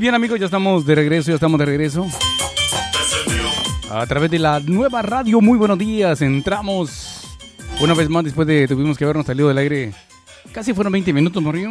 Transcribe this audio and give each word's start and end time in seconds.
bien 0.00 0.14
amigos, 0.14 0.40
ya 0.40 0.46
estamos 0.46 0.86
de 0.86 0.94
regreso, 0.94 1.30
ya 1.30 1.34
estamos 1.34 1.58
de 1.58 1.66
regreso. 1.66 2.06
A 3.90 4.06
través 4.06 4.30
de 4.30 4.38
la 4.38 4.58
nueva 4.60 5.02
radio, 5.02 5.42
muy 5.42 5.58
buenos 5.58 5.78
días. 5.78 6.22
Entramos 6.22 7.20
una 7.80 7.92
vez 7.92 8.08
más 8.08 8.24
después 8.24 8.48
de 8.48 8.66
tuvimos 8.66 8.96
que 8.96 9.04
habernos 9.04 9.26
salido 9.26 9.48
del 9.48 9.58
aire. 9.58 9.92
Casi 10.52 10.72
fueron 10.72 10.92
20 10.94 11.12
minutos, 11.12 11.42
Morrillo. 11.42 11.70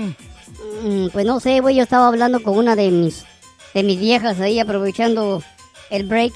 Mm, 0.84 1.08
pues 1.12 1.26
no 1.26 1.40
sé, 1.40 1.60
güey, 1.60 1.76
yo 1.76 1.84
estaba 1.84 2.08
hablando 2.08 2.44
con 2.44 2.56
una 2.56 2.76
de 2.76 2.92
mis, 2.92 3.26
de 3.74 3.84
mis 3.84 4.00
viejas 4.00 4.40
ahí 4.40 4.60
aprovechando 4.60 5.42
el 5.90 6.08
break. 6.08 6.34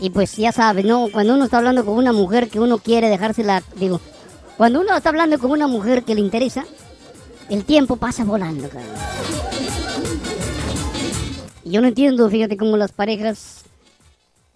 Y 0.00 0.10
pues 0.10 0.36
ya 0.36 0.52
sabes, 0.52 0.84
¿no? 0.84 1.08
Cuando 1.10 1.34
uno 1.34 1.44
está 1.44 1.58
hablando 1.58 1.84
con 1.84 1.96
una 1.96 2.12
mujer 2.12 2.48
que 2.48 2.60
uno 2.60 2.78
quiere 2.78 3.08
dejársela, 3.08 3.64
digo, 3.76 4.00
cuando 4.56 4.80
uno 4.80 4.96
está 4.96 5.08
hablando 5.08 5.38
con 5.40 5.50
una 5.50 5.66
mujer 5.66 6.04
que 6.04 6.14
le 6.14 6.20
interesa, 6.20 6.64
el 7.50 7.64
tiempo 7.64 7.96
pasa 7.96 8.22
volando. 8.22 8.68
Y 11.66 11.70
yo 11.70 11.80
no 11.80 11.88
entiendo, 11.88 12.30
fíjate 12.30 12.56
cómo 12.56 12.76
las 12.76 12.92
parejas 12.92 13.64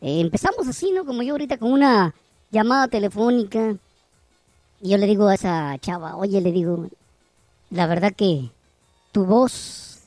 eh, 0.00 0.20
empezamos 0.20 0.68
así, 0.68 0.92
¿no? 0.92 1.04
Como 1.04 1.24
yo 1.24 1.32
ahorita 1.32 1.58
con 1.58 1.72
una 1.72 2.14
llamada 2.52 2.86
telefónica. 2.86 3.74
Y 4.80 4.90
yo 4.90 4.96
le 4.96 5.08
digo 5.08 5.26
a 5.26 5.34
esa 5.34 5.76
chava, 5.80 6.14
oye, 6.14 6.40
le 6.40 6.52
digo, 6.52 6.86
la 7.70 7.88
verdad 7.88 8.12
que 8.16 8.50
tu 9.10 9.24
voz 9.24 10.02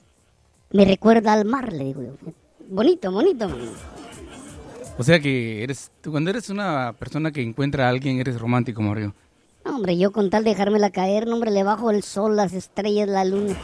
me 0.72 0.86
recuerda 0.86 1.34
al 1.34 1.44
mar, 1.44 1.74
le 1.74 1.84
digo 1.84 2.04
yo. 2.04 2.14
Bonito, 2.70 3.12
bonito. 3.12 3.50
O 4.98 5.04
sea 5.04 5.20
que 5.20 5.62
eres, 5.62 5.92
cuando 6.10 6.30
eres 6.30 6.50
una 6.50 6.94
persona 6.98 7.34
que 7.34 7.42
encuentra 7.42 7.88
a 7.88 7.90
alguien, 7.90 8.18
eres 8.18 8.40
romántico, 8.40 8.82
Mario. 8.82 9.14
No, 9.66 9.76
hombre, 9.76 9.98
yo 9.98 10.14
con 10.14 10.30
tal 10.30 10.46
de 10.46 10.52
dejármela 10.52 10.90
caer, 10.90 11.28
no, 11.28 11.34
hombre, 11.34 11.52
le 11.52 11.64
bajo 11.64 11.92
el 11.92 12.02
sol, 12.02 12.38
las 12.38 12.54
estrellas, 12.54 13.10
la 13.10 13.26
luna. 13.26 13.58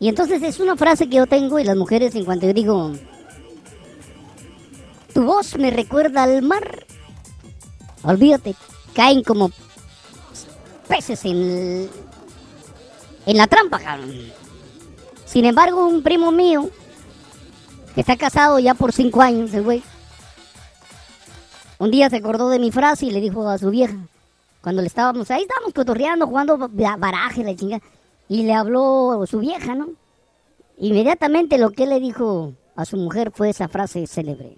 Y 0.00 0.08
entonces 0.08 0.42
es 0.42 0.60
una 0.60 0.76
frase 0.76 1.08
que 1.08 1.16
yo 1.16 1.26
tengo 1.26 1.58
y 1.58 1.64
las 1.64 1.76
mujeres 1.76 2.14
en 2.14 2.24
cuanto 2.24 2.46
yo 2.46 2.52
digo, 2.52 2.92
tu 5.12 5.24
voz 5.24 5.56
me 5.58 5.70
recuerda 5.70 6.22
al 6.22 6.42
mar, 6.42 6.86
olvídate, 8.04 8.54
caen 8.94 9.22
como 9.24 9.50
peces 10.86 11.24
en, 11.24 11.88
en 13.26 13.36
la 13.36 13.46
trampa. 13.48 13.80
Sin 15.26 15.44
embargo, 15.44 15.86
un 15.86 16.02
primo 16.02 16.30
mío, 16.30 16.70
que 17.94 18.00
está 18.02 18.16
casado 18.16 18.60
ya 18.60 18.74
por 18.74 18.92
cinco 18.92 19.20
años, 19.20 19.52
el 19.52 19.64
güey, 19.64 19.82
un 21.78 21.90
día 21.90 22.08
se 22.08 22.16
acordó 22.16 22.48
de 22.50 22.58
mi 22.60 22.70
frase 22.70 23.06
y 23.06 23.10
le 23.10 23.20
dijo 23.20 23.48
a 23.48 23.58
su 23.58 23.70
vieja, 23.70 23.96
cuando 24.62 24.80
le 24.82 24.88
estábamos, 24.88 25.30
ahí 25.32 25.42
estábamos 25.42 25.72
cotorreando, 25.74 26.26
jugando 26.26 26.56
ba- 26.56 26.96
baraje, 26.96 27.42
la 27.42 27.54
chinga, 27.56 27.80
y 28.28 28.44
le 28.44 28.54
habló 28.54 29.24
su 29.26 29.40
vieja, 29.40 29.74
¿no? 29.74 29.88
Inmediatamente 30.76 31.58
lo 31.58 31.70
que 31.70 31.84
él 31.84 31.90
le 31.90 32.00
dijo 32.00 32.54
a 32.76 32.84
su 32.84 32.96
mujer 32.96 33.32
fue 33.34 33.50
esa 33.50 33.68
frase 33.68 34.06
célebre. 34.06 34.56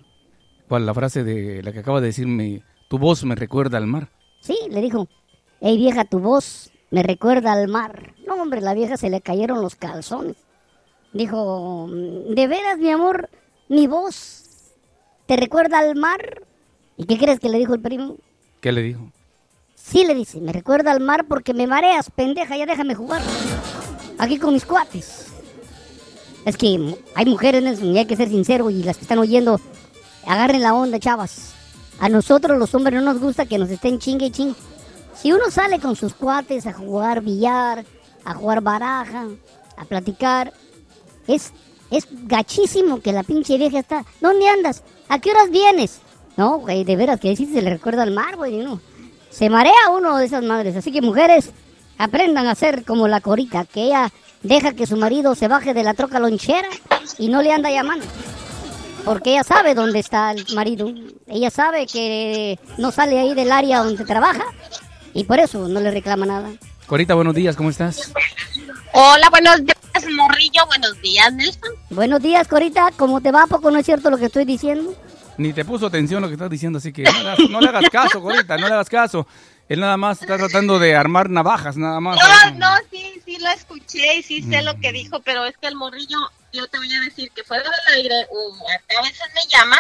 ¿Cuál? 0.69 0.87
La 0.87 0.95
frase 0.95 1.25
de 1.25 1.63
la 1.63 1.73
que 1.73 1.79
acaba 1.79 2.01
de 2.01 2.09
decirme, 2.09 2.63
tu 2.89 2.99
voz 2.99 3.25
me 3.25 3.35
recuerda 3.35 3.79
al 3.79 3.87
mar. 3.87 4.09
Sí, 4.41 4.57
le 4.69 4.81
dijo, 4.81 5.09
hey 5.61 5.77
vieja, 5.77 6.05
tu 6.05 6.19
voz 6.19 6.71
me 6.91 7.03
recuerda 7.03 7.53
al 7.53 7.69
mar. 7.69 8.15
No, 8.27 8.35
hombre, 8.35 8.61
la 8.61 8.75
vieja 8.75 8.97
se 8.97 9.11
le 9.11 9.21
cayeron 9.21 9.63
los 9.63 9.77
calzones. 9.77 10.37
Dijo, 11.13 11.89
¿de 11.91 12.47
veras, 12.47 12.79
mi 12.79 12.91
amor, 12.91 13.31
mi 13.69 13.87
voz 13.87 14.75
te 15.27 15.37
recuerda 15.37 15.79
al 15.79 15.97
mar? 15.97 16.43
¿Y 16.97 17.07
qué 17.07 17.19
crees 17.19 17.41
que 17.41 17.49
le 17.49 17.59
dijo 17.59 17.75
el 17.75 17.81
primo? 17.81 18.17
¿Qué 18.61 18.73
le 18.73 18.83
dijo? 18.83 19.11
Sí, 19.91 20.05
le 20.05 20.15
dice, 20.15 20.41
me 20.41 20.53
recuerda 20.53 20.93
al 20.93 21.01
mar 21.01 21.27
porque 21.27 21.53
me 21.53 21.67
mareas, 21.67 22.11
pendeja, 22.15 22.57
ya 22.57 22.65
déjame 22.65 22.95
jugar. 22.95 23.21
Aquí 24.19 24.39
con 24.39 24.55
mis 24.55 24.65
cuates. 24.65 25.27
Es 26.45 26.57
que 26.57 26.95
hay 27.17 27.27
mujeres, 27.27 27.83
y 27.83 27.99
hay 27.99 28.07
que 28.07 28.15
ser 28.15 28.29
sincero, 28.29 28.71
y 28.71 28.85
las 28.85 28.97
que 28.97 29.03
están 29.03 29.19
oyendo, 29.19 29.61
agarren 30.25 30.63
la 30.63 30.75
onda, 30.75 31.01
chavas. 31.01 31.55
A 31.99 32.09
nosotros 32.09 32.57
los 32.57 32.73
hombres 32.75 32.95
no 32.95 33.13
nos 33.13 33.21
gusta 33.21 33.47
que 33.47 33.59
nos 33.59 33.69
estén 33.69 33.99
chingue 33.99 34.27
y 34.27 34.31
chingue. 34.31 34.55
Si 35.15 35.33
uno 35.33 35.51
sale 35.51 35.81
con 35.81 35.97
sus 35.97 36.15
cuates 36.15 36.69
a 36.69 36.73
jugar 36.73 37.21
billar, 37.21 37.85
a 38.25 38.35
jugar 38.35 38.61
baraja, 38.61 39.27
a 39.77 39.85
platicar, 39.87 40.53
es, 41.27 41.53
es 41.91 42.07
gachísimo 42.27 43.01
que 43.01 43.13
la 43.13 43.25
pinche 43.25 43.59
vieja 43.59 43.81
está. 43.81 44.05
¿Dónde 44.21 44.49
andas? 44.49 44.85
¿A 45.09 45.19
qué 45.19 45.33
horas 45.33 45.51
vienes? 45.51 45.99
No, 46.37 46.59
güey, 46.59 46.85
de 46.85 46.95
veras 46.95 47.19
que 47.19 47.35
sí 47.35 47.47
se 47.47 47.61
le 47.61 47.71
recuerda 47.71 48.05
al 48.05 48.13
mar, 48.13 48.37
güey, 48.37 48.59
no. 48.59 48.81
Se 49.31 49.49
marea 49.49 49.91
uno 49.91 50.17
de 50.17 50.27
esas 50.27 50.43
madres. 50.43 50.77
Así 50.77 50.93
que 50.93 51.01
mujeres, 51.01 51.51
aprendan 51.99 52.47
a 52.47 52.55
ser 52.55 52.85
como 52.85 53.09
la 53.09 53.21
corita, 53.21 53.65
que 53.65 53.85
ella 53.85 54.11
deja 54.43 54.73
que 54.73 54.87
su 54.87 54.97
marido 54.97 55.35
se 55.35 55.49
baje 55.49 55.75
de 55.75 55.85
la 55.85 55.95
troca 55.95 56.19
lonchera 56.19 56.69
y 57.19 57.29
no 57.29 57.43
le 57.43 57.53
anda 57.53 57.71
llamando. 57.71 58.07
Porque 59.05 59.33
ella 59.33 59.45
sabe 59.45 59.75
dónde 59.75 59.99
está 59.99 60.33
el 60.33 60.45
marido. 60.55 60.93
Ella 61.27 61.51
sabe 61.51 61.87
que 61.87 62.59
no 62.79 62.91
sale 62.91 63.19
ahí 63.19 63.35
del 63.35 63.53
área 63.53 63.83
donde 63.83 64.05
trabaja 64.05 64.45
y 65.15 65.25
por 65.25 65.39
eso 65.39 65.69
no 65.69 65.81
le 65.81 65.91
reclama 65.91 66.27
nada. 66.27 66.51
Corita, 66.87 67.15
buenos 67.15 67.35
días, 67.35 67.57
¿cómo 67.57 67.71
estás? 67.71 68.13
Hola, 68.93 69.31
buenos 69.31 69.65
días, 69.65 70.15
Morrillo. 70.17 70.67
Buenos 70.67 71.01
días, 71.01 71.33
Nelson. 71.33 71.71
Buenos 71.91 72.21
días, 72.21 72.49
Corita. 72.49 72.91
¿Cómo 72.97 73.21
te 73.21 73.31
va? 73.31 73.45
¿A 73.45 73.47
poco 73.47 73.71
no 73.71 73.79
es 73.79 73.87
cierto 73.87 74.11
lo 74.11 74.19
que 74.19 74.27
estoy 74.27 74.45
diciendo? 74.45 74.95
Ni 75.41 75.55
te 75.55 75.65
puso 75.65 75.87
atención 75.87 76.21
lo 76.21 76.29
que 76.29 76.35
estás 76.35 76.51
diciendo, 76.51 76.79
así 76.79 76.93
que 76.93 77.03
no, 77.03 77.13
le 77.23 77.31
hagas- 77.31 77.49
no 77.51 77.61
le 77.63 77.69
hagas 77.69 77.85
caso, 77.91 78.21
Corita, 78.21 78.59
no 78.59 78.69
le 78.69 78.75
hagas 78.75 78.91
caso. 78.91 79.27
Él 79.71 79.81
nada 79.81 79.97
más 79.97 80.21
está 80.21 80.37
tratando 80.37 80.79
de 80.79 80.95
armar 80.95 81.31
navajas, 81.31 81.77
nada 81.79 81.99
más. 82.01 82.19
No, 82.19 82.59
no, 82.59 82.77
sí, 82.91 83.23
sí 83.25 83.39
lo 83.39 83.49
escuché 83.51 84.17
y 84.19 84.23
sí 84.23 84.43
sé 84.43 84.61
lo 84.63 84.79
que 84.79 84.93
dijo, 84.93 85.21
pero 85.21 85.47
es 85.47 85.57
que 85.57 85.69
el 85.69 85.77
morrillo, 85.77 86.19
yo 86.53 86.67
te 86.67 86.77
voy 86.77 86.93
a 86.93 87.01
decir 87.01 87.31
que 87.31 87.43
fuera 87.45 87.63
del 87.63 87.95
aire, 88.01 88.27
um, 88.31 88.55
a 88.99 89.03
veces 89.03 89.23
me 89.35 89.41
llama 89.51 89.77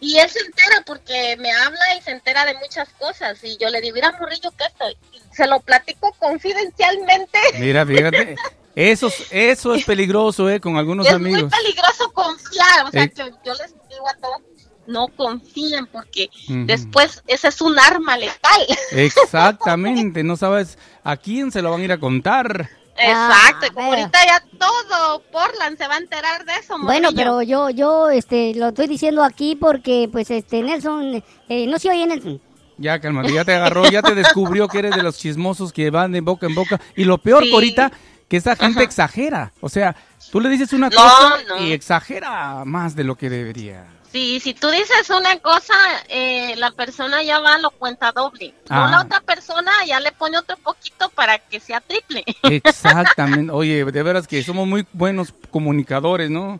y 0.00 0.18
él 0.18 0.28
se 0.28 0.40
entera 0.40 0.82
porque 0.84 1.36
me 1.38 1.50
habla 1.52 1.78
y 1.98 2.02
se 2.02 2.10
entera 2.10 2.44
de 2.44 2.54
muchas 2.54 2.88
cosas 2.98 3.38
y 3.44 3.56
yo 3.56 3.68
le 3.70 3.80
digo, 3.80 3.94
mira, 3.94 4.12
morrillo, 4.20 4.50
¿qué 4.58 4.64
estoy? 4.64 4.96
Se 5.32 5.46
lo 5.46 5.60
platico 5.60 6.12
confidencialmente. 6.18 7.38
Mira, 7.58 7.86
fíjate. 7.86 8.36
Eso, 8.74 9.08
es- 9.08 9.26
eso 9.30 9.74
es 9.74 9.84
peligroso, 9.84 10.48
¿eh? 10.48 10.60
Con 10.60 10.76
algunos 10.76 11.06
es 11.06 11.18
muy 11.20 11.30
amigos. 11.32 11.52
peligroso 11.52 12.10
confiar, 12.12 12.86
o 12.86 12.90
sea, 12.90 13.04
Eh. 13.04 13.12
yo, 13.16 13.24
yo 13.44 13.52
les 13.54 13.74
digo 13.88 14.08
a 14.08 14.14
todos, 14.20 14.38
no 14.86 15.08
confíen 15.08 15.86
porque 15.86 16.28
después 16.48 17.22
ese 17.26 17.48
es 17.48 17.60
un 17.60 17.78
arma 17.78 18.16
letal. 18.16 18.62
Exactamente, 18.90 20.22
no 20.24 20.36
sabes 20.36 20.78
a 21.04 21.16
quién 21.16 21.50
se 21.52 21.62
lo 21.62 21.70
van 21.70 21.80
a 21.80 21.84
ir 21.84 21.92
a 21.92 21.98
contar. 22.00 22.68
Exacto, 22.96 23.66
y 23.66 23.80
Ah, 23.80 23.86
ahorita 23.86 24.18
ya 24.26 24.44
todo 24.58 25.22
Portland 25.32 25.78
se 25.78 25.88
va 25.88 25.94
a 25.94 25.98
enterar 25.98 26.44
de 26.44 26.52
eso, 26.60 26.76
Bueno, 26.78 27.08
pero 27.14 27.40
yo, 27.42 27.70
yo, 27.70 28.10
este, 28.10 28.54
lo 28.54 28.68
estoy 28.68 28.86
diciendo 28.86 29.24
aquí 29.24 29.56
porque, 29.56 30.08
pues, 30.12 30.30
este, 30.30 30.62
Nelson, 30.62 31.24
eh, 31.48 31.66
no 31.66 31.78
se 31.78 31.88
oye 31.88 32.06
Nelson. 32.06 32.40
Ya, 32.76 33.00
cálmate, 33.00 33.32
ya 33.32 33.44
te 33.44 33.54
agarró, 33.54 33.84
ya 33.90 34.02
te 34.02 34.14
descubrió 34.14 34.66
que 34.68 34.78
eres 34.80 34.94
de 34.96 35.02
los 35.02 35.16
chismosos 35.18 35.72
que 35.72 35.90
van 35.90 36.12
de 36.12 36.20
boca 36.20 36.46
en 36.46 36.54
boca. 36.54 36.80
Y 36.96 37.04
lo 37.04 37.16
peor, 37.18 37.44
Sí. 37.44 37.50
Corita, 37.50 37.92
que 38.32 38.38
esa 38.38 38.56
gente 38.56 38.82
exagera. 38.82 39.52
O 39.60 39.68
sea, 39.68 39.94
tú 40.30 40.40
le 40.40 40.48
dices 40.48 40.72
una 40.72 40.88
No, 40.88 40.96
cosa 40.96 41.34
no. 41.50 41.66
y 41.66 41.72
exagera 41.72 42.64
más 42.64 42.96
de 42.96 43.04
lo 43.04 43.14
que 43.14 43.28
debería. 43.28 43.84
Sí, 44.10 44.40
si 44.40 44.54
tú 44.54 44.70
dices 44.70 45.10
una 45.10 45.38
cosa, 45.40 45.74
eh, 46.08 46.54
la 46.56 46.70
persona 46.70 47.22
ya 47.22 47.40
va, 47.40 47.58
lo 47.58 47.70
cuenta 47.72 48.10
doble. 48.10 48.54
Ah. 48.70 48.88
La 48.90 49.02
otra 49.02 49.20
persona 49.20 49.70
ya 49.86 50.00
le 50.00 50.12
pone 50.12 50.38
otro 50.38 50.56
poquito 50.56 51.10
para 51.10 51.40
que 51.40 51.60
sea 51.60 51.82
triple. 51.82 52.24
Exactamente. 52.44 53.52
Oye, 53.52 53.84
de 53.84 54.02
veras 54.02 54.26
que 54.26 54.42
somos 54.42 54.66
muy 54.66 54.86
buenos 54.94 55.34
comunicadores, 55.50 56.30
¿no? 56.30 56.58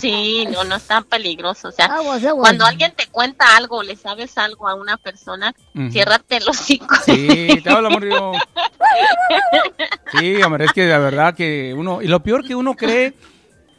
Sí, 0.00 0.46
no, 0.50 0.64
no 0.64 0.76
es 0.76 0.82
tan 0.84 1.04
peligroso. 1.04 1.68
O 1.68 1.72
sea, 1.72 1.86
Aguas, 1.86 2.24
aguas. 2.24 2.40
cuando 2.42 2.64
alguien 2.64 2.92
te 2.96 3.06
cuenta 3.06 3.56
algo, 3.56 3.82
le 3.82 3.96
sabes 3.96 4.36
algo 4.38 4.68
a 4.68 4.74
una 4.74 4.96
persona, 4.96 5.54
Ujú. 5.74 5.90
ciérrate 5.90 6.36
el 6.38 6.48
hocico. 6.48 6.94
Sí, 7.04 7.60
te 7.62 7.70
hablo, 7.70 7.90
morrillo. 7.90 8.32
Sí, 10.12 10.42
hombre, 10.42 10.66
es 10.66 10.72
que 10.72 10.86
la 10.86 10.98
verdad 10.98 11.34
que 11.34 11.74
uno, 11.76 12.02
y 12.02 12.06
lo 12.08 12.20
peor 12.22 12.46
que 12.46 12.54
uno 12.54 12.74
cree, 12.74 13.14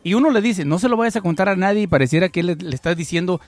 y 0.04 0.16
uno 0.16 0.32
le 0.32 0.42
dice, 0.42 0.66
no 0.66 0.80
se 0.80 0.90
lo 0.90 0.98
vayas 0.98 1.16
a 1.16 1.22
contar 1.22 1.50
a 1.50 1.56
nadie 1.56 1.84
y 1.84 1.88
pareciera 1.88 2.30
que 2.30 2.44
le, 2.44 2.56
le 2.56 2.76
estás 2.76 2.98
diciendo, 2.98 3.40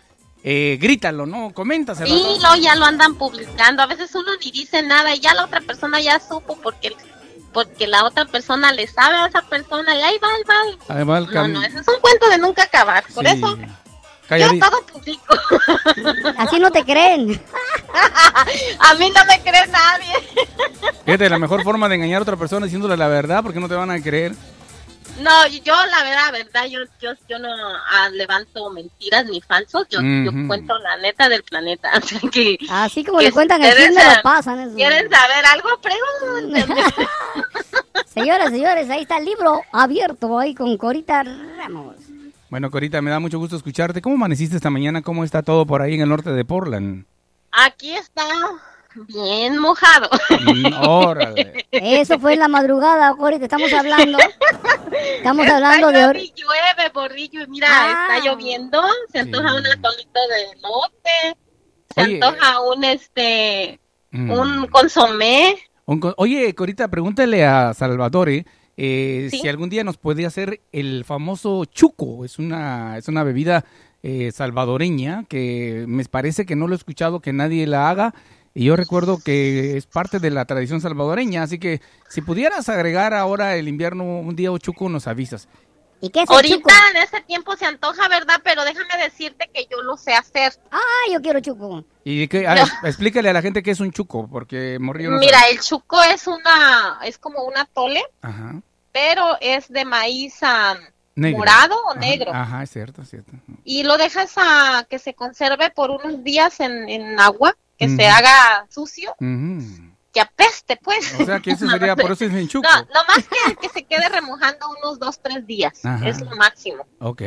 eh, 0.44 0.78
grítalo, 0.80 1.26
¿no? 1.26 1.52
Coméntaselo. 1.54 2.08
Sí, 2.08 2.24
ya 2.62 2.76
lo 2.76 2.86
andan 2.86 3.16
publicando. 3.16 3.82
A 3.82 3.88
veces 3.88 4.14
uno 4.14 4.30
ni 4.44 4.52
dice 4.52 4.84
nada 4.84 5.16
y 5.16 5.20
ya 5.20 5.34
la 5.34 5.46
otra 5.46 5.60
persona 5.62 6.00
ya 6.00 6.20
supo 6.20 6.58
porque 6.62 6.96
porque 7.56 7.88
la 7.88 8.04
otra 8.04 8.26
persona 8.26 8.72
le 8.74 8.86
sabe 8.86 9.16
a 9.16 9.26
esa 9.28 9.42
persona 9.42 9.96
y 9.96 10.02
ahí 10.04 10.18
va, 10.22 10.28
ahí 10.28 10.44
va. 10.48 10.96
Ahí 10.96 11.04
va 11.06 11.18
el 11.18 11.26
No, 11.26 11.32
cam- 11.32 11.52
no, 11.54 11.64
ese 11.64 11.80
es 11.80 11.88
un 11.88 12.00
cuento 12.02 12.30
de 12.30 12.38
nunca 12.38 12.64
acabar. 12.64 13.04
Por 13.16 13.26
Sí. 13.26 13.32
eso 13.38 13.58
Calladi- 14.30 14.60
yo 14.60 14.70
todo 14.70 14.86
publico. 14.86 15.36
Así 16.38 16.60
no 16.60 16.70
te 16.72 16.84
creen. 16.84 17.42
a 18.80 18.94
mí 18.96 19.10
no 19.16 19.26
me 19.26 19.42
cree 19.42 19.66
nadie. 19.68 20.14
Fíjate, 21.06 21.30
la 21.30 21.40
mejor 21.40 21.64
forma 21.64 21.88
de 21.90 21.96
engañar 21.96 22.20
a 22.20 22.24
otra 22.24 22.36
persona 22.36 22.66
es 22.66 22.72
diciéndole 22.72 22.98
la 22.98 23.08
verdad 23.08 23.42
porque 23.42 23.60
no 23.60 23.68
te 23.70 23.76
van 23.76 23.90
a 23.92 24.02
creer. 24.02 24.34
No, 25.20 25.48
yo 25.48 25.74
la 25.74 26.04
verdad, 26.04 26.32
verdad, 26.34 26.66
yo, 26.66 26.80
yo, 27.00 27.14
yo 27.30 27.40
no 27.40 27.48
ah, 27.50 28.10
levanto 28.12 28.70
mentiras 28.70 29.26
ni 29.26 29.40
falsos. 29.40 29.88
Yo, 29.90 30.02
yo 30.02 30.32
cuento 30.48 30.78
la 30.80 30.98
neta 30.98 31.30
del 31.30 31.44
planeta. 31.44 31.90
Así 31.94 32.20
que 32.30 32.58
Así 32.70 33.04
como 33.04 33.20
Que 33.20 33.26
le 33.26 33.32
cuentan 33.32 33.64
el 33.64 33.76
chisme, 33.76 34.04
lo 34.04 34.22
pasan. 34.22 34.60
eso. 34.60 34.76
quieren 34.76 35.10
saber 35.10 35.46
algo, 35.46 35.70
pregúntenme. 35.82 36.84
Señoras, 38.06 38.50
señores, 38.50 38.90
ahí 38.90 39.02
está 39.02 39.18
el 39.18 39.26
libro 39.26 39.62
abierto 39.72 40.40
ahí 40.40 40.56
con 40.56 40.78
Corita 40.78 41.24
Ramos. 41.24 41.96
Bueno, 42.50 42.72
Corita, 42.72 43.02
me 43.02 43.12
da 43.12 43.20
mucho 43.20 43.40
gusto 43.40 43.56
escucharte. 43.56 44.02
¿Cómo 44.02 44.16
amaneciste 44.16 44.56
esta 44.56 44.70
mañana? 44.70 45.02
¿Cómo 45.02 45.24
está 45.24 45.44
todo 45.44 45.66
por 45.66 45.82
ahí 45.82 45.96
en 45.96 46.02
el 46.02 46.10
norte 46.10 46.32
de 46.32 46.46
Portland? 46.46 47.06
Aquí 47.52 47.94
está 47.94 48.24
bien 49.08 49.58
mojado. 49.60 50.10
Mm, 50.42 50.74
órale. 50.88 51.66
Eso 51.72 52.20
fue 52.20 52.34
en 52.34 52.40
la 52.40 52.48
madrugada, 52.48 53.14
Corita, 53.16 53.46
estamos 53.46 53.72
hablando. 53.74 54.18
Estamos 55.18 55.48
hablando 55.48 55.88
de... 55.92 56.02
llueve 56.36 56.92
y 57.32 57.48
mira, 57.48 57.68
Ah. 57.70 58.08
está 58.18 58.30
lloviendo, 58.30 58.82
se 59.12 59.20
antoja 59.20 59.50
Sí. 59.50 59.56
un 59.58 59.68
atolito 59.68 60.20
de 60.30 60.62
lote, 60.62 61.38
se 61.96 62.02
Oye. 62.02 62.14
antoja 62.16 62.62
un, 62.62 62.84
este, 62.84 63.80
Mm. 64.12 64.32
un 64.32 64.68
consomé. 64.68 65.58
Oye, 66.18 66.54
Corita, 66.56 66.88
pregúntale 66.88 67.46
a 67.46 67.74
Salvatore 67.74 68.46
eh, 68.78 69.28
Sí. 69.32 69.40
si 69.40 69.48
algún 69.48 69.70
día 69.70 69.84
nos 69.84 69.98
puede 69.98 70.26
hacer 70.26 70.62
el 70.72 71.04
famoso 71.06 71.66
chuco. 71.66 72.26
Es 72.26 72.40
una, 72.40 72.98
es 72.98 73.08
una 73.08 73.24
bebida 73.24 73.66
eh, 74.04 74.32
salvadoreña 74.32 75.26
que 75.28 75.86
me 75.88 76.04
parece 76.06 76.46
que 76.46 76.56
no 76.56 76.68
lo 76.68 76.74
he 76.76 76.78
escuchado 76.78 77.20
que 77.22 77.34
nadie 77.34 77.66
la 77.68 77.90
haga. 77.90 78.14
Y 78.58 78.66
yo 78.66 78.76
recuerdo 78.78 79.20
que 79.24 79.76
es 79.78 79.86
parte 79.86 80.20
de 80.20 80.32
la 80.32 80.46
tradición 80.46 80.80
salvadoreña. 80.82 81.44
Así 81.44 81.60
que 81.60 81.82
si 82.10 82.22
pudieras 82.22 82.70
agregar 82.70 83.14
ahora 83.14 83.56
el 83.58 83.68
invierno 83.68 84.06
un 84.06 84.36
día 84.36 84.52
o 84.52 84.58
chuco, 84.58 84.88
nos 84.90 85.08
avisas. 85.08 85.48
¿Y 86.02 86.10
qué 86.10 86.22
es 86.22 86.30
Ahorita 86.30 86.56
chuco? 86.58 86.70
en 86.92 86.98
ese 87.04 87.22
tiempo 87.22 87.56
se 87.58 87.66
antoja, 87.66 88.08
¿verdad? 88.08 88.40
Pero 88.44 88.64
déjame 88.64 88.98
decirte 89.04 89.50
que 89.54 89.66
yo 89.70 89.82
lo 89.82 89.98
sé 89.98 90.14
hacer. 90.14 90.54
Ah, 90.72 90.80
yo 91.12 91.22
quiero 91.22 91.40
chuco. 91.42 91.84
Y 92.06 92.28
que, 92.30 92.48
a 92.48 92.56
explícale 92.84 93.30
a 93.30 93.34
la 93.34 93.42
gente 93.42 93.62
qué 93.62 93.72
es 93.72 93.80
un 93.82 93.92
chuco, 93.92 94.28
porque 94.30 94.78
Morrillo 94.80 95.12
no 95.12 95.20
Mira, 95.20 95.40
sabe. 95.40 95.52
el 95.52 95.60
chuco 95.62 96.02
es 96.04 96.26
una, 96.28 97.00
es 97.04 97.18
como 97.18 97.44
un 97.44 97.58
atole, 97.58 98.04
Ajá. 98.22 98.62
pero 98.92 99.38
es 99.42 99.68
de 99.70 99.84
maíz 99.84 100.36
ah, 100.44 100.76
Negro. 101.16 101.40
morado 101.40 101.76
o 101.88 101.92
Ajá, 101.92 102.00
negro. 102.00 102.34
Ajá, 102.34 102.64
es 102.64 102.70
cierto, 102.72 103.02
es 103.02 103.10
cierto. 103.10 103.32
Y 103.64 103.84
lo 103.84 103.98
dejas 103.98 104.34
a 104.38 104.86
que 104.90 105.00
se 105.00 105.14
conserve 105.14 105.72
por 105.72 105.92
unos 105.92 106.24
días 106.24 106.60
en, 106.60 106.88
en 106.90 107.20
agua, 107.20 107.56
que 107.78 107.90
se 107.90 108.08
haga 108.08 108.66
sucio, 108.70 109.16
que 110.14 110.22
apeste, 110.22 110.78
pues. 110.78 111.20
O 111.20 111.26
sea, 111.26 111.40
que 111.40 111.52
eso 111.52 111.68
sería, 111.70 111.96
por 111.96 112.12
eso 112.12 112.26
es 112.26 112.34
en 112.34 112.48
chuco. 112.48 112.68
No, 112.68 112.86
nomás 112.94 113.28
que, 113.28 113.56
que 113.58 113.70
se 113.70 113.84
quede 113.84 114.08
remojando 114.08 114.68
unos 114.82 114.98
dos, 114.98 115.20
tres 115.22 115.46
días. 115.46 115.86
Ajá. 115.86 116.08
Es 116.08 116.22
lo 116.22 116.36
máximo. 116.38 116.86
Ok. 117.00 117.22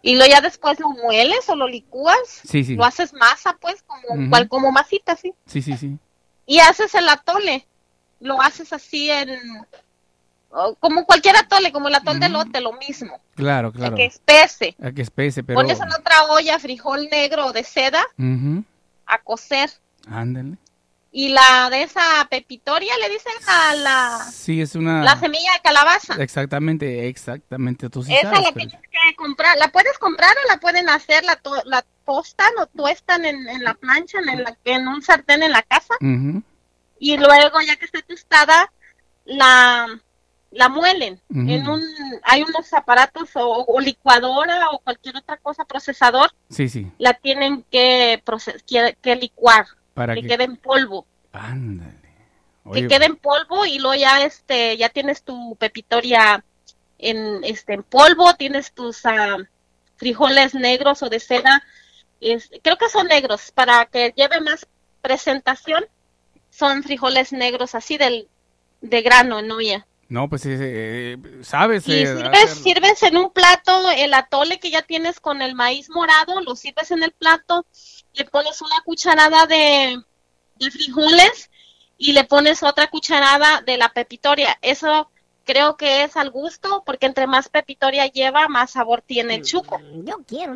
Y 0.00 0.14
luego 0.16 0.32
ya 0.32 0.40
después 0.40 0.78
lo 0.80 0.88
mueles 0.90 1.48
o 1.48 1.56
lo 1.56 1.68
licúas. 1.68 2.16
Sí, 2.26 2.64
sí. 2.64 2.76
Lo 2.76 2.84
haces 2.84 3.12
masa, 3.12 3.56
pues, 3.60 3.82
como, 3.82 4.30
cual, 4.30 4.48
como 4.48 4.72
masita, 4.72 5.16
sí. 5.16 5.34
Sí, 5.46 5.60
sí, 5.60 5.76
sí. 5.76 5.98
Y 6.46 6.60
haces 6.60 6.94
el 6.94 7.08
atole. 7.08 7.66
Lo 8.20 8.40
haces 8.40 8.72
así 8.72 9.10
en... 9.10 9.38
Como 10.80 11.04
cualquier 11.04 11.36
atole, 11.36 11.72
como 11.72 11.88
el 11.88 11.94
atole 11.94 12.20
de 12.20 12.26
Ujú. 12.26 12.34
lote, 12.34 12.60
lo 12.62 12.72
mismo. 12.72 13.20
Claro, 13.34 13.70
claro. 13.70 13.96
Que 13.96 14.06
espese. 14.06 14.74
A 14.82 14.92
que 14.92 15.02
espese, 15.02 15.44
pero... 15.44 15.58
Pones 15.58 15.78
en 15.78 15.92
otra 15.92 16.24
olla 16.30 16.58
frijol 16.58 17.06
negro 17.10 17.46
o 17.46 17.52
de 17.52 17.64
seda. 17.64 18.02
A 19.08 19.18
cocer. 19.18 19.70
Ándale. 20.10 20.56
Y 21.10 21.30
la 21.30 21.68
de 21.70 21.82
esa 21.84 22.02
pepitoria 22.30 22.92
le 22.98 23.08
dicen 23.08 23.32
a 23.46 23.74
la, 23.74 24.18
Sí, 24.30 24.60
es 24.60 24.74
una... 24.74 25.02
la 25.02 25.18
semilla 25.18 25.52
de 25.54 25.60
calabaza. 25.62 26.14
Exactamente, 26.22 27.08
exactamente. 27.08 27.88
Tú 27.88 28.02
sí 28.04 28.14
Esa 28.14 28.28
sabes, 28.30 28.42
la 28.44 28.52
pero- 28.52 28.68
tienes 28.68 28.88
que 28.90 29.16
comprar. 29.16 29.56
La 29.56 29.68
puedes 29.68 29.98
comprar 29.98 30.30
o 30.44 30.48
la 30.52 30.58
pueden 30.60 30.88
hacer, 30.90 31.24
la, 31.24 31.36
to- 31.36 31.62
la 31.64 31.82
tostan 32.04 32.52
o 32.58 32.66
tuestan 32.66 33.24
en, 33.24 33.48
en 33.48 33.64
la 33.64 33.72
plancha, 33.74 34.18
en, 34.18 34.42
la- 34.44 34.56
en 34.64 34.86
un 34.86 35.00
sartén 35.02 35.42
en 35.42 35.52
la 35.52 35.62
casa. 35.62 35.94
Y 37.00 37.16
luego, 37.16 37.60
ya 37.66 37.76
que 37.76 37.86
esté 37.86 38.02
tostada, 38.02 38.70
la, 39.24 39.86
la 40.58 40.68
muelen. 40.68 41.20
En 41.30 41.68
un 41.68 41.80
Hay 42.24 42.42
unos 42.42 42.72
aparatos 42.72 43.30
o, 43.34 43.64
o 43.66 43.80
licuadora 43.80 44.70
o 44.72 44.78
cualquier 44.80 45.16
otra 45.16 45.36
cosa, 45.36 45.64
procesador, 45.64 46.32
Sí, 46.50 46.68
sí. 46.68 46.90
la 46.98 47.14
tienen 47.14 47.64
que, 47.70 48.20
proce- 48.26 48.60
que, 48.66 48.96
que 49.00 49.14
licuar, 49.16 49.66
Para 49.94 50.14
que 50.14 50.22
que... 50.22 50.28
quede 50.28 50.44
en 50.44 50.56
polvo. 50.56 51.06
Ándale. 51.32 51.92
que 52.72 52.88
quede 52.88 53.06
en 53.06 53.16
polvo 53.16 53.64
y 53.66 53.78
luego 53.78 53.94
ya 53.94 54.24
este 54.24 54.76
ya 54.76 54.88
tienes 54.88 55.22
tu 55.22 55.56
pepitoria 55.56 56.44
en 56.98 57.44
este 57.44 57.74
en 57.74 57.82
polvo 57.84 58.34
tienes 58.34 58.72
tus 58.72 59.06
ah, 59.06 59.36
frijoles 59.96 60.54
negros 60.54 61.02
o 61.02 61.08
de 61.08 61.20
seda 61.20 61.62
es- 62.20 62.50
creo 62.62 62.76
que 62.76 62.88
son 62.88 63.06
negros 63.06 63.52
para 63.52 63.86
que 63.86 64.12
lleve 64.16 64.40
más 64.40 64.66
presentación 65.00 65.84
son 66.50 66.82
frijoles 66.82 67.32
negros 67.32 67.74
así 67.74 67.96
del 67.96 68.28
de 68.80 69.00
grano 69.02 69.40
no 69.42 69.60
ya 69.60 69.86
No, 70.08 70.28
pues 70.28 70.42
eh, 70.46 71.16
sabes... 71.42 71.86
y 71.86 71.92
eh, 71.92 72.06
sirves 72.06 72.50
sirves 72.50 73.02
en 73.02 73.16
un 73.18 73.30
plato 73.30 73.90
el 73.90 74.14
atole 74.14 74.58
que 74.58 74.70
ya 74.70 74.82
tienes 74.82 75.20
con 75.20 75.42
el 75.42 75.54
maíz 75.54 75.90
morado 75.90 76.40
lo 76.40 76.56
sirves 76.56 76.90
en 76.90 77.02
el 77.02 77.12
plato 77.12 77.66
le 78.14 78.24
pones 78.24 78.60
una 78.62 78.80
cucharada 78.84 79.46
de, 79.46 80.00
de 80.56 80.70
frijoles 80.70 81.50
y 81.98 82.12
le 82.12 82.24
pones 82.24 82.62
otra 82.62 82.86
cucharada 82.88 83.60
de 83.66 83.76
la 83.76 83.90
pepitoria. 83.92 84.56
Eso 84.62 85.10
creo 85.44 85.76
que 85.76 86.04
es 86.04 86.16
al 86.16 86.30
gusto, 86.30 86.82
porque 86.86 87.06
entre 87.06 87.26
más 87.26 87.48
pepitoria 87.48 88.06
lleva, 88.06 88.48
más 88.48 88.70
sabor 88.72 89.02
tiene 89.06 89.36
el 89.36 89.42
chuco. 89.42 89.80
Yo 90.04 90.18
quiero. 90.26 90.54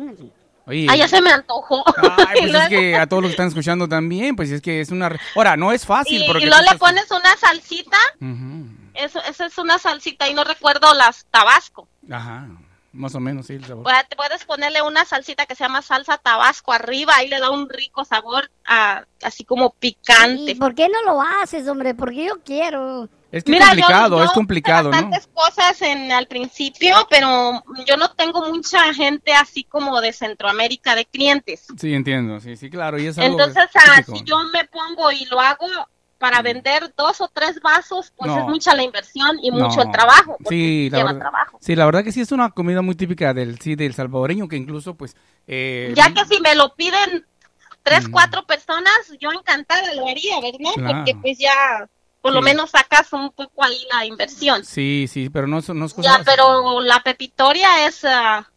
Ah, 0.89 0.95
ya 0.95 1.07
se 1.07 1.21
me 1.21 1.31
antojó. 1.31 1.83
Ay, 1.97 2.25
pues 2.33 2.45
es 2.45 2.51
luego, 2.51 2.69
que 2.69 2.95
a 2.95 3.07
todos 3.07 3.21
los 3.23 3.29
que 3.29 3.33
están 3.33 3.47
escuchando 3.49 3.87
también, 3.89 4.35
pues 4.35 4.51
es 4.51 4.61
que 4.61 4.79
es 4.81 4.89
una... 4.89 5.17
Ahora, 5.35 5.57
no 5.57 5.71
es 5.73 5.85
fácil 5.85 6.23
y- 6.23 6.25
porque... 6.27 6.43
y 6.43 6.45
luego 6.47 6.61
le 6.61 6.67
estás- 6.69 6.79
pones 6.79 7.11
una 7.11 7.35
salsita, 7.37 7.97
Ujú. 8.21 8.82
Eso, 8.93 9.21
eso 9.23 9.45
es 9.45 9.57
una 9.57 9.77
salsita, 9.79 10.27
y 10.29 10.33
no 10.33 10.43
recuerdo 10.43 10.93
las 10.93 11.25
tabasco. 11.31 11.87
Ajá, 12.11 12.47
más 12.91 13.15
o 13.15 13.19
menos, 13.19 13.47
sí, 13.47 13.53
el 13.53 13.65
sabor. 13.65 13.83
Puedes- 13.83 14.45
ponerle 14.45 14.81
una 14.81 15.03
salsita 15.05 15.45
que 15.45 15.55
se 15.55 15.63
llama 15.63 15.81
salsa 15.81 16.17
tabasco 16.17 16.73
arriba, 16.73 17.13
ahí 17.15 17.27
le 17.27 17.39
da 17.39 17.49
un 17.49 17.67
rico 17.69 18.05
sabor, 18.05 18.51
así 19.21 19.43
como 19.45 19.67
¿Y 19.67 19.79
picante. 19.79 20.55
por 20.55 20.75
qué 20.75 20.89
no 20.89 21.01
lo 21.03 21.21
haces, 21.21 21.67
hombre? 21.67 21.95
Porque 21.95 22.25
yo 22.25 22.41
quiero. 22.43 23.09
Es 23.31 23.43
que 23.43 23.51
Mira, 23.51 23.63
es 23.65 23.69
complicado, 23.71 24.09
yo- 24.09 24.17
yo 24.19 24.23
es 24.25 24.31
complicado, 24.31 24.89
hice 24.91 25.01
¿no? 25.01 25.07
bastantes 25.09 25.29
cosas 25.33 25.81
en, 25.81 26.11
al 26.11 26.27
principio, 26.27 26.95
pero 27.09 27.63
yo 27.87 27.97
no 27.97 28.11
tengo 28.11 28.45
mucha 28.53 28.93
gente 28.93 29.33
así 29.33 29.63
como 29.63 29.99
de 30.01 30.13
Centroamérica 30.13 30.93
de 30.93 31.05
clientes. 31.05 31.65
Sí, 31.79 31.95
entiendo, 31.95 32.39
sí, 32.41 32.55
sí, 32.57 32.69
claro, 32.69 32.99
y 32.99 33.07
es 33.07 33.17
algo 33.17 33.31
Entonces, 33.39 33.69
ah, 33.73 34.03
si 34.05 34.23
yo 34.23 34.37
me 34.53 34.65
pongo 34.65 35.11
y 35.11 35.25
lo 35.25 35.39
hago 35.39 35.65
para 36.23 36.41
vender 36.41 36.93
dos 36.95 37.19
o 37.19 37.27
tres 37.27 37.59
vasos, 37.61 38.13
pues 38.15 38.31
No. 38.31 38.37
es 38.39 38.43
mucha 38.45 38.73
la 38.73 38.81
inversión 38.83 39.37
y 39.43 39.51
mucho 39.51 39.75
No. 39.75 39.81
el 39.83 39.91
trabajo. 39.91 40.37
Sí, 40.47 40.89
la 40.89 40.97
lleva 40.99 41.11
verdad, 41.11 41.19
trabajo. 41.29 41.57
sí, 41.59 41.75
la 41.75 41.85
verdad 41.85 42.01
que 42.05 42.13
sí 42.13 42.21
es 42.21 42.31
una 42.31 42.49
comida 42.51 42.81
muy 42.81 42.95
típica 42.95 43.33
del 43.33 43.59
sí 43.59 43.75
del 43.75 43.93
salvadoreño 43.93 44.47
que 44.47 44.55
incluso 44.55 44.95
pues 44.95 45.17
eh, 45.47 45.91
Ya 45.97 46.13
que 46.13 46.23
si 46.23 46.39
me 46.39 46.55
lo 46.55 46.73
piden 46.75 47.25
tres, 47.83 48.07
Mm. 48.07 48.11
cuatro 48.11 48.45
personas, 48.45 48.93
yo 49.19 49.31
encantada 49.33 49.93
lo 49.95 50.07
haría, 50.07 50.39
¿verdad? 50.39 50.71
Claro. 50.75 50.97
Porque 50.99 51.15
pues 51.21 51.37
ya 51.37 51.89
por 52.21 52.31
lo 52.33 52.41
menos 52.41 52.69
sacas 52.69 53.11
un 53.11 53.31
poco 53.33 53.61
ahí 53.65 53.85
la 53.93 54.05
inversión. 54.05 54.63
sí, 54.63 55.07
sí, 55.11 55.29
pero 55.29 55.45
no, 55.45 55.57
es- 55.57 55.67
no 55.67 55.85
es 55.85 55.93
cosa 55.93 56.19
Ya, 56.19 56.23
pero 56.23 56.79
la 56.79 57.01
pepitoria 57.01 57.85
es, 57.85 58.05
ah, 58.05 58.47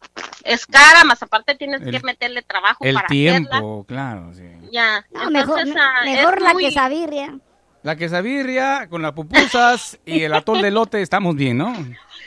es 0.45 0.65
cara, 0.67 1.03
más 1.03 1.21
aparte 1.21 1.57
tienes 1.57 1.83
El- 1.83 1.91
que 1.91 1.99
meterle 2.05 2.43
trabajo 2.43 2.85
el 2.85 2.95
para 2.95 3.09
tiempo, 3.09 3.51
hacerla. 3.53 3.85
claro, 3.89 4.33
sí. 4.35 4.45
Ya, 4.71 5.05
No, 5.11 5.31
mejor 5.33 5.59
ah, 5.59 6.03
mejor 6.05 6.37
es 6.37 6.43
la 6.45 6.53
muy- 6.53 6.65
quesabirria. 6.67 7.37
La 7.87 7.95
quesabirria 7.95 8.89
con 8.91 9.01
las 9.01 9.13
pupusas 9.13 9.97
y 10.05 10.23
el 10.25 10.35
atol 10.35 10.61
de 10.61 10.73
lote 10.73 11.01
estamos 11.03 11.37
bien, 11.37 11.59
¿no? 11.59 11.73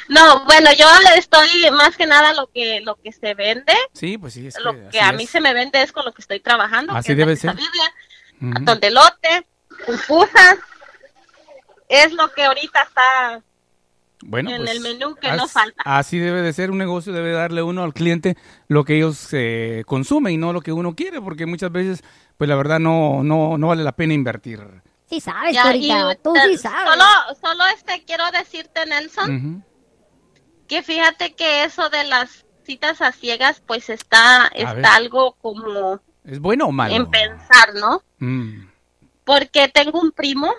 No, 0.07 0.45
bueno, 0.45 0.69
yo 0.71 0.85
estoy 1.17 1.49
más 1.73 1.97
que 1.97 2.05
nada 2.05 2.33
lo 2.33 2.47
que 2.47 2.79
lo 2.79 2.95
que 2.95 3.11
se 3.11 3.33
vende, 3.33 3.73
Sí, 3.91 4.17
pues 4.17 4.35
sí, 4.35 4.47
es 4.47 4.57
lo 4.63 4.73
que 4.89 5.01
a 5.01 5.11
mí 5.11 5.27
se 5.27 5.41
me 5.41 5.53
vende 5.53 5.81
es 5.81 5.91
con 5.91 6.05
lo 6.05 6.13
que 6.13 6.21
estoy 6.21 6.39
trabajando, 6.39 6.93
Así 6.93 7.07
que 7.07 7.11
es 7.11 7.17
debe 7.17 7.31
la 7.33 7.37
ser. 7.41 7.49
atol 8.55 8.79
de 8.79 8.89
lote, 8.89 9.47
pupusas, 9.85 10.55
es 11.89 12.13
lo 12.13 12.31
que 12.31 12.45
ahorita 12.45 12.81
está 12.83 13.41
Bueno, 14.21 14.51
en 14.51 14.57
pues, 14.63 14.71
el 14.71 14.79
menú 14.79 15.15
que 15.15 15.27
as- 15.27 15.35
no 15.35 15.45
falta. 15.49 15.81
Así 15.83 16.19
debe 16.19 16.41
de 16.41 16.53
ser 16.53 16.71
un 16.71 16.77
negocio, 16.77 17.11
debe 17.11 17.33
darle 17.33 17.63
uno 17.63 17.83
al 17.83 17.93
cliente 17.93 18.37
lo 18.69 18.85
que 18.85 18.95
ellos 18.95 19.27
eh, 19.33 19.83
consumen 19.85 20.33
y 20.33 20.37
no 20.37 20.53
lo 20.53 20.61
que 20.61 20.71
uno 20.71 20.95
quiere, 20.95 21.19
porque 21.19 21.45
muchas 21.45 21.69
veces, 21.73 22.01
pues 22.37 22.47
la 22.47 22.55
verdad 22.55 22.79
no, 22.79 23.25
no, 23.25 23.57
no 23.57 23.67
vale 23.67 23.83
la 23.83 23.91
pena 23.91 24.13
invertir. 24.13 24.61
Sí 25.09 25.19
sabes, 25.19 25.55
Ya, 25.55 25.63
Corita. 25.63 26.13
y, 26.13 26.17
Tú 26.23 26.33
sí 26.45 26.57
sabes. 26.57 26.91
Solo, 26.93 27.05
solo 27.41 27.63
este 27.75 28.03
quiero 28.05 28.29
decirte, 28.31 28.85
Nelson, 28.85 29.65
que 30.67 30.83
fíjate 30.83 31.33
que 31.33 31.63
eso 31.63 31.89
de 31.89 32.03
las 32.03 32.45
citas 32.63 33.01
a 33.01 33.11
ciegas, 33.11 33.61
pues 33.65 33.89
está, 33.89 34.51
está 34.53 34.95
algo 34.95 35.33
como 35.41 35.99
¿Es 36.23 36.39
bueno 36.39 36.67
o 36.67 36.71
malo? 36.71 36.93
en 36.93 37.09
pensar, 37.09 37.73
¿no? 37.73 38.03
Mm, 38.19 38.67
Porque 39.23 39.67
tengo 39.67 39.99
un 39.99 40.11
primo 40.11 40.53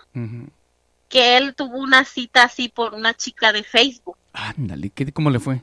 que 1.09 1.37
él 1.37 1.55
tuvo 1.55 1.79
una 1.79 2.05
cita 2.05 2.43
así 2.45 2.69
por 2.69 2.95
una 2.95 3.15
chica 3.15 3.53
de 3.53 3.63
Facebook. 3.63 4.17
Ándale, 4.33 4.91
¿qué, 4.91 5.13
¿cómo 5.13 5.31
le 5.31 5.39
fue? 5.39 5.63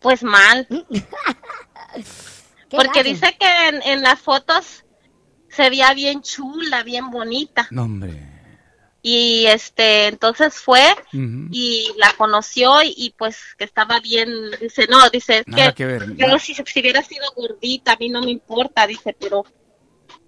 Pues 0.00 0.22
mal, 0.22 0.66
porque 2.70 3.02
dice 3.02 3.36
que 3.38 3.68
en, 3.68 3.82
en 3.82 4.02
las 4.02 4.20
fotos 4.20 4.84
se 5.50 5.68
veía 5.70 5.92
bien 5.94 6.22
chula, 6.22 6.82
bien 6.82 7.10
bonita. 7.10 7.66
No, 7.70 7.82
hombre. 7.84 8.14
y 9.02 9.46
este 9.46 10.08
entonces 10.08 10.54
fue 10.56 10.82
y 11.12 11.90
la 11.96 12.12
conoció 12.18 12.82
y, 12.82 12.92
y, 12.96 13.10
pues 13.16 13.38
que 13.56 13.64
estaba 13.64 13.98
bien 14.00 14.28
dice 14.60 14.86
no 14.88 15.08
dice 15.08 15.38
es 15.38 15.48
Nada 15.48 15.72
que, 15.72 15.74
que 15.74 15.86
ver. 15.86 16.16
yo 16.16 16.38
si, 16.38 16.54
si 16.54 16.80
hubiera 16.80 17.02
sido 17.02 17.24
gordita 17.34 17.92
a 17.92 17.96
mí 17.96 18.10
no 18.10 18.20
me 18.20 18.30
importa 18.30 18.86
dice 18.86 19.16
pero 19.18 19.44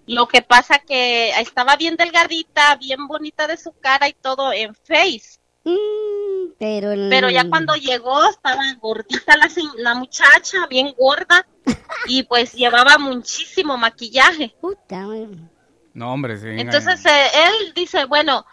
lo 0.07 0.27
que 0.27 0.41
pasa 0.41 0.79
que 0.79 1.29
estaba 1.39 1.75
bien 1.77 1.95
delgadita 1.97 2.75
bien 2.77 3.05
bonita 3.07 3.45
de 3.47 3.57
su 3.57 3.73
cara 3.73 4.09
y 4.09 4.13
todo 4.13 4.51
en 4.51 4.73
Face 4.73 5.39
Mm, 5.63 6.53
pero 6.59 6.91
el- 6.91 7.09
pero 7.09 7.29
ya 7.29 7.47
cuando 7.49 7.73
llegó 7.75 8.27
estaba 8.29 8.61
gordita 8.81 9.37
la, 9.37 9.49
la 9.77 9.95
muchacha 9.95 10.67
bien 10.69 10.93
gorda 10.97 11.45
y 12.07 12.23
pues 12.23 12.53
llevaba 12.53 12.97
muchísimo 12.97 13.77
maquillaje 13.77 14.55
Puta. 14.59 15.05
No, 15.93 16.11
hombre, 16.13 16.37
sí. 16.37 16.47
entonces 16.49 17.05
eh, 17.05 17.27
él 17.45 17.73
dice, 17.75 18.05
bueno, 18.05 18.45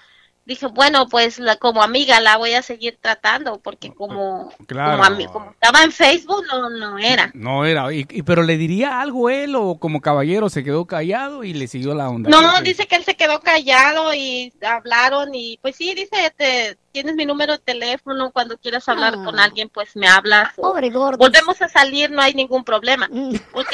dije, 0.47 0.67
bueno, 0.67 1.07
pues 1.09 1.39
la, 1.39 1.57
como 1.57 1.83
amiga 1.83 2.19
la 2.21 2.37
voy 2.37 2.55
a 2.55 2.63
seguir 2.63 2.99
tratando 3.01 3.61
porque 3.61 3.93
como, 3.95 4.53
Claro. 4.67 4.93
como, 5.03 5.05
ami- 5.05 5.31
como 5.31 5.51
estaba 5.51 5.83
en 5.85 5.93
Facebook 5.93 6.45
no, 6.51 6.71
no 6.71 6.99
era. 6.99 7.31
No 7.35 7.65
era, 7.65 7.93
y, 7.93 8.07
y- 8.11 8.23
pero 8.23 8.43
le 8.43 8.57
diría 8.57 9.01
algo 9.01 9.31
él 9.31 9.55
o 9.55 9.79
como 9.79 10.01
caballero 10.01 10.49
se 10.49 10.65
quedó 10.65 10.87
callado 10.87 11.45
y 11.45 11.53
le 11.53 11.69
siguió 11.69 11.95
la 11.95 12.09
onda. 12.09 12.31
No, 12.31 12.61
dice 12.63 12.87
que 12.87 12.97
él 12.97 13.05
se 13.05 13.17
quedó 13.17 13.41
callado 13.41 14.13
y 14.15 14.53
hablaron 14.67 15.35
y 15.35 15.59
pues 15.63 15.77
sí, 15.77 15.95
dice, 15.95 16.33
te, 16.37 16.77
tienes 16.93 17.15
mi 17.15 17.27
número 17.27 17.53
de 17.53 17.59
teléfono, 17.59 18.33
cuando 18.33 18.57
quieras 18.59 18.89
hablar 18.89 19.15
Ah. 19.19 19.25
con 19.25 19.39
alguien 19.39 19.69
pues 19.69 19.95
me 19.95 20.09
hablas. 20.09 20.53
o 20.57 20.63
Pobre 20.63 20.91
gordo. 20.91 21.19
volvemos 21.19 21.61
a 21.63 21.69
salir, 21.69 22.11
no 22.11 22.23
hay 22.23 22.35
ningún 22.35 22.65
problema. 22.65 23.09
Mm, 23.11 23.35
Ok, 23.53 23.73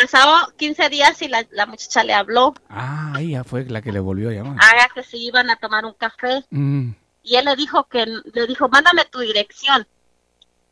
pasado 0.00 0.52
15 0.56 0.88
días 0.90 1.20
y 1.22 1.28
la, 1.28 1.44
la 1.50 1.66
muchacha 1.66 2.04
le 2.04 2.12
habló, 2.14 2.54
Ah, 2.68 3.14
ella 3.18 3.42
fue 3.44 3.64
la 3.64 3.80
que 3.82 3.92
le 3.92 4.00
volvió 4.00 4.28
a 4.28 4.32
llamar. 4.32 4.56
haga 4.60 4.88
que 4.94 5.02
se 5.02 5.16
iban 5.16 5.48
a 5.50 5.56
tomar 5.56 5.84
un 5.84 5.94
café. 5.94 6.44
Mm, 6.50 6.90
y 7.22 7.36
él 7.36 7.44
le 7.46 7.56
dijo 7.56 7.88
que 7.88 8.06
le 8.06 8.46
dijo 8.46 8.68
mándame 8.68 9.04
tu 9.06 9.18
dirección 9.20 9.86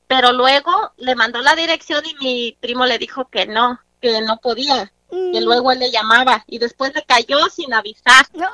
pero 0.07 0.33
luego 0.33 0.71
le 0.99 1.15
mandó 1.17 1.41
la 1.41 1.57
dirección 1.57 2.03
y 2.07 2.15
mi 2.25 2.57
primo 2.61 2.85
le 2.87 2.99
dijo 2.99 3.29
que 3.29 3.47
no 3.47 3.81
que 4.01 4.21
no 4.21 4.37
podía 4.37 4.93
que 5.11 5.41
mm. 5.41 5.45
luego 5.45 5.73
él 5.73 5.79
le 5.81 5.91
llamaba 5.91 6.45
y 6.47 6.59
después 6.59 6.95
le 6.95 7.03
cayó 7.03 7.39
sin 7.49 7.73
avisar 7.75 8.27
No, 8.35 8.49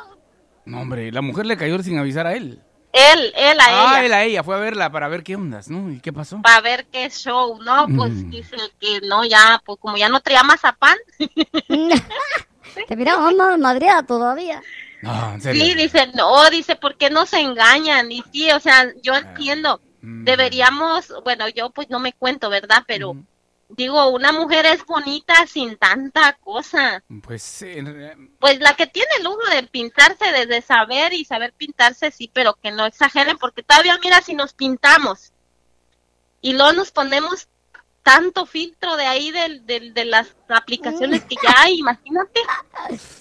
no, 0.65 0.81
hombre, 0.81 1.11
la 1.13 1.21
mujer 1.21 1.45
le 1.47 1.57
cayó 1.57 1.83
sin 1.83 1.99
avisar 1.99 2.27
a 2.27 2.35
él. 2.35 2.61
Él 2.93 3.33
él 3.37 3.61
a 3.61 3.67
ah, 3.67 4.01
ella 4.01 4.05
él 4.07 4.13
a 4.13 4.25
ella, 4.25 4.43
fue 4.45 4.57
a 4.57 4.59
verla 4.59 4.91
para 4.91 5.09
ver 5.09 5.23
qué 5.23 5.37
ondas, 5.37 5.69
¿no? 5.71 5.91
¿Y 5.93 6.01
qué 6.01 6.13
pasó? 6.13 6.41
para 6.43 6.61
ver 6.61 6.87
qué 6.91 7.09
show 7.11 7.59
no 7.63 7.87
pues 7.97 8.13
Mm. 8.13 8.31
dice 8.31 8.57
que 8.81 9.01
no 9.07 9.25
ya 9.25 9.61
pues 9.65 9.79
como 9.81 9.97
ya 9.97 10.09
no 10.09 10.21
traía 10.21 10.43
mazapán 10.43 10.97
Te 12.89 12.97
miraba 12.97 13.31
más 13.31 13.59
madreada 13.59 14.03
todavía. 14.03 14.63
No, 15.03 15.33
en 15.35 15.41
serio. 15.41 15.65
sí 15.65 15.75
dice 15.75 16.09
no 16.15 16.51
dice 16.51 16.77
por 16.77 16.97
qué 16.97 17.11
no 17.11 17.27
se 17.27 17.41
engañan 17.41 18.11
y 18.13 18.23
sí 18.33 18.51
o 18.53 18.61
sea 18.61 18.87
yo 19.03 19.15
entiendo 19.15 19.81
Mm. 20.03 20.25
deberíamos 20.25 21.13
bueno 21.25 21.47
yo 21.51 21.71
pues 21.71 21.91
no 21.91 21.99
me 22.01 22.15
cuento 22.15 22.49
verdad 22.49 22.85
pero 22.87 23.15
Mm. 23.15 23.27
Digo 23.77 24.09
una 24.09 24.33
mujer 24.33 24.67
es 24.67 24.85
bonita 24.85 25.47
sin 25.47 25.77
tanta 25.77 26.33
cosa 26.35 27.03
Pues, 27.23 27.63
eh, 27.63 28.17
Pues 28.39 28.59
la 28.61 28.75
que 28.75 28.87
tiene 28.87 29.09
el 29.19 29.25
lujo 29.25 29.39
de 29.55 29.63
pintarse 29.65 30.33
desde 30.33 30.61
saber 30.63 31.13
y 31.13 31.25
saber 31.25 31.53
pintarse, 31.57 32.11
sí, 32.11 32.31
pero 32.33 32.55
que 32.55 32.73
no 32.73 32.85
exageren, 32.87 33.39
porque 33.39 33.63
todavía 33.63 33.99
mira 34.03 34.21
si 34.23 34.35
nos 34.35 34.53
pintamos 34.55 35.33
y 36.43 36.55
luego 36.55 36.73
nos 36.73 36.91
ponemos 36.91 37.49
tanto 38.03 38.47
filtro 38.47 38.97
de 38.97 39.05
ahí 39.07 39.31
del, 39.31 39.67
del- 39.67 39.93
de 39.93 40.07
las 40.07 40.35
aplicaciones 40.49 41.23
que 41.27 41.37
ya 41.43 41.55
hay, 41.59 41.79
imagínate, 41.81 42.41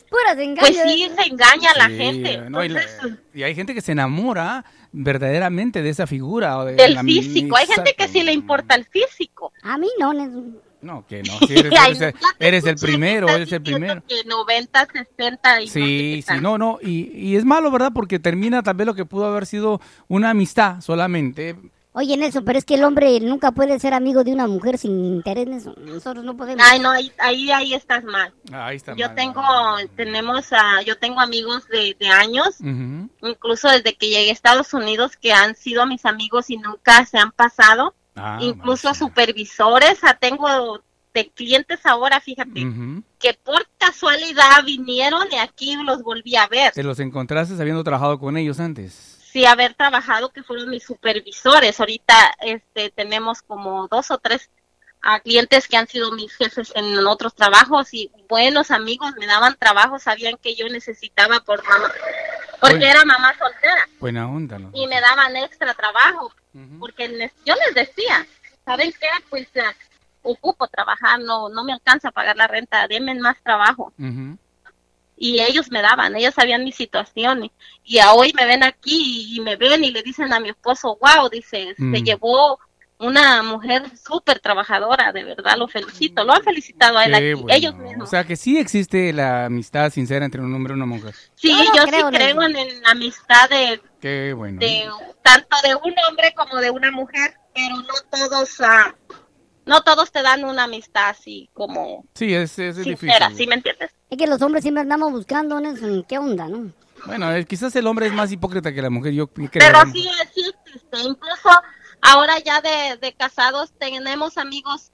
Puras 0.10 0.38
engaños. 0.38 0.60
pues 0.62 0.77
sí 0.84 1.12
se 1.15 1.29
engaña 1.29 1.72
a 1.72 1.77
la 1.77 1.88
sí, 1.88 1.98
gente. 1.98 2.38
no, 2.50 2.63
y, 2.63 2.70
la- 2.70 2.82
Entonces, 2.82 3.20
y 3.34 3.44
hay 3.44 3.53
gente 3.56 3.74
que 3.74 3.82
se 3.82 3.91
enamora 3.91 4.63
verdaderamente 4.91 5.81
de 5.81 5.89
esa 5.89 6.08
figura. 6.08 6.58
o 6.60 6.65
de 6.65 6.75
del 6.75 6.96
la- 6.96 7.03
físico, 7.03 7.55
hay 7.55 7.67
gente 7.67 7.96
que 7.98 8.08
sí 8.08 8.24
le 8.24 8.34
importa 8.34 8.75
el 8.75 8.86
físico. 8.86 9.51
A 9.63 9.77
mí 9.77 9.88
no. 10.00 10.13
No, 10.81 11.05
que 11.08 11.22
no, 11.24 11.34
sí, 11.48 11.55
eres, 11.58 11.74
Ay, 11.77 11.91
eres 12.39 12.63
el- 12.63 12.69
eres 12.69 12.81
primero, 12.81 13.27
eres 13.29 13.51
el 13.51 13.62
primero. 13.62 14.01
Que 14.08 14.24
90, 14.25 14.88
60 14.91 15.62
y 15.62 15.67
Sí, 15.67 16.24
sí, 16.25 16.34
no, 16.41 16.58
no, 16.58 16.79
y, 16.81 17.12
y 17.13 17.36
es 17.36 17.43
malo, 17.46 17.69
¿verdad? 17.69 17.91
Porque 17.93 18.17
termina 18.19 18.63
tal 18.63 18.75
vez 18.77 18.88
lo 18.88 18.96
que 18.96 19.05
pudo 19.05 19.25
haber 19.25 19.46
sido 19.46 19.81
una 20.08 20.29
amistad 20.29 20.79
solamente. 20.81 21.55
Oye, 22.00 22.18
Nelson, 22.18 22.46
pero 22.46 22.58
es 22.58 22.65
que 22.65 22.75
el 22.75 22.84
hombre 22.84 23.20
nunca 23.20 23.51
puede 23.51 23.79
ser 23.79 23.94
amigo 23.94 24.24
de 24.24 24.34
una 24.34 24.48
mujer 24.48 24.77
sin 24.77 25.06
interés. 25.06 25.48
Nosotros 25.77 26.24
no 26.24 26.38
podemos. 26.38 26.65
Ay, 26.70 26.79
no, 26.79 26.91
ahí, 26.91 27.12
ahí, 27.18 27.51
ahí 27.51 27.74
estás 27.74 28.03
mal. 28.03 28.34
Ahí 28.51 28.77
está. 28.77 28.96
Yo 28.96 29.08
mal. 29.08 29.15
tengo, 29.15 29.44
tenemos, 29.96 30.53
a, 30.53 30.82
yo 30.84 30.98
tengo 30.98 31.20
amigos 31.20 31.68
de, 31.68 31.96
de 32.00 32.08
años 32.08 32.58
incluso 33.22 33.70
desde 33.70 33.96
que 33.96 34.08
llegué 34.08 34.29
a 34.29 34.34
Estados 34.34 34.74
Unidos, 34.74 35.18
que 35.18 35.34
han 35.34 35.56
sido 35.56 35.86
mis 35.86 36.06
amigos 36.06 36.50
y 36.50 36.58
nunca 36.58 37.06
se 37.06 37.18
han 37.18 37.32
pasado, 37.32 37.94
Ah, 38.15 38.38
incluso 38.41 38.94
supervisores, 38.94 40.00
ah, 40.03 40.18
tengo 40.20 40.82
de 41.13 41.29
clientes 41.29 41.79
ahora, 41.86 42.20
fíjate, 42.20 42.68
que 43.18 43.34
por 43.34 43.65
casualidad 43.77 44.63
vinieron 44.65 45.27
y 45.32 45.38
aquí 45.38 45.75
los 45.84 46.03
volví 46.03 46.36
a 46.36 46.48
ver, 46.48 46.72
Te 46.74 46.84
los 46.84 47.00
encontraste 47.00 47.53
habiendo 47.60 47.84
trabajado 47.84 48.20
con 48.20 48.38
ellos 48.38 48.60
antes. 48.60 49.18
Sí 49.31 49.45
haber 49.45 49.74
trabajado, 49.75 50.29
que 50.31 50.43
fueron 50.43 50.69
mis 50.69 50.83
supervisores, 50.83 51.79
ahorita 51.79 52.13
este 52.41 52.89
tenemos 52.89 53.41
como 53.41 53.88
dos 53.88 54.12
o 54.12 54.17
tres 54.17 54.50
a 55.01 55.19
clientes 55.21 55.67
que 55.67 55.77
han 55.77 55.88
sido 55.88 56.12
mis 56.12 56.33
jefes 56.36 56.74
en 56.75 56.98
otros 57.07 57.33
trabajos 57.33 57.93
y 57.93 58.12
buenos 58.27 58.69
amigos 58.71 59.13
me 59.17 59.27
daban 59.27 59.55
trabajo, 59.57 59.98
sabían 59.98 60.36
que 60.38 60.55
yo 60.55 60.67
necesitaba 60.67 61.39
por 61.39 61.63
mamá, 61.65 61.89
porque 62.59 62.86
era 62.89 63.05
mamá 63.05 63.33
soltera. 63.38 63.88
Buena 64.00 64.27
onda, 64.29 64.59
¿no? 64.59 64.71
y 64.74 64.88
me 64.88 65.00
daban 65.00 65.36
extra 65.38 65.74
trabajo 65.74 66.33
porque 66.79 67.07
les- 67.07 67.31
yo 67.45 67.53
les 67.55 67.75
decía, 67.75 68.25
¿saben 68.65 68.91
qué? 69.00 69.07
Pues 69.29 69.48
eh, 69.53 69.62
ocupo 70.24 70.67
trabajar, 70.67 71.19
no 71.21 71.48
no 71.48 71.63
me 71.63 71.71
alcanza 71.71 72.09
a 72.09 72.12
pagar 72.12 72.36
la 72.36 72.48
renta, 72.48 72.86
denme 72.88 73.15
más 73.15 73.38
trabajo. 73.41 73.93
Ujú. 73.98 74.38
Y 75.21 75.41
ellos 75.41 75.69
me 75.69 75.81
daban, 75.81 76.15
ellos 76.15 76.33
sabían 76.33 76.63
mi 76.63 76.71
situación. 76.71 77.43
Y, 77.43 77.51
y 77.83 77.99
a 77.99 78.13
hoy 78.13 78.31
me 78.35 78.45
ven 78.45 78.63
aquí 78.63 79.35
y, 79.35 79.41
me 79.41 79.57
ven 79.57 79.83
y 79.83 79.91
le 79.91 80.01
dicen 80.01 80.31
a 80.31 80.39
mi 80.39 80.49
esposo, 80.49 80.97
wow, 81.01 81.29
dice, 81.29 81.75
Mm. 81.77 81.93
se 81.93 82.01
llevó 82.03 82.57
una 83.01 83.43
mujer 83.43 83.83
súper 83.97 84.39
trabajadora, 84.39 85.11
de 85.13 85.23
verdad, 85.23 85.57
lo 85.57 85.67
felicito. 85.67 86.23
Lo 86.23 86.33
han 86.33 86.43
felicitado 86.43 86.97
a 86.97 87.05
él 87.05 87.15
aquí, 87.15 87.33
bueno. 87.33 87.53
ellos 87.53 87.73
O 87.73 87.77
mismos. 87.77 88.09
sea 88.09 88.23
que 88.25 88.35
sí 88.35 88.57
existe 88.57 89.13
la 89.13 89.45
amistad 89.45 89.89
sincera 89.91 90.25
entre 90.25 90.41
un 90.41 90.53
hombre 90.53 90.73
y 90.73 90.75
una 90.75 90.85
mujer. 90.85 91.13
sí, 91.35 91.49
Yo 91.49 91.57
no 91.63 91.75
yo 91.75 91.83
creo, 91.83 92.09
sí 92.09 92.15
creo 92.17 92.41
en, 92.43 92.55
en 92.57 92.81
la 92.81 92.89
amistad 92.91 93.49
de, 93.49 93.81
Qué 94.01 94.33
bueno. 94.33 94.59
de 94.59 94.85
tanto 95.21 95.55
de 95.63 95.75
un 95.75 95.93
hombre 96.09 96.33
como 96.35 96.55
de 96.57 96.71
una 96.71 96.91
mujer, 96.91 97.35
pero 97.53 97.75
no 97.77 97.93
todos 98.09 98.59
ah, 98.61 98.93
no 99.69 99.81
todos 99.83 100.11
te 100.11 100.21
dan 100.21 100.43
una 100.43 100.63
amistad 100.65 101.09
así 101.09 101.49
como 101.53 102.03
Sí, 102.15 102.33
es, 102.33 102.59
es, 102.59 102.77
es 102.77 102.83
sincera, 102.83 103.27
difícil. 103.27 103.38
¿sí 103.38 103.47
me 103.47 103.55
entiendes? 103.55 103.91
Es 104.09 104.17
que 104.17 104.27
los 104.27 104.41
hombres 104.41 104.63
siempre 104.63 104.81
andamos 104.81 105.11
buscando, 105.11 105.59
Nelson. 105.59 106.03
¿Qué 106.09 106.17
onda, 106.17 106.47
no? 106.47 106.71
Bueno, 107.05 107.31
eh, 107.33 107.45
quizás 107.45 107.75
el 107.75 107.88
hombre 107.88 108.07
es 108.07 108.13
más 108.13 108.31
hipócrita 108.31 108.73
que 108.73 108.81
la 108.81 108.89
mujer. 108.89 109.13
Yo 109.13 109.27
creo. 109.27 109.49
Pero 109.53 109.81
sí, 109.93 110.09
sí 110.33 110.41
existe, 110.65 110.99
incluso 110.99 111.49
ahora 112.01 112.39
ya 112.39 112.59
de, 112.61 112.97
de 112.97 113.13
casados 113.13 113.71
tenemos 113.79 114.38
amigos 114.38 114.91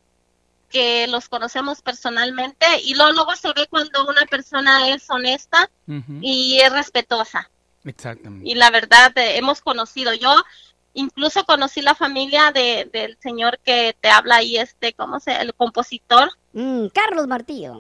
que 0.70 1.08
los 1.08 1.30
conocemos 1.30 1.82
personalmente 1.82 2.66
y 2.84 2.96
luego, 2.96 3.14
luego 3.14 3.36
se 3.36 3.48
ve 3.54 3.68
cuando 3.70 4.06
una 4.08 4.26
persona 4.26 4.90
es 4.90 5.10
honesta 5.10 5.70
y 6.22 6.60
es 6.60 6.72
respetuosa. 6.72 7.50
Exactamente. 7.88 8.50
y 8.50 8.56
la 8.56 8.72
verdad 8.72 9.16
eh, 9.16 9.38
hemos 9.38 9.62
conocido 9.62 10.12
yo 10.16 10.34
incluso 10.96 11.44
conocí 11.46 11.82
la 11.82 11.94
familia 11.94 12.52
de, 12.52 12.90
del 12.92 13.18
señor 13.22 13.60
que 13.64 13.96
te 14.02 14.10
habla 14.10 14.38
ahí 14.38 14.58
este 14.58 14.94
cómo 14.94 15.20
se 15.20 15.36
el 15.40 15.54
compositor 15.54 16.30
Mm, 16.54 16.88
Carlos 16.94 17.28
Martillo. 17.28 17.74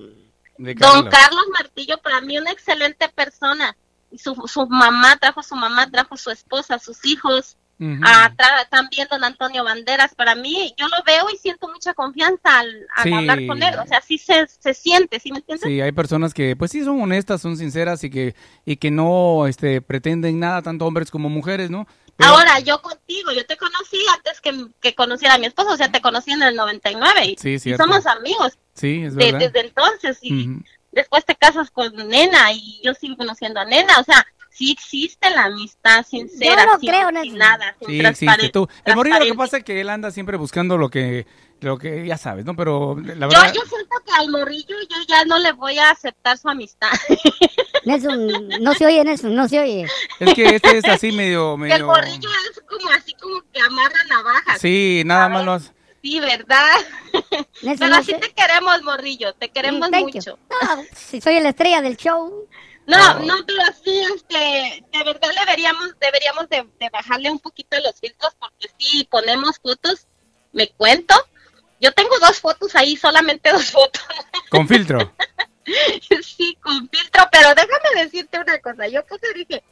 Don 0.57 1.09
Carlos. 1.09 1.43
Martillo 1.53 1.97
para 1.97 2.21
mí 2.21 2.37
una 2.37 2.51
excelente 2.51 3.09
persona 3.09 3.75
y 4.11 4.17
su, 4.17 4.35
su 4.47 4.67
mamá 4.67 5.17
trajo 5.17 5.41
su 5.43 5.55
mamá 5.55 5.89
trajo 5.89 6.15
su 6.15 6.29
esposa 6.29 6.77
sus 6.79 7.05
hijos 7.05 7.57
ah, 8.05 8.31
tra- 8.37 8.69
también 8.69 9.05
don 9.11 9.21
Antonio 9.25 9.63
Banderas 9.65 10.15
para 10.15 10.33
mí 10.35 10.73
yo 10.77 10.87
lo 10.87 10.95
veo 11.05 11.25
y 11.33 11.37
siento 11.37 11.67
mucha 11.67 11.93
confianza 11.93 12.59
al, 12.59 12.87
al 12.95 13.03
Sí. 13.03 13.13
hablar 13.13 13.45
con 13.47 13.61
él 13.61 13.75
o 13.77 13.85
sea 13.85 13.99
sí 14.01 14.17
se, 14.17 14.47
se 14.47 14.73
siente 14.73 15.19
¿sí 15.19 15.31
me 15.31 15.39
entiendes? 15.39 15.67
Sí, 15.69 15.81
hay 15.81 15.91
personas 15.91 16.33
que 16.33 16.55
pues 16.55 16.71
sí 16.71 16.83
son 16.85 17.01
honestas, 17.01 17.41
son 17.41 17.57
sinceras 17.57 18.03
y 18.05 18.09
que 18.09 18.35
y 18.65 18.77
que 18.77 18.91
no 18.91 19.47
este 19.47 19.81
pretenden 19.81 20.39
nada 20.39 20.61
tanto 20.61 20.85
hombres 20.85 21.11
como 21.11 21.27
mujeres, 21.29 21.69
¿no? 21.69 21.85
Pero- 22.17 22.29
Ahora, 22.29 22.59
yo 22.59 22.81
contigo, 22.81 23.31
yo 23.33 23.45
te 23.45 23.57
conocí 23.57 23.99
antes 24.15 24.39
que, 24.41 24.67
que 24.81 24.95
conociera 24.95 25.33
a 25.33 25.37
mi 25.37 25.47
esposo, 25.47 25.71
o 25.71 25.77
sea, 25.77 25.91
te 25.91 26.01
conocí 26.01 26.31
en 26.31 26.43
el 26.43 26.55
99 26.55 27.25
y, 27.25 27.35
Sí, 27.37 27.69
y 27.69 27.75
somos 27.75 28.05
amigos 28.05 28.57
Sí, 28.73 29.03
es 29.03 29.15
de- 29.15 29.31
verdad. 29.31 29.39
desde 29.51 29.67
entonces 29.67 30.17
y 30.21 30.49
después 30.91 31.25
te 31.25 31.35
casas 31.35 31.71
con 31.71 31.93
Nena 32.07 32.51
y 32.53 32.79
yo 32.83 32.93
sigo 32.93 33.17
conociendo 33.17 33.59
a 33.59 33.65
Nena, 33.65 33.99
o 33.99 34.03
sea, 34.03 34.25
sí 34.49 34.71
existe 34.71 35.29
la 35.31 35.45
amistad 35.45 36.05
sincera, 36.05 36.63
Yo 36.65 36.71
no 36.71 36.79
sin, 36.79 36.89
creo 36.89 37.09
sin 37.21 37.37
nada, 37.37 37.75
sin 37.79 37.87
Sí, 37.89 37.99
existe. 37.99 38.49
Tú, 38.49 38.67
el 38.85 38.95
morrillo 38.95 39.19
lo 39.19 39.25
que 39.25 39.33
pasa 39.33 39.57
es 39.57 39.63
que 39.65 39.81
él 39.81 39.89
anda 39.89 40.09
siempre 40.11 40.37
buscando 40.37 40.77
lo 40.77 40.89
que 40.89 41.27
lo 41.59 41.77
que 41.77 42.05
ya 42.05 42.17
sabes, 42.17 42.45
¿no? 42.45 42.55
Pero 42.55 42.95
la 42.97 43.13
Yo, 43.13 43.27
verdad 43.27 43.53
yo 43.53 43.61
siento 43.65 43.95
que 44.05 44.11
al 44.13 44.29
morrillo 44.29 44.75
yo 44.89 44.97
ya 45.07 45.25
no 45.25 45.39
le 45.39 45.51
voy 45.53 45.77
a 45.79 45.89
aceptar 45.89 46.37
su 46.37 46.47
amistad. 46.49 46.89
Nelson, 47.85 48.49
no 48.61 48.73
se 48.73 48.85
oye, 48.85 49.03
Nelson, 49.03 49.35
no 49.35 49.47
se 49.47 49.59
oye. 49.59 49.87
Es 50.19 50.33
que 50.33 50.55
este 50.55 50.77
es 50.77 50.85
así 50.85 51.11
medio... 51.11 51.53
El 51.55 51.59
medio... 51.59 51.85
morrillo 51.87 52.29
es 52.51 52.61
como 52.67 52.89
así 52.89 53.13
como 53.13 53.41
que 53.51 53.61
amarra 53.61 54.03
navajas. 54.09 54.61
Sí, 54.61 55.03
nada 55.05 55.29
más 55.29 55.45
lo 55.45 55.53
hace. 55.53 55.71
Sí, 56.01 56.19
¿verdad? 56.19 56.75
Nelson, 57.61 57.77
Pero 57.79 57.87
no 57.89 57.95
así 57.95 58.11
sé. 58.11 58.17
te 58.19 58.33
queremos, 58.33 58.81
morrillo, 58.83 59.33
te 59.33 59.49
queremos 59.49 59.89
thank 59.89 60.13
mucho. 60.13 60.37
No, 60.49 60.83
si 60.95 61.21
soy 61.21 61.39
la 61.39 61.49
estrella 61.49 61.81
del 61.81 61.97
show. 61.97 62.47
No, 62.87 63.19
no, 63.19 63.35
pero 63.47 63.63
sí, 63.83 63.99
este, 64.15 64.85
de 64.91 65.03
verdad 65.03 65.29
deberíamos, 65.39 65.95
deberíamos 65.99 66.47
de, 66.49 66.67
de 66.79 66.89
bajarle 66.91 67.31
un 67.31 67.39
poquito 67.39 67.77
los 67.83 67.99
filtros 67.99 68.35
porque 68.39 68.69
si 68.77 69.03
ponemos 69.05 69.59
fotos, 69.59 70.07
me 70.51 70.69
cuento. 70.69 71.15
Yo 71.81 71.91
tengo 71.91 72.17
dos 72.19 72.39
fotos 72.39 72.75
ahí, 72.75 72.95
solamente 72.95 73.51
dos 73.51 73.71
fotos. 73.71 74.03
Con 74.49 74.67
filtro. 74.67 75.11
sí, 76.23 76.57
con 76.61 76.89
filtro, 76.89 77.23
pero 77.31 77.49
déjame 77.55 78.03
decirte 78.03 78.39
una 78.39 78.57
cosa. 78.59 78.87
Yo 78.87 79.05
puse, 79.05 79.33
dije, 79.33 79.63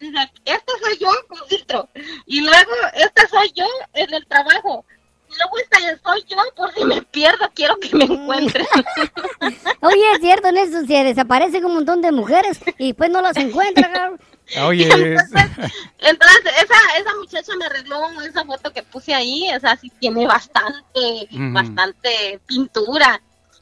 dije, 0.00 0.32
esta 0.44 0.72
soy 0.82 0.98
yo 0.98 1.08
con 1.28 1.38
filtro. 1.48 1.88
Y 2.26 2.40
luego, 2.40 2.72
esta 2.94 3.28
soy 3.28 3.52
yo 3.54 3.66
en 3.94 4.12
el 4.14 4.26
trabajo. 4.26 4.84
Y 5.30 5.36
luego 5.36 5.58
esta 5.58 5.78
soy 6.02 6.24
yo 6.28 6.36
por 6.54 6.72
si 6.74 6.84
me 6.84 7.02
pierdo, 7.02 7.50
quiero 7.54 7.76
que 7.78 7.96
me 7.96 8.04
encuentren. 8.04 8.66
Oye, 9.80 10.12
es 10.12 10.20
cierto, 10.20 10.52
Nelson, 10.52 10.86
se 10.86 11.02
desaparecen 11.04 11.64
un 11.64 11.74
montón 11.74 12.00
de 12.02 12.12
mujeres 12.12 12.60
y 12.78 12.88
después 12.88 13.10
no 13.10 13.20
las 13.20 13.36
encuentran. 13.36 14.18
Oye, 14.62 14.84
Entonces, 14.92 15.72
entonces 15.98 16.52
esa, 16.62 16.98
esa 16.98 17.14
muchacha 17.18 17.52
me 17.56 17.64
arregló 17.64 17.98
esa 18.20 18.44
foto 18.44 18.70
que 18.72 18.82
puse 18.82 19.14
ahí, 19.14 19.48
o 19.56 19.58
sea, 19.58 19.74
sí 19.76 19.90
tiene 19.98 20.26
bastante, 20.26 21.28
bastante 21.30 22.38
pintura. 22.46 23.20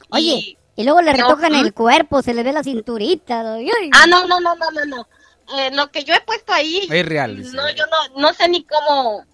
Oye, 0.09 0.33
Y- 0.33 0.57
y 0.75 0.83
luego 0.83 1.01
le 1.01 1.13
retocan 1.13 1.51
¿mm? 1.51 1.55
el 1.55 1.73
cuerpo, 1.73 2.21
se 2.21 2.33
le 2.33 2.43
ve 2.43 2.51
la 2.53 2.63
cinturita. 2.63 3.41
ah, 3.41 4.07
no, 4.07 4.25
no, 4.27 4.39
no, 4.39 4.55
no, 4.55 4.71
no, 4.71 4.85
no. 4.85 5.07
Eh, 5.57 5.69
lo 5.73 5.91
que 5.91 6.03
yo 6.03 6.13
he 6.13 6.21
puesto 6.21 6.53
ahí, 6.53 6.87
Es 6.89 7.05
real, 7.05 7.37
dice. 7.37 7.55
no, 7.55 7.69
yo 7.71 7.83
no, 7.87 8.21
no 8.21 8.33
sé 8.33 8.47
ni 8.47 8.63
cómo, 8.63 9.25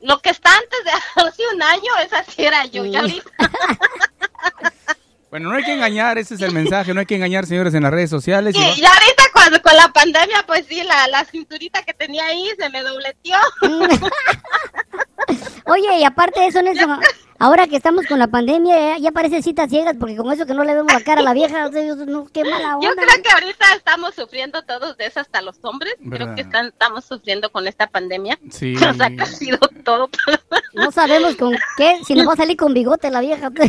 lo 0.00 0.18
que 0.20 0.30
está 0.30 0.50
antes 0.52 0.84
de 0.84 0.90
hace 1.28 1.42
un 1.54 1.62
año, 1.62 1.92
esa 2.04 2.24
sí 2.24 2.44
era 2.44 2.64
yo, 2.66 2.84
ya 2.84 3.00
Mm. 3.00 3.04
ahorita, 3.04 3.30
bueno, 5.30 5.48
no 5.50 5.56
hay 5.56 5.62
que 5.64 5.72
engañar, 5.74 6.18
ese 6.18 6.34
es 6.34 6.40
el 6.42 6.52
mensaje, 6.52 6.92
no 6.92 7.00
hay 7.00 7.06
que 7.06 7.14
engañar, 7.14 7.46
señores, 7.46 7.72
en 7.74 7.84
las 7.84 7.92
redes 7.92 8.10
sociales. 8.10 8.54
y 8.56 8.58
sí, 8.58 8.80
ya 8.80 8.88
ahorita 8.92 9.22
cuando, 9.32 9.62
con 9.62 9.76
la 9.76 9.88
pandemia, 9.88 10.44
pues 10.46 10.66
sí, 10.68 10.82
la, 10.82 11.06
la 11.06 11.24
cinturita 11.24 11.82
que 11.84 11.94
tenía 11.94 12.26
ahí 12.26 12.50
se 12.58 12.68
me 12.70 12.82
dobleteó. 12.82 13.38
Oye, 15.66 15.98
y 15.98 16.04
aparte 16.04 16.40
de 16.40 16.46
eso, 16.48 16.62
Nelson, 16.62 16.98
ahora 17.38 17.66
que 17.66 17.76
estamos 17.76 18.06
con 18.06 18.18
la 18.18 18.26
pandemia, 18.28 18.96
ya, 18.96 18.98
ya 18.98 19.12
parece 19.12 19.42
citas 19.42 19.70
ciegas, 19.70 19.96
porque 19.98 20.16
con 20.16 20.30
eso 20.32 20.46
que 20.46 20.54
no 20.54 20.64
le 20.64 20.74
vemos 20.74 20.92
la 20.92 21.00
cara 21.02 21.20
a 21.20 21.24
la 21.24 21.32
vieja, 21.32 21.66
o 21.66 21.72
sea, 21.72 21.82
yo- 21.84 21.96
no, 21.96 22.26
qué 22.32 22.44
mala 22.44 22.76
onda. 22.76 22.88
Yo 22.88 22.94
creo 22.96 23.22
que 23.22 23.30
ahorita 23.30 23.66
estamos 23.76 24.14
sufriendo 24.14 24.62
todos 24.62 24.96
de 24.96 25.06
eso, 25.06 25.20
hasta 25.20 25.42
los 25.42 25.56
hombres. 25.62 25.94
¿Verdad? 26.00 26.26
Creo 26.26 26.34
que 26.36 26.42
están, 26.42 26.66
estamos 26.66 27.04
sufriendo 27.04 27.50
con 27.50 27.66
esta 27.68 27.86
pandemia. 27.86 28.38
Sí. 28.50 28.74
Nos 28.74 29.00
ha 29.00 29.08
crecido 29.10 29.58
todo. 29.84 30.10
No 30.74 30.90
sabemos 30.92 31.36
con 31.36 31.54
qué, 31.76 32.00
si 32.06 32.14
nos 32.14 32.28
va 32.28 32.32
a 32.34 32.36
salir 32.36 32.56
con 32.56 32.74
bigote 32.74 33.10
la 33.10 33.20
vieja. 33.20 33.50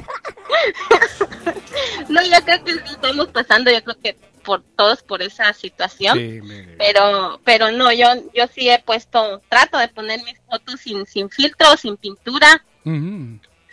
no, 2.09 2.21
yo 2.21 2.45
creo 2.45 2.63
que 2.63 2.71
estamos 2.71 3.27
pasando, 3.27 3.71
yo 3.71 3.83
creo 3.83 3.97
que 4.01 4.17
por 4.41 4.63
todos 4.75 5.03
por 5.03 5.21
esa 5.21 5.53
situación. 5.53 6.17
Sí, 6.17 6.41
me- 6.41 6.63
Pero, 6.77 7.39
pero 7.43 7.71
no, 7.71 7.91
yo, 7.91 8.07
yo 8.33 8.47
sí 8.47 8.69
he 8.69 8.79
puesto, 8.79 9.41
trato 9.49 9.77
de 9.77 9.87
poner 9.87 10.21
mis 10.23 10.37
fotos 10.49 10.79
sin, 10.79 11.05
sin 11.05 11.29
filtro, 11.29 11.75
sin 11.77 11.97
pintura. 11.97 12.63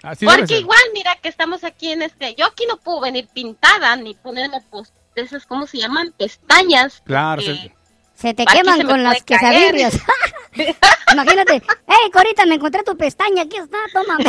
Así 0.02 0.24
debe 0.26 0.38
porque 0.38 0.58
igual, 0.58 0.80
mira 0.94 1.16
que 1.16 1.28
estamos 1.28 1.64
aquí 1.64 1.90
en 1.92 2.02
este, 2.02 2.34
yo 2.36 2.46
aquí 2.46 2.64
no 2.66 2.76
puedo 2.76 3.00
venir 3.00 3.26
pintada 3.34 3.96
ni 3.96 4.14
ponerme 4.14 4.60
pues, 4.70 4.92
de 5.16 5.22
esas, 5.22 5.44
¿cómo 5.46 5.66
se 5.66 5.78
llaman? 5.78 6.12
Pestañas. 6.16 7.02
Claro, 7.04 7.42
sí. 7.42 7.72
Se 8.14 8.34
te 8.34 8.42
Aquí 8.42 8.58
queman 8.58 8.78
se 8.80 8.84
con 8.84 9.02
las 9.02 9.22
quesadillas. 9.22 9.94
Imagínate, 11.12 11.62
hey, 11.86 12.10
Corita, 12.12 12.44
me 12.46 12.56
encontré 12.56 12.82
tu 12.82 12.96
pestaña, 12.96 13.42
aquí 13.42 13.56
está, 13.56 13.78
toma. 13.92 14.18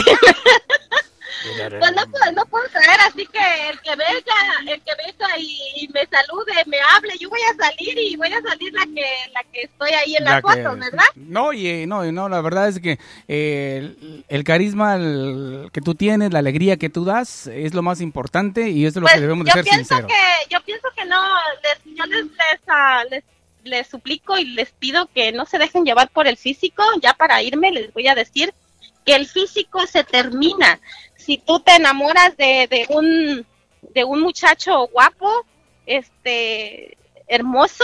Pues 1.80 1.92
no 1.96 2.06
puedo, 2.12 2.32
no 2.34 2.46
puedo 2.46 2.68
traer, 2.70 3.00
así 3.08 3.26
que 3.28 3.70
el 3.70 3.80
que 3.82 3.92
venga, 3.92 4.74
el 4.74 4.82
que 4.82 4.92
venga 5.06 5.38
y, 5.38 5.58
y 5.78 5.88
me 5.90 6.06
salude, 6.06 6.54
me 6.66 6.78
hable, 6.82 7.18
yo 7.20 7.30
voy 7.30 7.40
a 7.42 7.56
salir 7.56 7.98
y 7.98 8.16
voy 8.16 8.32
a 8.34 8.42
salir 8.42 8.74
la 8.74 8.84
que, 8.86 9.06
la 9.34 9.44
que 9.52 9.62
estoy 9.62 9.92
ahí 9.92 10.16
en 10.16 10.24
La 10.26 10.32
las 10.32 10.42
que- 10.44 10.64
fotos, 10.64 10.80
¿verdad? 10.80 11.06
No, 11.16 11.54
y, 11.54 11.86
no, 11.88 12.04
no, 12.12 12.30
la 12.30 12.42
verdad 12.42 12.68
es 12.68 12.80
que 12.80 13.00
eh, 13.28 13.78
el, 13.78 14.26
el 14.28 14.44
carisma 14.44 14.96
el 14.96 15.70
que 15.72 15.82
tú 15.82 15.96
tienes, 15.96 16.34
la 16.34 16.40
alegría 16.40 16.78
que 16.78 16.90
tú 16.90 17.06
das, 17.06 17.48
es 17.48 17.74
lo 17.74 17.82
más 17.82 18.02
importante 18.02 18.70
y 18.70 18.86
eso 18.86 19.00
es 19.00 19.02
lo 19.02 19.02
Pues 19.04 19.14
que 19.16 19.22
debemos 19.22 19.46
de 19.46 19.50
yo 19.52 19.54
ser 19.54 19.64
pienso 19.64 19.96
sinceros. 19.96 20.08
que, 20.12 20.50
yo 20.54 20.62
pienso 20.64 20.88
que 20.98 21.06
no, 21.06 21.22
les, 21.64 21.96
yo 21.96 22.06
les, 22.06 22.26
les, 22.26 22.60
ah, 22.68 23.04
les, 23.10 23.24
les 23.64 23.88
suplico 23.88 24.38
y 24.38 24.46
les 24.46 24.72
pido 24.72 25.08
que 25.14 25.32
no 25.32 25.46
se 25.46 25.58
dejen 25.58 25.86
llevar 25.86 26.10
por 26.10 26.28
el 26.28 26.38
físico, 26.38 26.84
ya 27.02 27.14
para 27.14 27.42
irme 27.44 27.72
les 27.72 27.94
voy 27.94 28.08
a 28.08 28.16
decir 28.16 28.54
que 29.06 29.16
el 29.16 29.28
físico 29.28 29.86
se 29.88 30.04
termina. 30.04 30.80
Si 31.16 31.38
tú 31.38 31.60
te 31.60 31.76
enamoras 31.76 32.36
de, 32.38 32.68
de 32.70 32.86
un 32.90 33.46
de 33.94 34.04
un 34.04 34.22
muchacho 34.22 34.88
guapo, 34.88 35.46
este 35.86 36.98
hermoso, 37.28 37.84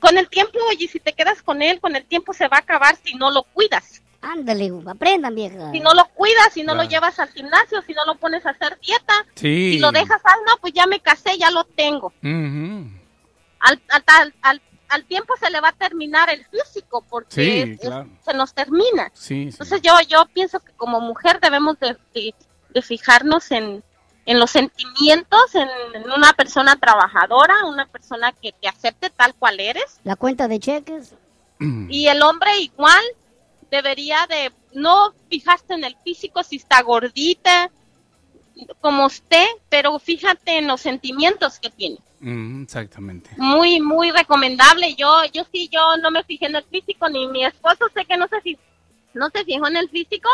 con 0.00 0.16
el 0.16 0.28
tiempo, 0.28 0.58
oye, 0.70 0.86
si 0.88 1.00
te 1.00 1.12
quedas 1.12 1.42
con 1.42 1.60
él, 1.62 1.80
con 1.80 1.96
el 1.96 2.04
tiempo 2.04 2.32
se 2.32 2.46
va 2.48 2.58
a 2.58 2.60
acabar 2.60 2.96
si 3.02 3.14
no 3.14 3.30
lo 3.30 3.42
cuidas. 3.42 4.02
Ándale, 4.20 4.70
aprendan, 4.86 5.34
vieja. 5.34 5.70
Si 5.72 5.80
no 5.80 5.92
lo 5.94 6.04
cuidas, 6.08 6.52
si 6.52 6.62
no 6.62 6.74
lo 6.74 6.82
llevas 6.84 7.18
al 7.20 7.30
gimnasio, 7.30 7.82
si 7.82 7.92
no 7.94 8.04
lo 8.04 8.16
pones 8.16 8.44
a 8.46 8.50
hacer 8.50 8.78
dieta, 8.80 9.14
Sí. 9.34 9.72
si 9.74 9.78
lo 9.78 9.92
dejas, 9.92 10.20
ah, 10.24 10.34
no, 10.46 10.56
pues 10.60 10.72
ya 10.72 10.86
me 10.86 11.00
casé, 11.00 11.36
ya 11.38 11.50
lo 11.50 11.64
tengo. 11.64 12.12
Al, 12.22 13.80
al, 13.88 14.04
al, 14.06 14.34
al- 14.42 14.62
al 14.88 15.04
tiempo 15.04 15.34
se 15.40 15.50
le 15.50 15.60
va 15.60 15.68
a 15.68 15.72
terminar 15.72 16.30
el 16.30 16.44
físico, 16.46 17.04
porque 17.08 17.34
Sí, 17.34 17.58
es- 17.60 17.68
es- 17.70 17.80
claro. 17.80 18.08
se 18.24 18.34
nos 18.34 18.54
termina. 18.54 19.10
Sí, 19.14 19.24
sí. 19.44 19.48
Entonces 19.50 19.82
yo, 19.82 19.92
yo 20.08 20.24
pienso 20.32 20.60
que 20.60 20.72
como 20.72 21.00
mujer 21.00 21.40
debemos 21.40 21.78
de, 21.80 21.96
de- 22.14 22.34
de 22.70 22.82
fijarnos 22.82 23.50
en, 23.50 23.82
en 24.26 24.38
los 24.40 24.50
sentimientos, 24.50 25.54
en, 25.54 25.68
en 25.94 26.10
una 26.10 26.32
persona 26.34 26.76
trabajadora, 26.76 27.64
una 27.66 27.86
persona 27.86 28.32
que 28.32 28.52
te 28.52 28.68
acepte 28.68 29.10
tal 29.10 29.34
cual 29.34 29.58
eres. 29.60 30.00
La 30.04 30.16
cuenta 30.16 30.48
de 30.48 30.58
cheques. 30.60 31.14
Y 31.88 32.06
el 32.08 32.22
hombre 32.22 32.56
igual 32.58 33.02
debería 33.70 34.26
de 34.28 34.52
no 34.72 35.12
fijarse 35.28 35.74
en 35.74 35.84
el 35.84 35.96
físico, 36.04 36.42
si 36.42 36.56
está 36.56 36.82
gordita, 36.82 37.70
como 38.80 39.06
usted, 39.06 39.46
pero 39.68 39.98
fíjate 39.98 40.58
en 40.58 40.66
los 40.66 40.80
sentimientos 40.80 41.58
que 41.58 41.70
tiene. 41.70 41.98
Mm, 42.20 42.62
exactamente. 42.64 43.30
Muy, 43.36 43.80
muy 43.80 44.10
recomendable. 44.10 44.94
Yo, 44.94 45.22
yo 45.32 45.44
sí, 45.52 45.68
yo 45.72 45.96
no 46.02 46.10
me 46.10 46.24
fijé 46.24 46.46
en 46.46 46.56
el 46.56 46.64
físico, 46.64 47.08
ni 47.08 47.26
mi 47.28 47.44
esposo 47.44 47.86
sé 47.94 48.04
que 48.04 48.16
no 48.16 48.26
se, 48.28 48.40
fi- 48.40 48.58
no 49.14 49.28
se 49.30 49.44
fijó 49.44 49.66
en 49.68 49.76
el 49.76 49.88
físico, 49.88 50.28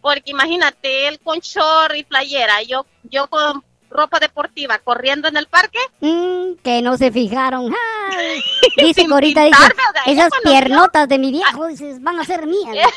porque 0.00 0.32
imagínate, 0.32 1.06
él 1.08 1.20
con 1.20 1.38
short 1.38 1.94
y 1.96 2.02
playera, 2.04 2.62
yo, 2.62 2.86
yo 3.04 3.28
con 3.28 3.62
ropa 3.88 4.18
deportiva 4.18 4.78
corriendo 4.78 5.28
en 5.28 5.36
el 5.36 5.46
parque. 5.46 5.78
Mm, 6.00 6.54
que 6.64 6.80
no 6.82 6.96
se 6.96 7.12
fijaron. 7.12 7.72
Ay, 8.10 8.42
dice 8.78 9.06
Corita, 9.06 9.44
dice, 9.44 9.58
esas 10.06 10.30
piernotas 10.42 11.08
de 11.08 11.18
mi 11.18 11.30
viejo, 11.30 11.66
dices, 11.66 12.02
van 12.02 12.18
a 12.18 12.24
ser 12.24 12.46
mías. 12.46 12.76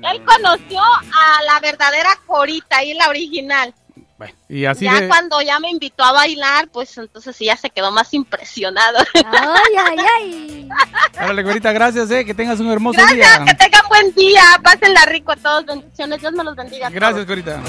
No, 0.00 0.10
Él 0.10 0.18
no. 0.20 0.26
conoció 0.26 0.80
a 0.82 1.42
la 1.44 1.60
verdadera 1.60 2.10
Corita 2.26 2.82
y 2.84 2.92
la 2.94 3.08
original. 3.08 3.72
Bueno, 4.16 4.32
y 4.48 4.64
así 4.64 4.84
ya 4.84 5.00
de... 5.00 5.08
cuando 5.08 5.40
ya 5.42 5.58
me 5.58 5.68
invitó 5.70 6.04
a 6.04 6.12
bailar, 6.12 6.68
pues 6.68 6.96
entonces 6.98 7.34
sí 7.34 7.46
ya 7.46 7.56
se 7.56 7.68
quedó 7.70 7.90
más 7.90 8.14
impresionado. 8.14 8.98
Ay, 9.14 9.74
ay, 9.76 9.96
ay. 10.20 10.68
Órale, 11.16 11.42
güerita, 11.42 11.72
gracias, 11.72 12.10
eh, 12.12 12.24
que 12.24 12.32
tengas 12.32 12.60
un 12.60 12.70
hermoso 12.70 12.98
Gracias, 13.00 13.16
día. 13.16 13.44
que 13.44 13.54
tengan 13.54 13.88
buen 13.88 14.14
día, 14.14 14.42
pásenla 14.62 15.04
rico 15.06 15.32
a 15.32 15.36
todos, 15.36 15.66
bendiciones, 15.66 16.20
Dios 16.20 16.32
me 16.32 16.44
los 16.44 16.54
bendiga. 16.54 16.90
Gracias, 16.90 17.26
Corita. 17.26 17.60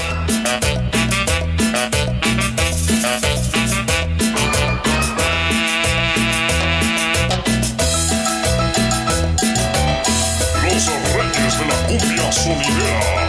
Los 10.64 11.14
reyes 11.14 11.60
de 11.60 11.66
la 11.66 11.88
cumbia 11.88 12.32
sonidera. 12.32 13.25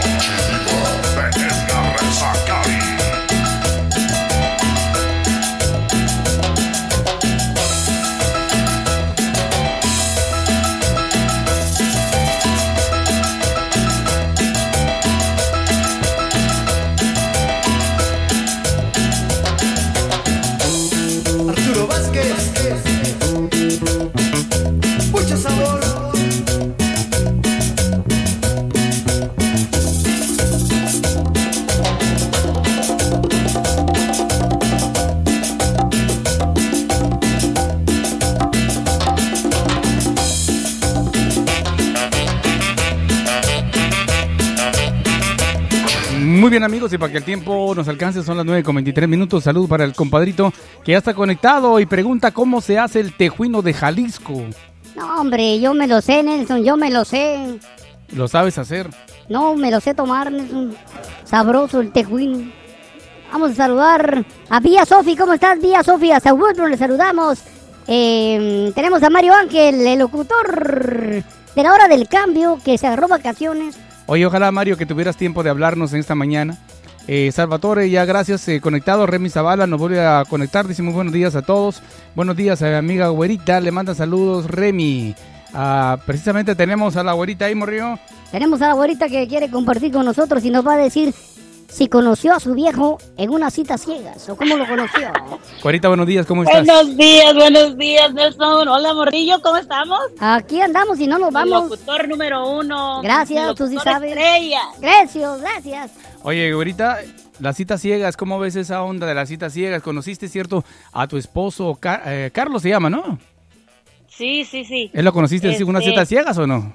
Muy 46.37 46.51
bien 46.51 46.63
amigos, 46.63 46.93
y 46.93 46.99
para 46.99 47.11
que 47.11 47.17
el 47.17 47.23
tiempo 47.23 47.73
nos 47.75 47.87
alcance 47.87 48.21
son 48.21 48.37
las 48.37 48.45
9 48.45 48.61
con 48.61 48.75
23 48.75 49.09
minutos. 49.09 49.43
Salud 49.43 49.67
para 49.67 49.83
el 49.83 49.93
compadrito 49.93 50.53
que 50.83 50.91
ya 50.91 50.99
está 50.99 51.15
conectado 51.15 51.79
y 51.79 51.87
pregunta 51.87 52.29
cómo 52.29 52.61
se 52.61 52.77
hace 52.77 52.99
el 52.99 53.17
tejuino 53.17 53.63
de 53.63 53.73
Jalisco. 53.73 54.43
No, 54.95 55.19
hombre, 55.19 55.59
yo 55.59 55.73
me 55.73 55.87
lo 55.87 55.99
sé, 55.99 56.21
Nelson, 56.21 56.63
yo 56.63 56.77
me 56.77 56.91
lo 56.91 57.05
sé. 57.05 57.57
¿Lo 58.09 58.27
sabes 58.27 58.59
hacer? 58.59 58.87
No, 59.29 59.55
me 59.55 59.71
lo 59.71 59.79
sé 59.79 59.95
tomar, 59.95 60.31
Nelson. 60.31 60.75
Sabroso 61.23 61.81
el 61.81 61.91
tejuino. 61.91 62.51
Vamos 63.31 63.53
a 63.53 63.55
saludar 63.55 64.23
a 64.47 64.59
Vía 64.59 64.85
Sofi. 64.85 65.15
¿Cómo 65.15 65.33
estás, 65.33 65.59
Vía 65.59 65.81
Sofi? 65.81 66.11
A 66.11 66.19
Saúl 66.19 66.53
le 66.69 66.77
saludamos. 66.77 67.39
Eh, 67.87 68.71
tenemos 68.75 69.01
a 69.01 69.09
Mario 69.09 69.33
Ángel, 69.33 69.87
el 69.87 69.97
locutor 69.97 71.23
de 71.55 71.63
la 71.63 71.73
hora 71.73 71.87
del 71.87 72.07
cambio, 72.07 72.59
que 72.63 72.77
se 72.77 72.85
agarró 72.85 73.07
vacaciones. 73.07 73.86
Oye, 74.07 74.25
ojalá 74.25 74.51
Mario 74.51 74.77
que 74.77 74.85
tuvieras 74.85 75.17
tiempo 75.17 75.43
de 75.43 75.49
hablarnos 75.49 75.93
en 75.93 75.99
esta 75.99 76.15
mañana. 76.15 76.57
Eh, 77.07 77.31
Salvatore, 77.31 77.89
ya 77.89 78.05
gracias, 78.05 78.47
eh, 78.47 78.59
conectado. 78.59 79.05
Remy 79.05 79.29
Zavala 79.29 79.67
nos 79.67 79.79
vuelve 79.79 80.05
a 80.05 80.23
conectar. 80.27 80.67
Dice 80.67 80.81
muy 80.81 80.93
buenos 80.93 81.13
días 81.13 81.35
a 81.35 81.41
todos. 81.41 81.81
Buenos 82.15 82.35
días 82.35 82.61
a 82.61 82.67
mi 82.67 82.75
amiga 82.75 83.09
Güerita. 83.09 83.59
Le 83.59 83.71
manda 83.71 83.93
saludos, 83.95 84.45
Remy. 84.45 85.15
Ah, 85.53 85.97
precisamente 86.05 86.55
tenemos 86.55 86.95
a 86.97 87.03
la 87.03 87.13
Güerita 87.13 87.45
ahí, 87.45 87.55
Morrío. 87.55 87.99
Tenemos 88.31 88.61
a 88.61 88.67
la 88.67 88.73
güerita 88.73 89.07
que 89.07 89.27
quiere 89.27 89.49
compartir 89.49 89.91
con 89.91 90.05
nosotros 90.05 90.43
y 90.43 90.49
nos 90.49 90.65
va 90.65 90.73
a 90.73 90.77
decir 90.77 91.13
si 91.69 91.87
conoció 91.89 92.33
a 92.33 92.39
su 92.39 92.53
viejo 92.53 92.97
en 93.17 93.29
una 93.29 93.49
cita 93.51 93.77
ciegas 93.77 94.27
o 94.29 94.35
cómo 94.37 94.55
lo 94.55 94.67
conoció. 94.67 95.11
Güerita, 95.61 95.87
buenos 95.89 96.07
días, 96.07 96.25
¿cómo 96.25 96.43
estás? 96.43 96.65
Buenos 96.65 96.95
días, 96.97 97.33
buenos 97.35 97.77
días, 97.77 98.13
Nelson. 98.13 98.67
Hola, 98.67 98.93
Morrillo, 98.93 99.41
¿cómo 99.41 99.57
estamos? 99.57 99.99
Aquí 100.19 100.61
andamos 100.61 100.99
y 100.99 101.07
no 101.07 101.17
nos 101.19 101.29
El 101.29 101.33
vamos. 101.33 101.69
locutor 101.69 102.07
número 102.07 102.49
uno. 102.49 103.01
Gracias, 103.01 103.49
el 103.49 103.55
tú 103.55 103.67
sí 103.67 103.77
sabes. 103.83 104.09
estrella. 104.11 104.61
Gracias, 104.79 105.41
gracias. 105.41 105.91
Oye, 106.23 106.53
Güerita, 106.53 106.99
las 107.39 107.55
citas 107.57 107.81
ciegas, 107.81 108.17
¿cómo 108.17 108.39
ves 108.39 108.55
esa 108.55 108.81
onda 108.83 109.05
de 109.05 109.13
las 109.13 109.29
citas 109.29 109.53
ciegas? 109.53 109.81
¿Conociste, 109.83 110.27
cierto, 110.29 110.63
a 110.93 111.07
tu 111.07 111.17
esposo, 111.17 111.75
Ca- 111.79 112.01
eh, 112.05 112.31
Carlos 112.33 112.61
se 112.61 112.69
llama, 112.69 112.89
¿no? 112.89 113.19
Sí, 114.07 114.45
sí, 114.45 114.65
sí. 114.65 114.89
¿Él 114.93 115.05
lo 115.05 115.13
conociste 115.13 115.53
en 115.55 115.63
unas 115.67 115.81
Este- 115.81 115.91
citas 115.91 116.07
ciegas 116.07 116.37
o 116.37 116.47
no? 116.47 116.73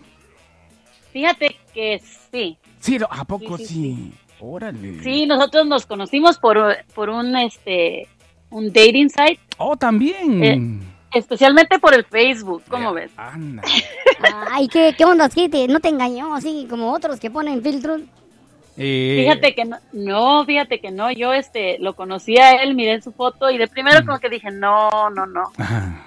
Fíjate 1.12 1.56
que 1.74 2.00
sí. 2.30 2.56
Sí, 2.80 2.98
¿a 3.08 3.24
poco 3.24 3.58
sí? 3.58 3.66
Sí, 3.66 3.74
sí, 3.74 4.12
Órale. 4.44 5.00
Sí, 5.02 5.24
nosotros 5.26 5.66
nos 5.66 5.86
conocimos 5.86 6.36
por, 6.38 6.58
por 6.94 7.08
un, 7.10 7.36
este, 7.36 8.08
un 8.50 8.66
dating 8.72 9.08
site, 9.08 9.38
Oh, 9.58 9.76
también. 9.76 10.42
Eh, 10.42 10.80
especialmente 11.14 11.78
por 11.78 11.94
el 11.94 12.04
Facebook, 12.04 12.62
¿cómo 12.68 12.92
ves? 12.92 13.10
Anda. 13.16 13.62
Ay, 14.50 14.66
¿qué, 14.66 14.94
qué 14.98 15.04
onda? 15.04 15.28
¿Qué 15.28 15.48
te- 15.48 15.68
¿No 15.68 15.78
te 15.78 15.88
engañó 15.90 16.34
así 16.34 16.66
como 16.68 16.92
otros 16.92 17.20
que 17.20 17.30
ponen 17.30 17.62
filtros? 17.62 18.00
Eh, 18.76 19.22
Fíjate 19.24 19.54
que 19.54 19.64
no, 19.66 19.76
no, 19.92 20.44
fíjate 20.46 20.80
que 20.80 20.90
no, 20.90 21.12
yo 21.12 21.32
este, 21.34 21.78
lo 21.78 21.94
conocí 21.94 22.38
a 22.38 22.62
él, 22.62 22.74
miré 22.74 23.00
su 23.02 23.12
foto 23.12 23.50
y 23.50 23.58
de 23.58 23.68
primero 23.68 24.02
Mm. 24.02 24.06
como 24.06 24.18
que 24.18 24.28
dije, 24.30 24.50
no, 24.50 24.88
no, 25.10 25.26
no. 25.26 25.52
ajá. 25.58 26.04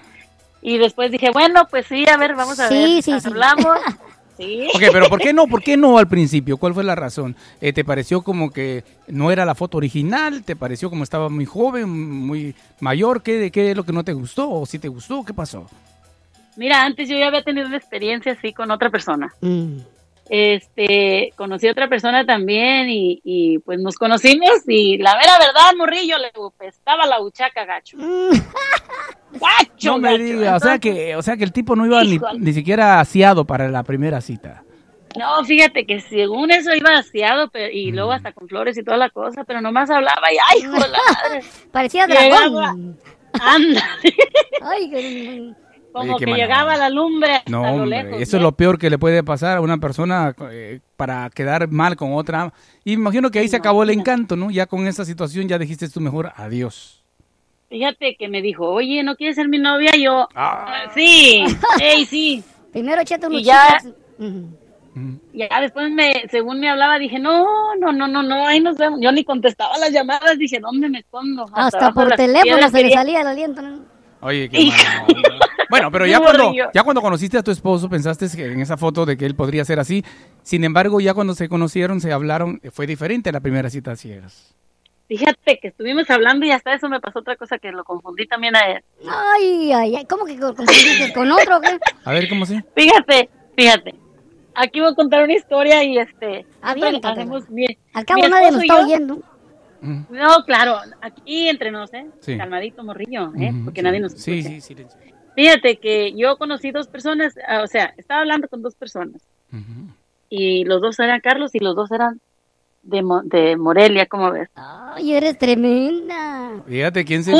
Y 0.61 0.79
después 0.79 1.11
dije, 1.11 1.29
bueno, 1.31 1.67
pues 1.69 1.85
sí, 1.85 2.05
a 2.09 2.17
ver, 2.17 2.33
vamos 2.35 2.59
a 2.59 2.67
Sí, 2.69 2.73
ver. 2.73 3.03
sí, 3.03 3.19
sí. 3.21 3.27
Hablamos. 3.27 3.77
Sí. 3.87 3.93
Ok, 4.37 4.83
pero 4.91 5.07
¿por 5.07 5.19
qué 5.19 5.33
no? 5.33 5.47
¿Por 5.47 5.63
qué 5.63 5.77
no 5.77 5.97
al 5.97 6.07
principio? 6.07 6.57
¿Cuál 6.57 6.73
fue 6.73 6.83
la 6.83 6.95
razón? 6.95 7.35
Eh, 7.61 7.71
¿Te 7.71 7.85
pareció 7.85 8.21
como 8.21 8.51
que 8.51 8.83
no 9.07 9.31
era 9.31 9.45
la 9.45 9.55
foto 9.55 9.77
original? 9.77 10.43
¿Te 10.43 10.55
pareció 10.55 10.89
como 10.89 11.03
estaba 11.03 11.29
muy 11.29 11.45
joven, 11.45 11.89
muy 11.89 12.53
mayor? 12.81 13.23
¿Qué, 13.23 13.49
qué 13.51 13.71
es 13.71 13.77
lo 13.77 13.85
que 13.85 13.93
no 13.93 14.03
te 14.03 14.13
gustó? 14.13 14.49
¿O 14.49 14.65
si 14.65 14.79
te 14.79 14.89
gustó? 14.89 15.23
¿Qué 15.23 15.33
pasó? 15.33 15.69
Mira, 16.57 16.83
antes 16.83 17.09
yo 17.09 17.17
ya 17.17 17.27
había 17.27 17.43
tenido 17.43 17.67
una 17.67 17.77
experiencia 17.77 18.33
así 18.33 18.53
con 18.53 18.71
otra 18.71 18.89
persona. 18.89 19.33
Mm. 19.41 19.77
Este, 20.29 21.31
conocí 21.35 21.67
a 21.67 21.71
otra 21.71 21.87
persona 21.87 22.25
también 22.25 22.89
y, 22.89 23.21
y 23.23 23.59
pues 23.59 23.79
nos 23.79 23.95
conocimos 23.95 24.49
y 24.67 24.97
la 24.97 25.15
mera 25.17 25.37
verdad, 25.37 25.75
morrillo, 25.77 26.17
le 26.17 26.31
estaba 26.67 27.05
la 27.05 27.19
buchaca 27.19 27.65
gacho. 27.65 27.97
Mm. 29.35 29.39
Gacho, 29.39 29.91
No 29.91 29.97
me 29.97 30.11
gacho. 30.13 30.23
digas, 30.23 30.63
o 30.63 30.65
sea 30.65 30.79
que, 30.79 31.15
o 31.17 31.21
sea 31.21 31.35
que 31.35 31.43
el 31.43 31.51
tipo 31.51 31.75
no 31.75 31.85
iba 31.85 32.01
ni, 32.05 32.19
ni 32.39 32.53
siquiera 32.53 33.01
aseado 33.01 33.43
para 33.43 33.67
la 33.67 33.83
primera 33.83 34.21
cita. 34.21 34.63
No, 35.17 35.43
fíjate 35.43 35.85
que 35.85 35.99
según 35.99 36.51
eso 36.51 36.73
iba 36.73 36.91
aseado 36.97 37.49
pero- 37.49 37.69
y 37.71 37.91
luego 37.91 38.13
hasta 38.13 38.31
con 38.31 38.47
flores 38.47 38.77
y 38.77 38.83
toda 38.83 38.95
la 38.97 39.09
cosa, 39.09 39.43
pero 39.43 39.59
nomás 39.59 39.89
hablaba 39.89 40.31
y 40.31 40.37
ay, 40.51 40.59
hijo 40.61 40.73
de 40.73 40.79
la 40.87 40.87
madre. 41.23 41.41
Parecía 41.71 42.07
dragón. 42.07 42.97
Anda, 43.33 43.83
Ay, 44.61 45.53
como 45.99 46.15
Oye, 46.15 46.25
que 46.25 46.33
llegaba 46.33 46.75
la 46.77 46.89
lumbre 46.89 47.31
hasta 47.35 47.49
No, 47.51 47.63
lo 47.63 47.83
hombre, 47.83 48.03
lejos. 48.03 48.21
eso 48.21 48.37
es 48.37 48.43
lo 48.43 48.51
peor 48.51 48.77
que 48.77 48.89
le 48.89 48.97
puede 48.97 49.23
pasar 49.23 49.57
a 49.57 49.61
una 49.61 49.77
persona 49.77 50.35
eh, 50.51 50.79
para 50.97 51.29
quedar 51.29 51.69
mal 51.69 51.95
con 51.95 52.13
otra. 52.13 52.53
Y 52.83 52.93
imagino 52.93 53.31
que 53.31 53.39
ahí 53.39 53.47
se 53.47 53.55
acabó 53.57 53.83
el 53.83 53.89
encanto, 53.91 54.35
¿no? 54.35 54.51
Ya 54.51 54.65
con 54.65 54.87
esa 54.87 55.05
situación 55.05 55.47
ya 55.47 55.57
dijiste 55.57 55.89
tú 55.89 56.01
mejor 56.01 56.31
adiós. 56.35 57.01
Fíjate 57.69 58.15
que 58.17 58.27
me 58.27 58.41
dijo, 58.41 58.67
oye, 58.69 59.01
¿no 59.03 59.15
quieres 59.15 59.35
ser 59.35 59.47
mi 59.49 59.57
novia? 59.57 59.91
Yo, 59.97 60.27
Ah. 60.35 60.65
"Ah, 60.85 60.91
sí, 60.93 61.43
ey, 61.81 62.05
sí. 62.05 62.43
Primero 62.71 63.01
échate 63.01 63.27
unos 63.27 63.41
Y 63.41 63.43
ya- 63.45 63.77
chicles. 63.77 63.95
Mm. 64.97 65.15
Ya 65.33 65.59
después, 65.59 65.91
me, 65.91 66.23
según 66.31 66.61
me 66.61 66.69
hablaba, 66.69 66.97
dije, 66.99 67.19
no, 67.19 67.75
no, 67.79 67.91
no, 67.91 68.07
no, 68.07 68.23
no, 68.23 68.47
ahí 68.47 68.61
nos 68.61 68.77
vemos. 68.77 68.99
Yo 69.01 69.11
ni 69.11 69.25
contestaba 69.25 69.77
las 69.77 69.91
llamadas, 69.91 70.37
dije, 70.37 70.59
¿dónde 70.61 70.87
me 70.87 70.99
escondo? 70.99 71.45
Hasta 71.53 71.91
por 71.91 72.13
teléfono 72.15 72.69
se 72.69 72.81
le 72.81 72.91
salía 72.91 73.19
el 73.21 73.27
aliento. 73.27 73.61
¿no? 73.61 73.79
Oye, 74.21 74.49
qué 74.49 74.65
mala. 74.65 75.39
Bueno, 75.69 75.91
pero 75.91 76.05
ya 76.07 76.19
cuando, 76.19 76.53
ya 76.73 76.83
cuando 76.83 77.01
conociste 77.01 77.37
a 77.37 77.43
tu 77.43 77.51
esposo, 77.51 77.89
pensaste 77.89 78.27
que 78.35 78.45
en 78.51 78.61
esa 78.61 78.77
foto 78.77 79.05
de 79.05 79.17
que 79.17 79.25
él 79.25 79.35
podría 79.35 79.65
ser 79.65 79.79
así. 79.79 80.03
Sin 80.43 80.63
embargo, 80.63 80.99
ya 80.99 81.13
cuando 81.13 81.33
se 81.35 81.49
conocieron, 81.49 82.01
se 82.01 82.11
hablaron, 82.11 82.59
eh, 82.63 82.71
fue 82.71 82.87
diferente 82.87 83.31
la 83.31 83.39
primera 83.39 83.69
cita 83.69 83.91
a 83.91 83.95
ciegas. 83.95 84.55
Fíjate 85.07 85.59
que 85.59 85.67
estuvimos 85.67 86.09
hablando 86.09 86.47
y 86.47 86.51
hasta 86.51 86.73
eso 86.73 86.89
me 86.89 86.99
pasó 86.99 87.19
otra 87.19 87.35
cosa 87.35 87.59
que 87.59 87.71
lo 87.71 87.83
confundí 87.83 88.25
también 88.25 88.55
a 88.55 88.61
él. 88.71 88.83
Ay, 89.07 89.71
ay, 89.71 89.95
ay. 89.97 90.05
¿Cómo 90.05 90.25
que 90.25 90.39
confundiste 90.39 91.13
con 91.13 91.31
otro? 91.31 91.61
qué? 91.61 91.77
A 92.03 92.11
ver, 92.11 92.27
¿cómo 92.27 92.45
sí? 92.47 92.59
Fíjate, 92.75 93.29
fíjate. 93.55 93.93
Aquí 94.55 94.79
voy 94.79 94.91
a 94.91 94.95
contar 94.95 95.23
una 95.23 95.33
historia 95.33 95.83
y 95.83 95.97
este... 95.99 96.47
Ah, 96.61 96.73
bien, 96.73 96.99
hacemos 97.03 97.43
bien. 97.49 97.77
Al 97.93 98.05
cabo 98.05 98.27
nadie 98.27 98.49
y 98.51 98.61
está 98.61 98.87
yo- 98.87 99.19
Mm. 99.81 100.01
No, 100.09 100.43
claro, 100.45 100.77
aquí 101.01 101.47
entre 101.49 101.71
nos, 101.71 101.93
¿eh? 101.93 102.05
Sí. 102.21 102.37
Calmadito 102.37 102.83
morrillo, 102.83 103.31
¿eh? 103.37 103.51
Porque 103.63 103.81
sí. 103.81 103.85
nadie 103.85 103.99
nos 103.99 104.13
Sí, 104.13 104.39
escucha. 104.39 104.55
sí, 104.55 104.61
silencio. 104.61 104.99
Fíjate 105.35 105.77
que 105.77 106.13
yo 106.15 106.37
conocí 106.37 106.71
dos 106.71 106.87
personas, 106.87 107.33
ah, 107.47 107.61
o 107.63 107.67
sea, 107.67 107.93
estaba 107.97 108.21
hablando 108.21 108.47
con 108.47 108.61
dos 108.61 108.73
personas 108.75 109.21
y 110.29 110.63
los 110.65 110.81
dos 110.81 110.97
eran 110.99 111.19
Carlos 111.21 111.53
y 111.55 111.59
los 111.59 111.75
dos 111.75 111.91
eran 111.91 112.19
de, 112.83 113.01
Mo- 113.03 113.21
de 113.23 113.57
Morelia, 113.57 114.05
¿cómo 114.05 114.31
ves? 114.31 114.49
Ay, 114.55 115.13
eres 115.13 115.37
tremenda. 115.37 116.61
Fíjate, 116.67 117.03
¿quién 117.05 117.23
se 117.23 117.33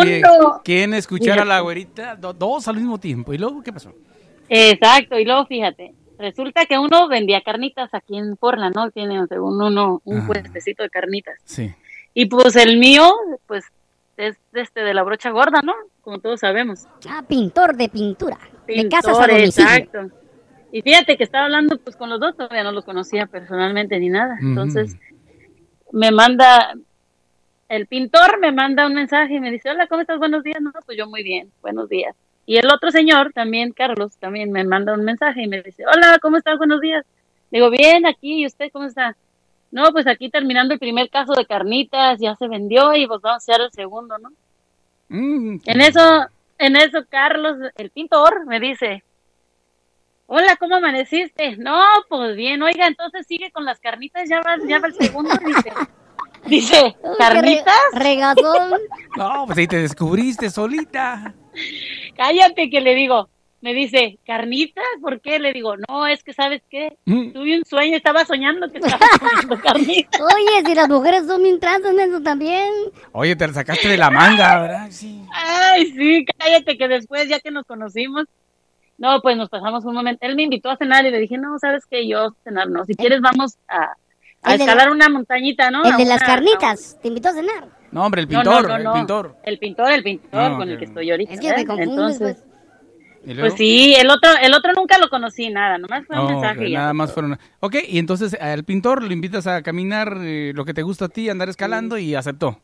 ¿Quién 0.63 0.93
escuchara 0.93 1.43
a 1.43 1.45
la 1.45 1.59
güerita? 1.61 2.15
Do- 2.15 2.33
dos 2.33 2.67
al 2.67 2.75
mismo 2.77 2.99
tiempo. 2.99 3.33
¿Y 3.33 3.37
luego 3.37 3.61
qué 3.63 3.71
pasó? 3.71 3.93
Exacto, 4.49 5.17
y 5.19 5.25
luego 5.25 5.45
fíjate, 5.45 5.93
resulta 6.19 6.65
que 6.65 6.77
uno 6.77 7.07
vendía 7.07 7.41
carnitas 7.41 7.93
aquí 7.93 8.17
en 8.17 8.35
Portland, 8.37 8.75
¿no? 8.75 8.91
Tiene 8.91 9.25
según 9.27 9.61
uno 9.61 10.01
un 10.03 10.17
Ajá. 10.17 10.27
puestecito 10.27 10.83
de 10.83 10.89
carnitas. 10.89 11.35
Sí. 11.45 11.73
Y 12.15 12.27
pues 12.27 12.55
el 12.55 12.79
mío, 12.79 13.13
pues 13.45 13.65
es 14.15 14.37
este 14.53 14.81
de 14.81 14.93
la 14.93 15.03
brocha 15.03 15.29
gorda, 15.31 15.61
¿no? 15.61 15.73
Como 16.01 16.19
todos 16.19 16.39
sabemos. 16.39 16.87
Ah, 17.09 17.23
pintor 17.27 17.75
de 17.75 17.89
pintura. 17.89 18.39
de 18.65 18.87
casas 18.87 19.19
a 19.19 19.27
domicilio. 19.27 19.69
exacto. 19.69 20.09
Y 20.71 20.81
fíjate 20.81 21.17
que 21.17 21.25
estaba 21.25 21.45
hablando 21.45 21.77
pues 21.77 21.97
con 21.97 22.09
los 22.09 22.19
dos, 22.19 22.35
todavía 22.35 22.63
no 22.63 22.71
los 22.71 22.85
conocía 22.85 23.27
personalmente 23.27 23.99
ni 23.99 24.09
nada. 24.09 24.37
Entonces 24.41 24.95
me 25.91 26.11
manda, 26.11 26.73
el 27.67 27.85
pintor 27.87 28.39
me 28.39 28.53
manda 28.53 28.87
un 28.87 28.93
mensaje 28.93 29.35
y 29.35 29.39
me 29.41 29.51
dice, 29.51 29.69
hola, 29.69 29.87
¿cómo 29.87 30.01
estás? 30.01 30.17
Buenos 30.17 30.43
días. 30.43 30.61
No, 30.61 30.71
pues 30.85 30.97
yo 30.97 31.07
muy 31.07 31.21
bien, 31.21 31.51
buenos 31.61 31.89
días. 31.89 32.15
Y 32.45 32.57
el 32.57 32.71
otro 32.71 32.91
señor, 32.91 33.33
también 33.33 33.73
Carlos, 33.73 34.17
también 34.19 34.51
me 34.51 34.63
manda 34.63 34.93
un 34.93 35.03
mensaje 35.03 35.43
y 35.43 35.47
me 35.47 35.61
dice, 35.61 35.83
hola, 35.85 36.17
¿cómo 36.21 36.37
estás? 36.37 36.57
Buenos 36.57 36.79
días. 36.79 37.05
Digo, 37.51 37.69
bien, 37.69 38.05
aquí, 38.05 38.41
¿y 38.41 38.45
usted 38.45 38.69
cómo 38.71 38.85
está? 38.85 39.17
No, 39.75 39.91
pues 39.91 40.07
aquí 40.07 40.29
terminando 40.29 40.73
el 40.73 40.79
primer 40.79 41.09
caso 41.09 41.33
de 41.33 41.45
carnitas, 41.45 42.17
ya 42.17 42.33
se 42.37 42.47
vendió 42.47 42.95
y 42.95 43.05
pues 43.07 43.19
vamos 43.19 43.33
a 43.49 43.51
hacer 43.51 43.59
el 43.59 43.73
segundo, 43.73 44.17
¿no? 44.17 44.31
Mm, 45.09 45.57
En 45.65 45.81
eso, 45.81 45.99
en 46.57 46.77
eso, 46.77 46.99
Carlos, 47.09 47.57
el 47.75 47.89
pintor, 47.89 48.45
me 48.45 48.61
dice, 48.61 49.03
hola, 50.27 50.55
¿cómo 50.55 50.77
amaneciste? 50.77 51.57
No, 51.57 51.77
pues 52.07 52.37
bien, 52.37 52.61
oiga, 52.61 52.87
entonces 52.87 53.27
sigue 53.27 53.51
con 53.51 53.65
las 53.65 53.81
carnitas, 53.81 54.29
ya 54.29 54.39
va, 54.39 54.55
ya 54.65 54.79
va 54.79 54.87
el 54.87 54.93
segundo, 54.93 55.35
dice. 55.45 55.73
Dice, 56.45 56.95
¿carnitas? 57.17 57.75
Regazón. 57.95 58.79
No, 59.17 59.45
pues 59.45 59.57
ahí 59.57 59.67
te 59.67 59.81
descubriste 59.81 60.49
solita. 60.49 61.33
Cállate 62.15 62.69
que 62.69 62.79
le 62.79 62.95
digo. 62.95 63.27
Me 63.65 63.73
dice, 63.73 64.19
¿carnitas? 64.27 64.83
¿Por 65.01 65.19
qué? 65.21 65.39
Le 65.39 65.51
digo, 65.51 65.73
no, 65.89 66.05
es 66.05 66.23
que 66.23 66.33
¿sabes 66.33 66.61
qué? 66.69 66.99
Mm. 67.05 67.31
Tuve 67.31 67.57
un 67.57 67.65
sueño, 67.65 67.97
estaba 67.97 68.23
soñando 68.23 68.71
que 68.71 68.77
estaba 68.77 68.99
comiendo 69.19 69.59
carnitas. 69.59 70.21
Oye, 70.35 70.63
si 70.67 70.75
las 70.75 70.87
mujeres 70.87 71.25
son 71.25 71.41
bien 71.41 71.59
tranzas 71.59 71.91
en 71.93 71.99
eso 71.99 72.21
también. 72.21 72.71
Oye, 73.11 73.35
te 73.35 73.47
la 73.47 73.53
sacaste 73.53 73.87
de 73.87 73.97
la 73.97 74.11
manga, 74.11 74.61
¿verdad? 74.61 74.87
Sí. 74.91 75.19
Ay, 75.33 75.87
sí, 75.93 76.25
cállate 76.37 76.77
que 76.77 76.87
después, 76.87 77.27
ya 77.27 77.39
que 77.39 77.49
nos 77.49 77.65
conocimos, 77.65 78.25
no, 78.99 79.19
pues 79.23 79.35
nos 79.35 79.49
pasamos 79.49 79.83
un 79.83 79.95
momento. 79.95 80.19
Él 80.27 80.35
me 80.35 80.43
invitó 80.43 80.69
a 80.69 80.77
cenar 80.77 81.03
y 81.07 81.09
le 81.09 81.17
dije, 81.17 81.39
no, 81.39 81.57
¿sabes 81.57 81.85
qué? 81.89 82.07
Yo 82.07 82.35
cenar 82.43 82.69
no. 82.69 82.85
Si 82.85 82.93
quieres, 82.93 83.19
vamos 83.19 83.57
a, 83.67 83.93
la- 84.43 84.53
escalar 84.53 84.91
una 84.91 85.09
montañita, 85.09 85.71
¿no? 85.71 85.83
El 85.85 85.91
A 85.93 85.97
de 85.97 86.05
las 86.05 86.17
una- 86.17 86.25
carnitas. 86.27 86.99
Te 87.01 87.07
invitó 87.07 87.29
a 87.29 87.33
cenar. 87.33 87.67
No, 87.91 88.05
hombre, 88.05 88.21
el 88.21 88.29
No, 88.29 88.43
no, 88.43 88.51
pintor, 88.51 88.69
no, 88.69 88.75
el 88.77 88.83
no. 88.83 88.93
pintor. 88.93 89.35
El 89.41 89.57
pintor, 89.57 89.91
el 89.91 90.03
pintor 90.03 90.57
con 90.57 90.69
el 90.69 90.77
que 90.77 90.85
estoy 90.85 91.09
ahorita. 91.09 91.33
Es 91.33 91.39
que 91.39 91.51
me 91.51 91.61
¿eh? 91.61 91.65
confundes, 91.65 91.89
Entonces, 92.21 92.37
pues. 92.43 92.54
Pues 93.39 93.53
sí, 93.55 93.95
el 93.95 94.09
otro, 94.09 94.29
el 94.41 94.53
otro 94.53 94.73
nunca 94.73 94.97
lo 94.97 95.09
conocí, 95.09 95.49
nada, 95.49 95.77
nomás 95.77 96.05
fue 96.05 96.15
un 96.19 96.25
Oh, 96.25 96.29
mensaje. 96.29 96.59
ok, 96.61 96.67
y 96.67 96.71
ya. 96.71 96.79
nada 96.79 96.93
más 96.93 97.11
fueron. 97.13 97.39
Ok, 97.59 97.75
y 97.87 97.97
entonces 97.99 98.33
al 98.39 98.63
pintor 98.63 99.01
lo 99.03 99.11
invitas 99.11 99.47
a 99.47 99.61
caminar 99.63 100.17
eh, 100.21 100.51
lo 100.55 100.63
que 100.65 100.73
te 100.73 100.83
gusta 100.83 101.05
a 101.05 101.09
ti, 101.09 101.29
andar 101.29 101.49
escalando 101.49 101.97
y 101.97 102.13
aceptó. 102.15 102.59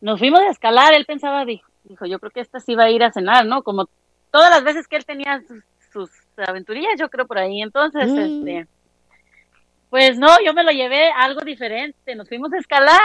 Nos 0.00 0.18
fuimos 0.18 0.40
a 0.40 0.48
escalar, 0.50 0.94
él 0.94 1.04
pensaba, 1.06 1.44
dijo, 1.44 1.68
dijo, 1.84 2.06
yo 2.06 2.18
creo 2.18 2.30
que 2.30 2.40
esta 2.40 2.60
sí 2.60 2.74
va 2.74 2.84
a 2.84 2.90
ir 2.90 3.02
a 3.04 3.12
cenar, 3.12 3.44
¿no? 3.46 3.62
Como 3.62 3.88
todas 4.30 4.50
las 4.50 4.64
veces 4.64 4.88
que 4.88 4.96
él 4.96 5.04
tenía 5.04 5.42
sus, 5.46 5.62
sus 5.92 6.10
aventurillas, 6.46 6.92
yo 6.98 7.08
creo 7.10 7.26
por 7.26 7.38
ahí. 7.38 7.60
Entonces, 7.62 8.08
Mm. 8.10 8.18
este, 8.18 8.66
pues 9.90 10.18
no, 10.18 10.28
yo 10.44 10.52
me 10.54 10.64
lo 10.64 10.72
llevé 10.72 11.10
a 11.10 11.24
algo 11.24 11.40
diferente. 11.42 12.14
Nos 12.16 12.28
fuimos 12.28 12.52
a 12.52 12.58
escalar, 12.58 12.98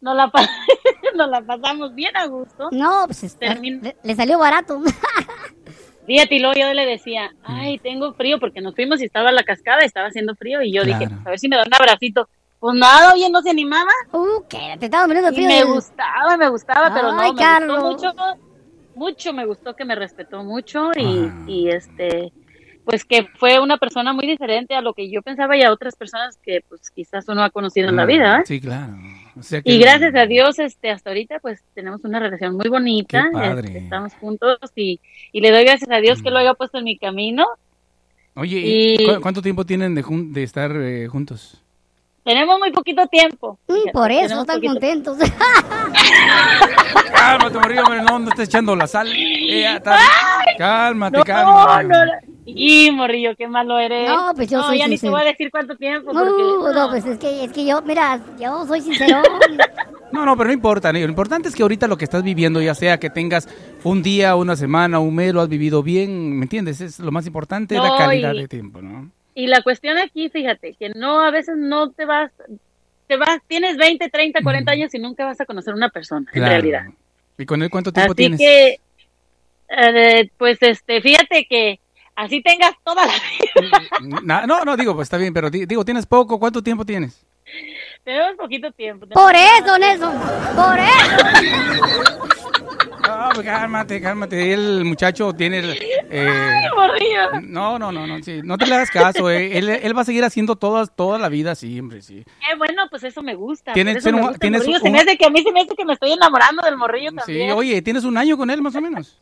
nos 0.00 0.16
la, 0.16 0.32
nos 1.14 1.28
la 1.28 1.42
pasamos 1.42 1.94
bien 1.94 2.16
a 2.16 2.26
gusto. 2.26 2.68
No, 2.72 3.04
pues 3.06 3.38
Termin- 3.38 3.82
le, 3.82 3.96
le 4.02 4.14
salió 4.16 4.38
barato. 4.38 4.80
Fíjate, 6.06 6.34
y 6.34 6.38
luego 6.40 6.54
yo 6.58 6.72
le 6.74 6.84
decía, 6.86 7.30
ay, 7.42 7.78
tengo 7.78 8.12
frío, 8.14 8.38
porque 8.40 8.60
nos 8.60 8.74
fuimos 8.74 9.00
y 9.00 9.04
estaba 9.04 9.30
la 9.32 9.44
cascada, 9.44 9.80
estaba 9.82 10.08
haciendo 10.08 10.34
frío, 10.34 10.60
y 10.62 10.72
yo 10.72 10.82
dije, 10.84 10.98
Claro. 10.98 11.14
pues, 11.16 11.26
a 11.26 11.30
ver 11.30 11.38
si 11.38 11.48
me 11.48 11.56
da 11.56 11.62
un 11.66 11.74
abracito. 11.74 12.28
Pues 12.58 12.76
nada, 12.76 13.12
oye, 13.14 13.28
no 13.30 13.40
se 13.42 13.50
animaba. 13.50 13.90
uh, 14.12 14.42
que 14.48 14.76
te 14.78 14.86
estaba 14.86 15.06
muriendo 15.06 15.30
de 15.30 15.34
Y 15.34 15.44
frío. 15.44 15.48
me 15.48 15.64
gustaba, 15.64 16.36
me 16.36 16.48
gustaba, 16.48 16.92
pero 16.94 17.12
no, 17.12 17.20
Ay, 17.20 17.32
me 17.32 17.38
Carlos. 17.38 17.76
gustó 17.78 18.08
mucho, 18.08 18.14
mucho, 18.94 19.32
me 19.32 19.46
gustó 19.46 19.74
que 19.74 19.84
me 19.84 19.94
respetó 19.94 20.42
mucho 20.44 20.90
y, 20.96 21.26
Ajá. 21.26 21.44
y 21.46 21.68
este, 21.70 22.32
pues 22.84 23.04
que 23.04 23.26
fue 23.38 23.58
una 23.60 23.78
persona 23.78 24.12
muy 24.12 24.26
diferente 24.26 24.74
a 24.74 24.80
lo 24.80 24.92
que 24.94 25.10
yo 25.10 25.22
pensaba 25.22 25.56
y 25.56 25.62
a 25.62 25.72
otras 25.72 25.96
personas 25.96 26.36
que 26.42 26.60
pues 26.68 26.90
quizás 26.94 27.26
uno 27.28 27.42
ha 27.42 27.50
conocido 27.50 27.88
en 27.88 27.96
la 27.96 28.02
Ah, 28.02 28.06
vida, 28.06 28.38
¿eh? 28.38 28.42
Sí, 28.44 28.60
claro. 28.60 28.92
O 29.38 29.42
sea 29.42 29.62
que- 29.62 29.70
Y 29.72 29.78
gracias 29.78 30.14
a 30.14 30.26
Dios, 30.26 30.58
este, 30.58 30.90
hasta 30.90 31.10
ahorita, 31.10 31.38
pues 31.40 31.62
tenemos 31.74 32.04
una 32.04 32.18
relación 32.20 32.56
muy 32.56 32.68
bonita. 32.68 33.24
Qué 33.24 33.30
padre. 33.32 33.66
este, 33.68 33.78
estamos 33.78 34.12
juntos 34.14 34.58
y, 34.76 35.00
y 35.32 35.40
le 35.40 35.50
doy 35.50 35.64
gracias 35.64 35.90
a 35.90 35.96
Dios 35.96 36.22
que 36.22 36.30
lo 36.30 36.38
haya 36.38 36.54
puesto 36.54 36.78
en 36.78 36.84
mi 36.84 36.98
camino. 36.98 37.46
Oye, 38.34 38.58
¿y 38.58 38.94
y- 39.02 39.06
cu- 39.06 39.20
¿cuánto 39.20 39.42
tiempo 39.42 39.64
tienen 39.66 39.94
de, 39.94 40.02
jun- 40.02 40.32
de 40.32 40.42
estar 40.42 40.70
eh, 40.74 41.06
juntos? 41.08 41.58
Tenemos 42.24 42.58
muy 42.58 42.70
poquito 42.70 43.06
tiempo. 43.08 43.58
Mm, 43.68 43.90
por 43.92 44.10
eso 44.12 44.22
tenemos 44.22 44.42
están 44.42 44.56
poquito- 44.56 44.72
contentos. 44.74 45.18
Cálmate, 47.14 47.56
hombre, 47.58 48.02
no, 48.02 48.18
no 48.18 48.28
estés 48.30 48.48
echando 48.48 48.74
la 48.76 48.86
sal. 48.86 49.08
Eh, 49.12 49.74
está. 49.76 49.96
Cálmate, 50.58 51.18
No, 51.18 51.24
cálmate. 51.24 51.84
no, 51.88 52.04
no. 52.06 52.12
Y 52.44 52.90
morrillo, 52.90 53.36
qué 53.36 53.46
malo 53.46 53.78
eres. 53.78 54.08
No, 54.08 54.32
pues 54.34 54.50
yo 54.50 54.62
soy 54.62 54.78
ya 54.78 54.88
ni 54.88 54.98
te 54.98 55.08
voy 55.08 55.20
a 55.20 55.24
decir 55.24 55.50
cuánto 55.50 55.76
tiempo. 55.76 56.12
no, 56.12 56.20
porque, 56.24 56.74
no, 56.74 56.90
pues 56.90 57.06
es 57.06 57.18
que, 57.18 57.44
es 57.44 57.52
que 57.52 57.64
yo, 57.64 57.82
mira, 57.82 58.20
yo 58.40 58.66
soy 58.66 58.80
sincero. 58.80 59.22
No, 60.12 60.26
no, 60.26 60.36
pero 60.36 60.48
no 60.48 60.52
importa. 60.52 60.92
Lo 60.92 60.98
importante 60.98 61.48
es 61.48 61.54
que 61.54 61.62
ahorita 61.62 61.86
lo 61.88 61.96
que 61.96 62.04
estás 62.04 62.22
viviendo, 62.22 62.60
ya 62.60 62.74
sea 62.74 63.00
que 63.00 63.08
tengas 63.08 63.48
un 63.82 64.02
día, 64.02 64.36
una 64.36 64.56
semana, 64.56 64.98
un 64.98 65.14
mes, 65.14 65.32
lo 65.32 65.40
has 65.40 65.48
vivido 65.48 65.82
bien, 65.82 66.36
¿me 66.38 66.44
entiendes? 66.44 66.82
Es 66.82 66.98
lo 67.00 67.10
más 67.10 67.26
importante, 67.26 67.76
la 67.76 67.88
No, 67.88 67.96
calidad 67.96 68.34
y- 68.34 68.40
de 68.42 68.48
tiempo, 68.48 68.82
¿no? 68.82 69.10
Y 69.34 69.46
la 69.46 69.62
cuestión 69.62 69.96
aquí, 69.96 70.28
fíjate, 70.28 70.74
que 70.74 70.90
no, 70.90 71.22
a 71.22 71.30
veces 71.30 71.54
no 71.56 71.92
te 71.92 72.04
vas, 72.04 72.30
te 73.06 73.16
vas, 73.16 73.38
tienes 73.48 73.78
20, 73.78 74.10
30, 74.10 74.42
40 74.42 74.72
años 74.72 74.94
y 74.94 74.98
nunca 74.98 75.24
vas 75.24 75.40
a 75.40 75.46
conocer 75.46 75.72
una 75.72 75.88
persona, 75.88 76.30
en 76.34 76.42
realidad. 76.44 76.82
¿Y 77.38 77.46
con 77.46 77.62
él 77.62 77.70
cuánto 77.70 77.90
tiempo 77.90 78.12
Así 78.12 78.16
tienes? 78.16 78.38
que, 78.38 78.76
eh, 79.70 80.28
pues, 80.36 80.58
este, 80.60 81.00
fíjate 81.00 81.46
que 81.48 81.80
así 82.16 82.42
tengas 82.42 82.72
toda 82.84 83.06
la 83.06 83.12
vida. 83.12 84.20
Na- 84.22 84.46
no, 84.46 84.64
no, 84.64 84.76
digo, 84.76 84.94
pues 84.94 85.06
está 85.06 85.16
bien, 85.18 85.32
pero 85.34 85.50
di- 85.50 85.66
digo, 85.66 85.84
¿tienes 85.84 86.06
poco? 86.06 86.38
¿Cuánto 86.38 86.62
tiempo 86.62 86.84
tienes? 86.84 87.24
Tenemos 88.04 88.34
poquito 88.36 88.70
tiempo. 88.72 89.06
Por 89.08 89.34
eso, 89.34 89.78
Nelson. 89.78 90.14
Por 90.56 90.78
eso. 90.78 92.02
No, 93.06 93.28
pues 93.34 93.46
cálmate, 93.46 94.00
cálmate. 94.00 94.52
El 94.52 94.84
muchacho 94.84 95.32
tiene 95.32 95.58
el... 95.58 95.76
eh, 96.10 96.68
Morrillo. 96.74 97.40
no, 97.42 97.78
no, 97.78 97.90
no, 97.92 98.06
no, 98.06 98.22
sí. 98.22 98.40
No 98.44 98.56
te 98.56 98.66
le 98.66 98.74
hagas 98.76 98.90
caso, 98.90 99.28
eh. 99.28 99.58
él, 99.58 99.68
él 99.68 99.96
va 99.96 100.02
a 100.02 100.04
seguir 100.04 100.24
haciendo 100.24 100.56
todas, 100.56 100.94
toda 100.94 101.18
la 101.18 101.28
vida 101.28 101.54
siempre, 101.54 102.00
sí. 102.00 102.24
Qué 102.24 102.56
bueno, 102.56 102.84
pues 102.90 103.02
eso 103.04 103.22
me 103.22 103.34
gusta. 103.34 103.72
Tienes- 103.72 104.04
un- 104.06 104.14
un- 104.14 104.34
Se 104.38 104.90
me 104.90 104.98
hace 105.00 105.18
que 105.18 105.26
a 105.26 105.30
mí 105.30 105.42
se 105.42 105.52
me 105.52 105.60
hace 105.62 105.74
que 105.74 105.84
me 105.84 105.94
estoy 105.94 106.12
enamorando 106.12 106.62
del 106.62 106.76
morrillo 106.76 107.10
Sí, 107.10 107.16
también. 107.16 107.50
oye, 107.52 107.82
¿tienes 107.82 108.04
un 108.04 108.16
año 108.16 108.36
con 108.36 108.48
él 108.50 108.62
más 108.62 108.74
o 108.76 108.80
menos? 108.80 109.20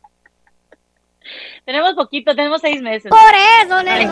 Tenemos 1.65 1.93
poquito, 1.93 2.35
tenemos 2.35 2.61
seis 2.61 2.81
meses. 2.81 3.09
Por 3.09 3.19
eso. 3.63 3.79
Es- 3.79 4.09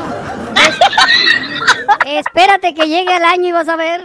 Espérate 2.05 2.73
que 2.73 2.87
llegue 2.87 3.15
el 3.15 3.23
año 3.23 3.49
y 3.49 3.51
vas 3.51 3.69
a 3.69 3.75
ver. 3.75 4.03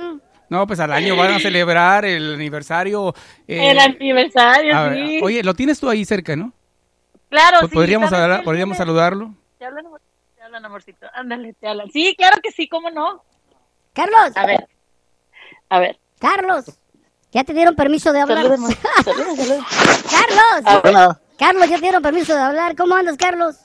No, 0.48 0.66
pues 0.66 0.78
al 0.80 0.92
año 0.92 1.16
van 1.16 1.34
a 1.34 1.38
celebrar 1.40 2.04
el 2.04 2.34
aniversario. 2.34 3.14
eh, 3.48 3.70
el 3.70 3.78
aniversario, 3.78 4.76
a- 4.76 4.92
sí. 4.94 5.20
Oye, 5.22 5.42
lo 5.42 5.54
tienes 5.54 5.80
tú 5.80 5.88
ahí 5.88 6.04
cerca, 6.04 6.36
¿no? 6.36 6.52
claro, 7.28 7.66
sí. 7.68 7.74
¿Podríamos, 7.74 8.10
¿sabes 8.10 8.24
hablar- 8.24 8.40
qué? 8.40 8.44
podríamos 8.44 8.76
saludarlo? 8.76 9.34
Te 9.58 9.64
hablan, 9.64 9.86
te 10.36 10.42
hablan, 10.42 10.64
amorcito. 10.64 11.06
Ándale, 11.14 11.52
te 11.54 11.66
hablan. 11.66 11.90
Sí, 11.90 12.14
claro 12.16 12.36
que 12.42 12.52
sí, 12.52 12.68
¿cómo 12.68 12.90
no? 12.90 13.24
Carlos, 13.92 14.32
A 14.36 14.46
ver. 14.46 14.68
A 15.68 15.78
ver. 15.80 15.98
Carlos. 16.20 16.66
Ya 17.32 17.42
te 17.42 17.52
dieron 17.52 17.74
permiso 17.74 18.12
de 18.12 18.20
hablar. 18.20 18.42
Saludos. 18.46 18.74
Saludos, 19.04 19.36
saludos. 19.36 19.64
Carlos. 20.10 20.82
Hola. 20.84 21.20
Carlos, 21.44 21.68
ya 21.68 21.76
te 21.76 21.82
dieron 21.82 22.02
permiso 22.02 22.34
de 22.34 22.40
hablar. 22.40 22.74
¿Cómo 22.74 22.94
andas, 22.94 23.18
Carlos? 23.18 23.56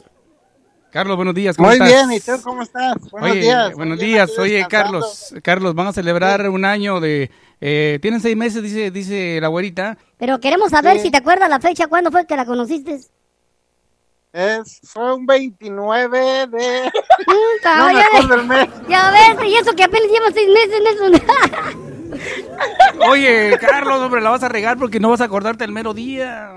Carlos, 0.92 1.16
buenos 1.16 1.34
días, 1.34 1.56
¿cómo 1.56 1.70
Muy 1.70 1.76
estás? 1.78 1.88
bien, 1.88 2.12
¿y 2.12 2.20
tú 2.20 2.32
cómo 2.44 2.62
estás? 2.62 2.96
Buenos 3.10 3.32
Oye, 3.32 3.40
días. 3.40 3.74
buenos 3.74 4.00
días. 4.00 4.38
Oye. 4.38 4.66
Carlos, 4.70 5.34
Carlos, 5.42 5.74
van 5.76 5.88
a 5.88 5.94
celebrar 5.94 6.50
un 6.50 6.66
año 6.66 7.00
de... 7.00 7.32
Eh, 7.62 8.00
tienen 8.02 8.20
seis 8.20 8.36
meses, 8.36 8.62
dice, 8.62 8.92
dice 8.92 9.40
la 9.40 9.48
güerita. 9.48 9.98
Pero 10.18 10.42
queremos 10.42 10.72
saber 10.72 10.98
Sí. 10.98 11.04
si 11.04 11.12
te 11.12 11.20
acuerdas 11.20 11.48
la 11.50 11.62
fecha, 11.62 11.88
cuándo 11.88 12.12
fue 12.12 12.26
que 12.26 12.36
la 12.36 12.46
conociste. 12.46 13.00
Es, 14.34 14.82
fue 14.84 15.14
un 15.16 15.26
29 15.26 16.48
de... 16.48 16.92
Mm, 17.28 17.32
No 17.78 17.86
me 17.88 17.94
ya, 17.94 18.06
acuerdo 18.08 18.36
el 18.36 18.46
mes. 18.48 18.68
ya 18.90 19.12
ves, 19.12 19.48
y 19.50 19.56
eso 19.56 19.72
que 19.74 19.84
apenas 19.86 20.10
lleva 20.12 20.32
seis 20.34 20.50
meses, 20.50 20.82
Nelson. 20.84 21.22
Oye, 23.10 23.58
Carlos, 23.62 24.02
hombre, 24.02 24.20
la 24.20 24.32
vas 24.32 24.44
a 24.44 24.50
regar 24.50 24.78
porque 24.78 25.00
no 25.00 25.10
vas 25.12 25.22
a 25.22 25.26
acordarte 25.26 25.64
el 25.64 25.72
mero 25.72 25.94
día. 25.94 26.52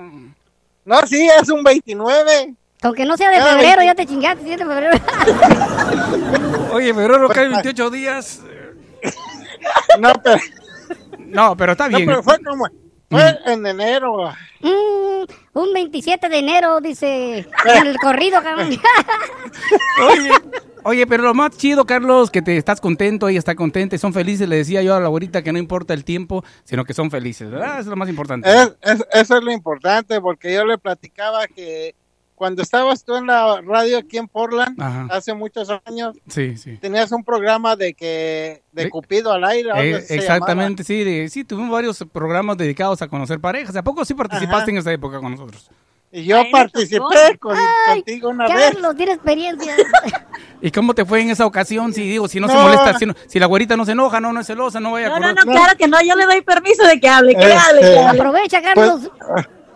No, 0.85 1.07
sí, 1.07 1.29
es 1.41 1.49
un 1.49 1.63
29. 1.63 2.55
Aunque 2.83 3.05
no 3.05 3.17
sea 3.17 3.31
de 3.31 3.37
Cada 3.37 3.53
febrero, 3.53 3.79
20. 3.79 3.87
ya 3.87 3.95
te 3.95 4.07
chingaste, 4.07 4.45
si 4.45 4.53
es 4.53 4.59
de 4.59 4.67
febrero. 4.67 4.99
Oye, 6.73 6.93
febrero 6.93 7.29
cae 7.29 7.49
28 7.49 7.91
días. 7.91 8.41
No, 10.01 10.13
pero, 10.23 10.41
No, 11.19 11.57
pero 11.57 11.73
está 11.73 11.89
no, 11.89 11.97
bien. 11.97 12.09
pero 12.09 12.23
fue 12.23 12.39
como... 12.43 12.67
Fue 13.11 13.39
en 13.45 13.67
enero. 13.67 14.33
Mm, 14.61 15.25
un 15.53 15.73
27 15.75 16.29
de 16.31 16.39
enero, 16.39 16.81
dice 16.81 17.47
en 17.67 17.87
el 17.87 17.97
corrido, 17.99 18.43
cabrón. 18.43 18.71
Oye, 20.09 20.31
oye, 20.85 21.07
pero 21.07 21.23
lo 21.23 21.35
más 21.35 21.57
chido, 21.57 21.85
Carlos, 21.85 22.31
que 22.31 22.43
te 22.43 22.57
estás 22.57 22.81
contento, 22.81 23.29
ella 23.29 23.39
está 23.39 23.55
contenta, 23.55 23.97
y 23.97 23.99
son 23.99 24.13
felices. 24.13 24.49
Le 24.49 24.57
decía 24.57 24.83
yo 24.83 24.95
a 24.95 25.01
la 25.01 25.07
abuelita 25.07 25.43
que 25.43 25.53
no 25.53 25.59
importa 25.59 25.95
el 25.95 26.05
tiempo, 26.05 26.45
sino 26.65 26.85
que 26.85 26.95
son 26.95 27.11
felices, 27.11 27.51
¿verdad? 27.51 27.73
Eso 27.73 27.81
es 27.81 27.87
lo 27.87 27.97
más 27.97 28.09
importante. 28.09 28.49
Es- 28.53 28.75
es- 28.83 29.07
eso 29.13 29.37
es 29.39 29.45
lo 29.45 29.53
importante, 29.53 30.21
porque 30.21 30.53
yo 30.53 30.65
le 30.65 30.79
platicaba 30.79 31.47
que 31.47 31.95
cuando 32.35 32.63
estabas 32.63 33.05
tú 33.05 33.15
en 33.15 33.27
la 33.29 33.61
radio 33.61 33.99
aquí 33.99 34.19
en 34.19 34.27
Portland, 34.27 34.81
Ajá. 34.83 35.07
hace 35.11 35.33
muchos 35.33 35.69
años, 35.85 36.17
Sí, 36.27 36.57
sí. 36.57 36.77
tenías 36.79 37.13
un 37.13 37.23
programa 37.23 37.77
de 37.77 37.95
que 37.95 38.63
de 38.73 38.91
Cupido 38.91 39.31
al 39.33 39.45
aire. 39.45 39.71
Eh, 39.77 40.05
exactamente, 40.09 40.83
sí, 40.83 41.05
de- 41.05 41.29
sí, 41.29 41.45
tuvimos 41.45 41.71
varios 41.71 42.05
programas 42.13 42.57
dedicados 42.57 43.01
a 43.01 43.07
conocer 43.07 43.39
parejas. 43.39 43.77
¿A 43.77 43.85
poco 43.85 44.05
sí 44.05 44.15
participaste 44.15 44.63
Ajá. 44.63 44.71
en 44.73 44.77
esa 44.79 44.93
época 44.93 45.21
con 45.21 45.31
nosotros? 45.31 45.71
Y 46.15 46.25
yo 46.25 46.43
participé 46.53 47.39
con, 47.41 47.57
Ay, 47.89 48.03
contigo 48.03 48.29
una 48.29 48.47
vez. 48.47 48.55
Carlos, 48.73 48.95
tiene 48.97 49.13
experiencia. 49.13 49.75
¿Y 50.61 50.71
cómo 50.71 50.95
te 50.95 51.05
fue 51.07 51.21
en 51.23 51.31
esa 51.31 51.47
ocasión? 51.47 51.93
Si 51.95 52.03
digo, 52.03 52.29
si 52.29 52.39
no, 52.39 52.49
se 52.49 52.55
No. 52.55 52.63
molesta, 52.63 52.99
si, 52.99 53.07
no- 53.07 53.15
si 53.27 53.39
la 53.39 53.47
güerita 53.47 53.77
no 53.77 53.85
se 53.87 53.93
enoja, 53.93 54.21
no, 54.21 54.33
no 54.33 54.41
es 54.41 54.47
celosa, 54.47 54.79
no 54.79 54.93
vaya 54.93 55.07
a 55.07 55.09
No, 55.09 55.19
no, 55.19 55.27
acordar. 55.29 55.47
no, 55.47 55.53
claro 55.53 55.79
que 55.79 55.89
no, 55.89 55.97
yo 56.03 56.15
le 56.15 56.27
doy 56.27 56.43
permiso 56.43 56.87
de 56.87 57.01
que 57.01 57.09
hable, 57.09 57.35
que 57.35 57.41
Este, 57.41 57.55
hable, 57.55 57.81
que 57.81 57.99
hable. 57.99 58.21
Aprovecha, 58.21 58.61
Pues, 58.61 58.75
Carlos. 58.75 59.11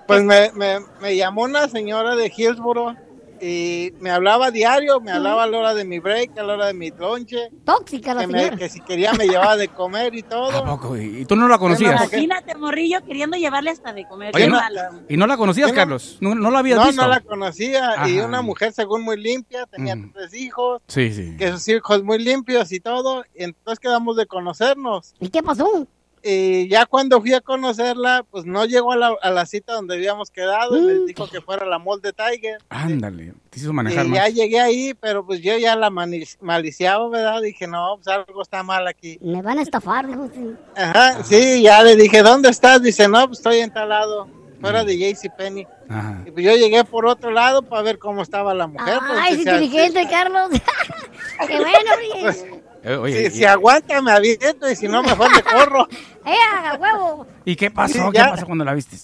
pues 0.07 0.23
me, 0.23 0.51
me, 0.55 0.79
me 1.01 1.17
llamó 1.17 1.43
una 1.45 1.69
señora 1.69 2.15
de 2.15 2.31
Hillsboro 2.37 2.95
y 3.41 3.93
me 4.01 4.11
hablaba 4.11 4.51
diario, 4.51 5.01
me 5.01 5.11
hablaba 5.13 5.45
a 5.45 5.47
la 5.47 5.59
hora 5.59 5.75
de 5.75 5.85
mi 5.85 5.99
break, 5.99 6.37
a 6.39 6.43
la 6.43 6.55
hora 6.55 6.67
de 6.67 6.75
mi 6.75 6.91
lonche, 6.91 7.51
Tóxica 7.65 8.15
la 8.15 8.23
que, 8.23 8.27
me- 8.29 8.39
señora. 8.39 8.57
que 8.57 8.69
si 8.69 8.81
quería 8.81 9.13
me 9.15 9.27
llevaba 9.27 9.57
de 9.57 9.69
comer 9.69 10.15
y 10.15 10.21
¿A 10.21 10.29
todo. 10.29 10.65
poco? 10.65 10.97
¿Y 10.97 11.25
tú 11.27 11.37
no 11.37 11.49
la 11.49 11.59
conocías? 11.59 11.93
Bueno, 11.93 12.05
Imagínate, 12.07 12.55
morrillo, 12.57 13.05
queriendo 13.05 13.37
llevarle 13.37 13.71
hasta 13.71 13.93
de 13.93 14.07
comer. 14.07 14.33
Oye, 14.35 14.49
no-. 14.49 14.61
¿Y 15.09 15.17
no 15.17 15.27
la 15.27 15.37
conocías, 15.37 15.69
no- 15.71 15.75
Carlos? 15.75 16.19
¿No, 16.21 16.35
no 16.35 16.51
la 16.51 16.61
habías 16.61 16.79
No, 16.79 16.87
visto? 16.87 17.03
no 17.03 17.09
la 17.09 17.21
conocía 17.21 18.07
y 18.09 18.19
una 18.21 18.43
mujer 18.43 18.73
según 18.73 19.03
muy 19.03 19.17
limpia, 19.21 19.67
tenía 19.67 19.97
Mm. 19.97 20.13
tres 20.13 20.35
hijos, 20.35 20.83
Sí, 20.89 21.13
sí. 21.13 21.37
que 21.37 21.51
sus 21.53 21.67
hijos 21.69 22.03
muy 22.03 22.19
limpios 22.19 22.73
y 22.73 22.81
todo, 22.81 23.25
y 23.35 23.45
entonces 23.45 23.79
quedamos 23.81 24.17
de 24.17 24.27
conocernos. 24.27 25.15
¿Y 25.21 25.29
qué 25.29 25.43
pasó? 25.43 25.87
Y 26.29 26.69
ya 26.69 26.87
cuando 26.87 27.21
fui 27.21 27.33
a 27.35 27.41
conocerla, 27.41 28.25
pues 28.31 28.45
no 28.45 28.65
llegó 28.65 28.93
a 28.93 28.97
la, 28.97 29.15
a 29.23 29.31
la 29.31 29.47
cita 29.47 29.75
donde 29.75 29.95
habíamos 29.95 30.31
quedado 30.31 30.77
y 30.77 30.81
Mm. 30.81 30.87
me 30.87 30.95
dijo 31.07 31.29
que 31.29 31.41
fuera 31.41 31.65
la 31.67 31.79
Mall 31.79 32.01
de 32.03 32.13
Tiger. 32.13 32.59
Ándale, 32.69 33.33
te 33.51 33.61
hizo 33.61 33.73
manejar 33.73 34.07
Y 34.07 34.09
más. 34.09 34.19
ya 34.19 34.29
llegué 34.29 34.61
ahí, 34.61 34.95
pero 34.95 35.25
pues 35.25 35.41
yo 35.41 35.57
ya 35.57 35.77
la 35.77 35.91
maliciaba, 35.91 37.09
¿verdad? 37.09 37.41
Dije, 37.43 37.67
no, 37.67 37.97
pues 37.97 38.09
algo 38.09 38.43
está 38.43 38.63
mal 38.63 38.87
aquí. 38.87 39.19
Me 39.23 39.41
van 39.43 39.59
a 39.59 39.63
estafar, 39.63 40.07
dijo. 40.07 40.29
sí. 40.35 40.55
Ajá, 40.77 41.23
sí, 41.25 41.63
ya 41.63 41.83
le 41.83 41.97
dije, 41.97 42.23
¿dónde 42.23 42.49
estás? 42.51 42.83
Dice, 42.83 43.09
no, 43.09 43.27
pues 43.27 43.39
estoy 43.39 43.61
en 43.61 43.73
tal 43.73 43.89
lado, 43.91 44.29
fuera 44.61 44.83
de 44.85 44.99
JCPenney. 44.99 45.67
Ajá. 45.89 46.23
Y 46.27 46.31
pues 46.33 46.45
yo 46.45 46.57
llegué 46.57 46.83
por 46.85 47.07
otro 47.07 47.31
lado 47.31 47.63
para 47.63 47.83
ver 47.83 47.99
cómo 47.99 48.23
estaba 48.23 48.53
la 48.55 48.67
mujer. 48.67 48.99
pues, 49.07 49.21
Ay, 49.23 49.35
si 49.35 49.41
es 49.43 49.47
inteligente, 49.47 50.07
Carlos. 50.11 50.51
Qué 51.47 51.59
bueno, 51.59 51.91
Pues. 52.23 52.45
Eh, 52.83 52.95
oye, 52.95 53.31
si, 53.31 53.37
y- 53.37 53.39
si 53.39 53.45
aguanta, 53.45 54.01
me 54.01 54.13
aviento 54.13 54.71
y 54.71 54.77
si 54.77 54.87
no, 54.87 55.03
mejor 55.03 55.29
me 55.35 55.43
corro. 55.43 55.89
¡Eh, 56.27 56.35
a 56.65 56.75
huevo! 56.75 57.27
¿Y 57.45 57.55
qué 57.57 57.71
pasó? 57.71 58.11
¿Qué 58.11 58.19
pasó 58.19 58.47
cuando 58.47 58.65
la 58.65 58.75
viste? 58.75 58.97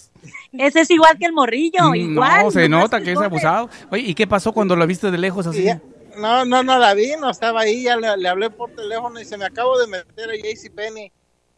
Ese 0.51 0.81
es 0.81 0.91
igual 0.91 1.17
que 1.17 1.25
el 1.25 1.33
morrillo, 1.33 1.89
Mm, 1.91 1.95
igual. 1.95 2.43
no, 2.43 2.51
se 2.51 2.69
nota 2.69 3.01
que 3.01 3.13
es 3.13 3.17
abusado. 3.19 3.69
Oye, 3.89 4.03
¿y 4.03 4.13
qué 4.13 4.27
pasó 4.27 4.51
cuando 4.53 4.75
la 4.75 4.85
viste 4.85 5.09
de 5.09 5.17
lejos 5.17 5.47
así? 5.47 5.63
ya- 5.63 5.81
no, 6.17 6.45
no, 6.45 6.61
no 6.61 6.77
la 6.77 6.93
vi, 6.93 7.13
no 7.19 7.29
estaba 7.31 7.61
ahí, 7.61 7.83
ya 7.83 7.95
le, 7.97 8.15
le 8.17 8.29
hablé 8.29 8.49
por 8.51 8.69
teléfono 8.71 9.19
y 9.19 9.25
se 9.25 9.35
me 9.37 9.45
acabo 9.45 9.79
de 9.79 9.87
meter 9.87 10.29
a 10.29 10.35
JCPenney. 10.35 11.11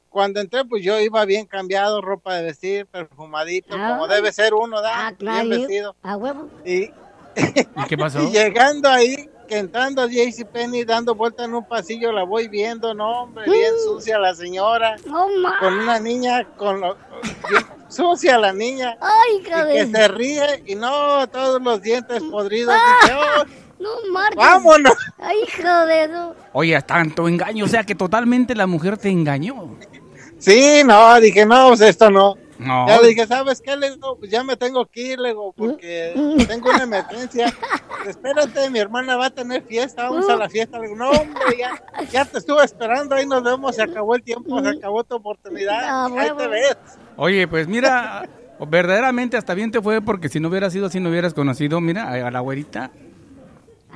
Cuando 0.09 0.39
entré, 0.39 0.63
pues 0.63 0.81
yo 0.81 0.97
iba 1.01 1.25
bien 1.25 1.45
cambiado, 1.45 1.99
ropa 2.01 2.35
de 2.35 2.43
vestir, 2.43 2.85
perfumadito, 2.85 3.75
Ah. 3.77 3.89
como 3.97 4.07
debe 4.07 4.31
ser 4.31 4.53
uno, 4.53 4.81
¿da? 4.81 5.07
Ah, 5.07 5.11
claro. 5.13 5.49
bien 5.49 5.59
vestido. 5.61 5.95
A 6.01 6.15
huevo. 6.15 6.47
Y, 6.63 6.83
¿Y 6.85 6.91
qué 7.89 7.97
pasó? 7.97 8.19
y 8.23 8.31
llegando 8.31 8.87
ahí, 8.89 9.29
que 9.47 9.57
entrando 9.57 10.01
a 10.01 10.07
JCPenney, 10.07 10.83
dando 10.85 11.15
vuelta 11.15 11.45
en 11.45 11.53
un 11.53 11.65
pasillo, 11.67 12.11
la 12.11 12.23
voy 12.23 12.47
viendo, 12.47 12.93
no, 12.93 13.23
hombre, 13.23 13.45
bien 13.49 13.73
Mm. 13.73 13.83
sucia 13.85 14.19
la 14.19 14.33
señora, 14.35 14.95
No 15.05 15.27
ma. 15.39 15.57
con 15.59 15.73
una 15.73 15.99
niña, 15.99 16.45
con 16.57 16.81
lo- 16.81 16.95
bien 17.49 17.63
sucia 17.89 18.37
la 18.37 18.51
niña. 18.53 18.97
Ay, 19.01 19.37
y 19.39 19.43
que 19.43 19.87
se 19.87 20.07
ríe 20.09 20.63
y 20.65 20.75
no, 20.75 21.27
todos 21.29 21.61
los 21.61 21.81
dientes 21.81 22.21
podridos. 22.23 22.75
Ah. 22.77 23.41
"Oh, 23.41 23.43
No 23.77 23.89
marches. 24.11 24.37
vámonos. 24.37 24.93
Ay, 25.19 25.37
hijo 25.47 25.85
de 25.85 26.03
eso. 26.05 26.35
Oye, 26.53 26.81
tanto 26.81 27.27
engaño, 27.27 27.65
o 27.65 27.67
sea 27.67 27.83
que 27.83 27.93
totalmente 27.95 28.55
la 28.55 28.67
mujer 28.67 28.97
te 28.97 29.09
engañó. 29.09 29.75
Sí, 30.39 30.81
no, 30.85 31.19
dije, 31.19 31.45
no, 31.45 31.69
pues 31.69 31.81
esto 31.81 32.09
no. 32.09 32.35
No. 32.57 32.87
Ya 32.87 33.01
le 33.01 33.09
dije, 33.09 33.27
¿sabes 33.27 33.61
qué? 33.61 33.75
Le 33.75 33.91
digo, 33.91 34.17
pues 34.17 34.31
ya 34.31 34.43
me 34.43 34.55
tengo 34.55 34.85
que 34.85 35.01
ir, 35.01 35.19
le 35.19 35.29
digo, 35.29 35.51
porque 35.53 36.13
tengo 36.47 36.69
una 36.69 36.83
emergencia. 36.83 37.53
Espérate, 38.07 38.69
mi 38.69 38.79
hermana 38.79 39.17
va 39.17 39.27
a 39.27 39.29
tener 39.29 39.63
fiesta, 39.63 40.09
vamos 40.09 40.29
a 40.29 40.35
la 40.35 40.49
fiesta. 40.49 40.79
Le 40.79 40.87
digo, 40.87 40.97
no, 40.97 41.09
hombre, 41.09 41.41
ya, 41.57 41.83
ya 42.11 42.25
te 42.25 42.37
estuve 42.37 42.63
esperando, 42.63 43.15
ahí 43.15 43.25
nos 43.25 43.43
vemos, 43.43 43.75
se 43.75 43.83
acabó 43.83 44.15
el 44.15 44.23
tiempo, 44.23 44.61
se 44.61 44.69
acabó 44.69 45.03
tu 45.03 45.15
oportunidad. 45.15 45.81
Ah, 45.83 46.07
ahí 46.17 46.29
te 46.37 46.47
ves. 46.47 46.77
Oye, 47.17 47.47
pues 47.47 47.67
mira, 47.67 48.27
verdaderamente 48.59 49.37
hasta 49.37 49.53
bien 49.53 49.71
te 49.71 49.81
fue 49.81 50.01
porque 50.01 50.29
si 50.29 50.39
no 50.39 50.49
hubiera 50.49 50.69
sido 50.69 50.85
así 50.85 50.99
no 50.99 51.09
hubieras 51.09 51.33
conocido, 51.33 51.81
mira, 51.81 52.09
a 52.09 52.31
la 52.31 52.39
güerita. 52.39 52.91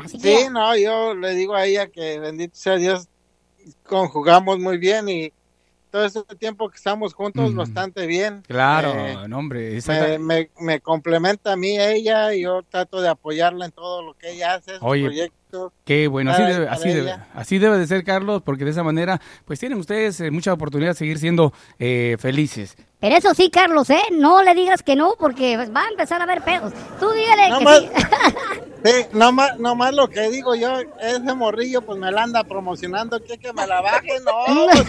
Así 0.04 0.17
que. 0.17 0.38
Sí, 0.38 0.48
no, 0.52 0.76
yo 0.76 1.13
le 1.13 1.34
digo 1.36 1.56
a 1.56 1.65
ella 1.65 1.88
que 1.88 2.19
bendito 2.19 2.56
sea 2.56 2.76
Dios, 2.76 3.08
conjugamos 3.84 4.60
muy 4.60 4.78
bien 4.78 5.08
y 5.10 5.32
todo 5.91 6.06
ese 6.06 6.21
tiempo 6.38 6.69
que 6.69 6.78
estamos 6.78 7.13
juntos 7.13 7.54
Mm. 7.54 7.58
bastante 7.58 8.06
bien. 8.08 8.43
Claro, 8.47 8.93
Eh, 8.93 9.28
no, 9.28 9.38
hombre. 9.39 9.78
esa- 9.78 9.93
me, 9.93 10.19
me, 10.19 10.49
me 10.60 10.80
complementa 10.82 11.54
a 11.54 11.56
mí 11.56 11.80
ella 11.80 12.34
y 12.34 12.41
yo 12.43 12.62
trato 12.69 13.02
de 13.02 13.10
apoyarla 13.10 13.65
en 13.65 13.71
todo 13.71 14.04
lo 14.04 14.13
que 14.13 14.32
ella 14.32 14.56
hace, 14.56 14.73
Oye, 14.82 15.04
proyectos. 15.06 15.71
Qué 15.84 16.08
bueno, 16.08 16.32
así 16.32 16.43
debe, 16.43 16.67
así, 16.67 16.89
debe, 16.89 17.15
así 17.34 17.58
debe 17.58 17.78
de 17.80 17.88
ser, 17.88 18.04
Carlos, 18.04 18.43
porque 18.43 18.65
de 18.65 18.71
esa 18.71 18.84
manera, 18.84 19.19
pues 19.45 19.60
tienen 19.60 19.80
ustedes 19.80 20.19
eh, 20.21 20.30
mucha 20.30 20.54
oportunidad 20.54 20.91
de 20.91 20.95
seguir 20.95 21.17
siendo 21.17 21.52
eh, 21.80 22.17
felices. 22.19 22.75
Pero 23.00 23.16
eso 23.16 23.34
sí, 23.34 23.50
Carlos, 23.50 23.90
¿eh? 23.90 24.02
No 24.12 24.44
le 24.44 24.54
digas 24.54 24.84
que 24.84 24.96
no, 24.98 25.14
porque 25.18 25.56
va 25.58 25.84
a 25.86 25.90
empezar 25.90 26.20
a 26.20 26.26
haber 26.26 26.42
pedos. 26.42 26.74
Tú 27.00 27.10
dígale 27.12 27.50
No 27.50 27.60
que 27.60 27.64
más- 27.66 27.80
sí. 27.80 27.90
Sí, 28.82 28.92
nomás, 29.12 29.60
nomás 29.60 29.94
lo 29.94 30.08
que 30.10 30.30
digo 30.30 30.56
yo, 30.56 30.70
ese 31.02 31.34
morrillo 31.36 31.82
pues 31.82 32.00
me 32.00 32.10
la 32.14 32.24
anda 32.24 32.46
promocionando, 32.46 33.22
que 33.22 33.38
que 33.38 33.52
me 33.52 33.68
la 33.68 33.82
baje, 33.82 34.08
no, 34.24 34.32
pues, 34.72 34.86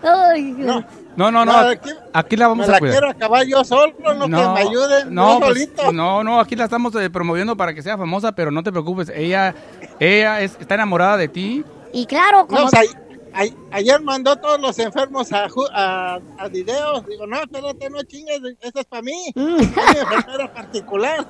Ay, 0.00 0.42
no, 0.56 0.84
No, 1.16 1.30
no, 1.32 1.44
no, 1.44 1.60
No, 1.64 1.74
aquí, 2.12 2.36
la 2.36 2.46
vamos 2.46 2.68
me 2.68 2.72
a 2.72 2.74
la 2.76 2.78
cuidar. 2.78 2.94
quiero 2.98 3.10
acabar 3.10 3.44
yo 3.46 3.64
solo, 3.64 3.92
no, 4.14 4.24
que 4.26 4.28
me 4.28 4.60
ayuden, 4.60 5.12
no, 5.12 5.34
no, 5.34 5.40
pues, 5.40 5.52
solito. 5.54 5.92
no, 5.92 6.22
no, 6.22 6.38
aquí 6.38 6.54
la 6.54 6.64
estamos 6.64 6.94
eh, 6.94 7.10
promoviendo 7.10 7.56
para 7.56 7.74
que 7.74 7.82
sea 7.82 7.98
famosa, 7.98 8.30
pero 8.30 8.52
no 8.52 8.62
te 8.62 8.70
preocupes, 8.70 9.08
ella, 9.12 9.56
ella 9.98 10.40
es- 10.40 10.56
está 10.60 10.76
enamorada 10.76 11.16
de 11.16 11.26
ti. 11.26 11.64
Y 11.92 12.06
claro, 12.06 12.46
como... 12.46 12.60
No, 12.60 12.66
o 12.66 12.70
sea, 12.70 12.82
ayer 13.70 14.00
mandó 14.02 14.36
todos 14.36 14.60
los 14.60 14.78
enfermos 14.78 15.32
a, 15.32 15.48
ju- 15.48 15.68
a, 15.72 16.18
a 16.38 16.48
videos. 16.48 17.06
Digo, 17.06 17.26
no, 17.26 17.40
espérate, 17.40 17.90
no 17.90 18.02
chingues, 18.02 18.40
esto 18.60 18.80
es 18.80 18.86
para 18.86 19.02
mí. 19.02 19.32
Mm. 19.34 19.56
Es 19.60 19.68
mi 19.76 19.98
enfermera 20.00 20.52
particular. 20.52 21.26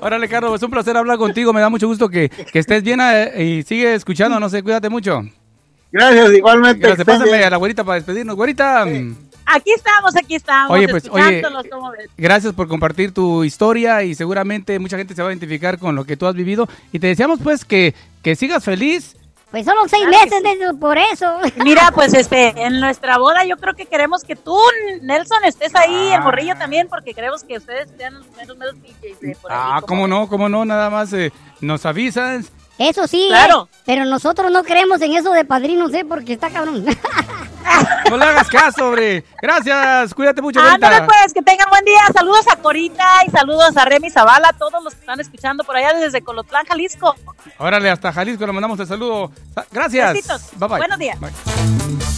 Órale, 0.00 0.28
Carlos, 0.28 0.54
es 0.56 0.62
un 0.62 0.70
placer 0.70 0.96
hablar 0.96 1.16
contigo, 1.16 1.52
me 1.52 1.60
da 1.60 1.70
mucho 1.70 1.86
gusto 1.86 2.08
que, 2.08 2.28
que 2.28 2.58
estés 2.58 2.82
bien 2.82 3.00
eh, 3.02 3.42
y 3.42 3.62
sigue 3.62 3.94
escuchando, 3.94 4.38
no 4.38 4.48
sé, 4.48 4.62
cuídate 4.62 4.88
mucho. 4.90 5.22
Gracias, 5.90 6.32
igualmente. 6.32 6.86
Gracias, 6.86 7.06
pásame 7.06 7.30
bien. 7.32 7.44
a 7.44 7.50
la 7.50 7.56
güerita 7.56 7.82
para 7.84 7.96
despedirnos. 7.96 8.36
Güerita, 8.36 8.84
Aquí 9.48 9.70
estamos, 9.70 10.16
aquí 10.16 10.34
estamos. 10.34 10.72
Oye, 10.72 10.88
pues, 10.88 11.08
oye, 11.08 11.36
escuchándolos, 11.36 11.66
¿cómo 11.70 11.90
ves? 11.92 12.10
gracias 12.18 12.52
por 12.52 12.66
compartir 12.66 13.12
tu 13.14 13.44
historia 13.44 14.02
y 14.02 14.16
seguramente 14.16 14.76
mucha 14.80 14.98
gente 14.98 15.14
se 15.14 15.22
va 15.22 15.28
a 15.28 15.32
identificar 15.32 15.78
con 15.78 15.94
lo 15.94 16.04
que 16.04 16.16
tú 16.16 16.26
has 16.26 16.34
vivido. 16.34 16.68
Y 16.92 16.98
te 16.98 17.06
deseamos 17.06 17.38
pues 17.42 17.64
que, 17.64 17.94
que 18.22 18.34
sigas 18.34 18.64
feliz. 18.64 19.16
Pues 19.50 19.64
solo 19.64 19.82
seis 19.88 20.04
Claro 20.06 20.24
meses 20.24 20.42
de 20.42 20.52
eso, 20.52 20.76
por 20.78 20.98
eso. 20.98 21.38
Mira, 21.64 21.90
pues 21.94 22.12
este, 22.14 22.48
en 22.64 22.80
nuestra 22.80 23.16
boda 23.18 23.44
yo 23.44 23.56
creo 23.56 23.74
que 23.74 23.86
queremos 23.86 24.24
que 24.24 24.34
tú, 24.36 24.58
Nelson, 25.02 25.44
estés 25.44 25.74
ahí, 25.76 26.10
Ah. 26.12 26.16
el 26.16 26.22
morrillo 26.22 26.56
también, 26.56 26.88
porque 26.88 27.14
queremos 27.14 27.44
que 27.44 27.56
ustedes 27.56 27.88
sean 27.96 28.14
los 28.14 28.26
meros, 28.36 28.56
meros 28.58 28.74
DJs 28.82 29.20
de 29.20 29.36
por 29.40 29.50
Ah, 29.52 29.80
cómo 29.86 30.08
no, 30.08 30.28
cómo 30.28 30.48
no, 30.48 30.64
nada 30.64 30.90
más 30.90 31.12
eh, 31.12 31.32
nos 31.60 31.86
avisas. 31.86 32.50
Eso 32.78 33.06
sí, 33.06 33.26
Claro. 33.30 33.68
¿eh? 33.72 33.76
pero 33.86 34.04
nosotros 34.04 34.50
no 34.50 34.62
creemos 34.62 35.00
en 35.00 35.14
eso 35.14 35.32
de 35.32 35.44
padrinos, 35.44 35.92
¿eh? 35.94 36.04
Porque 36.06 36.34
está 36.34 36.50
cabrón. 36.50 36.84
No 38.08 38.16
le 38.16 38.24
hagas 38.24 38.48
caso, 38.48 38.86
hombre. 38.86 39.24
Gracias, 39.42 40.14
cuídate 40.14 40.40
mucho, 40.40 40.60
güerita. 40.60 40.86
Ándale 40.86 41.04
pues, 41.04 41.34
que 41.34 41.42
tengan 41.42 41.68
buen 41.68 41.84
día. 41.84 42.00
Saludos 42.14 42.46
a 42.50 42.56
Corita 42.56 43.04
y 43.26 43.30
saludos 43.30 43.76
a 43.76 43.84
Remy 43.84 44.08
Zavala, 44.08 44.48
a 44.50 44.52
todos 44.52 44.82
los 44.84 44.94
que 44.94 45.00
están 45.00 45.18
escuchando 45.20 45.64
por 45.64 45.76
allá 45.76 45.92
desde 45.98 46.22
Colotlán, 46.22 46.64
Jalisco. 46.64 47.16
Órale, 47.58 47.90
hasta 47.90 48.12
Jalisco 48.12 48.46
le 48.46 48.52
mandamos 48.52 48.78
el 48.78 48.86
saludo. 48.86 49.32
Sa- 49.52 49.66
Gracias. 49.72 50.12
Besitos. 50.14 50.42
Bye 50.56 50.68
bye. 50.68 50.78
Buenos 50.78 50.98
días. 50.98 51.18
Bye. 51.20 52.15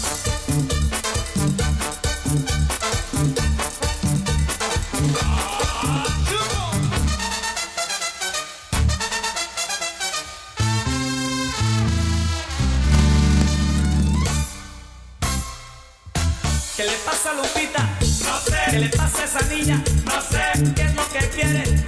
Pasa 17.18 17.34
Lupita? 17.34 17.88
No 18.00 18.38
sé. 18.38 18.70
¿Qué 18.70 18.78
le 18.78 18.88
pasa 18.90 19.22
a 19.22 19.24
esa 19.24 19.40
niña? 19.48 19.82
No 20.04 20.20
sé. 20.20 20.72
¿Qué 20.74 20.82
es 20.82 20.94
lo 20.94 21.08
que 21.08 21.28
quiere? 21.30 21.87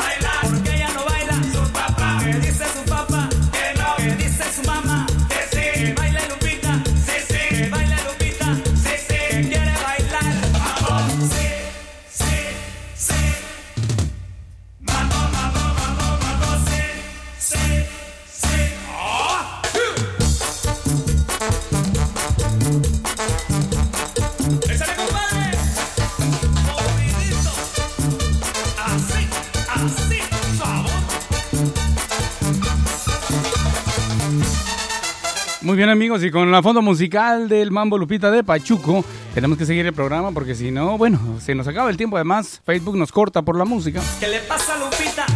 Muy 35.71 35.77
bien, 35.77 35.89
amigos, 35.89 36.25
y 36.25 36.33
con 36.33 36.51
la 36.51 36.65
fondo 36.65 36.83
musical 36.83 37.49
del 37.49 37.71
Mambo 37.71 37.97
Lupita 37.97 38.29
de 38.33 38.43
Pachuco, 38.43 39.05
tenemos 39.33 39.57
que 39.57 39.65
seguir 39.65 39.87
el 39.87 39.93
programa 39.93 40.33
porque 40.33 40.57
si 40.57 40.73
no, 40.73 40.99
bueno, 40.99 41.21
se 41.41 41.55
nos 41.55 41.69
acaba 41.69 41.89
el 41.91 41.97
tiempo. 41.97 42.17
Además, 42.17 42.61
Facebook 42.67 42.97
nos 42.97 43.13
corta 43.13 43.43
por 43.43 43.57
la 43.57 43.65
música. 43.65 44.03
¿Qué 44.19 44.27
le 44.27 44.41
pasa 44.41 44.75
a 44.75 44.79
Lupita? 44.79 45.27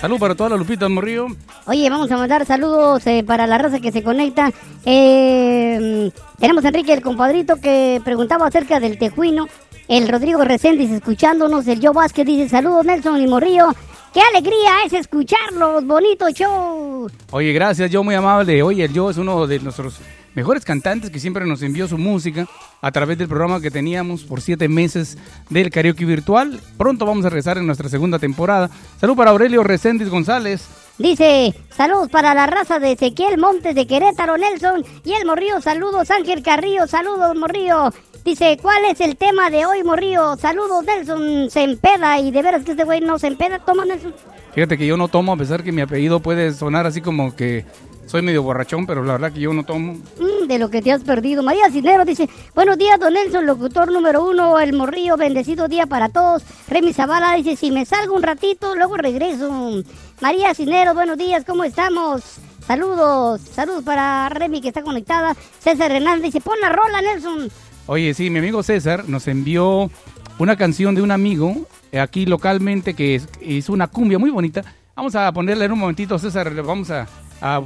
Salud 0.00 0.18
para 0.18 0.34
todas 0.34 0.52
las 0.52 0.58
Lupitas 0.58 0.88
Morrillo. 0.88 1.26
Oye, 1.66 1.90
vamos 1.90 2.10
a 2.10 2.16
mandar 2.16 2.46
saludos 2.46 3.06
eh, 3.06 3.22
para 3.22 3.46
la 3.46 3.58
raza 3.58 3.78
que 3.78 3.92
se 3.92 4.02
conecta. 4.02 4.50
Eh, 4.86 6.10
tenemos 6.38 6.64
a 6.64 6.68
Enrique 6.68 6.94
el 6.94 7.02
compadrito 7.02 7.56
que 7.56 8.00
preguntaba 8.02 8.46
acerca 8.46 8.80
del 8.80 8.96
tejuino. 8.96 9.48
El 9.86 10.08
Rodrigo 10.08 10.44
Reséndiz 10.44 10.90
escuchándonos. 10.90 11.66
El 11.68 11.82
Joe 11.82 11.92
Vázquez 11.92 12.24
dice 12.24 12.48
saludos 12.48 12.86
Nelson 12.86 13.20
y 13.20 13.26
Morrillo. 13.26 13.74
¡Qué 14.18 14.36
alegría 14.36 14.82
es 14.84 14.92
escucharlos! 14.94 15.86
¡Bonito 15.86 16.28
show! 16.30 17.08
Oye, 17.30 17.52
gracias, 17.52 17.88
yo 17.88 18.02
muy 18.02 18.16
amable. 18.16 18.64
Oye, 18.64 18.82
el 18.82 18.92
yo 18.92 19.10
es 19.10 19.16
uno 19.16 19.46
de 19.46 19.60
nuestros 19.60 20.00
mejores 20.34 20.64
cantantes 20.64 21.10
que 21.10 21.20
siempre 21.20 21.46
nos 21.46 21.62
envió 21.62 21.86
su 21.86 21.96
música 21.96 22.48
a 22.80 22.90
través 22.90 23.16
del 23.16 23.28
programa 23.28 23.60
que 23.60 23.70
teníamos 23.70 24.24
por 24.24 24.40
siete 24.40 24.68
meses 24.68 25.18
del 25.50 25.70
karaoke 25.70 26.04
virtual. 26.04 26.60
Pronto 26.76 27.06
vamos 27.06 27.26
a 27.26 27.28
regresar 27.28 27.58
en 27.58 27.66
nuestra 27.66 27.88
segunda 27.88 28.18
temporada. 28.18 28.68
Salud 29.00 29.14
para 29.14 29.30
Aurelio 29.30 29.62
Reséndiz 29.62 30.08
González. 30.08 30.66
Dice, 30.98 31.54
saludos 31.70 32.08
para 32.08 32.34
la 32.34 32.48
raza 32.48 32.80
de 32.80 32.90
Ezequiel 32.90 33.38
Montes 33.38 33.76
de 33.76 33.86
Querétaro, 33.86 34.36
Nelson 34.36 34.84
y 35.04 35.12
el 35.12 35.26
Morrío. 35.26 35.60
Saludos, 35.60 36.10
Ángel 36.10 36.42
Carrillo. 36.42 36.88
Saludos, 36.88 37.36
Morrío. 37.36 37.92
Dice, 38.28 38.58
¿cuál 38.60 38.84
es 38.84 39.00
el 39.00 39.16
tema 39.16 39.48
de 39.48 39.64
hoy, 39.64 39.82
Morrío? 39.82 40.36
Saludos, 40.36 40.84
Nelson. 40.84 41.48
Se 41.48 41.62
empeda 41.62 42.18
y 42.20 42.30
de 42.30 42.42
veras 42.42 42.62
que 42.62 42.72
este 42.72 42.84
güey 42.84 43.00
no 43.00 43.18
se 43.18 43.28
empeda. 43.28 43.58
Toma, 43.58 43.86
Nelson. 43.86 44.12
Fíjate 44.52 44.76
que 44.76 44.86
yo 44.86 44.98
no 44.98 45.08
tomo, 45.08 45.32
a 45.32 45.36
pesar 45.38 45.64
que 45.64 45.72
mi 45.72 45.80
apellido 45.80 46.20
puede 46.20 46.52
sonar 46.52 46.84
así 46.84 47.00
como 47.00 47.34
que 47.34 47.64
soy 48.04 48.20
medio 48.20 48.42
borrachón, 48.42 48.86
pero 48.86 49.02
la 49.02 49.14
verdad 49.14 49.32
que 49.32 49.40
yo 49.40 49.54
no 49.54 49.64
tomo. 49.64 49.94
Mm, 49.94 50.46
de 50.46 50.58
lo 50.58 50.68
que 50.68 50.82
te 50.82 50.92
has 50.92 51.04
perdido. 51.04 51.42
María 51.42 51.70
Cisneros 51.70 52.04
dice, 52.04 52.28
buenos 52.54 52.76
días, 52.76 53.00
don 53.00 53.14
Nelson, 53.14 53.46
locutor 53.46 53.90
número 53.90 54.22
uno, 54.22 54.58
el 54.58 54.74
morrillo, 54.74 55.16
bendecido 55.16 55.66
día 55.66 55.86
para 55.86 56.10
todos. 56.10 56.42
Remy 56.68 56.92
Zavala 56.92 57.32
dice, 57.32 57.56
si 57.56 57.70
me 57.70 57.86
salgo 57.86 58.14
un 58.14 58.22
ratito, 58.22 58.74
luego 58.74 58.98
regreso. 58.98 59.82
María 60.20 60.52
Cisneros, 60.52 60.94
buenos 60.94 61.16
días, 61.16 61.46
¿cómo 61.46 61.64
estamos? 61.64 62.40
Saludos, 62.66 63.40
saludos 63.40 63.82
para 63.84 64.28
Remy 64.28 64.60
que 64.60 64.68
está 64.68 64.82
conectada. 64.82 65.34
César 65.60 65.90
Hernández 65.90 66.24
dice, 66.24 66.42
pon 66.42 66.60
la 66.60 66.68
rola, 66.68 67.00
Nelson. 67.00 67.50
Oye, 67.88 68.12
sí, 68.14 68.30
mi 68.30 68.38
amigo 68.38 68.62
César 68.62 69.08
nos 69.08 69.26
envió 69.28 69.90
una 70.38 70.56
canción 70.56 70.94
de 70.94 71.02
un 71.02 71.10
amigo 71.10 71.56
eh, 71.90 71.98
aquí 72.00 72.26
localmente 72.26 72.92
que 72.94 73.14
es- 73.16 73.28
hizo 73.40 73.72
una 73.72 73.86
cumbia 73.88 74.18
muy 74.18 74.30
bonita. 74.30 74.62
Vamos 74.94 75.14
a 75.14 75.32
ponerla 75.32 75.64
en 75.64 75.72
un 75.72 75.78
momentito, 75.78 76.18
César, 76.18 76.52
vamos 76.62 76.90
a, 76.90 77.06
a- 77.40 77.62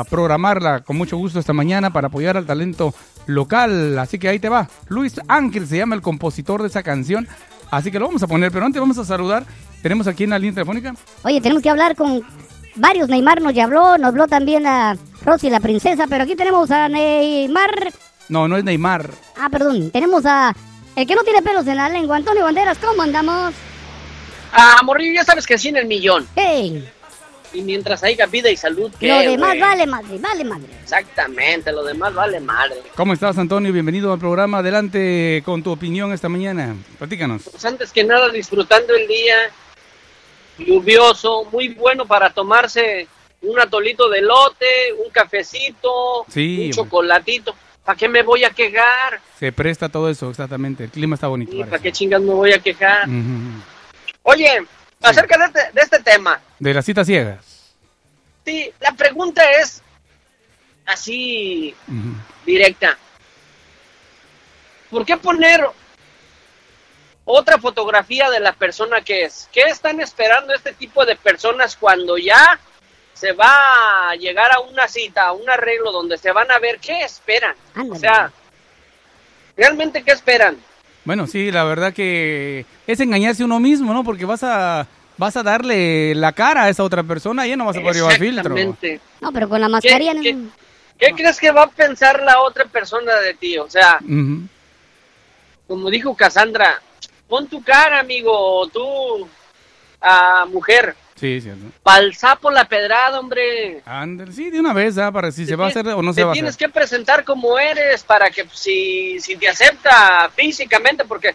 a 0.00 0.04
programarla 0.08 0.80
con 0.80 0.96
mucho 0.96 1.16
gusto 1.18 1.38
esta 1.38 1.52
mañana 1.52 1.92
para 1.92 2.06
apoyar 2.08 2.36
al 2.38 2.46
talento 2.46 2.94
local. 3.26 3.98
Así 3.98 4.18
que 4.18 4.28
ahí 4.28 4.38
te 4.38 4.48
va. 4.48 4.68
Luis 4.88 5.20
Ángel 5.28 5.66
se 5.66 5.76
llama 5.76 5.94
el 5.94 6.00
compositor 6.02 6.62
de 6.62 6.68
esa 6.68 6.82
canción. 6.82 7.28
Así 7.70 7.90
que 7.90 7.98
lo 7.98 8.06
vamos 8.06 8.22
a 8.22 8.26
poner, 8.28 8.50
pero 8.52 8.64
antes 8.64 8.80
vamos 8.80 8.96
a 8.98 9.04
saludar. 9.04 9.44
Tenemos 9.82 10.06
aquí 10.06 10.24
en 10.24 10.30
la 10.30 10.38
línea 10.38 10.54
telefónica. 10.54 10.94
Oye, 11.22 11.40
tenemos 11.40 11.62
que 11.62 11.68
hablar 11.70 11.96
con 11.96 12.22
varios. 12.76 13.08
Neymar 13.10 13.42
nos 13.42 13.52
ya 13.52 13.64
habló, 13.64 13.98
nos 13.98 14.08
habló 14.08 14.26
también 14.26 14.66
a 14.66 14.96
Rosy 15.24 15.50
la 15.50 15.60
princesa, 15.60 16.06
pero 16.08 16.24
aquí 16.24 16.34
tenemos 16.34 16.70
a 16.70 16.88
Neymar. 16.88 17.92
No, 18.28 18.48
no 18.48 18.56
es 18.56 18.64
Neymar. 18.64 19.10
Ah, 19.38 19.48
perdón, 19.50 19.90
tenemos 19.90 20.24
a 20.26 20.54
el 20.96 21.06
que 21.06 21.14
no 21.14 21.22
tiene 21.24 21.42
pelos 21.42 21.66
en 21.66 21.76
la 21.76 21.88
lengua, 21.88 22.16
Antonio 22.16 22.44
Banderas. 22.44 22.78
¿Cómo 22.78 23.02
andamos? 23.02 23.52
Ah, 24.52 24.80
Morrillo, 24.82 25.14
ya 25.14 25.24
sabes 25.24 25.46
que 25.46 25.58
sí 25.58 25.68
en 25.68 25.76
el 25.76 25.86
millón. 25.86 26.26
Hey, 26.34 26.88
Y 27.52 27.60
mientras 27.62 28.02
haya 28.02 28.26
vida 28.26 28.50
y 28.50 28.56
salud, 28.56 28.90
¿qué, 28.98 29.08
lo 29.08 29.30
demás 29.30 29.58
vale 29.60 29.86
madre, 29.86 30.18
vale 30.18 30.44
madre. 30.44 30.66
Exactamente, 30.82 31.70
lo 31.70 31.84
demás 31.84 32.14
vale 32.14 32.40
madre. 32.40 32.82
¿Cómo 32.94 33.12
estás, 33.12 33.36
Antonio? 33.38 33.72
Bienvenido 33.72 34.12
al 34.12 34.18
programa. 34.18 34.58
Adelante 34.58 35.42
con 35.44 35.62
tu 35.62 35.70
opinión 35.70 36.12
esta 36.12 36.28
mañana. 36.28 36.74
Platícanos. 36.98 37.42
Pues 37.50 37.64
antes 37.64 37.92
que 37.92 38.02
nada, 38.04 38.30
disfrutando 38.30 38.94
el 38.94 39.06
día 39.06 39.36
lluvioso, 40.58 41.44
muy 41.52 41.68
bueno 41.68 42.06
para 42.06 42.30
tomarse 42.30 43.06
un 43.42 43.60
atolito 43.60 44.08
de 44.08 44.22
lote, 44.22 44.66
un 45.04 45.10
cafecito, 45.10 46.24
Sí, 46.28 46.66
un 46.66 46.72
chocolatito. 46.72 47.54
¿Para 47.86 47.96
qué 47.96 48.08
me 48.08 48.24
voy 48.24 48.42
a 48.42 48.50
quejar? 48.50 49.20
Se 49.38 49.52
presta 49.52 49.88
todo 49.88 50.10
eso, 50.10 50.28
exactamente. 50.28 50.84
El 50.84 50.90
clima 50.90 51.14
está 51.14 51.28
bonito. 51.28 51.54
¿Y 51.54 51.62
para 51.62 51.80
qué 51.80 51.92
chingas 51.92 52.20
me 52.20 52.34
voy 52.34 52.52
a 52.52 52.58
quejar? 52.58 53.08
Oye, 54.24 54.66
acerca 55.00 55.38
de 55.38 55.44
este, 55.44 55.72
de 55.72 55.80
este 55.80 56.00
tema, 56.00 56.40
De 56.58 56.74
las 56.74 56.84
citas 56.84 57.06
ciegas. 57.06 57.72
sí, 58.44 58.72
la 58.80 58.90
pregunta 58.90 59.40
es 59.62 59.82
así 60.84 61.76
directa. 62.44 62.98
¿Por 64.90 65.06
qué 65.06 65.16
poner 65.16 65.64
otra 67.24 67.58
fotografía 67.58 68.28
de 68.30 68.40
la 68.40 68.52
persona 68.52 69.00
que 69.00 69.26
es? 69.26 69.48
¿Qué 69.52 69.60
están 69.62 70.00
esperando 70.00 70.52
este 70.54 70.72
tipo 70.72 71.06
de 71.06 71.14
personas 71.14 71.76
cuando 71.76 72.18
ya 72.18 72.58
se 73.16 73.32
va 73.32 74.10
a 74.10 74.14
llegar 74.14 74.52
a 74.52 74.60
una 74.60 74.86
cita, 74.86 75.28
a 75.28 75.32
un 75.32 75.48
arreglo 75.50 75.90
donde 75.90 76.18
se 76.18 76.30
van 76.32 76.50
a 76.50 76.58
ver? 76.58 76.78
¿Qué 76.78 77.00
esperan? 77.02 77.54
O 77.90 77.94
sea, 77.96 78.30
¿realmente 79.56 80.02
qué 80.02 80.12
esperan? 80.12 80.56
Bueno, 81.04 81.26
sí, 81.26 81.50
la 81.50 81.64
verdad 81.64 81.92
que 81.94 82.66
es 82.86 83.00
engañarse 83.00 83.42
uno 83.44 83.58
mismo, 83.60 83.92
¿no? 83.94 84.04
Porque 84.04 84.24
vas 84.24 84.42
a 84.42 84.86
vas 85.18 85.34
a 85.36 85.42
darle 85.42 86.14
la 86.14 86.32
cara 86.32 86.64
a 86.64 86.68
esa 86.68 86.82
otra 86.82 87.02
persona 87.02 87.46
y 87.46 87.50
ya 87.50 87.56
no 87.56 87.64
vas 87.64 87.76
a 87.76 87.80
poder 87.80 87.94
llevar 87.96 88.18
filtro. 88.18 88.54
Exactamente. 88.54 89.00
No, 89.22 89.32
pero 89.32 89.48
con 89.48 89.60
la 89.60 89.68
mascarilla. 89.68 90.12
¿Qué- 90.20 90.34
no- 90.34 90.50
¿Qué 90.98 91.12
crees 91.12 91.38
que 91.38 91.50
va 91.50 91.62
a 91.64 91.66
pensar 91.70 92.22
la 92.22 92.40
otra 92.40 92.64
persona 92.66 93.14
de 93.16 93.34
ti? 93.34 93.56
O 93.58 93.68
sea, 93.70 93.98
como 95.66 95.90
dijo 95.90 96.14
Cassandra, 96.16 96.80
pon 97.28 97.46
tu 97.48 97.62
cara, 97.62 98.00
amigo, 98.00 98.32
o 98.32 98.66
tú, 98.68 99.28
mujer, 100.48 100.94
Sí, 101.16 101.40
cierto. 101.40 101.64
pa'l 101.82 102.14
sapo 102.14 102.50
la 102.50 102.68
pedrada, 102.68 103.18
hombre. 103.18 103.82
Ándale, 103.86 104.32
sí, 104.32 104.50
de 104.50 104.60
una 104.60 104.72
vez, 104.74 104.98
¿ah? 104.98 105.10
Para 105.10 105.32
si 105.32 105.46
se 105.46 105.56
va 105.56 105.64
a 105.64 105.68
hacer 105.68 105.88
o 105.88 106.02
no 106.02 106.12
se 106.12 106.22
va 106.22 106.30
a 106.30 106.34
tienes 106.34 106.54
hacer. 106.54 106.68
que 106.68 106.72
presentar 106.74 107.24
como 107.24 107.58
eres 107.58 108.02
para 108.04 108.30
que 108.30 108.44
pues, 108.44 108.58
si, 108.58 109.18
si 109.20 109.36
te 109.36 109.48
acepta 109.48 110.30
físicamente, 110.34 111.04
porque 111.06 111.34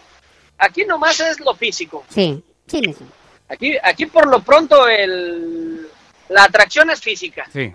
aquí 0.58 0.84
nomás 0.84 1.18
es 1.20 1.40
lo 1.40 1.54
físico. 1.54 2.04
Sí, 2.08 2.42
sí. 2.68 2.94
Aquí, 3.48 3.76
aquí 3.82 4.06
por 4.06 4.28
lo 4.28 4.40
pronto 4.40 4.86
el, 4.88 5.86
la 6.28 6.44
atracción 6.44 6.88
es 6.90 7.00
física. 7.00 7.46
Sí. 7.52 7.74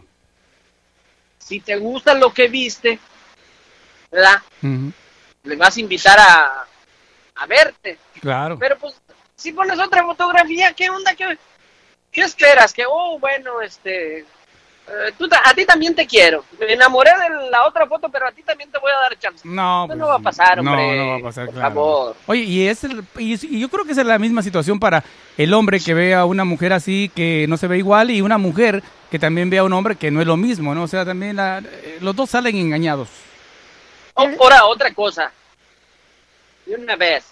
Si 1.37 1.59
te 1.59 1.75
gusta 1.75 2.13
lo 2.13 2.33
que 2.33 2.47
viste, 2.47 2.99
la, 4.11 4.43
le 5.43 5.55
vas 5.55 5.75
a 5.75 5.79
invitar 5.79 6.17
a, 6.19 6.65
a 7.35 7.45
verte. 7.45 7.97
Claro. 8.21 8.57
Pero 8.57 8.77
pues, 8.79 8.95
si 9.35 9.51
pones 9.51 9.77
otra 9.77 10.03
fotografía, 10.03 10.73
¿qué 10.73 10.89
onda? 10.89 11.13
¿Qué, 11.15 11.37
qué 12.17 12.23
esperas? 12.23 12.73
Que, 12.73 12.83
oh, 12.89 13.19
bueno, 13.19 13.61
este... 13.61 14.19
eh, 14.21 14.25
tú 15.19 15.27
ta- 15.29 15.43
a 15.45 15.53
ti 15.53 15.65
también 15.65 15.93
te 15.93 16.07
quiero. 16.07 16.43
Me 16.59 16.73
enamoré 16.73 17.11
de 17.11 17.51
la 17.51 17.67
otra 17.67 17.85
foto, 17.85 18.09
pero 18.09 18.27
a 18.27 18.31
ti 18.31 18.41
también 18.41 18.71
te 18.71 18.79
voy 18.79 18.89
a 18.91 19.01
dar 19.01 19.19
chance. 19.19 19.47
No, 19.47 19.83
Eso 19.83 19.87
pues, 19.89 19.99
no 19.99 20.07
va 20.07 20.15
a 20.15 20.19
pasar, 20.19 20.63
no, 20.63 20.71
hombre. 20.71 20.97
No, 20.97 21.07
va 21.11 21.15
a 21.17 21.21
pasar, 21.21 21.45
Por 21.45 21.53
claro. 21.53 21.69
favor. 21.69 22.15
Oye, 22.25 22.41
y, 22.41 22.67
es 22.67 22.83
el- 22.85 23.03
y, 23.19 23.59
yo 23.59 23.69
creo 23.69 23.85
que 23.85 23.91
esa 23.91 24.01
es 24.01 24.07
la 24.07 24.17
misma 24.17 24.41
situación 24.41 24.79
para 24.79 25.03
el 25.37 25.53
hombre 25.53 25.79
que 25.79 25.93
ve 25.93 26.15
a 26.15 26.25
una 26.25 26.43
mujer 26.43 26.73
así 26.73 27.11
que 27.15 27.45
no 27.47 27.55
se 27.57 27.67
ve 27.67 27.77
igual 27.77 28.09
y 28.09 28.21
una 28.21 28.39
mujer 28.39 28.81
que 29.11 29.19
también 29.19 29.51
ve 29.51 29.59
a 29.59 29.63
un 29.63 29.73
hombre 29.73 29.95
que 29.95 30.09
no 30.09 30.19
es 30.19 30.25
lo 30.25 30.37
mismo, 30.37 30.73
¿no? 30.73 30.81
O 30.83 30.87
sea, 30.87 31.05
también 31.05 31.35
la- 31.35 31.59
eh, 31.59 31.99
los 32.01 32.15
dos 32.15 32.31
salen 32.31 32.55
engañados. 32.57 33.09
O- 34.15 34.27
ahora, 34.39 34.65
otra 34.65 34.91
cosa. 34.91 35.31
De 36.65 36.73
una 36.75 36.95
vez, 36.95 37.25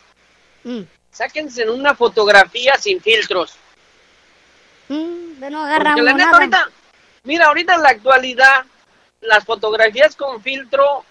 Mm, 0.63 0.81
sáquense 1.11 1.67
una 1.69 1.95
fotografía 1.95 2.75
sin 2.79 3.01
filtros. 3.01 3.55
Mm, 4.89 5.39
de 5.39 5.49
no 5.49 5.59
Porque 5.59 5.73
agarramos 5.73 6.03
la 6.03 6.13
neta, 6.13 6.25
nada. 6.25 6.37
ahorita, 6.37 6.69
mira, 7.23 7.45
ahorita 7.47 7.75
en 7.75 7.81
la 7.83 7.89
actualidad, 7.89 8.65
las 9.21 9.43
fotografías 9.45 10.15
con 10.15 10.41
filtro 10.41 11.03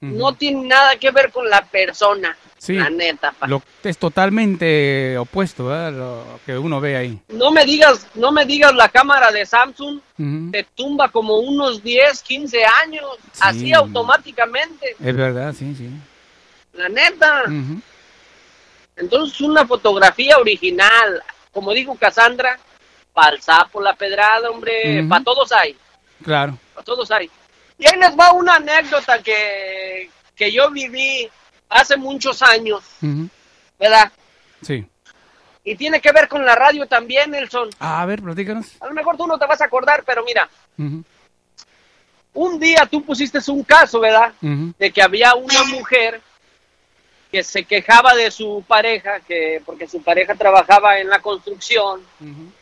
no 0.00 0.34
tienen 0.34 0.68
nada 0.68 0.96
que 0.96 1.10
ver 1.10 1.30
con 1.32 1.48
la 1.48 1.64
persona. 1.64 2.36
Sí. 2.58 2.74
La 2.74 2.90
neta, 2.90 3.32
pa. 3.32 3.46
Lo, 3.46 3.62
es 3.82 3.96
totalmente 3.98 5.16
opuesto, 5.18 5.66
¿verdad? 5.66 5.92
Lo 5.92 6.40
que 6.44 6.56
uno 6.58 6.80
ve 6.80 6.96
ahí. 6.96 7.18
No 7.28 7.50
me 7.50 7.64
digas, 7.64 8.06
no 8.14 8.30
me 8.32 8.44
digas 8.44 8.74
la 8.74 8.88
cámara 8.90 9.30
de 9.30 9.44
Samsung 9.46 10.00
Ujú. 10.18 10.50
te 10.50 10.64
tumba 10.74 11.08
como 11.10 11.38
unos 11.38 11.82
10, 11.82 12.22
15 12.22 12.64
años, 12.82 13.06
Sí. 13.32 13.40
así 13.40 13.72
automáticamente. 13.72 14.94
Es 15.02 15.16
verdad, 15.16 15.54
sí, 15.58 15.74
sí. 15.74 15.88
La 16.74 16.88
neta. 16.88 17.44
Ujú. 17.46 17.80
Entonces 18.96 19.40
una 19.40 19.66
fotografía 19.66 20.36
original, 20.38 21.22
como 21.52 21.72
dijo 21.72 21.94
Cassandra, 21.96 22.58
para 23.14 23.36
el 23.36 23.40
sapo, 23.40 23.80
la 23.80 23.94
pedrada, 23.94 24.50
hombre, 24.50 25.00
Ujú. 25.00 25.08
para 25.08 25.24
todos 25.24 25.50
hay, 25.52 25.74
Claro. 26.22 26.58
para 26.74 26.84
todos 26.84 27.10
hay. 27.10 27.30
Y 27.78 27.86
ahí 27.86 27.98
les 27.98 28.10
va 28.18 28.32
una 28.32 28.56
anécdota 28.56 29.22
que, 29.22 30.10
que 30.36 30.52
yo 30.52 30.70
viví 30.70 31.30
hace 31.70 31.96
muchos 31.96 32.42
años. 32.42 32.82
¿verdad? 33.78 34.12
Sí. 34.62 34.84
Y 35.64 35.76
tiene 35.76 36.00
que 36.00 36.12
ver 36.12 36.28
con 36.28 36.44
la 36.44 36.54
radio 36.54 36.86
también, 36.86 37.30
Nelson. 37.30 37.70
Ah, 37.78 38.02
a 38.02 38.06
ver, 38.06 38.20
platícanos. 38.22 38.76
A 38.80 38.86
lo 38.86 38.92
mejor 38.94 39.16
tú 39.16 39.26
no 39.26 39.38
te 39.38 39.46
vas 39.46 39.60
a 39.60 39.64
acordar, 39.64 40.02
pero 40.04 40.22
mira, 40.24 40.48
un 42.34 42.58
día 42.58 42.86
tú 42.90 43.04
pusiste 43.04 43.38
un 43.50 43.62
caso, 43.62 44.00
¿verdad? 44.00 44.32
De 44.40 44.90
que 44.92 45.02
había 45.02 45.34
una 45.34 45.64
mujer 45.64 46.20
que 47.30 47.42
se 47.42 47.64
quejaba 47.64 48.14
de 48.14 48.30
su 48.30 48.64
pareja, 48.66 49.20
que 49.20 49.60
porque 49.64 49.88
su 49.88 50.02
pareja 50.02 50.34
trabajaba 50.34 50.98
en 50.98 51.08
la 51.08 51.20
construcción 51.20 52.00
Ujú. 52.20 52.52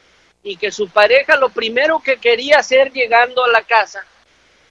Y 0.43 0.57
que 0.57 0.72
su 0.72 0.88
pareja 0.88 1.36
lo 1.36 1.49
primero 1.51 2.01
que 2.01 2.16
quería 2.16 2.59
hacer 2.59 2.93
llegando 2.93 3.45
a 3.45 3.49
la 3.49 3.62
casa, 3.62 4.01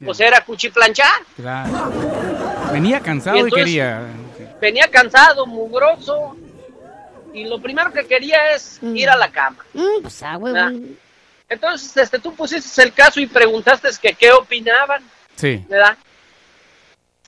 pues 0.04 0.20
era 0.20 0.44
cuchiplanchar. 0.44 1.22
Claro. 1.36 1.92
Venía 2.72 3.00
cansado 3.00 3.48
Y 3.48 3.52
quería. 3.52 4.02
Venía 4.60 4.88
cansado, 4.90 5.46
mugroso, 5.46 6.36
y 7.34 7.46
lo 7.46 7.60
primero 7.62 7.92
que 7.92 8.06
quería 8.06 8.52
es 8.54 8.78
Mm. 8.82 8.96
ir 8.96 9.10
a 9.10 9.16
la 9.16 9.32
cama. 9.32 9.64
Mm, 9.74 10.02
pues 10.02 10.22
ah. 10.24 10.40
Ah. 10.56 10.72
Entonces, 11.50 11.96
este, 11.98 12.20
tú 12.20 12.34
pusiste 12.36 12.82
el 12.84 12.94
caso 12.94 13.20
y 13.20 13.28
preguntaste 13.28 13.90
que 14.02 14.14
qué 14.14 14.32
opinaban, 14.32 15.04
Sí. 15.36 15.64
¿verdad? 15.68 15.98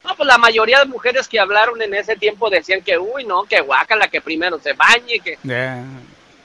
No, 0.04 0.16
pues 0.16 0.28
la 0.28 0.38
mayoría 0.38 0.80
de 0.80 0.86
mujeres 0.86 1.28
que 1.28 1.40
hablaron 1.40 1.82
en 1.82 1.94
ese 1.94 2.16
tiempo 2.18 2.50
decían 2.50 2.82
que, 2.82 2.98
uy, 2.98 3.24
no, 3.26 3.44
que 3.44 3.62
guácala, 3.62 4.08
que 4.10 4.22
primero 4.22 4.60
se 4.60 4.74
bañe, 4.74 5.20
que... 5.20 5.38
Ya. 5.44 5.84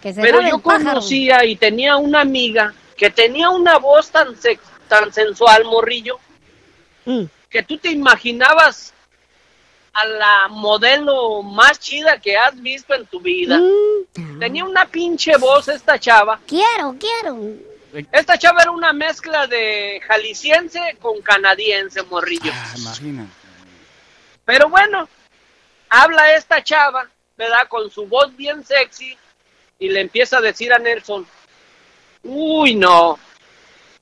Que 0.02 0.12
se 0.14 0.20
Pero 0.20 0.40
yo 0.42 0.58
conocía 0.60 1.44
y 1.44 1.56
tenía 1.56 1.96
una 1.96 2.20
amiga 2.20 2.72
que 2.96 3.10
tenía 3.10 3.50
una 3.50 3.78
voz 3.78 4.10
tan, 4.10 4.36
sex- 4.36 4.62
tan 4.88 5.12
sensual, 5.12 5.64
morrillo, 5.64 6.18
Mm. 7.04 7.24
que 7.48 7.62
tú 7.62 7.78
te 7.78 7.90
imaginabas 7.90 8.92
a 9.94 10.04
la 10.04 10.48
modelo 10.50 11.42
más 11.42 11.78
chida 11.80 12.20
que 12.20 12.36
has 12.36 12.60
visto 12.60 12.94
en 12.94 13.06
tu 13.06 13.18
vida. 13.20 13.58
Mm. 13.58 14.38
Tenía 14.38 14.64
una 14.64 14.84
pinche 14.86 15.36
voz 15.38 15.68
esta 15.68 15.98
chava. 15.98 16.38
Quiero, 16.46 16.94
quiero. 17.00 17.38
Esta 18.12 18.36
chava 18.36 18.60
era 18.62 18.70
una 18.70 18.92
mezcla 18.92 19.46
de 19.46 20.00
jalisciense 20.06 20.98
con 21.00 21.22
canadiense, 21.22 22.02
morrillo. 22.02 22.52
Ah, 22.54 22.74
imagínate. 22.76 23.30
Pero 24.44 24.68
bueno, 24.68 25.08
habla 25.88 26.34
esta 26.34 26.62
chava, 26.62 27.08
¿verdad? 27.36 27.66
Con 27.68 27.90
su 27.90 28.06
voz 28.06 28.36
bien 28.36 28.64
sexy 28.64 29.16
y 29.78 29.88
le 29.88 30.00
empieza 30.00 30.38
a 30.38 30.42
decir 30.42 30.72
a 30.72 30.78
Nelson, 30.78 31.26
uy, 32.24 32.74
no, 32.74 33.18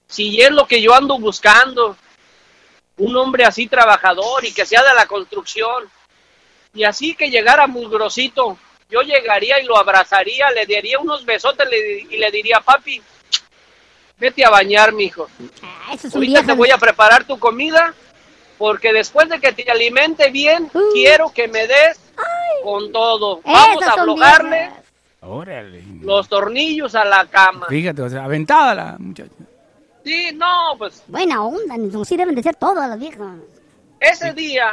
si 0.07 0.41
es 0.41 0.51
lo 0.51 0.67
que 0.67 0.81
yo 0.81 0.95
ando 0.95 1.19
buscando, 1.19 1.97
un 2.99 3.17
hombre 3.17 3.45
así 3.45 3.67
trabajador 3.67 4.45
y 4.45 4.53
que 4.53 4.65
sea 4.65 4.83
de 4.83 4.95
la 4.95 5.07
construcción, 5.07 5.91
y 6.73 6.85
así 6.85 7.15
que 7.15 7.31
llegara 7.31 7.67
muy 7.67 7.87
grosito, 7.87 8.59
yo 8.89 9.03
llegaría 9.03 9.61
y 9.61 9.65
lo 9.65 9.77
abrazaría, 9.77 10.51
le 10.51 10.67
daría 10.67 10.99
unos 10.99 11.25
besotes 11.25 11.69
y 12.11 12.17
le 12.17 12.31
diría, 12.31 12.61
papi, 12.61 13.03
vete 14.19 14.45
a 14.45 14.51
bañar, 14.51 14.93
mijo. 14.93 15.29
Ah, 15.63 15.93
eso 15.95 16.09
es 16.09 16.15
un 16.15 16.23
Ahorita 16.23 16.45
te 16.45 16.53
voy 16.53 16.71
a 16.71 16.79
preparar 16.79 17.25
tu 17.25 17.39
comida 17.39 17.95
porque 18.59 18.93
después 18.93 19.29
de 19.29 19.41
que 19.41 19.53
te 19.53 19.71
alimente 19.71 20.31
bien, 20.31 20.71
Uh. 20.73 20.93
quiero 20.93 21.33
que 21.33 21.49
me 21.49 21.67
des 21.67 22.01
con 22.63 22.91
todo. 22.93 23.41
Vamos 23.43 23.83
Esas 23.83 23.99
a 23.99 24.05
viejas. 24.05 24.86
Órale. 25.27 25.83
los 26.03 26.29
tornillos 26.29 26.95
a 26.95 27.05
la 27.05 27.27
cama. 27.27 27.67
Fíjate, 27.69 28.03
o 28.03 28.09
sea, 28.09 28.25
aventada 28.25 28.75
la 28.75 28.97
muchacha. 28.99 29.33
Sí, 30.05 30.31
no, 30.35 30.75
pues 30.79 31.03
Buena 31.09 31.43
onda. 31.43 31.75
Sí 32.05 32.17
deben 32.17 32.35
de 32.35 32.43
ser 32.43 32.55
todas 32.55 32.89
las 32.89 32.99
viejas. 32.99 33.37
ese 33.99 34.33
día, 34.33 34.73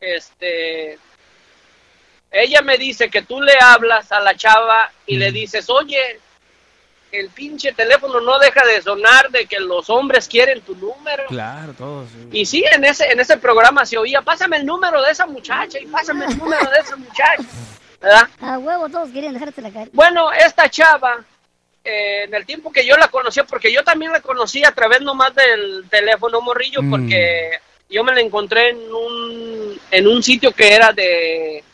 este, 0.00 0.98
ella 2.30 2.62
me 2.62 2.76
dice 2.76 3.08
que 3.08 3.22
tú 3.22 3.40
le 3.40 3.52
hablas 3.60 4.10
a 4.12 4.20
la 4.20 4.34
chava 4.36 4.90
y 5.06 5.16
le 5.16 5.30
dices, 5.32 5.70
oye, 5.70 6.20
el 7.12 7.30
pinche 7.30 7.72
teléfono 7.72 8.20
no 8.20 8.38
deja 8.38 8.64
de 8.66 8.82
sonar 8.82 9.30
de 9.30 9.46
que 9.46 9.60
los 9.60 9.88
hombres 9.88 10.28
quieren 10.28 10.60
tu 10.60 10.74
número. 10.76 11.24
Claro, 11.28 11.72
todos. 11.72 12.08
sí. 12.10 12.28
Y 12.32 12.46
sí, 12.46 12.64
en 12.70 12.84
ese, 12.84 13.10
en 13.10 13.20
ese 13.20 13.38
programa 13.38 13.86
se 13.86 13.96
oía, 13.96 14.22
pásame 14.22 14.58
el 14.58 14.66
número 14.66 15.02
de 15.02 15.12
esa 15.12 15.26
muchacha 15.26 15.78
y 15.78 15.86
pásame 15.86 16.26
el 16.26 16.36
número 16.36 16.68
de 16.70 16.78
esa 16.80 16.96
muchacha. 16.96 17.42
¿Verdad? 18.00 18.28
A 18.40 18.58
huevo, 18.58 18.88
todos 18.88 19.10
querían 19.10 19.34
dejársela 19.34 19.70
caer. 19.70 19.88
Bueno, 19.92 20.30
esta 20.32 20.68
chava, 20.70 21.24
eh, 21.84 22.24
en 22.24 22.34
el 22.34 22.46
tiempo 22.46 22.70
que 22.70 22.86
yo 22.86 22.96
la 22.96 23.08
conocía, 23.08 23.44
porque 23.44 23.72
yo 23.72 23.82
también 23.82 24.12
la 24.12 24.20
conocí 24.20 24.64
a 24.64 24.72
través 24.72 25.00
nomás 25.00 25.34
del 25.34 25.84
teléfono 25.90 26.40
morrillo, 26.40 26.82
Mm. 26.82 26.90
porque 26.90 27.50
yo 27.90 28.04
me 28.04 28.14
la 28.14 28.20
encontré 28.20 28.70
en 28.70 28.92
un, 28.94 29.80
en 29.90 30.06
un 30.06 30.22
sitio 30.22 30.52
que 30.52 30.72
era 30.74 30.92
de, 30.92 31.64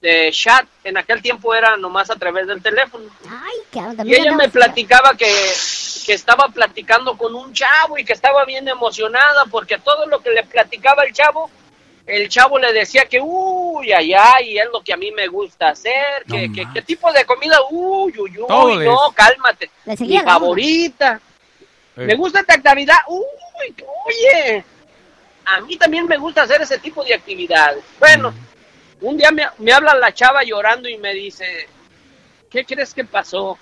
de 0.00 0.30
chat. 0.32 0.64
En 0.84 0.96
aquel 0.96 1.20
tiempo 1.20 1.54
era 1.54 1.76
nomás 1.76 2.08
a 2.10 2.16
través 2.16 2.46
del 2.46 2.62
teléfono. 2.62 3.04
Ay, 3.28 3.56
cabrón, 3.70 4.08
Y 4.08 4.14
ella 4.14 4.32
me 4.32 4.48
platicaba 4.48 5.14
que, 5.14 5.30
que 6.06 6.14
estaba 6.14 6.48
platicando 6.48 7.18
con 7.18 7.34
un 7.34 7.52
chavo 7.52 7.98
y 7.98 8.04
que 8.04 8.14
estaba 8.14 8.44
bien 8.46 8.66
emocionada 8.66 9.44
porque 9.50 9.76
todo 9.78 10.06
lo 10.06 10.20
que 10.20 10.30
le 10.30 10.44
platicaba 10.44 11.02
el 11.04 11.12
chavo, 11.12 11.50
el 12.16 12.28
chavo 12.28 12.58
le 12.58 12.72
decía 12.72 13.04
que, 13.06 13.20
uy, 13.22 13.92
ay, 13.92 14.12
ay, 14.14 14.58
es 14.58 14.66
lo 14.72 14.80
que 14.82 14.92
a 14.92 14.96
mí 14.96 15.10
me 15.12 15.26
gusta 15.28 15.68
hacer, 15.70 16.24
que, 16.28 16.48
No 16.48 16.72
que- 16.74 16.82
tipo 16.82 17.12
de 17.12 17.24
comida, 17.24 17.56
uy, 17.70 18.12
uy, 18.18 18.30
uy, 18.38 18.46
Todo 18.46 18.80
no, 18.82 19.12
cálmate. 19.14 19.70
Mi 20.00 20.18
favorita, 20.20 21.20
Eh, 21.96 22.06
me 22.06 22.14
gusta 22.14 22.40
esta 22.40 22.54
actividad, 22.54 22.98
uy, 23.08 23.74
oye, 24.06 24.64
a 25.44 25.60
mí 25.60 25.76
también 25.76 26.06
me 26.06 26.16
gusta 26.16 26.42
hacer 26.42 26.62
ese 26.62 26.78
tipo 26.78 27.04
de 27.04 27.14
actividades. 27.14 27.82
Bueno, 27.98 28.32
un 29.00 29.16
día 29.16 29.30
me, 29.30 29.46
me 29.58 29.72
habla 29.72 29.94
la 29.94 30.12
chava 30.14 30.42
llorando 30.42 30.88
y 30.88 30.96
me 30.98 31.12
dice, 31.14 31.68
¿qué 32.50 32.64
crees 32.64 32.94
que 32.94 33.04
pasó? 33.04 33.58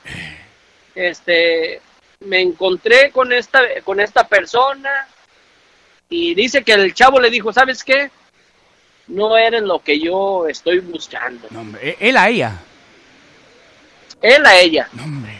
Este, 0.94 1.80
me 2.20 2.40
encontré 2.40 3.11
con 3.11 3.32
esta, 3.32 3.61
con 3.84 4.01
esta 4.01 4.26
persona 4.26 5.07
y 6.09 6.34
dice 6.34 6.62
que 6.64 6.72
el 6.72 6.92
chavo 6.94 7.20
le 7.20 7.30
dijo, 7.30 7.53
¿sabes 7.53 7.84
qué? 7.84 8.11
No 9.09 9.36
eres 9.36 9.62
lo 9.62 9.80
que 9.80 9.98
yo 9.98 10.46
estoy 10.48 10.80
buscando. 10.80 11.48
No, 11.50 11.61
hombre, 11.61 11.96
él 11.98 12.16
a 12.16 12.28
ella. 12.28 12.59
Él 14.20 14.44
a 14.44 14.59
ella. 14.59 14.88
No, 14.92 15.04
hombre. 15.04 15.36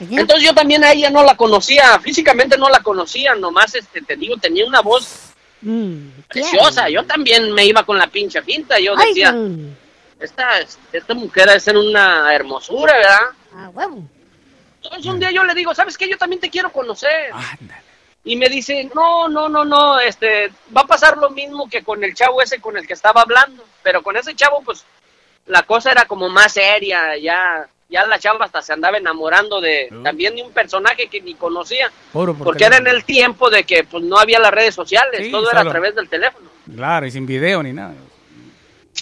Entonces 0.00 0.44
yo 0.44 0.54
también 0.54 0.82
a 0.82 0.92
ella 0.92 1.10
no 1.10 1.22
la 1.22 1.36
conocía, 1.36 1.98
físicamente 2.00 2.56
no 2.56 2.70
la 2.70 2.80
conocía, 2.80 3.34
nomás 3.34 3.74
este, 3.74 4.00
te 4.00 4.16
digo, 4.16 4.36
tenía 4.38 4.64
una 4.66 4.80
voz 4.80 5.30
Mm, 5.62 6.22
preciosa. 6.28 6.88
Yo 6.88 7.04
también 7.04 7.52
me 7.52 7.64
iba 7.66 7.84
con 7.84 7.98
la 7.98 8.06
pinche 8.06 8.40
finta, 8.42 8.78
yo 8.78 8.94
Ay, 8.96 9.08
decía, 9.08 9.32
mm, 9.32 9.76
esta, 10.18 10.60
esta 10.92 11.14
mujer 11.14 11.48
debe 11.48 11.60
ser 11.60 11.76
una 11.76 12.34
hermosura, 12.34 12.94
¿verdad? 12.94 13.20
a 13.54 13.68
huevo. 13.68 14.02
Entonces 14.82 15.06
un 15.06 15.20
día 15.20 15.30
yo 15.30 15.44
le 15.44 15.54
digo, 15.54 15.74
¿sabes 15.74 15.98
qué? 15.98 16.08
Yo 16.08 16.16
también 16.16 16.40
te 16.40 16.48
quiero 16.48 16.72
conocer. 16.72 17.30
Ándale. 17.32 17.82
Y 18.22 18.36
me 18.36 18.48
dice, 18.48 18.90
no, 18.94 19.28
no, 19.28 19.48
no, 19.48 19.64
no, 19.64 19.98
este, 19.98 20.48
va 20.76 20.82
a 20.82 20.86
pasar 20.86 21.16
lo 21.16 21.30
mismo 21.30 21.68
que 21.70 21.82
con 21.82 22.04
el 22.04 22.14
chavo 22.14 22.42
ese 22.42 22.60
con 22.60 22.76
el 22.76 22.86
que 22.86 22.92
estaba 22.92 23.22
hablando, 23.22 23.64
pero 23.82 24.02
con 24.02 24.16
ese 24.16 24.34
chavo, 24.34 24.60
pues, 24.62 24.84
la 25.46 25.62
cosa 25.62 25.90
era 25.90 26.04
como 26.04 26.28
más 26.28 26.52
seria, 26.52 27.16
ya, 27.16 27.66
ya 27.88 28.06
la 28.06 28.18
chava 28.18 28.44
hasta 28.44 28.60
se 28.60 28.74
andaba 28.74 28.98
enamorando 28.98 29.60
de, 29.60 29.88
Uh. 29.90 30.02
también 30.02 30.36
de 30.36 30.42
un 30.42 30.52
personaje 30.52 31.08
que 31.08 31.22
ni 31.22 31.34
conocía, 31.34 31.90
por 32.12 32.36
porque 32.36 32.64
era 32.66 32.76
en 32.76 32.86
el 32.88 33.04
tiempo 33.04 33.48
de 33.48 33.64
que, 33.64 33.84
pues, 33.84 34.04
no 34.04 34.18
había 34.18 34.38
las 34.38 34.52
redes 34.52 34.74
sociales, 34.74 35.22
Sí, 35.24 35.30
todo 35.30 35.50
era 35.50 35.62
a 35.62 35.68
través 35.68 35.94
del 35.94 36.08
teléfono. 36.08 36.50
Claro, 36.76 37.06
y 37.06 37.10
sin 37.10 37.24
video 37.26 37.62
ni 37.62 37.72
nada. 37.72 37.94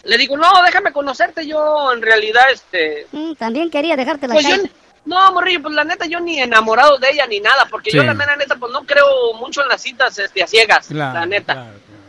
Le 0.04 0.16
digo, 0.16 0.36
no, 0.36 0.62
déjame 0.64 0.92
conocerte, 0.92 1.44
yo 1.44 1.92
en 1.92 2.02
realidad, 2.02 2.44
este, 2.52 3.06
Mm, 3.10 3.32
también 3.34 3.68
quería 3.68 3.96
dejártela 3.96 4.32
pues 4.34 4.46
yo, 4.46 4.54
caer. 4.56 4.70
No, 5.08 5.32
morrillo, 5.32 5.62
pues 5.62 5.74
la 5.74 5.84
neta 5.84 6.06
yo 6.06 6.20
ni 6.20 6.38
enamorado 6.40 6.98
de 6.98 7.10
ella 7.10 7.26
ni 7.26 7.40
nada, 7.40 7.66
porque 7.70 7.90
yo 7.90 8.02
la 8.02 8.14
mera 8.14 8.36
neta, 8.36 8.56
pues 8.56 8.72
no 8.72 8.84
creo 8.84 9.34
mucho 9.34 9.62
en 9.62 9.68
las 9.68 9.82
citas, 9.82 10.18
este, 10.18 10.42
a 10.42 10.46
ciegas, 10.46 10.86
Claro, 10.88 11.18
la 11.20 11.26
neta. 11.26 11.54
claro, 11.54 11.70
claro. 11.70 12.02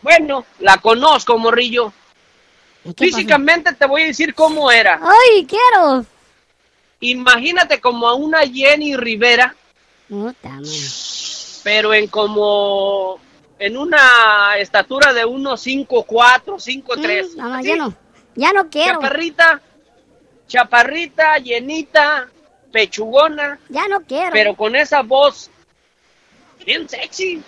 Bueno, 0.00 0.44
la 0.60 0.78
conozco, 0.78 1.36
morrillo. 1.38 1.92
Físicamente 2.96 3.74
te 3.74 3.86
voy 3.86 4.02
a 4.02 4.06
decir 4.06 4.34
cómo 4.34 4.70
era. 4.70 5.00
¡Ay, 5.02 5.44
quiero! 5.46 6.06
Imagínate 7.00 7.80
como 7.80 8.08
a 8.08 8.14
una 8.14 8.40
Jenny 8.40 8.96
Rivera, 8.96 9.54
Puta, 10.08 10.48
man. 10.48 10.64
pero 11.62 11.92
en 11.94 12.06
como 12.08 13.20
en 13.58 13.76
una 13.76 14.56
estatura 14.58 15.12
de 15.12 15.24
unos 15.24 15.64
5'4, 15.66 16.58
5'3. 16.58 17.34
Mm, 17.34 17.38
no, 17.38 17.60
ya 17.62 17.76
no. 17.76 17.94
Ya 18.34 18.52
no 18.52 18.68
quiero. 18.70 18.94
Chaparrita, 19.00 19.60
chaparrita, 20.48 21.38
llenita, 21.38 22.28
pechugona, 22.72 23.60
Ya 23.68 23.86
no 23.86 24.00
quiero. 24.00 24.32
pero 24.32 24.54
con 24.56 24.74
esa 24.74 25.02
voz 25.02 25.50
bien 26.64 26.88
sexy. 26.88 27.42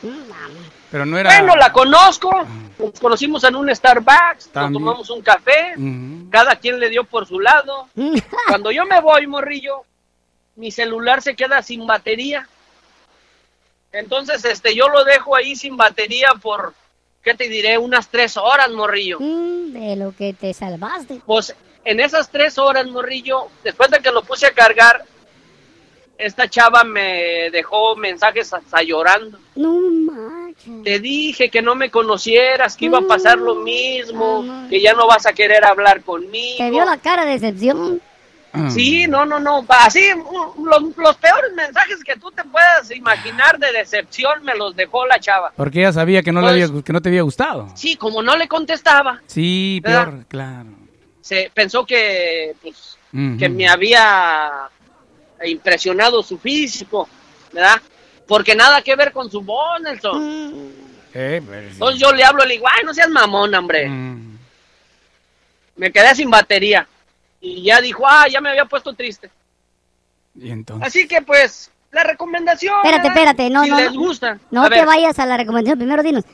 Pero 0.90 1.05
no 1.05 1.18
era. 1.18 1.30
Bueno, 1.38 1.57
la 1.57 1.72
conozco, 1.72 2.30
nos 2.78 3.01
conocimos 3.01 3.44
en 3.44 3.57
un 3.57 3.74
Starbucks, 3.74 4.51
nos 4.55 4.72
tomamos 4.72 5.11
un 5.11 5.22
café, 5.22 5.74
cada 6.30 6.57
quien 6.57 6.78
le 6.78 6.88
dio 6.88 7.05
por 7.05 7.26
su 7.26 7.40
lado. 7.40 7.88
Cuando 8.48 8.70
yo 8.70 8.86
me 8.86 9.01
voy, 9.01 9.26
morrillo, 9.26 9.84
mi 10.57 10.70
celular 10.70 11.22
se 11.22 11.34
queda 11.34 11.62
sin 11.62 11.86
batería. 11.86 12.48
Entonces, 13.92 14.44
este, 14.44 14.74
yo 14.74 14.88
lo 14.88 15.05
dejo 15.05 15.34
ahí 15.34 15.57
sin 15.57 15.76
batería 15.76 16.28
por, 16.40 16.74
¿qué 17.22 17.34
te 17.34 17.48
diré? 17.48 17.76
Unas 17.76 18.09
tres 18.09 18.36
horas, 18.36 18.70
morrillo. 18.70 19.18
Mm, 19.20 19.72
de 19.72 19.96
lo 19.96 20.14
que 20.14 20.32
te 20.32 20.55
salvaste. 20.55 21.20
Pues 21.26 21.55
en 21.85 22.01
esas 22.01 22.31
tres 22.31 22.59
horas, 22.59 22.87
morrillo, 22.87 23.49
después 23.64 23.91
de 23.91 23.99
que 24.01 24.11
lo 24.11 24.22
puse 24.22 24.47
a 24.47 24.53
cargar, 24.53 25.05
esta 26.18 26.49
chava 26.49 26.85
me 26.85 27.49
dejó 27.51 27.97
mensajes 27.97 28.53
hasta 28.53 28.83
llorando. 28.83 29.39
No 29.57 29.72
manches. 30.12 30.83
Te 30.85 30.99
dije 30.99 31.49
que 31.49 31.62
no 31.62 31.74
me 31.74 31.91
conocieras, 31.91 32.76
que 32.76 32.85
iba 32.87 32.99
a 32.99 33.03
pasar 33.03 33.39
lo 33.39 33.55
Mm, 33.57 33.64
mismo, 33.64 34.41
ah, 34.47 34.62
no. 34.64 34.68
que 34.68 34.81
ya 34.83 34.93
no 34.93 35.07
vas 35.07 35.24
a 35.24 35.33
querer 35.33 35.64
hablar 35.64 36.03
conmigo. 36.03 36.59
Te 36.59 36.70
vio 36.70 36.85
la 36.85 36.99
cara 36.99 37.24
de 37.24 37.33
decepción. 37.39 38.03
Ah. 38.53 38.68
Sí, 38.68 39.07
no, 39.07 39.24
no, 39.24 39.39
no. 39.39 39.64
Así, 39.68 40.03
los, 40.62 40.97
los 40.97 41.16
peores 41.16 41.53
mensajes 41.55 42.03
que 42.05 42.16
tú 42.16 42.31
te 42.33 42.43
puedas 42.45 42.91
imaginar 42.91 43.59
de 43.59 43.72
decepción 43.72 44.43
me 44.45 44.55
los 44.57 44.74
dejó 44.76 45.07
la 45.07 45.20
chava. 45.20 45.53
Porque 45.57 45.78
ella 45.78 45.93
sabía 45.93 46.22
que 46.22 46.33
no, 46.33 46.41
le 46.41 46.49
Pues- 46.49 46.68
había, 46.70 46.83
que 46.83 46.93
no 46.93 47.01
te 47.01 47.09
había 47.11 47.22
gustado. 47.22 47.68
Sí, 47.76 47.95
como 47.97 48.22
no 48.22 48.37
le 48.37 48.49
contestaba, 48.49 49.22
Sí, 49.26 49.81
¿Verdad? 49.83 50.05
peor, 50.05 50.24
claro. 50.26 50.66
Se 51.21 51.51
pensó 51.55 51.85
que, 51.85 52.55
pues, 52.62 52.99
que 53.39 53.49
me 53.49 53.68
había 53.68 54.68
impresionado 55.45 56.23
su 56.23 56.39
físico, 56.39 57.09
¿verdad? 57.53 57.81
Porque 58.27 58.55
nada 58.55 58.83
que 58.83 58.95
ver 58.95 59.12
con 59.12 59.31
su 59.31 59.41
voz, 59.43 59.81
Nelson. 59.81 60.71
Eh, 61.14 61.43
pues. 61.45 61.73
Entonces 61.73 62.01
yo 62.01 62.12
le 62.12 62.23
hablo, 62.25 62.45
le 62.45 62.55
digo, 62.55 62.66
ay, 62.68 62.85
no 62.85 62.95
seas 62.95 63.09
mamón, 63.09 63.55
hombre. 63.55 63.89
Me 65.77 65.91
quedé 65.93 66.14
sin 66.14 66.31
batería. 66.31 66.87
Y 67.41 67.64
ya 67.64 67.81
dijo, 67.81 68.07
ah, 68.07 68.27
ya 68.31 68.41
me 68.41 68.51
había 68.51 68.66
puesto 68.66 68.93
triste. 68.93 69.31
Y 70.35 70.51
entonces. 70.51 70.87
Así 70.87 71.09
que 71.09 71.23
pues, 71.23 71.71
la 71.91 72.05
recomendación. 72.05 72.75
Espérate, 72.77 73.09
¿verdad? 73.09 73.16
espérate, 73.16 73.51
no, 73.51 73.64
si 73.64 73.71
no, 73.71 73.77
les 73.79 73.93
no. 73.93 73.99
gusta. 74.01 74.39
No 74.51 74.62
A 74.62 74.68
te 74.68 74.77
ver. 74.77 74.87
vayas 74.87 75.18
a 75.18 75.27
la 75.27 75.37
recomendación. 75.37 75.79
Primero 75.79 76.03
dinos, 76.03 76.25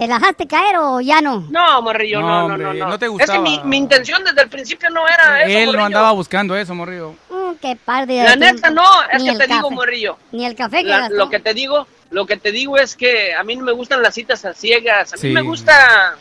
¿te 0.00 0.06
la 0.06 0.14
dejaste 0.18 0.46
caer 0.46 0.76
o 0.78 1.00
ya 1.02 1.20
no? 1.20 1.46
No, 1.50 1.82
morrillo, 1.82 2.20
No, 2.20 2.26
no, 2.26 2.34
no, 2.38 2.44
hombre, 2.54 2.64
no, 2.64 2.72
no. 2.86 2.88
no 2.88 2.98
te 2.98 3.04
Es 3.04 3.10
que 3.10 3.16
gustaba. 3.18 3.40
mi, 3.40 3.60
mi 3.64 3.76
intención 3.76 4.24
desde 4.24 4.40
el 4.42 4.48
principio 4.48 4.88
no 4.88 5.06
era 5.06 5.42
eso, 5.42 5.58
Él 5.58 5.72
no 5.76 5.84
andaba 5.84 6.12
buscando 6.12 6.56
eso, 6.56 6.74
morrillo. 6.74 7.14
Mm, 7.28 7.52
qué 7.60 7.76
par 7.76 8.06
de 8.06 8.16
La 8.22 8.34
tiempo. 8.36 8.54
neta 8.54 8.70
no, 8.70 8.82
es 9.12 9.22
Ni 9.22 9.30
que 9.30 9.36
te 9.36 9.46
digo, 9.46 9.70
morrillo. 9.70 10.16
Ni 10.32 10.46
el 10.46 10.54
café 10.56 10.78
que 10.78 10.88
La- 10.88 11.00
gastó. 11.00 11.16
lo 11.16 11.28
que 11.28 11.38
te 11.38 11.52
digo, 11.52 11.86
lo 12.10 12.24
que 12.26 12.38
te 12.38 12.50
digo 12.50 12.78
es 12.78 12.96
que 12.96 13.34
a 13.34 13.44
mí 13.44 13.56
no 13.56 13.62
me 13.64 13.72
gustan 13.72 14.02
las 14.02 14.14
citas 14.14 14.42
a 14.46 14.54
ciegas. 14.54 15.12
A 15.12 15.16
mí 15.16 15.20
Sí. 15.20 15.28
me 15.28 15.42
gusta 15.42 16.16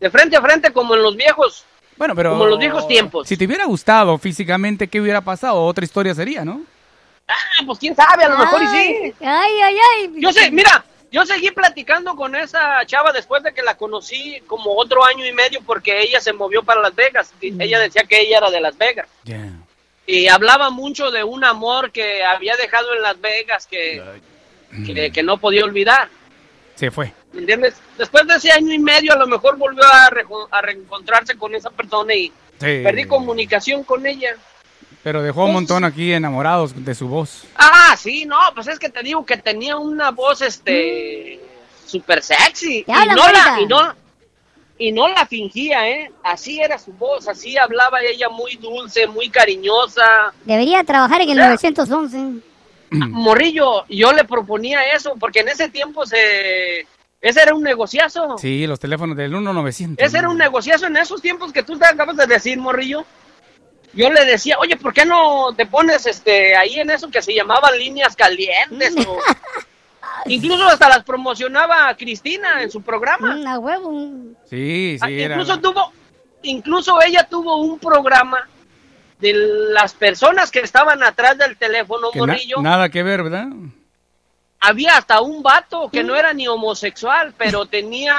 de 0.00 0.10
frente 0.10 0.36
a 0.38 0.40
frente 0.40 0.72
como 0.72 0.94
en 0.94 1.02
los 1.02 1.14
viejos. 1.14 1.64
Bueno, 1.98 2.14
pero. 2.16 2.30
Como 2.30 2.44
en 2.44 2.50
los 2.50 2.58
viejos 2.58 2.88
tiempos. 2.88 3.28
Si 3.28 3.36
te 3.36 3.44
hubiera 3.44 3.66
gustado 3.66 4.16
físicamente, 4.16 4.88
¿qué 4.88 4.98
hubiera 4.98 5.20
pasado? 5.20 5.62
Otra 5.62 5.84
historia 5.84 6.14
sería, 6.14 6.42
¿no? 6.42 6.62
Ah, 7.28 7.62
pues 7.66 7.78
quién 7.78 7.94
sabe, 7.94 8.24
a 8.24 8.28
lo 8.30 8.38
mejor 8.38 8.62
y 8.62 8.66
sí. 8.68 9.14
Ay, 9.20 9.52
ay, 9.62 9.76
ay. 9.98 10.10
Yo 10.16 10.32
sé, 10.32 10.50
mira, 10.50 10.82
yo 11.10 11.24
seguí 11.26 11.50
platicando 11.50 12.14
con 12.14 12.34
esa 12.36 12.84
chava 12.86 13.12
después 13.12 13.42
de 13.42 13.52
que 13.52 13.62
la 13.62 13.76
conocí 13.76 14.40
como 14.46 14.74
otro 14.76 15.04
año 15.04 15.26
y 15.26 15.32
medio 15.32 15.60
porque 15.66 16.00
ella 16.02 16.20
se 16.20 16.32
movió 16.32 16.62
para 16.62 16.80
Las 16.80 16.94
Vegas. 16.94 17.32
Y 17.40 17.60
Ella 17.62 17.78
decía 17.80 18.04
que 18.04 18.20
ella 18.20 18.38
era 18.38 18.50
de 18.50 18.60
Las 18.60 18.76
Vegas. 18.78 19.08
Y 20.06 20.28
hablaba 20.28 20.70
mucho 20.70 21.10
de 21.10 21.22
un 21.24 21.44
amor 21.44 21.90
que 21.92 22.22
había 22.24 22.56
dejado 22.56 22.94
en 22.94 23.02
Las 23.02 23.20
Vegas 23.20 23.66
que, 23.66 24.02
que, 24.86 25.10
que 25.12 25.22
no 25.22 25.38
podía 25.38 25.64
olvidar. 25.64 26.08
Se 26.76 26.90
fue. 26.90 27.12
¿Me 27.32 27.40
entiendes? 27.40 27.74
Después 27.98 28.26
de 28.26 28.34
ese 28.34 28.50
año 28.50 28.72
y 28.72 28.78
medio 28.78 29.12
a 29.12 29.16
lo 29.16 29.26
mejor 29.26 29.56
volvió 29.56 29.84
a, 29.84 30.10
a 30.50 30.62
reencontrarse 30.62 31.36
con 31.36 31.54
esa 31.54 31.70
persona 31.70 32.14
y 32.14 32.32
Sí. 32.60 32.82
perdí 32.84 33.04
comunicación 33.06 33.84
con 33.84 34.06
ella. 34.06 34.36
Pero 35.02 35.22
dejó 35.22 35.46
un 35.46 35.54
montón 35.54 35.84
aquí 35.84 36.12
enamorados 36.12 36.84
de 36.84 36.94
su 36.94 37.08
voz. 37.08 37.44
Ah, 37.56 37.96
sí, 37.98 38.26
no, 38.26 38.38
pues 38.54 38.68
es 38.68 38.78
que 38.78 38.90
te 38.90 39.02
digo 39.02 39.24
que 39.24 39.38
tenía 39.38 39.76
una 39.76 40.10
voz, 40.10 40.42
este, 40.42 41.40
súper 41.86 42.22
sexy. 42.22 42.84
Y 42.86 42.92
no, 42.92 43.32
la, 43.32 43.58
y, 43.60 43.66
no, 43.66 43.94
y 44.78 44.92
no 44.92 45.08
la 45.08 45.26
fingía, 45.26 45.88
¿eh? 45.88 46.10
Así 46.22 46.60
era 46.60 46.78
su 46.78 46.92
voz, 46.92 47.28
así 47.28 47.56
hablaba 47.56 48.02
ella 48.02 48.28
muy 48.28 48.56
dulce, 48.56 49.06
muy 49.06 49.30
cariñosa. 49.30 50.32
Debería 50.44 50.84
trabajar 50.84 51.22
en 51.22 51.30
el 51.30 51.36
911. 51.38 52.18
Morrillo, 52.90 53.86
yo 53.88 54.12
le 54.12 54.24
proponía 54.24 54.82
eso, 54.94 55.14
porque 55.18 55.40
en 55.40 55.48
ese 55.48 55.68
tiempo 55.68 56.04
se... 56.06 56.86
Ese 57.22 57.42
era 57.42 57.54
un 57.54 57.62
negociazo. 57.62 58.38
Sí, 58.38 58.66
los 58.66 58.80
teléfonos 58.80 59.14
del 59.14 59.30
1900. 59.30 60.02
Ese 60.02 60.18
era 60.18 60.30
un 60.30 60.38
negociazo 60.38 60.86
en 60.86 60.96
esos 60.96 61.20
tiempos 61.20 61.52
que 61.52 61.62
tú 61.62 61.78
te 61.78 61.84
acabas 61.84 62.16
de 62.16 62.26
decir, 62.26 62.58
Morrillo. 62.58 63.04
Yo 63.92 64.08
le 64.10 64.24
decía, 64.24 64.56
oye, 64.58 64.76
¿por 64.76 64.92
qué 64.92 65.04
no 65.04 65.52
te 65.56 65.66
pones 65.66 66.06
este 66.06 66.56
ahí 66.56 66.78
en 66.78 66.90
eso 66.90 67.10
que 67.10 67.22
se 67.22 67.34
llamaban 67.34 67.76
líneas 67.78 68.14
calientes? 68.14 68.94
o- 69.06 69.18
Incluso 70.26 70.64
hasta 70.66 70.88
las 70.88 71.02
promocionaba 71.04 71.94
Cristina 71.96 72.62
en 72.62 72.70
su 72.70 72.82
programa. 72.82 73.36
Mm, 73.36 73.46
a 73.46 73.58
huevo. 73.58 74.08
Sí, 74.48 74.98
Ah, 75.00 75.06
sí, 75.06 75.20
era. 75.20 75.34
incluso 75.34 75.58
tuvo, 75.60 75.92
incluso 76.42 77.00
ella 77.02 77.24
tuvo 77.28 77.56
un 77.56 77.78
programa 77.78 78.48
de 79.18 79.32
las 79.34 79.92
personas 79.94 80.50
que 80.50 80.60
estaban 80.60 81.02
atrás 81.02 81.36
del 81.38 81.56
teléfono, 81.56 82.10
que 82.10 82.18
na- 82.20 82.26
Morrillo. 82.26 82.56
nada 82.62 82.88
que 82.90 83.02
ver, 83.02 83.22
¿verdad? 83.24 83.46
Había 84.60 84.96
hasta 84.98 85.20
un 85.22 85.42
vato 85.42 85.88
que 85.90 86.04
no 86.04 86.14
era 86.14 86.34
ni 86.34 86.46
homosexual, 86.46 87.32
pero 87.36 87.64
tenía 87.66 88.14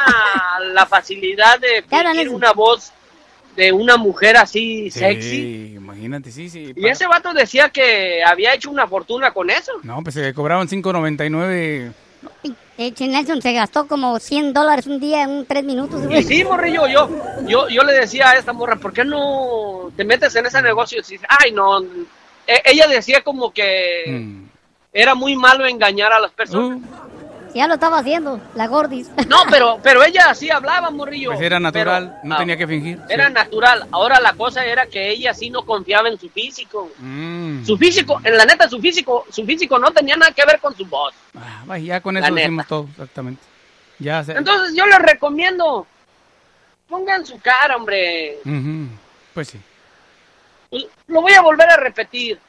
la 0.74 0.86
facilidad 0.88 1.60
de 1.60 1.84
una 2.30 2.52
voz 2.52 2.92
de 3.56 3.72
una 3.72 3.98
mujer 3.98 4.38
así 4.38 4.90
sexy. 4.90 5.30
Sí, 5.30 5.74
imagínate, 5.76 6.32
sí, 6.32 6.50
sí. 6.50 6.74
Y 6.76 6.88
ese 6.88 7.06
vato 7.08 7.34
decía 7.34 7.70
que 7.70 8.24
había 8.24 8.54
hecho 8.54 8.70
una 8.72 8.88
fortuna 8.88 9.32
con 9.32 9.50
eso. 9.50 9.72
No, 9.84 10.02
pues 10.04 10.16
se 10.16 10.34
cobraban 10.34 10.68
5.99. 10.68 11.92
Eh, 12.78 12.94
Nelson 13.00 13.42
se 13.42 13.54
gastó 13.54 13.88
como 13.88 14.18
100 14.20 14.54
dólares 14.54 14.88
un 14.88 15.00
día 15.00 15.24
en 15.24 15.30
un 15.30 15.46
3 15.46 15.64
minutos. 15.64 16.02
Y 16.12 16.24
sí, 16.24 16.44
morrillo, 16.44 16.88
yo, 16.88 17.10
yo, 17.48 17.70
yo 17.70 17.84
le 17.84 17.94
decía 17.94 18.30
a 18.32 18.36
esta 18.38 18.54
morra, 18.54 18.76
¿por 18.78 18.94
qué 18.94 19.04
no 19.06 19.92
te 19.96 20.04
metes 20.04 20.36
en 20.36 20.46
ese 20.46 20.62
negocio? 20.62 21.00
Y 21.00 21.12
dice, 21.12 21.26
ay, 21.28 21.52
no. 21.52 21.82
E- 22.48 22.62
ella 22.66 22.88
decía 22.88 23.22
como 23.22 23.52
que 23.52 24.04
Mm. 24.08 24.46
era 24.94 25.14
muy 25.14 25.36
malo 25.36 25.66
engañar 25.66 26.12
a 26.14 26.20
las 26.20 26.32
personas. 26.32 26.80
Uh, 26.80 26.82
Ya 27.54 27.68
lo 27.68 27.74
estaba 27.74 28.00
haciendo, 28.00 28.40
la 28.56 28.68
gordis. 28.68 29.10
No, 29.28 29.44
pero, 29.50 29.80
pero 29.84 30.04
ella 30.04 30.30
así 30.30 30.50
hablaba, 30.50 30.90
morrillo. 30.90 31.32
pues 31.32 31.42
era 31.42 31.60
natural, 31.60 32.08
Pero, 32.16 32.20
no 32.30 32.36
ah, 32.36 32.38
tenía 32.38 32.56
que 32.58 32.68
fingir. 32.68 33.00
Era 33.10 33.28
Sí. 33.28 33.34
natural. 33.34 33.88
Ahora 33.92 34.20
la 34.20 34.34
cosa 34.34 34.64
era 34.66 34.86
que 34.86 35.10
ella 35.10 35.34
sí 35.34 35.50
no 35.50 35.64
confiaba 35.66 36.08
en 36.10 36.20
su 36.20 36.30
físico. 36.30 36.90
Mm. 36.98 37.66
Su 37.66 37.78
físico, 37.78 38.20
en 38.24 38.38
la 38.38 38.46
neta, 38.46 38.70
su 38.70 38.80
físico, 38.80 39.26
su 39.30 39.46
físico 39.46 39.78
no 39.80 39.92
tenía 39.92 40.16
nada 40.16 40.32
que 40.32 40.46
ver 40.46 40.60
con 40.60 40.76
su 40.76 40.86
voz. 40.86 41.14
Ah, 41.36 41.78
ya 41.78 42.00
con 42.02 42.16
La 42.16 42.22
eso 42.22 42.32
neta. 42.34 42.64
todo, 42.68 42.88
exactamente. 42.92 43.42
Ya 44.00 44.24
se... 44.24 44.32
Entonces 44.32 44.76
yo 44.76 44.86
les 44.88 45.00
recomiendo, 45.00 45.86
pongan 46.90 47.26
su 47.26 47.40
cara, 47.40 47.76
hombre. 47.76 48.38
Pues 49.34 49.50
sí. 49.50 49.60
Lo 51.08 51.22
voy 51.22 51.34
a 51.34 51.42
volver 51.42 51.70
a 51.70 51.78
repetir. 51.78 52.40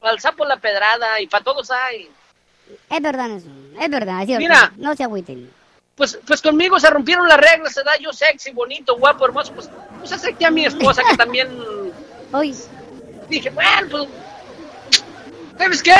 Al 0.00 0.18
sapo 0.20 0.44
la 0.44 0.56
pedrada 0.56 1.20
y 1.20 1.26
para 1.26 1.44
todos 1.44 1.70
hay. 1.70 2.08
Es 2.90 3.02
verdad. 3.02 3.30
Es 3.80 3.90
verdad. 3.90 4.20
es 4.20 4.26
cierto. 4.26 4.42
Mira. 4.42 4.72
No 4.76 4.94
se 4.96 5.04
agüiten. 5.04 5.50
Pues, 5.94 6.18
pues 6.26 6.40
conmigo 6.40 6.78
se 6.78 6.88
rompieron 6.90 7.26
las 7.28 7.38
reglas, 7.38 7.74
se 7.74 7.82
da 7.82 7.92
yo 8.00 8.12
sexy, 8.12 8.52
bonito, 8.52 8.96
guapo, 8.96 9.24
hermoso. 9.26 9.52
Pues, 9.52 9.68
pues 9.98 10.12
acepté 10.12 10.46
a 10.46 10.50
mi 10.50 10.64
esposa 10.64 11.02
que 11.10 11.16
también 11.16 11.48
Hoy. 12.32 12.54
dije, 13.28 13.50
bueno, 13.50 13.88
pues, 13.90 14.08
¿sabes 15.58 15.82
qué? 15.82 15.94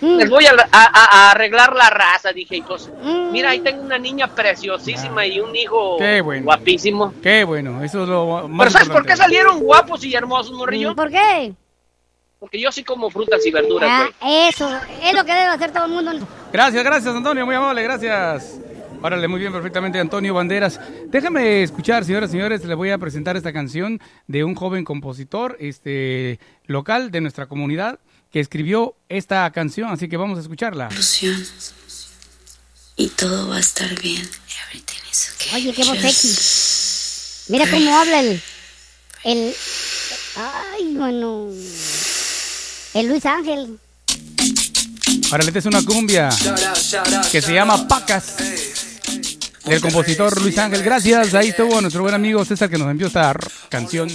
Mm, 0.00 0.16
Les 0.18 0.28
voy 0.28 0.44
a, 0.44 0.54
a- 0.72 1.30
arreglar 1.30 1.74
la 1.74 1.88
raza, 1.88 2.32
dije, 2.32 2.56
y 2.56 2.62
pues, 2.62 2.90
mm. 3.02 3.30
mira, 3.32 3.50
ahí 3.50 3.60
tengo 3.60 3.82
una 3.82 3.96
niña 3.98 4.26
preciosísima 4.26 5.24
y 5.24 5.40
un 5.40 5.54
hijo 5.56 5.96
Qué 5.98 6.20
bueno. 6.20 6.44
guapísimo. 6.44 7.14
Qué 7.22 7.44
bueno, 7.44 7.82
eso 7.82 8.02
es 8.02 8.08
lo 8.08 8.48
más 8.48 8.58
Pero 8.58 8.70
¿sabes 8.72 8.88
por 8.88 9.06
qué 9.06 9.16
salieron 9.16 9.60
guapos 9.60 10.04
y 10.04 10.14
hermosos, 10.14 10.52
morrillo? 10.52 10.94
¿Por 10.96 11.10
qué? 11.10 11.54
Porque 12.38 12.60
yo 12.60 12.70
sí 12.70 12.84
como 12.84 13.10
frutas 13.10 13.44
y 13.46 13.50
verduras, 13.50 13.88
Ah, 13.90 14.08
güey. 14.20 14.48
eso. 14.48 14.70
Es 15.02 15.14
lo 15.14 15.24
que 15.24 15.32
debe 15.32 15.46
hacer 15.46 15.72
todo 15.72 15.86
el 15.86 15.92
mundo. 15.92 16.28
Gracias, 16.52 16.84
gracias 16.84 17.14
Antonio, 17.14 17.46
muy 17.46 17.54
amable, 17.54 17.82
gracias. 17.82 18.58
Órale, 19.02 19.28
muy 19.28 19.40
bien, 19.40 19.52
perfectamente 19.52 19.98
Antonio 20.00 20.34
Banderas. 20.34 20.80
Déjame 21.08 21.62
escuchar, 21.62 22.04
señoras 22.04 22.30
y 22.30 22.32
señores, 22.32 22.64
les 22.64 22.76
voy 22.76 22.90
a 22.90 22.98
presentar 22.98 23.36
esta 23.36 23.52
canción 23.52 24.00
de 24.26 24.42
un 24.44 24.54
joven 24.54 24.84
compositor 24.84 25.56
este 25.60 26.38
local 26.66 27.10
de 27.10 27.20
nuestra 27.20 27.46
comunidad 27.46 27.98
que 28.32 28.40
escribió 28.40 28.96
esta 29.08 29.50
canción, 29.52 29.90
así 29.90 30.08
que 30.08 30.16
vamos 30.16 30.38
a 30.38 30.42
escucharla. 30.42 30.88
ilusión 30.90 31.42
y 32.96 33.08
todo 33.10 33.48
va 33.48 33.56
a 33.56 33.60
estar 33.60 33.88
bien. 34.00 34.22
Everything 34.68 35.10
is 35.10 35.32
okay. 35.36 35.54
Oye, 35.62 35.72
qué 35.74 35.84
voz 35.84 35.98
Just. 36.02 37.50
Mira 37.50 37.70
cómo 37.70 37.94
habla 37.94 38.20
el. 38.20 38.40
El. 39.24 39.54
Ay, 40.36 40.94
bueno. 40.96 41.48
El 42.96 43.08
Luis 43.08 43.26
Ángel. 43.26 43.78
Órale, 45.30 45.48
esta 45.48 45.58
es 45.58 45.66
una 45.66 45.82
cumbia 45.82 46.30
que 47.30 47.42
se 47.42 47.52
llama 47.52 47.86
Pacas 47.86 48.36
del 49.66 49.82
compositor 49.82 50.40
Luis 50.40 50.56
Ángel. 50.56 50.82
Gracias, 50.82 51.34
ahí 51.34 51.48
estuvo 51.48 51.78
nuestro 51.82 52.00
buen 52.00 52.14
amigo 52.14 52.42
César 52.46 52.70
que 52.70 52.78
nos 52.78 52.90
envió 52.90 53.08
esta 53.08 53.36
canción. 53.68 54.08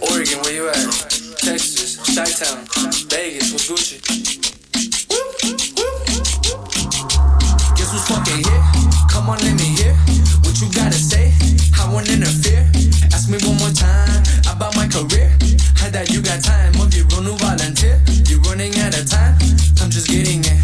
Oregon, 0.00 0.40
where 0.44 0.54
you 0.54 0.68
at? 0.68 0.76
Texas, 1.42 1.98
Chi-Town, 2.14 2.60
Vegas, 3.08 3.50
what's 3.50 3.68
Gucci? 3.68 3.98
Guess 7.74 7.92
who's 7.92 8.06
fucking 8.06 8.44
here? 8.44 8.62
Come 9.10 9.30
on, 9.30 9.38
let 9.38 9.54
me 9.54 9.74
hear 9.74 9.94
what 10.44 10.60
you 10.60 10.68
gotta 10.72 10.92
say. 10.92 11.32
I 11.76 11.92
won't 11.92 12.08
interfere. 12.08 12.70
Ask 13.12 13.28
me 13.28 13.38
one 13.44 13.58
more 13.58 13.72
time 13.72 14.22
about 14.46 14.76
my 14.76 14.86
career. 14.86 15.36
How 15.88 15.92
that 16.04 16.12
you 16.12 16.20
got 16.20 16.44
time 16.44 16.76
your 16.92 17.08
own 17.16 17.24
new 17.24 17.36
volunteer. 17.40 17.96
You're 18.28 18.44
running 18.44 18.76
out 18.84 18.92
of 18.92 19.08
time. 19.08 19.32
I'm 19.80 19.88
just 19.88 20.04
getting 20.04 20.44
it. 20.44 20.58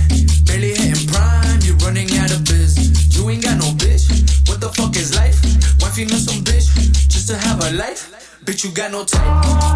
Barely 0.45 0.77
hitting 0.77 1.09
prime. 1.09 1.65
You're 1.65 1.81
running 1.81 2.13
out 2.21 2.29
of 2.29 2.45
biz. 2.45 2.77
You 3.17 3.33
ain't 3.33 3.41
got 3.41 3.57
no 3.57 3.73
bitch. 3.73 4.05
What 4.53 4.61
the 4.61 4.69
fuck 4.69 4.93
is 5.01 5.17
life? 5.17 5.41
Wife, 5.81 5.97
you 5.97 6.05
know 6.13 6.21
some 6.21 6.45
bitch 6.45 6.69
just 7.09 7.33
to 7.33 7.41
have 7.41 7.57
a 7.65 7.73
life. 7.73 8.13
Bitch, 8.45 8.69
you 8.69 8.71
got 8.77 8.93
no 8.93 9.01
type. 9.01 9.25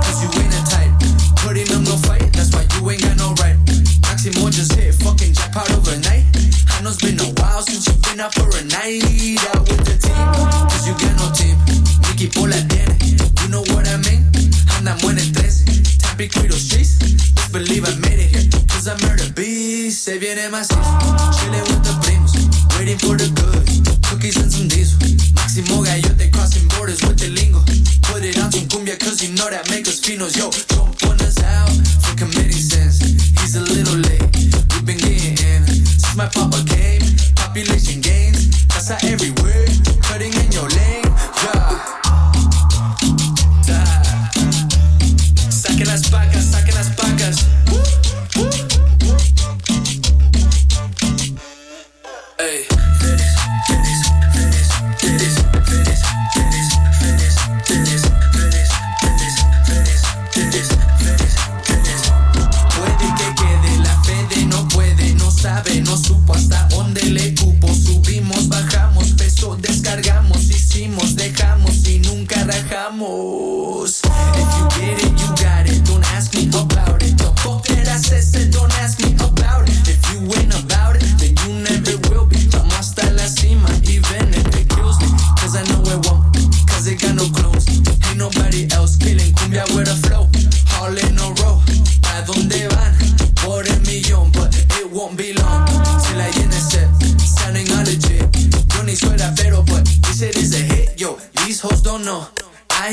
Cause 0.04 0.20
you 0.20 0.28
ain't 0.36 0.52
a 0.52 0.62
type. 0.68 0.92
Putting 1.40 1.72
up 1.72 1.80
no 1.80 1.96
fight. 2.04 2.28
That's 2.36 2.52
why 2.52 2.68
you 2.76 2.84
ain't 2.92 3.00
got 3.00 3.16
no 3.16 3.32
right. 3.40 3.56
Maximo 4.04 4.52
just 4.52 4.76
hit 4.76 5.00
fucking 5.00 5.32
jackpot 5.32 5.72
overnight. 5.72 6.28
I 6.76 6.84
know 6.84 6.92
it's 6.92 7.00
been 7.00 7.16
a 7.24 7.28
while 7.40 7.64
since 7.64 7.88
you've 7.88 8.04
been 8.04 8.20
out 8.20 8.36
for 8.36 8.52
a 8.52 8.62
night 8.68 9.00
out 9.56 9.64
with 9.64 9.80
the 9.80 9.96
team. 9.96 10.28
Cause 10.68 10.84
you 10.84 10.92
got 11.00 11.16
no 11.16 11.32
team. 11.32 11.56
Equipo 12.12 12.44
la 12.44 12.60
tiene. 12.68 12.92
You 13.40 13.48
know 13.48 13.64
what 13.72 13.88
I 13.88 13.96
mean? 14.04 14.47
En 14.88 15.18
el 15.18 15.32
13. 15.32 15.64
Tampico 15.98 16.40
y 16.44 16.48
los 16.48 16.60
streets. 16.62 16.96
Just 17.36 17.52
believe 17.52 17.84
I 17.86 17.94
made 17.96 18.18
it 18.18 18.34
here. 18.34 18.48
Cause 18.68 18.88
I 18.88 18.96
murder 19.06 19.30
beast. 19.34 20.02
Se 20.02 20.18
viene 20.18 20.48
más 20.48 20.68
Chile 20.68 21.60
with 21.60 21.82
the 21.82 21.92
primos. 22.00 22.32
waiting 22.78 22.96
for 22.96 23.14
the 23.18 23.28
goods. 23.36 23.82
Cookies 24.08 24.38
and 24.38 24.50
some 24.50 24.66
diesel. 24.66 24.98
Máximo 25.34 25.84
gallote 25.84 26.30
crossing 26.32 26.66
borders 26.68 27.02
with 27.02 27.18
the 27.18 27.28
lingo. 27.28 27.60
Put 28.08 28.24
it 28.24 28.38
on 28.38 28.50
some 28.50 28.66
cumbia 28.66 28.98
cause 28.98 29.22
you 29.22 29.34
know 29.34 29.50
that 29.50 29.68
make 29.68 29.86
us 29.86 30.00
finos. 30.00 30.34
Yo, 30.34 30.48
jump 30.72 30.96
on 31.04 31.20
us 31.20 31.36
out 31.44 31.68
for 32.00 32.16
committee 32.16 32.52
sense. 32.52 33.04
He's 33.40 33.56
a 33.56 33.60
little 33.60 34.00
late. 34.08 34.24
We've 34.72 34.86
been 34.86 34.96
getting 34.96 35.36
in. 35.36 35.66
Since 35.68 36.16
my 36.16 36.28
papa 36.32 36.64
came, 36.64 37.02
population 37.36 38.00
gains. 38.00 38.64
Casa 38.72 38.96
everywhere. 39.04 39.37
Cutting 39.37 39.37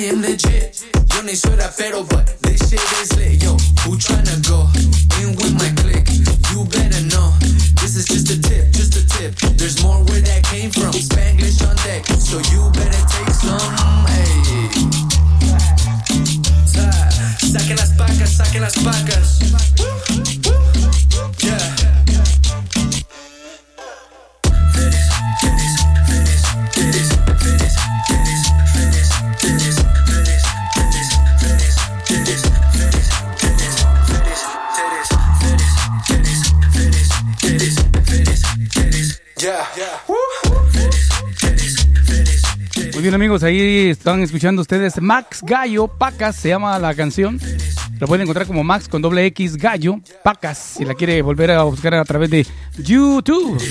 am 0.10 0.22
legit. 0.22 0.84
Yo 1.14 1.22
ni 1.22 1.36
soy 1.36 1.56
rapero, 1.56 2.04
but 2.10 2.26
this 2.42 2.70
shit 2.70 2.82
is 3.02 3.16
lit. 3.16 3.42
Yo, 3.42 3.58
who 3.84 3.98
tryna 3.98 4.38
go 4.48 4.70
in 5.22 5.36
with 5.36 5.54
my 5.54 5.70
clique? 5.82 6.10
You 6.52 6.66
better 6.66 7.02
know. 7.10 7.34
This 7.82 7.96
is 7.96 8.06
just 8.06 8.30
a 8.30 8.42
tip, 8.42 8.72
just 8.72 8.96
a 8.96 9.08
tip. 9.18 9.36
There's 9.58 9.82
more 9.84 10.04
where 10.06 10.22
that 10.22 10.44
came 10.44 10.72
from. 10.72 10.92
Spanglish 10.92 11.62
on 11.68 11.76
deck, 11.88 12.06
so 12.20 12.38
you 12.52 12.70
better 12.74 13.04
take 13.10 13.34
some. 13.34 13.76
Hey. 14.08 14.26
Saquen 17.52 17.78
las 17.78 17.92
pacas, 17.98 18.30
saquen 18.38 18.62
las 18.62 18.76
pacas. 18.76 19.45
Bien 43.06 43.14
amigos, 43.14 43.44
ahí 43.44 43.90
están 43.90 44.24
escuchando 44.24 44.64
ustedes 44.64 45.00
Max 45.00 45.44
Gallo, 45.44 45.88
Pacas 45.88 46.36
se 46.38 46.50
llama 46.50 46.80
la 46.80 46.96
canción. 46.96 47.40
Lo 48.00 48.08
pueden 48.08 48.24
encontrar 48.24 48.48
como 48.48 48.64
Max 48.64 48.90
con 48.90 49.00
doble 49.00 49.28
X 49.28 49.58
Gallo, 49.58 50.00
Pacas, 50.24 50.58
si 50.58 50.86
la 50.86 50.96
quiere 50.96 51.22
volver 51.22 51.52
a 51.52 51.62
buscar 51.62 51.94
a 51.94 52.04
través 52.04 52.32
de 52.32 52.48
YouTube. 52.80 53.62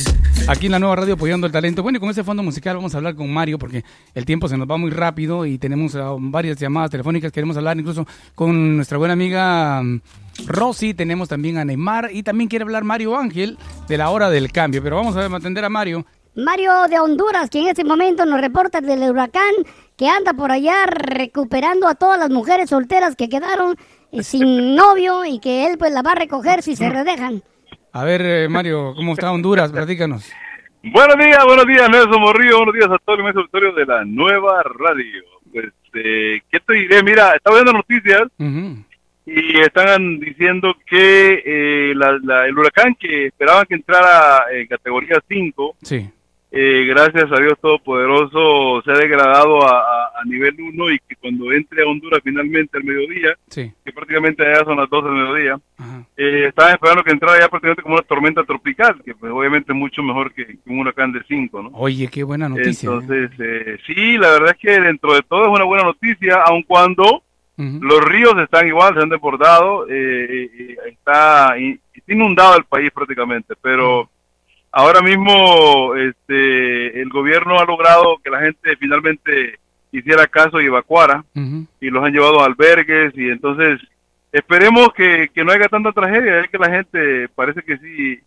Aquí 0.46 0.66
en 0.66 0.72
la 0.72 0.78
nueva 0.78 0.94
radio 0.94 1.14
apoyando 1.14 1.48
el 1.48 1.52
talento. 1.52 1.82
Bueno, 1.82 1.96
y 1.96 2.00
con 2.00 2.10
ese 2.10 2.22
fondo 2.22 2.44
musical 2.44 2.76
vamos 2.76 2.94
a 2.94 2.98
hablar 2.98 3.16
con 3.16 3.28
Mario 3.32 3.58
porque 3.58 3.82
el 4.14 4.24
tiempo 4.24 4.46
se 4.46 4.56
nos 4.56 4.70
va 4.70 4.76
muy 4.76 4.92
rápido 4.92 5.44
y 5.44 5.58
tenemos 5.58 5.96
ah, 5.96 6.14
varias 6.16 6.56
llamadas 6.56 6.92
telefónicas. 6.92 7.32
Queremos 7.32 7.56
hablar 7.56 7.76
incluso 7.76 8.06
con 8.36 8.76
nuestra 8.76 8.98
buena 8.98 9.14
amiga 9.14 9.82
mm, 9.82 10.00
Rosy, 10.46 10.94
tenemos 10.94 11.28
también 11.28 11.58
a 11.58 11.64
Neymar 11.64 12.10
y 12.12 12.22
también 12.22 12.48
quiere 12.48 12.62
hablar 12.62 12.84
Mario 12.84 13.18
Ángel 13.18 13.58
de 13.88 13.98
la 13.98 14.10
hora 14.10 14.30
del 14.30 14.52
cambio. 14.52 14.80
Pero 14.80 14.94
vamos 14.94 15.16
a 15.16 15.24
atender 15.24 15.64
a 15.64 15.68
Mario. 15.68 16.06
Mario 16.36 16.72
de 16.88 16.98
Honduras, 16.98 17.48
que 17.50 17.60
en 17.60 17.68
este 17.68 17.84
momento 17.84 18.24
nos 18.26 18.40
reporta 18.40 18.80
del 18.80 19.10
huracán 19.10 19.52
que 19.96 20.08
anda 20.08 20.32
por 20.34 20.50
allá 20.50 20.74
recuperando 20.86 21.86
a 21.86 21.94
todas 21.94 22.18
las 22.18 22.30
mujeres 22.30 22.70
solteras 22.70 23.14
que 23.16 23.28
quedaron 23.28 23.76
eh, 24.12 24.22
sin 24.22 24.74
novio 24.76 25.24
y 25.24 25.38
que 25.38 25.66
él 25.66 25.78
pues 25.78 25.92
la 25.92 26.02
va 26.02 26.12
a 26.12 26.16
recoger 26.16 26.62
si 26.62 26.74
se 26.76 26.90
redejan. 26.90 27.42
A 27.92 28.04
ver, 28.04 28.22
eh, 28.22 28.48
Mario, 28.48 28.92
¿cómo 28.96 29.12
está 29.12 29.30
Honduras? 29.30 29.70
Platícanos. 29.70 30.30
Buenos 30.82 31.16
días, 31.16 31.44
buenos 31.46 31.66
días, 31.66 31.88
Nelson 31.88 32.20
Morrillo, 32.20 32.56
buenos 32.58 32.74
días 32.74 32.88
a 32.90 32.98
todo 32.98 33.16
el 33.16 33.22
mes 33.24 33.36
auditorio 33.36 33.72
de 33.72 33.86
la 33.86 34.04
nueva 34.04 34.62
radio. 34.64 35.22
Pues, 35.52 35.66
eh, 35.94 36.40
¿qué 36.50 36.60
te 36.60 36.72
diré? 36.74 37.02
Mira, 37.02 37.34
estaba 37.36 37.56
viendo 37.62 37.72
noticias 37.72 38.22
y 39.26 39.60
están 39.60 40.18
diciendo 40.20 40.74
que 40.86 41.42
eh, 41.46 41.94
la- 41.94 42.18
la- 42.22 42.46
el 42.46 42.58
huracán 42.58 42.94
que 43.00 43.26
esperaban 43.28 43.64
que 43.66 43.76
entrara 43.76 44.44
en 44.52 44.66
categoría 44.66 45.22
5, 45.26 45.76
Sí. 45.82 46.10
Eh, 46.56 46.84
gracias 46.86 47.24
a 47.32 47.40
Dios 47.42 47.58
Todopoderoso, 47.60 48.80
se 48.84 48.92
ha 48.92 48.94
degradado 48.98 49.62
a, 49.66 49.78
a- 49.80 50.10
a 50.20 50.24
nivel 50.24 50.54
1 50.60 50.90
y 50.92 50.98
que 51.00 51.16
cuando 51.16 51.50
entre 51.52 51.82
a 51.82 51.86
Honduras 51.86 52.20
finalmente 52.22 52.78
al 52.78 52.84
mediodía, 52.84 53.34
Sí. 53.48 53.72
que 53.84 53.92
prácticamente 53.92 54.44
ya 54.44 54.64
son 54.64 54.76
las 54.76 54.88
12 54.88 55.08
del 55.08 55.16
mediodía, 55.16 55.58
eh, 56.16 56.46
estaban 56.48 56.74
esperando 56.74 57.02
que 57.02 57.10
entrara 57.10 57.40
ya 57.40 57.48
prácticamente 57.48 57.82
como 57.82 57.94
una 57.96 58.04
tormenta 58.04 58.44
tropical, 58.44 59.02
que 59.04 59.14
pues 59.14 59.32
obviamente 59.32 59.72
es 59.72 59.76
mucho 59.78 60.02
mejor 60.02 60.32
que, 60.32 60.46
que 60.46 60.58
un 60.66 60.78
huracán 60.78 61.10
de 61.12 61.22
5, 61.26 61.62
¿no? 61.64 61.70
Oye, 61.74 62.06
qué 62.08 62.22
buena 62.22 62.48
noticia. 62.48 62.88
¿eh? 62.88 62.92
Entonces, 62.92 63.30
eh, 63.40 63.78
sí, 63.86 64.16
la 64.18 64.30
verdad 64.30 64.50
es 64.52 64.58
que 64.58 64.80
dentro 64.80 65.12
de 65.14 65.22
todo 65.22 65.42
es 65.42 65.48
una 65.48 65.64
buena 65.64 65.82
noticia, 65.84 66.36
aun 66.46 66.62
cuando 66.62 67.22
los 67.56 68.04
ríos 68.04 68.34
están 68.42 68.66
igual, 68.66 68.94
se 68.94 69.00
han 69.02 69.08
desbordado, 69.08 69.86
eh, 69.88 70.44
eh, 70.58 70.76
está, 70.88 71.56
está 71.56 72.12
inundado 72.12 72.56
el 72.56 72.64
país 72.64 72.90
prácticamente, 72.92 73.54
pero 73.60 74.08
ahora 74.74 75.00
mismo 75.00 75.94
este, 75.94 77.00
el 77.00 77.08
gobierno 77.08 77.58
ha 77.58 77.64
logrado 77.64 78.18
que 78.22 78.30
la 78.30 78.40
gente 78.40 78.76
finalmente 78.76 79.60
hiciera 79.92 80.26
caso 80.26 80.60
y 80.60 80.66
evacuara 80.66 81.24
y 81.80 81.90
los 81.90 82.04
han 82.04 82.12
llevado 82.12 82.40
a 82.40 82.46
albergues 82.46 83.16
y 83.16 83.30
entonces 83.30 83.80
esperemos 84.32 84.88
que, 84.96 85.28
que 85.32 85.44
no 85.44 85.52
haya 85.52 85.68
tanta 85.68 85.92
tragedia, 85.92 86.42
ya 86.42 86.48
que 86.48 86.58
la 86.58 86.70
gente 86.70 87.28
parece 87.36 87.62
que 87.62 87.78
sí 87.78 88.18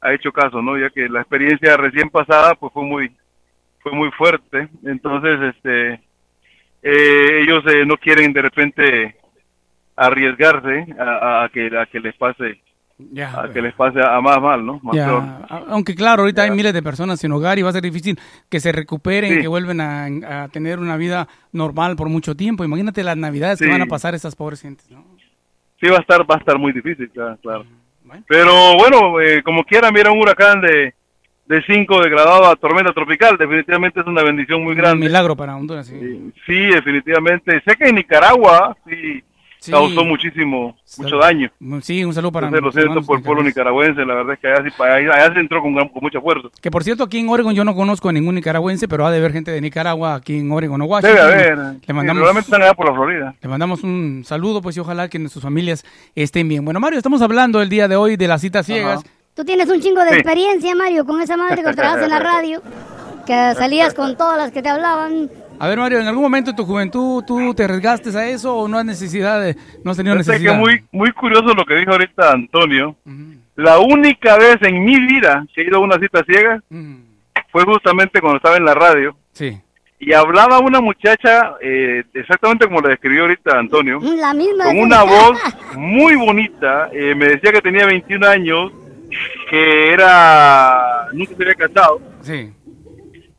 ha 0.00 0.12
hecho 0.12 0.32
caso, 0.32 0.60
¿no? 0.60 0.76
Ya 0.76 0.90
que 0.90 1.08
la 1.08 1.20
experiencia 1.20 1.76
recién 1.76 2.10
pasada 2.10 2.56
pues 2.56 2.72
fue 2.72 2.82
muy 2.82 3.12
fue 3.78 3.92
muy 3.92 4.10
fuerte, 4.10 4.68
entonces 4.84 5.54
este 5.54 6.00
eh, 6.82 7.42
ellos 7.42 7.62
eh, 7.68 7.86
no 7.86 7.96
quieren 7.96 8.32
de 8.32 8.42
repente 8.42 9.16
arriesgarse 9.94 10.86
a, 10.98 11.44
a 11.44 11.48
que 11.48 11.70
a 11.78 11.86
que 11.86 12.00
les 12.00 12.16
pase 12.16 12.60
Ya, 12.98 13.40
a 13.40 13.50
que 13.52 13.60
les 13.60 13.74
pase 13.74 14.00
a 14.00 14.20
más 14.20 14.40
mal, 14.40 14.64
¿no? 14.64 14.78
Más 14.82 14.94
Ya, 14.94 15.40
Aunque 15.68 15.94
claro, 15.94 16.22
ahorita 16.22 16.42
hay 16.42 16.50
miles 16.50 16.72
de 16.72 16.82
personas 16.82 17.18
sin 17.20 17.32
hogar 17.32 17.58
y 17.58 17.62
va 17.62 17.70
a 17.70 17.72
ser 17.72 17.82
difícil 17.82 18.18
que 18.48 18.60
se 18.60 18.70
recuperen, 18.70 19.34
Sí. 19.34 19.40
que 19.40 19.48
vuelven 19.48 19.80
a, 19.80 20.44
a 20.44 20.48
tener 20.48 20.78
una 20.78 20.96
vida 20.96 21.26
normal 21.52 21.96
por 21.96 22.08
mucho 22.08 22.36
tiempo. 22.36 22.64
Imagínate 22.64 23.02
las 23.02 23.16
navidades 23.16 23.58
que 23.58 23.64
Sí. 23.64 23.70
van 23.70 23.82
a 23.82 23.86
pasar 23.86 24.14
estas 24.14 24.36
pobres 24.36 24.60
gentes. 24.62 24.88
¿no? 24.90 25.04
Sí 25.80 25.88
va 25.88 25.96
a 25.96 26.00
estar 26.00 26.20
va 26.22 26.36
a 26.36 26.38
estar 26.38 26.58
muy 26.58 26.72
difícil, 26.72 27.10
claro. 27.10 27.36
claro. 27.42 27.64
Pero 28.28 28.52
bueno, 28.76 29.20
eh, 29.20 29.42
como 29.42 29.64
quiera, 29.64 29.90
mira 29.90 30.12
un 30.12 30.20
huracán 30.20 30.60
de 30.60 30.94
de 31.44 31.60
5 31.66 32.00
degradado 32.00 32.46
a 32.46 32.54
tormenta 32.56 32.92
tropical, 32.92 33.36
definitivamente 33.36 34.00
es 34.00 34.06
una 34.06 34.22
bendición 34.22 34.62
muy 34.62 34.72
Un 34.72 34.78
grande. 34.78 35.04
milagro 35.06 35.34
para 35.36 35.56
Honduras, 35.56 35.86
sí. 35.88 36.32
Sí, 36.46 36.66
definitivamente. 36.66 37.60
Sé 37.66 37.74
que 37.76 37.88
en 37.88 37.96
Nicaragua 37.96 38.76
sí, 38.88 39.22
Sí. 39.62 39.70
causó 39.70 40.04
muchísimo, 40.04 40.76
mucho 40.98 41.16
daño. 41.18 41.48
Sí, 41.82 42.04
un 42.04 42.12
saludo 42.12 42.32
para 42.32 42.48
Entonces, 42.48 42.74
lo 42.74 42.82
siento 42.82 43.06
por 43.06 43.18
el 43.18 43.22
pueblo 43.24 43.44
nicaragüense, 43.44 44.04
la 44.04 44.14
verdad 44.14 44.34
es 44.34 44.40
que 44.40 44.48
allá, 44.48 44.62
sí, 44.68 44.82
allá, 44.82 45.14
allá 45.24 45.34
se 45.34 45.38
entró 45.40 45.62
con, 45.62 45.72
con 45.74 46.02
mucha 46.02 46.20
fuerza. 46.20 46.48
Que 46.60 46.68
por 46.70 46.82
cierto, 46.82 47.04
aquí 47.04 47.20
en 47.20 47.28
Oregon 47.28 47.54
yo 47.54 47.64
no 47.64 47.72
conozco 47.76 48.08
a 48.08 48.12
ningún 48.12 48.34
nicaragüense, 48.34 48.88
pero 48.88 49.06
ha 49.06 49.12
de 49.12 49.18
haber 49.18 49.32
gente 49.32 49.52
de 49.52 49.60
Nicaragua 49.60 50.16
aquí 50.16 50.38
en 50.40 50.50
Oregon 50.50 50.82
o 50.82 50.84
Washington. 50.86 51.16
Debe 51.28 51.50
haber. 51.52 51.76
Le 51.86 51.94
mandamos, 51.94 52.36
están 52.38 52.60
allá 52.62 52.74
por 52.74 52.88
la 52.88 52.94
Florida. 52.94 53.34
le 53.40 53.48
mandamos 53.48 53.84
un 53.84 54.22
saludo, 54.26 54.60
pues, 54.60 54.76
y 54.76 54.80
ojalá 54.80 55.08
que 55.08 55.28
sus 55.28 55.40
familias 55.42 55.84
estén 56.16 56.48
bien. 56.48 56.64
Bueno, 56.64 56.80
Mario, 56.80 56.98
estamos 56.98 57.22
hablando 57.22 57.62
el 57.62 57.68
día 57.68 57.86
de 57.86 57.94
hoy 57.94 58.16
de 58.16 58.26
las 58.26 58.40
citas 58.40 58.66
ciegas. 58.66 59.04
Tú 59.34 59.44
tienes 59.44 59.68
un 59.70 59.80
chingo 59.80 60.02
de 60.02 60.08
Sí. 60.10 60.14
experiencia, 60.16 60.74
Mario, 60.74 61.04
con 61.06 61.20
esa 61.22 61.36
madre 61.36 61.62
que 61.62 61.72
trabajas 61.74 62.02
en 62.02 62.10
la 62.10 62.18
radio, 62.18 62.60
que 63.26 63.54
salías 63.56 63.94
con 63.94 64.16
todas 64.16 64.36
las 64.36 64.50
que 64.50 64.60
te 64.60 64.68
hablaban. 64.68 65.30
A 65.58 65.68
ver, 65.68 65.78
Mario, 65.78 66.00
¿en 66.00 66.06
algún 66.08 66.22
momento 66.24 66.50
de 66.50 66.56
tu 66.56 66.64
juventud 66.64 67.22
tú 67.24 67.54
te 67.54 67.64
arriesgaste 67.64 68.10
a 68.18 68.28
eso 68.28 68.56
o 68.56 68.68
no 68.68 68.78
has 68.78 68.84
necesidad 68.84 69.40
de, 69.40 69.56
no 69.84 69.92
has 69.92 69.96
tenido 69.96 70.16
necesidad? 70.16 70.52
que 70.54 70.58
muy, 70.58 70.84
muy 70.90 71.12
curioso 71.12 71.54
lo 71.54 71.64
que 71.64 71.74
dijo 71.76 71.92
ahorita 71.92 72.32
Antonio. 72.32 72.96
La 73.54 73.78
única 73.78 74.36
vez 74.38 74.56
en 74.62 74.84
mi 74.84 74.98
vida 75.06 75.44
que 75.54 75.62
he 75.62 75.66
ido 75.66 75.76
a 75.76 75.80
una 75.80 75.98
cita 75.98 76.24
ciega 76.24 76.60
fue 77.50 77.64
justamente 77.64 78.20
cuando 78.20 78.38
estaba 78.38 78.56
en 78.56 78.64
la 78.64 78.74
radio 78.74 79.14
Sí. 79.32 79.56
y 80.00 80.12
hablaba 80.14 80.58
una 80.58 80.80
muchacha 80.80 81.54
eh, 81.60 82.02
exactamente 82.14 82.66
como 82.66 82.80
la 82.80 82.88
describió 82.88 83.22
ahorita 83.22 83.58
Antonio, 83.58 84.00
La 84.00 84.34
misma. 84.34 84.64
con 84.64 84.78
una 84.80 85.02
voz 85.04 85.38
muy 85.76 86.16
bonita. 86.16 86.88
eh, 86.92 87.14
me 87.14 87.26
decía 87.28 87.52
que 87.52 87.60
tenía 87.62 87.86
21 87.86 88.26
años, 88.26 88.72
que 89.48 89.92
era 89.92 91.06
nunca 91.12 91.34
se 91.36 91.42
había 91.42 91.54
casado. 91.54 92.00
Sí. 92.22 92.50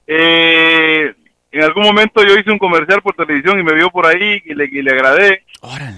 Eh, 0.07 1.13
en 1.53 1.63
algún 1.63 1.83
momento 1.83 2.23
yo 2.23 2.35
hice 2.37 2.51
un 2.51 2.57
comercial 2.59 3.01
por 3.01 3.13
televisión 3.15 3.59
y 3.59 3.63
me 3.63 3.73
vio 3.73 3.89
por 3.89 4.05
ahí 4.05 4.41
y 4.45 4.53
le, 4.53 4.65
y 4.65 4.81
le 4.81 4.91
agradé. 4.91 5.43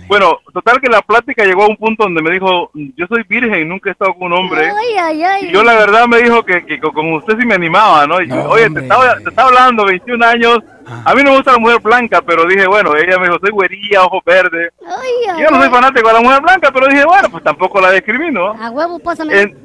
Bueno, 0.07 0.39
total 0.53 0.79
que 0.79 0.87
la 0.89 1.01
plática 1.01 1.43
llegó 1.43 1.63
a 1.63 1.67
un 1.67 1.77
punto 1.77 2.03
donde 2.03 2.21
me 2.21 2.29
dijo, 2.31 2.69
yo 2.73 3.07
soy 3.07 3.23
virgen, 3.27 3.67
nunca 3.67 3.89
he 3.89 3.93
estado 3.93 4.13
con 4.13 4.31
un 4.31 4.37
hombre. 4.39 4.65
Ay, 4.69 4.95
ay, 5.01 5.23
ay. 5.23 5.45
Y 5.47 5.51
yo 5.51 5.63
la 5.63 5.73
verdad 5.73 6.05
me 6.07 6.17
dijo 6.21 6.43
que, 6.43 6.63
que 6.65 6.79
con 6.79 7.13
usted 7.13 7.35
sí 7.39 7.45
me 7.47 7.55
animaba, 7.55 8.05
¿no? 8.05 8.21
Y 8.21 8.27
yo, 8.29 8.47
Oye, 8.49 8.69
te 8.69 8.81
estaba, 8.81 9.17
te 9.17 9.29
estaba 9.29 9.47
hablando, 9.49 9.85
21 9.85 10.23
años. 10.25 10.59
A 11.03 11.15
mí 11.15 11.23
no 11.23 11.31
me 11.31 11.37
gusta 11.37 11.53
la 11.53 11.57
mujer 11.57 11.79
blanca, 11.81 12.21
pero 12.21 12.45
dije, 12.45 12.67
bueno, 12.67 12.95
ella 12.95 13.17
me 13.17 13.25
dijo, 13.27 13.39
soy 13.41 13.49
güerilla, 13.49 14.03
ojos 14.03 14.23
verdes. 14.23 14.71
Ay, 14.85 15.09
ay, 15.35 15.41
Yo 15.43 15.49
no 15.49 15.59
soy 15.59 15.69
fanático 15.71 16.07
de 16.09 16.13
la 16.13 16.21
mujer 16.21 16.41
blanca, 16.41 16.69
pero 16.71 16.87
dije, 16.87 17.05
bueno, 17.05 17.27
pues 17.31 17.43
tampoco 17.43 17.81
la 17.81 17.91
discrimino. 17.91 18.53
A 18.61 18.69
huevo, 18.69 18.99
pásame. 18.99 19.41
En- 19.41 19.57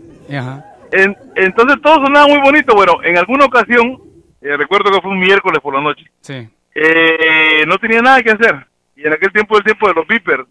en- 0.92 1.16
entonces 1.36 1.76
todo 1.82 1.96
sonaba 1.96 2.26
muy 2.26 2.38
bonito. 2.40 2.74
Bueno, 2.74 2.94
en 3.04 3.18
alguna 3.18 3.44
ocasión, 3.44 4.00
eh, 4.40 4.56
recuerdo 4.56 4.90
que 4.90 5.00
fue 5.00 5.10
un 5.10 5.18
miércoles 5.20 5.60
por 5.60 5.74
la 5.74 5.80
noche, 5.80 6.04
Sí. 6.20 6.48
eh, 6.74 7.64
no 7.66 7.78
tenía 7.78 8.00
nada 8.02 8.22
que 8.22 8.30
hacer. 8.30 8.66
Y 8.96 9.06
en 9.06 9.12
aquel 9.12 9.32
tiempo, 9.32 9.56
el 9.56 9.64
tiempo 9.64 9.88
de 9.88 9.94
los 9.94 10.06
beepers. 10.06 10.44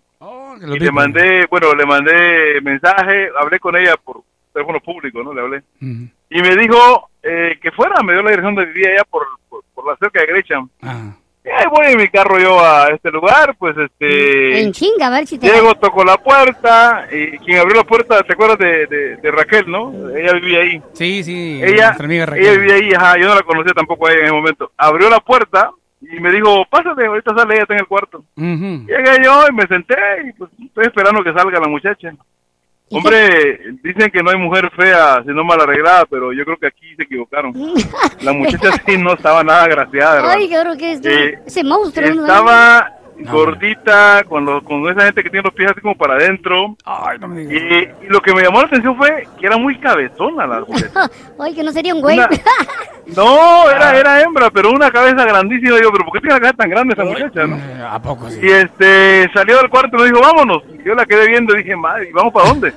los 0.61 0.75
y 0.75 0.79
le 0.79 0.91
mandé, 0.91 1.45
bueno, 1.49 1.73
le 1.73 1.85
mandé 1.85 2.59
mensaje, 2.61 3.29
hablé 3.39 3.59
con 3.59 3.75
ella 3.75 3.95
por 4.03 4.21
teléfono 4.53 4.79
público, 4.79 5.23
¿no? 5.23 5.33
Le 5.33 5.41
hablé. 5.41 5.63
Y 5.81 6.41
me 6.41 6.55
dijo 6.55 7.09
eh, 7.23 7.57
que 7.61 7.71
fuera, 7.71 8.01
me 8.03 8.13
dio 8.13 8.21
la 8.23 8.31
dirección 8.31 8.55
donde 8.55 8.71
vivía 8.71 8.91
ella 8.93 9.03
por, 9.09 9.25
por, 9.49 9.63
por 9.73 9.85
la 9.87 9.95
cerca 9.97 10.19
de 10.21 10.27
Gresham. 10.27 10.69
Y 10.81 10.87
ahí 11.45 11.65
voy 11.69 11.87
en 11.87 11.97
mi 11.97 12.07
carro 12.09 12.39
yo 12.39 12.59
a 12.59 12.87
este 12.89 13.09
lugar, 13.11 13.55
pues 13.57 13.75
este... 13.77 14.61
En 14.61 14.71
chinga, 14.71 15.07
a 15.07 15.09
ver 15.09 15.27
si 15.27 15.39
te. 15.39 15.47
Llego, 15.47 15.73
tocó 15.75 16.03
la 16.03 16.17
puerta, 16.17 17.07
y 17.11 17.37
quien 17.39 17.59
abrió 17.59 17.77
la 17.77 17.83
puerta, 17.83 18.21
¿te 18.23 18.33
acuerdas 18.33 18.57
de, 18.59 18.87
de, 18.87 19.17
de 19.17 19.31
Raquel, 19.31 19.69
no? 19.69 19.93
Ella 20.15 20.33
vivía 20.33 20.59
ahí. 20.59 20.81
Sí, 20.93 21.23
sí. 21.23 21.59
Ella, 21.63 21.85
nuestra 21.87 22.05
amiga 22.05 22.25
Raquel. 22.25 22.45
ella 22.45 22.59
vivía 22.59 22.75
ahí, 22.75 22.93
ajá, 22.93 23.17
yo 23.17 23.27
no 23.27 23.35
la 23.35 23.43
conocía 23.43 23.73
tampoco 23.73 24.07
a 24.07 24.11
ella 24.11 24.19
en 24.19 24.25
ese 24.25 24.33
momento. 24.33 24.71
Abrió 24.77 25.09
la 25.09 25.19
puerta 25.19 25.71
y 26.01 26.19
me 26.19 26.31
dijo, 26.31 26.65
pásate, 26.69 27.05
ahorita 27.05 27.33
sale, 27.35 27.53
ella 27.53 27.63
está 27.63 27.73
en 27.73 27.79
el 27.81 27.87
cuarto. 27.87 28.23
Ujú. 28.35 28.85
Llegué 28.87 29.23
yo 29.23 29.45
y 29.49 29.53
me 29.53 29.67
senté 29.67 29.95
y 30.27 30.33
pues 30.33 30.49
estoy 30.65 30.85
esperando 30.85 31.23
que 31.23 31.33
salga 31.33 31.59
la 31.59 31.67
muchacha. 31.67 32.13
Hombre, 32.91 33.59
dicen 33.83 34.09
que 34.11 34.23
no 34.23 34.31
hay 34.31 34.37
mujer 34.37 34.71
fea, 34.75 35.21
sino 35.25 35.43
mal 35.43 35.61
arreglada, 35.61 36.05
pero 36.09 36.33
yo 36.33 36.43
creo 36.43 36.57
que 36.57 36.67
aquí 36.67 36.95
se 36.95 37.03
equivocaron. 37.03 37.53
La 38.21 38.33
muchacha 38.33 38.71
sí 38.85 38.97
no 38.97 39.13
estaba 39.13 39.43
nada 39.43 39.63
agraciada, 39.65 40.15
hermano. 40.17 40.33
Ay, 40.39 40.49
cabrón, 40.49 40.77
que 40.77 40.91
es 40.93 41.01
Eh, 41.05 41.39
ese 41.45 41.63
monstruo. 41.63 42.07
¿No? 43.19 43.31
Gordita, 43.31 44.23
con, 44.27 44.45
los, 44.45 44.63
con 44.63 44.89
esa 44.89 45.05
gente 45.05 45.23
que 45.23 45.29
tiene 45.29 45.43
los 45.43 45.53
pies 45.53 45.71
así 45.71 45.81
como 45.81 45.95
para 45.95 46.15
adentro. 46.15 46.75
y, 47.37 47.55
y 47.55 48.07
lo 48.09 48.21
que 48.21 48.33
me 48.33 48.41
llamó 48.41 48.61
la 48.61 48.67
atención 48.67 48.95
fue 48.97 49.27
que 49.39 49.45
era 49.45 49.57
muy 49.57 49.77
cabezona 49.79 50.47
la 50.47 50.59
muchacha. 50.67 51.09
Ay, 51.39 51.53
que 51.53 51.63
no 51.63 51.71
sería 51.71 51.93
un 51.93 52.01
güey. 52.01 52.17
Una- 52.17 52.29
No, 53.15 53.67
era, 53.71 53.97
era 53.97 54.21
hembra, 54.21 54.51
pero 54.51 54.69
una 54.69 54.91
cabeza 54.91 55.25
grandísima. 55.25 55.77
Digo, 55.77 55.91
pero 55.91 56.05
¿por 56.05 56.13
qué 56.13 56.19
tiene 56.19 56.35
la 56.35 56.39
cabeza 56.41 56.57
tan 56.57 56.69
grande 56.69 56.93
esa 56.93 57.03
muchacha, 57.03 57.47
no? 57.47 57.55
Eh, 57.57 57.87
¿A 57.89 57.99
poco 57.99 58.29
sí? 58.29 58.39
Y 58.43 58.49
este, 58.51 59.27
salió 59.33 59.57
del 59.57 59.69
cuarto 59.69 59.97
y 59.97 60.01
me 60.01 60.05
dijo, 60.09 60.21
vámonos. 60.21 60.61
Yo 60.85 60.93
la 60.93 61.07
quedé 61.07 61.27
viendo 61.27 61.55
y 61.55 61.63
dije, 61.63 61.75
madre, 61.75 62.09
¿y 62.09 62.11
¿vamos 62.13 62.31
para 62.31 62.49
dónde? 62.49 62.71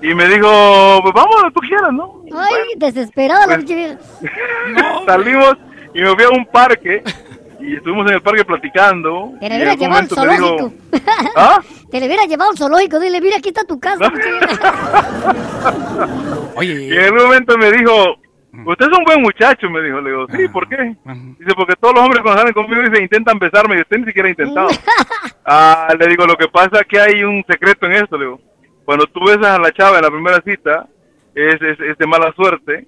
Y 0.00 0.14
me 0.14 0.26
dijo, 0.28 0.98
pues 1.02 1.14
vamos 1.14 1.34
donde 1.36 1.50
tú 1.52 1.60
quieras, 1.60 1.92
¿no? 1.92 2.22
Ay, 2.34 2.54
desesperada 2.76 3.44
Pues, 3.44 3.68
la 3.68 3.76
vieja. 3.76 3.98
Salimos 5.06 5.56
y 5.94 6.00
me 6.00 6.14
fui 6.14 6.24
a 6.24 6.28
un 6.30 6.46
parque 6.46 7.02
y 7.66 7.76
estuvimos 7.76 8.06
en 8.08 8.14
el 8.16 8.22
parque 8.22 8.44
platicando. 8.44 9.32
Te 9.40 9.48
le 9.48 9.56
hubiera 9.56 9.74
llevado 9.74 10.00
al 10.00 10.08
zoológico. 10.08 10.72
dijo, 10.92 11.04
¿Ah? 11.36 11.60
Te 11.90 12.00
le 12.00 12.06
hubiera 12.06 12.24
llevado 12.24 12.50
al 12.50 12.58
zoológico. 12.58 13.00
Dile, 13.00 13.20
mira, 13.20 13.36
aquí 13.38 13.48
está 13.48 13.64
tu 13.64 13.78
casa. 13.80 14.08
vieja. 14.10 14.74
Y 16.62 16.92
en 16.92 17.04
algún 17.04 17.22
momento 17.24 17.58
me 17.58 17.70
dijo, 17.72 18.14
usted 18.66 18.86
es 18.86 18.98
un 18.98 19.04
buen 19.04 19.22
muchacho, 19.22 19.68
me 19.70 19.82
dijo. 19.82 20.00
Le 20.00 20.10
digo, 20.10 20.26
sí, 20.30 20.48
¿por 20.48 20.68
qué? 20.68 20.94
Dice, 21.38 21.52
porque 21.56 21.74
todos 21.80 21.94
los 21.94 22.04
hombres 22.04 22.22
cuando 22.22 22.40
salen 22.40 22.54
conmigo 22.54 22.82
dice, 22.82 23.02
intentan 23.02 23.38
besarme 23.38 23.76
y 23.76 23.80
usted 23.80 23.98
ni 23.98 24.06
siquiera 24.06 24.28
ha 24.28 24.30
intentado. 24.30 24.68
ah, 25.44 25.88
le 25.98 26.06
digo, 26.06 26.26
lo 26.26 26.36
que 26.36 26.48
pasa 26.48 26.80
es 26.80 26.86
que 26.88 27.00
hay 27.00 27.24
un 27.24 27.44
secreto 27.48 27.86
en 27.86 27.92
esto, 27.92 28.16
le 28.16 28.24
digo. 28.26 28.40
Cuando 28.84 29.06
tú 29.06 29.20
besas 29.26 29.46
a 29.46 29.58
la 29.58 29.72
chava 29.72 29.96
en 29.96 30.04
la 30.04 30.10
primera 30.10 30.40
cita, 30.44 30.86
es, 31.34 31.60
es, 31.62 31.80
es 31.80 31.98
de 31.98 32.06
mala 32.06 32.32
suerte 32.36 32.86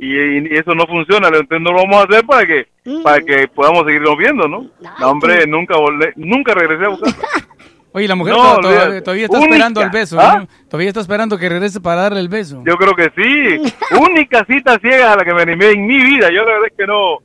y, 0.00 0.38
y 0.54 0.56
eso 0.56 0.74
no 0.74 0.86
funciona. 0.86 1.28
Entonces 1.28 1.60
no 1.60 1.72
lo 1.72 1.82
vamos 1.82 1.96
a 1.96 2.04
hacer 2.04 2.24
para 2.26 2.46
que 2.46 2.66
para 3.02 3.20
que 3.20 3.48
podamos 3.48 3.84
seguirnos 3.86 4.16
viendo, 4.18 4.46
¿no? 4.48 4.66
No, 5.00 5.08
hombre, 5.10 5.46
nunca 5.46 5.76
volé, 5.76 6.12
nunca 6.16 6.54
regresé 6.54 6.84
a 6.84 6.88
buscar. 6.88 7.12
Oye, 7.92 8.08
la 8.08 8.16
mujer 8.16 8.34
No, 8.34 8.56
todavía, 8.58 8.98
está 8.98 9.12
Única. 9.12 9.36
esperando 9.54 9.80
el 9.82 9.90
beso. 9.90 10.18
¿Ah? 10.20 10.40
¿no? 10.40 10.48
Todavía 10.68 10.88
está 10.88 11.00
esperando 11.00 11.38
que 11.38 11.48
regrese 11.48 11.80
para 11.80 12.02
darle 12.02 12.18
el 12.20 12.28
beso. 12.28 12.60
Yo 12.66 12.74
creo 12.76 12.92
que 12.94 13.12
sí. 13.16 13.72
Única 14.00 14.44
cita 14.46 14.76
ciega 14.80 15.12
a 15.12 15.16
la 15.16 15.24
que 15.24 15.32
me 15.32 15.42
animé 15.42 15.70
en 15.70 15.86
mi 15.86 16.02
vida. 16.02 16.28
Yo 16.30 16.38
la 16.44 16.54
verdad 16.54 16.66
es 16.70 16.76
que 16.76 16.86
no. 16.88 17.18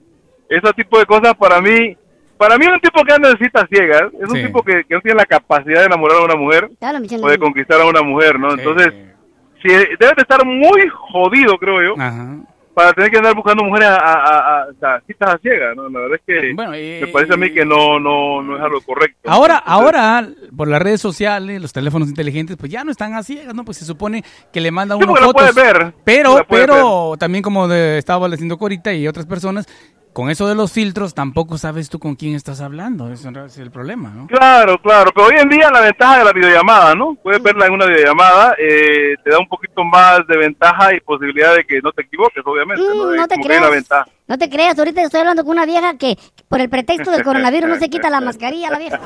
Ese 0.48 0.72
tipo 0.74 1.00
de 1.00 1.06
cosas 1.08 1.34
para 1.36 1.60
mí. 1.60 1.98
Para 2.38 2.58
mí 2.60 2.68
un 2.68 2.80
tipo 2.80 3.04
que 3.04 3.12
anda 3.12 3.32
en 3.32 3.38
citas 3.40 3.66
ciegas 3.70 4.04
es 4.14 4.30
un 4.30 4.42
tipo 4.42 4.62
que, 4.64 4.84
que 4.88 4.94
no 4.96 5.02
tiene 5.02 5.18
la 5.18 5.26
capacidad 5.26 5.80
de 5.82 5.86
enamorar 5.88 6.20
a 6.20 6.24
una 6.26 6.36
mujer 6.36 6.70
Claro, 6.80 7.00
o 7.22 7.30
de 7.30 7.38
conquistar 7.38 7.82
a 7.82 7.86
una 7.86 8.02
mujer, 8.02 8.40
¿no? 8.40 8.54
Entonces, 8.54 8.94
si 9.62 9.68
debe 9.70 10.14
de 10.16 10.22
estar 10.22 10.46
muy 10.46 10.88
jodido, 10.90 11.58
creo 11.58 11.82
yo, 11.84 11.96
para 12.74 12.94
tener 12.94 13.12
que 13.12 13.18
andar 13.18 13.36
buscando 13.36 13.64
mujeres 13.66 13.90
a, 13.90 13.96
a- 13.98 14.40
a- 14.62 14.96
a- 14.96 15.02
citas 15.06 15.34
a 15.34 15.38
ciegas, 15.40 15.76
¿no? 15.76 15.90
La 15.90 16.00
verdad 16.00 16.18
es 16.18 16.22
que 16.26 16.54
me 16.54 17.08
parece 17.08 17.34
a 17.34 17.38
mí 17.38 17.52
que 17.52 17.66
no, 17.66 18.00
no, 18.00 18.42
no 18.42 18.56
es 18.56 18.62
algo 18.64 18.80
correcto. 18.82 19.30
Ahora, 19.30 19.58
ahora, 19.58 20.26
por 20.56 20.70
las 20.70 20.82
redes 20.82 21.02
sociales, 21.02 21.62
los 21.62 21.74
teléfonos 21.74 22.08
inteligentes, 22.08 22.56
pues 22.58 22.72
ya 22.72 22.86
no 22.86 22.92
están 22.92 23.16
así, 23.16 23.42
¿no? 23.54 23.66
Pues 23.66 23.78
se 23.78 23.86
supone 23.86 24.24
que 24.54 24.62
le 24.62 24.72
mandan 24.72 24.98
Sí, 25.00 25.04
uno 25.04 25.14
la 25.20 25.52
ver, 25.52 25.94
Pero, 26.06 26.38
la 26.38 26.44
pero 26.46 27.16
también 27.18 27.42
como 27.44 27.68
de- 27.68 27.98
estaba 27.98 28.30
diciendo 28.30 28.58
Corita 28.58 28.94
y 28.94 29.08
otras 29.10 29.26
personas, 29.26 29.68
con 30.14 30.30
eso 30.30 30.48
de 30.48 30.56
los 30.56 30.72
filtros 30.72 31.14
tampoco 31.14 31.58
sabes 31.58 31.90
tú 31.90 32.00
con 32.00 32.16
quién 32.16 32.36
estás 32.36 32.62
hablando. 32.62 33.12
Eso 33.12 33.30
es 33.46 33.58
el 33.58 33.72
problema, 33.72 34.10
¿no? 34.10 34.28
Claro, 34.28 34.82
claro, 34.82 35.12
pero 35.14 35.28
hoy 35.28 35.36
en 35.38 35.50
día 35.50 35.70
la 35.72 35.82
ventaja 35.82 36.20
de 36.20 36.24
la 36.26 36.34
videollamada, 36.34 36.96
¿no? 36.96 37.16
Puedes 37.16 37.42
verla 37.42 37.68
en 37.68 37.74
una 37.74 37.86
videollamada, 37.86 38.56
eh, 38.58 39.16
te 39.24 39.30
da 39.30 39.40
un 39.40 39.48
poquito 39.48 39.84
más 39.84 40.26
de 40.28 40.38
ventaja 40.38 40.94
y 40.94 41.00
posibilidad 41.00 41.56
de 41.56 41.64
que 41.64 41.80
no 41.82 41.92
te 41.92 42.02
equivoques, 42.02 42.44
obviamente, 42.46 42.84
¿no? 42.84 43.12
Mm, 43.12 43.28
te 43.28 43.36
creas. 43.36 43.72
ventaja. 43.72 44.06
No 44.28 44.38
te 44.38 44.50
creas, 44.50 44.78
ahorita 44.78 45.02
estoy 45.02 45.22
hablando 45.22 45.44
con 45.44 45.52
una 45.52 45.66
vieja 45.66 45.98
que 45.98 46.18
por 46.48 46.62
el 46.62 46.70
pretexto 46.70 47.12
del 47.12 47.24
coronavirus 47.24 47.70
no 47.70 47.80
se 47.80 47.90
quita 47.90 48.10
la 48.10 48.22
mascarilla, 48.22 48.70
la 48.70 48.78
vieja. 48.78 49.00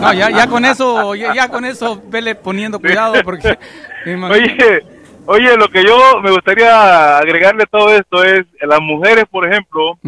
No, 0.00 0.12
ya, 0.12 0.30
ya 0.30 0.46
con 0.46 0.64
eso, 0.64 1.14
ya, 1.14 1.34
ya 1.34 1.48
con 1.48 1.64
eso, 1.64 2.02
vele 2.08 2.34
poniendo 2.34 2.78
cuidado 2.78 3.14
porque... 3.24 3.58
Oye, 4.06 4.84
oye, 5.26 5.56
lo 5.56 5.68
que 5.68 5.84
yo 5.84 6.20
me 6.22 6.30
gustaría 6.30 7.18
agregarle 7.18 7.64
a 7.64 7.66
todo 7.66 7.94
esto 7.94 8.24
es, 8.24 8.46
las 8.60 8.80
mujeres, 8.80 9.24
por 9.30 9.46
ejemplo, 9.46 9.98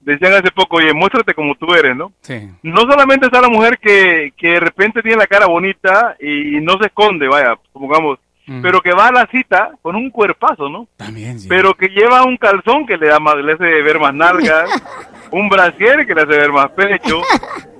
decían 0.00 0.34
hace 0.34 0.50
poco, 0.50 0.76
oye, 0.76 0.92
muéstrate 0.92 1.34
como 1.34 1.54
tú 1.54 1.72
eres, 1.74 1.96
¿no? 1.96 2.12
Sí. 2.20 2.48
No 2.62 2.82
solamente 2.82 3.26
está 3.26 3.40
la 3.40 3.48
mujer 3.48 3.78
que, 3.78 4.32
que 4.36 4.48
de 4.48 4.60
repente 4.60 5.02
tiene 5.02 5.18
la 5.18 5.26
cara 5.26 5.46
bonita 5.46 6.16
y 6.20 6.60
no 6.60 6.78
se 6.78 6.86
esconde, 6.86 7.28
vaya, 7.28 7.56
supongamos, 7.72 8.18
pero 8.62 8.80
que 8.80 8.92
va 8.92 9.08
a 9.08 9.12
la 9.12 9.26
cita 9.26 9.70
con 9.80 9.96
un 9.96 10.10
cuerpazo, 10.10 10.68
¿no? 10.68 10.86
También, 10.96 11.40
sí. 11.40 11.48
Pero 11.48 11.74
que 11.74 11.88
lleva 11.88 12.24
un 12.24 12.36
calzón 12.36 12.86
que 12.86 12.98
le 12.98 13.08
da 13.08 13.18
más, 13.18 13.36
le 13.36 13.52
hace 13.52 13.64
ver 13.64 13.98
más 13.98 14.14
nalgas, 14.14 14.68
un 15.30 15.48
brasier 15.48 16.06
que 16.06 16.14
le 16.14 16.22
hace 16.22 16.38
ver 16.38 16.52
más 16.52 16.70
pecho. 16.72 17.22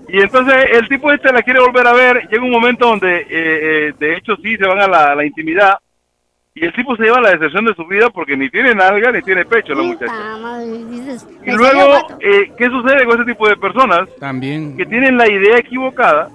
Y 0.09 0.20
entonces 0.20 0.55
el 0.72 0.89
tipo 0.89 1.12
este 1.12 1.32
la 1.32 1.43
quiere 1.43 1.61
volver 1.61 1.87
a 1.87 1.93
ver, 1.93 2.28
llega 2.30 2.43
un 2.43 2.51
momento 2.51 2.87
donde 2.87 3.22
eh, 3.22 3.26
eh, 3.30 3.95
de 3.99 4.16
hecho 4.16 4.37
sí 4.37 4.57
se 4.57 4.66
van 4.66 4.80
a 4.80 4.87
la, 4.87 5.12
a 5.12 5.14
la 5.14 5.26
intimidad 5.26 5.78
y 6.55 6.65
el 6.65 6.73
tipo 6.73 6.97
se 6.97 7.03
lleva 7.05 7.21
la 7.21 7.31
decepción 7.31 7.65
de 7.65 7.75
su 7.75 7.85
vida 7.87 8.11
porque 8.11 8.37
ni 8.37 8.49
tiene 8.49 8.75
nalga 8.75 9.11
ni 9.11 9.23
tiene 9.23 9.45
pecho 9.45 9.75
la 9.75 9.83
muchacha. 9.83 10.13
Ah, 10.13 10.39
madre, 10.41 10.85
dices, 10.85 11.27
Y 11.43 11.51
salió 11.51 11.57
luego, 11.59 12.07
eh, 12.21 12.53
¿qué 12.57 12.67
sucede 12.67 13.05
con 13.05 13.21
ese 13.21 13.31
tipo 13.33 13.49
de 13.49 13.57
personas? 13.57 14.09
También. 14.21 14.77
Que 14.77 14.87
tienen 14.87 15.17
la 15.17 15.29
idea 15.29 15.59
equivocada 15.59 16.29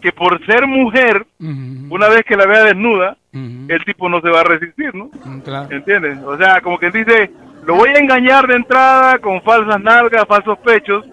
que 0.00 0.12
por 0.12 0.44
ser 0.44 0.66
mujer, 0.66 1.26
una 1.40 2.08
vez 2.08 2.24
que 2.26 2.36
la 2.36 2.46
vea 2.46 2.64
desnuda, 2.64 3.16
el 3.32 3.84
tipo 3.86 4.08
no 4.08 4.20
se 4.20 4.28
va 4.28 4.40
a 4.40 4.44
resistir, 4.44 4.94
¿no? 4.94 5.10
Claro. 5.42 5.68
¿Entiendes? 5.70 6.18
O 6.24 6.36
sea, 6.36 6.60
como 6.60 6.78
que 6.78 6.90
dice, 6.90 7.30
lo 7.66 7.74
voy 7.76 7.88
a 7.90 7.98
engañar 7.98 8.46
de 8.46 8.54
entrada 8.56 9.18
con 9.18 9.40
falsas 9.42 9.80
nalgas, 9.80 10.26
falsos 10.26 10.58
pechos, 10.58 11.06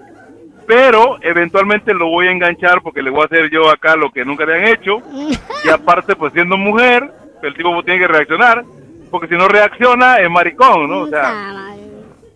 pero 0.68 1.18
eventualmente 1.22 1.94
lo 1.94 2.10
voy 2.10 2.28
a 2.28 2.32
enganchar 2.32 2.82
porque 2.82 3.02
le 3.02 3.10
voy 3.10 3.22
a 3.22 3.26
hacer 3.26 3.50
yo 3.50 3.70
acá 3.70 3.96
lo 3.96 4.12
que 4.12 4.26
nunca 4.26 4.46
le 4.46 4.56
han 4.56 4.68
hecho. 4.68 4.98
Y 5.64 5.70
aparte, 5.70 6.16
pues 6.16 6.34
siendo 6.34 6.58
mujer, 6.58 7.14
el 7.48 7.54
tipo 7.56 7.84
tiene 7.84 8.00
que 8.02 8.08
reaccionar, 8.08 8.64
porque 9.10 9.28
si 9.28 9.36
no 9.36 9.48
reacciona 9.48 10.18
es 10.20 10.30
maricón, 10.30 10.89
¿no? 10.89 11.00
O 11.02 11.08
sea, 11.08 11.58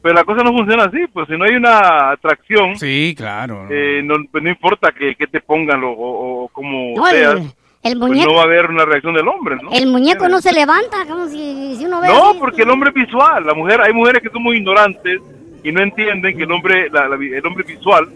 pero 0.01 0.13
la 0.15 0.23
cosa 0.23 0.43
no 0.43 0.51
funciona 0.51 0.83
así, 0.83 0.99
pues 1.11 1.27
si 1.27 1.35
no 1.37 1.45
hay 1.45 1.55
una 1.55 2.11
atracción, 2.11 2.75
Sí, 2.75 3.15
claro. 3.17 3.65
eh, 3.71 4.01
no, 4.03 4.15
pues 4.31 4.43
no 4.43 4.49
importa 4.49 4.91
que, 4.91 5.15
que 5.15 5.25
te 5.27 5.41
pongan 5.41 5.83
o, 5.83 5.89
o- 5.91 6.43
o 6.43 6.47
como 6.49 6.93
No, 6.95 7.05
seas. 7.07 7.33
el, 7.35 7.91
El 7.93 7.99
pues 7.99 8.11
no 8.25 8.33
va 8.35 8.41
a 8.41 8.43
haber 8.43 8.69
una 8.69 8.85
reacción 8.85 9.13
del 9.15 9.27
hombre, 9.27 9.55
¿no? 9.61 9.71
el 9.71 9.87
muñeco 9.87 10.27
no 10.29 10.41
se 10.41 10.53
levanta, 10.53 11.05
como 11.07 11.27
si, 11.27 11.75
si 11.77 11.85
uno 11.85 12.01
ve 12.01 12.07
No, 12.09 12.29
así. 12.31 12.39
porque 12.39 12.61
el 12.63 12.69
hombre 12.69 12.89
es 12.89 12.95
visual. 12.95 13.45
La 13.45 13.53
mujer, 13.55 13.81
hay 13.81 13.93
mujeres 13.93 14.21
que 14.21 14.29
son 14.29 14.43
muy 14.43 14.57
ignorantes 14.57 15.21
y 15.63 15.71
no 15.71 15.81
entienden 15.81 16.37
que 16.37 16.43
el 16.43 16.51
hombre, 16.51 16.87
la- 16.91 17.07
la- 17.07 17.15
el 17.15 17.45
hombre 17.47 17.63
es 17.67 17.75
visual, 17.77 18.07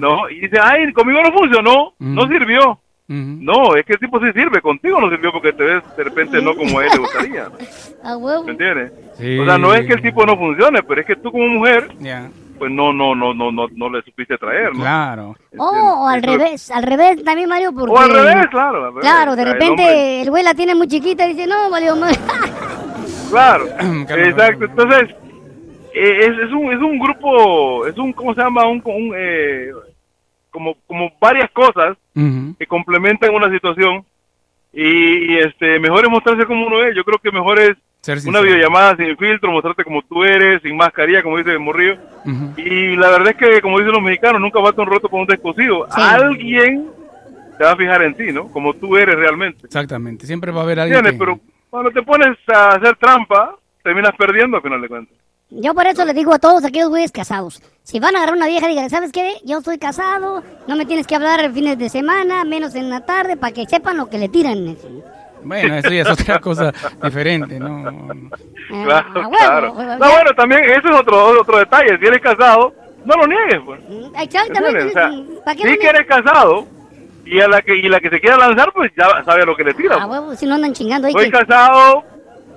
¿no? 0.00 0.30
Y 0.30 0.40
dice, 0.40 0.56
ay, 0.62 0.90
conmigo 0.94 1.20
no 1.22 1.32
funcionó, 1.32 1.92
no 1.98 2.26
sirvió. 2.28 2.78
No, 3.08 3.76
es 3.76 3.84
que 3.86 3.92
el 3.92 3.98
tipo 4.00 4.18
sí 4.18 4.26
sirve, 4.34 4.60
contigo 4.60 5.00
no 5.00 5.08
sirvió 5.10 5.30
porque 5.32 5.52
te 5.52 5.62
ves 5.62 5.82
de 5.96 6.04
repente 6.04 6.42
no 6.42 6.54
como 6.56 6.78
a 6.80 6.84
él 6.84 6.90
le 6.92 6.98
gustaría. 6.98 7.48
A 8.02 8.16
huevo. 8.16 8.44
¿Me 8.44 8.52
entiendes? 8.52 8.92
Sí. 9.18 9.38
O 9.38 9.44
sea, 9.44 9.58
no 9.58 9.72
es 9.74 9.86
que 9.86 9.94
el 9.94 10.02
tipo 10.02 10.24
no 10.26 10.36
funcione, 10.36 10.82
pero 10.82 11.00
es 11.00 11.06
que 11.06 11.16
tú 11.16 11.30
como 11.32 11.46
mujer, 11.48 11.88
Ya. 12.00 12.28
pues 12.58 12.70
no, 12.70 12.92
no, 12.92 13.14
no, 13.14 13.32
no, 13.34 13.50
no, 13.52 13.66
no 13.74 13.90
le 13.90 14.02
supiste 14.02 14.36
traer, 14.38 14.72
¿no? 14.74 14.80
Claro. 14.80 15.36
Oh, 15.56 16.04
o 16.04 16.08
al 16.08 16.18
Eso- 16.24 16.32
revés, 16.36 16.70
al 16.70 16.82
revés 16.82 17.22
también, 17.24 17.48
Mario, 17.48 17.72
porque... 17.72 17.92
O 17.92 17.98
al 17.98 18.10
revés, 18.10 18.46
claro. 18.50 18.84
al 18.86 18.90
revés. 18.92 19.00
Claro, 19.02 19.36
de 19.36 19.44
repente 19.44 20.22
el 20.22 20.30
güey 20.30 20.42
la 20.44 20.54
tiene 20.54 20.74
muy 20.74 20.86
chiquita 20.88 21.26
y 21.26 21.34
dice, 21.34 21.46
no, 21.46 21.70
valió 21.70 21.94
más. 21.96 22.18
Claro, 23.30 23.64
exacto. 24.08 24.66
Entonces, 24.66 25.10
eh, 25.94 26.18
es, 26.20 26.38
es, 26.46 26.52
un, 26.52 26.72
es 26.72 26.80
un 26.80 26.98
grupo, 26.98 27.84
es 27.86 27.96
un, 27.98 28.12
¿cómo 28.12 28.32
se 28.34 28.40
llama? 28.40 28.66
Un, 28.68 28.80
un, 28.84 29.12
eh, 29.16 29.70
como, 30.56 30.74
como 30.86 31.12
varias 31.20 31.50
cosas 31.50 31.98
que 32.14 32.66
complementan 32.66 33.34
una 33.34 33.50
situación 33.50 34.06
y, 34.72 35.32
y, 35.32 35.36
este 35.36 35.78
mejor 35.78 36.04
es 36.04 36.10
mostrarse 36.10 36.46
como 36.46 36.66
uno 36.66 36.82
es. 36.82 36.96
Yo 36.96 37.04
creo 37.04 37.18
que 37.18 37.30
mejor 37.30 37.58
es 37.58 37.76
Ser 38.00 38.18
una 38.26 38.40
videollamada 38.40 38.96
sin 38.96 39.14
filtro, 39.18 39.52
mostrarte 39.52 39.84
como 39.84 40.00
tú 40.00 40.24
eres, 40.24 40.62
sin 40.62 40.76
mascarilla, 40.76 41.22
como 41.22 41.36
dice 41.36 41.58
Morrillo. 41.58 41.98
Y 42.56 42.96
la 42.96 43.10
verdad 43.10 43.28
es 43.30 43.36
que, 43.36 43.60
como 43.60 43.78
dicen 43.78 43.92
los 43.92 44.02
mexicanos, 44.02 44.40
nunca 44.40 44.62
falta 44.62 44.80
un 44.80 44.88
roto 44.88 45.10
con 45.10 45.20
un 45.20 45.26
descosido. 45.26 45.86
Alguien 45.90 46.86
se 47.58 47.64
va 47.64 47.72
a 47.72 47.76
fijar 47.76 48.02
en 48.02 48.14
ti, 48.14 48.32
¿no? 48.32 48.48
Como 48.48 48.72
tú 48.74 48.96
eres 48.96 49.14
realmente. 49.16 49.66
Exactamente. 49.66 50.26
Siempre 50.26 50.52
va 50.52 50.60
a 50.60 50.64
haber 50.64 50.80
alguien 50.80 50.98
¿Entiendes? 50.98 51.20
que... 51.20 51.24
Pero 51.26 51.40
cuando 51.68 51.90
te 51.90 52.02
pones 52.02 52.38
a 52.48 52.76
hacer 52.76 52.96
trampa, 52.96 53.56
terminas 53.82 54.12
perdiendo 54.16 54.56
al 54.56 54.62
final 54.62 54.80
de 54.80 54.88
cuentas. 54.88 55.16
Yo 55.50 55.74
por 55.74 55.86
eso 55.86 56.04
le 56.04 56.12
digo 56.12 56.34
a 56.34 56.38
todos 56.40 56.64
aquellos 56.64 56.88
güeyes 56.88 57.12
casados, 57.12 57.62
si 57.84 58.00
van 58.00 58.14
a 58.16 58.18
agarrar 58.18 58.36
una 58.36 58.48
vieja, 58.48 58.66
digan, 58.66 58.90
¿sabes 58.90 59.12
qué? 59.12 59.34
Yo 59.44 59.58
estoy 59.58 59.78
casado, 59.78 60.42
no 60.66 60.74
me 60.76 60.86
tienes 60.86 61.06
que 61.06 61.14
hablar 61.14 61.40
en 61.40 61.54
fines 61.54 61.78
de 61.78 61.88
semana, 61.88 62.44
menos 62.44 62.74
en 62.74 62.90
la 62.90 63.06
tarde, 63.06 63.36
para 63.36 63.52
que 63.52 63.64
sepan 63.66 63.96
lo 63.96 64.10
que 64.10 64.18
le 64.18 64.28
tiran. 64.28 64.76
Bueno, 65.44 65.76
eso 65.76 65.90
ya 65.90 66.02
es 66.02 66.08
otra 66.10 66.38
cosa 66.40 66.72
diferente, 67.00 67.60
¿no? 67.60 67.84
Claro, 68.84 69.08
huevo, 69.14 69.30
claro. 69.30 69.72
huevo, 69.72 69.90
No, 69.98 70.10
bueno, 70.10 70.30
también 70.36 70.64
eso 70.64 70.88
es 70.88 71.00
otro 71.00 71.40
otro 71.40 71.58
detalle. 71.58 71.96
Si 71.98 72.04
eres 72.06 72.20
casado, 72.20 72.74
no 73.04 73.14
lo 73.14 73.26
niegues, 73.28 73.60
pues. 73.64 73.80
Exactamente. 74.20 74.80
¿Entiendes? 74.82 74.96
O 74.96 75.34
sea, 75.34 75.44
¿Para 75.44 75.56
qué 75.56 75.62
sí 75.62 75.70
no 75.74 75.78
que 75.78 75.86
eres 75.86 76.06
casado 76.08 76.66
y 77.24 77.40
a 77.40 77.46
la 77.46 77.62
que 77.62 77.76
y 77.76 77.82
la 77.88 78.00
que 78.00 78.10
se 78.10 78.20
quiera 78.20 78.36
lanzar, 78.36 78.72
pues 78.72 78.90
ya 78.96 79.22
sabe 79.24 79.42
a 79.42 79.46
lo 79.46 79.54
que 79.56 79.62
le 79.62 79.74
tira. 79.74 79.94
A 80.02 80.06
huevo, 80.08 80.34
si 80.34 80.44
no 80.46 80.56
andan 80.56 80.72
chingando 80.72 81.06
ahí. 81.06 81.12
Soy 81.12 81.26
que- 81.26 81.30
casado, 81.38 82.02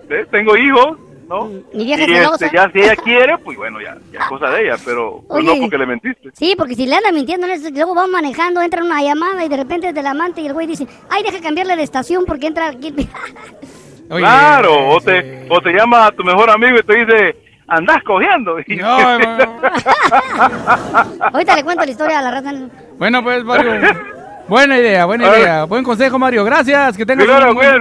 ¿eh? 0.09 0.25
tengo 0.31 0.57
hijos, 0.57 0.97
¿no? 1.29 1.45
Mi 1.73 1.85
vieja 1.85 2.03
y 2.05 2.13
este, 2.15 2.49
ya 2.53 2.69
si 2.71 2.79
ella 2.79 2.95
quiere, 3.03 3.37
pues 3.37 3.55
bueno, 3.57 3.79
ya, 3.79 3.95
ya 4.11 4.19
es 4.19 4.25
cosa 4.25 4.49
de 4.49 4.63
ella, 4.63 4.75
pero 4.83 5.21
pues 5.27 5.43
no 5.45 5.51
Oye. 5.51 5.61
porque 5.61 5.77
le 5.77 5.85
mentiste. 5.85 6.29
Sí, 6.33 6.55
porque 6.57 6.75
si 6.75 6.85
le 6.87 6.95
andan 6.95 7.13
mintiendo, 7.13 7.47
luego 7.71 7.93
van 7.95 8.09
manejando, 8.11 8.61
entra 8.61 8.83
una 8.83 9.01
llamada 9.01 9.45
y 9.45 9.49
de 9.49 9.57
repente 9.57 9.89
es 9.89 9.95
del 9.95 10.07
amante 10.07 10.41
y 10.41 10.47
el 10.47 10.53
güey 10.53 10.65
dice, 10.67 10.87
ay, 11.09 11.23
deja 11.23 11.39
cambiarle 11.39 11.75
de 11.75 11.83
estación 11.83 12.25
porque 12.25 12.47
entra 12.47 12.67
aquí. 12.69 12.91
claro, 14.09 14.89
o 14.89 14.99
te, 14.99 15.45
o 15.49 15.61
te 15.61 15.71
llama 15.71 16.11
tu 16.11 16.23
mejor 16.23 16.49
amigo 16.49 16.79
y 16.79 16.83
te 16.83 17.05
dice, 17.05 17.35
andás 17.67 18.03
cogiendo. 18.03 18.59
Y- 18.61 18.79
Ahorita 21.31 21.55
le 21.55 21.63
cuento 21.63 21.85
la 21.85 21.91
historia 21.91 22.19
a 22.19 22.21
la 22.23 22.31
raza. 22.31 22.53
Bueno, 22.97 23.23
pues, 23.23 23.43
Mario. 23.43 24.18
Buena 24.49 24.79
idea, 24.79 25.05
buena 25.05 25.27
idea. 25.29 25.63
Buen 25.65 25.83
consejo, 25.83 26.17
Mario. 26.17 26.43
Gracias. 26.43 26.97
Que 26.97 27.05
tengas 27.05 27.25
Claro, 27.25 27.51
un 27.51 27.55
buen-. 27.55 27.79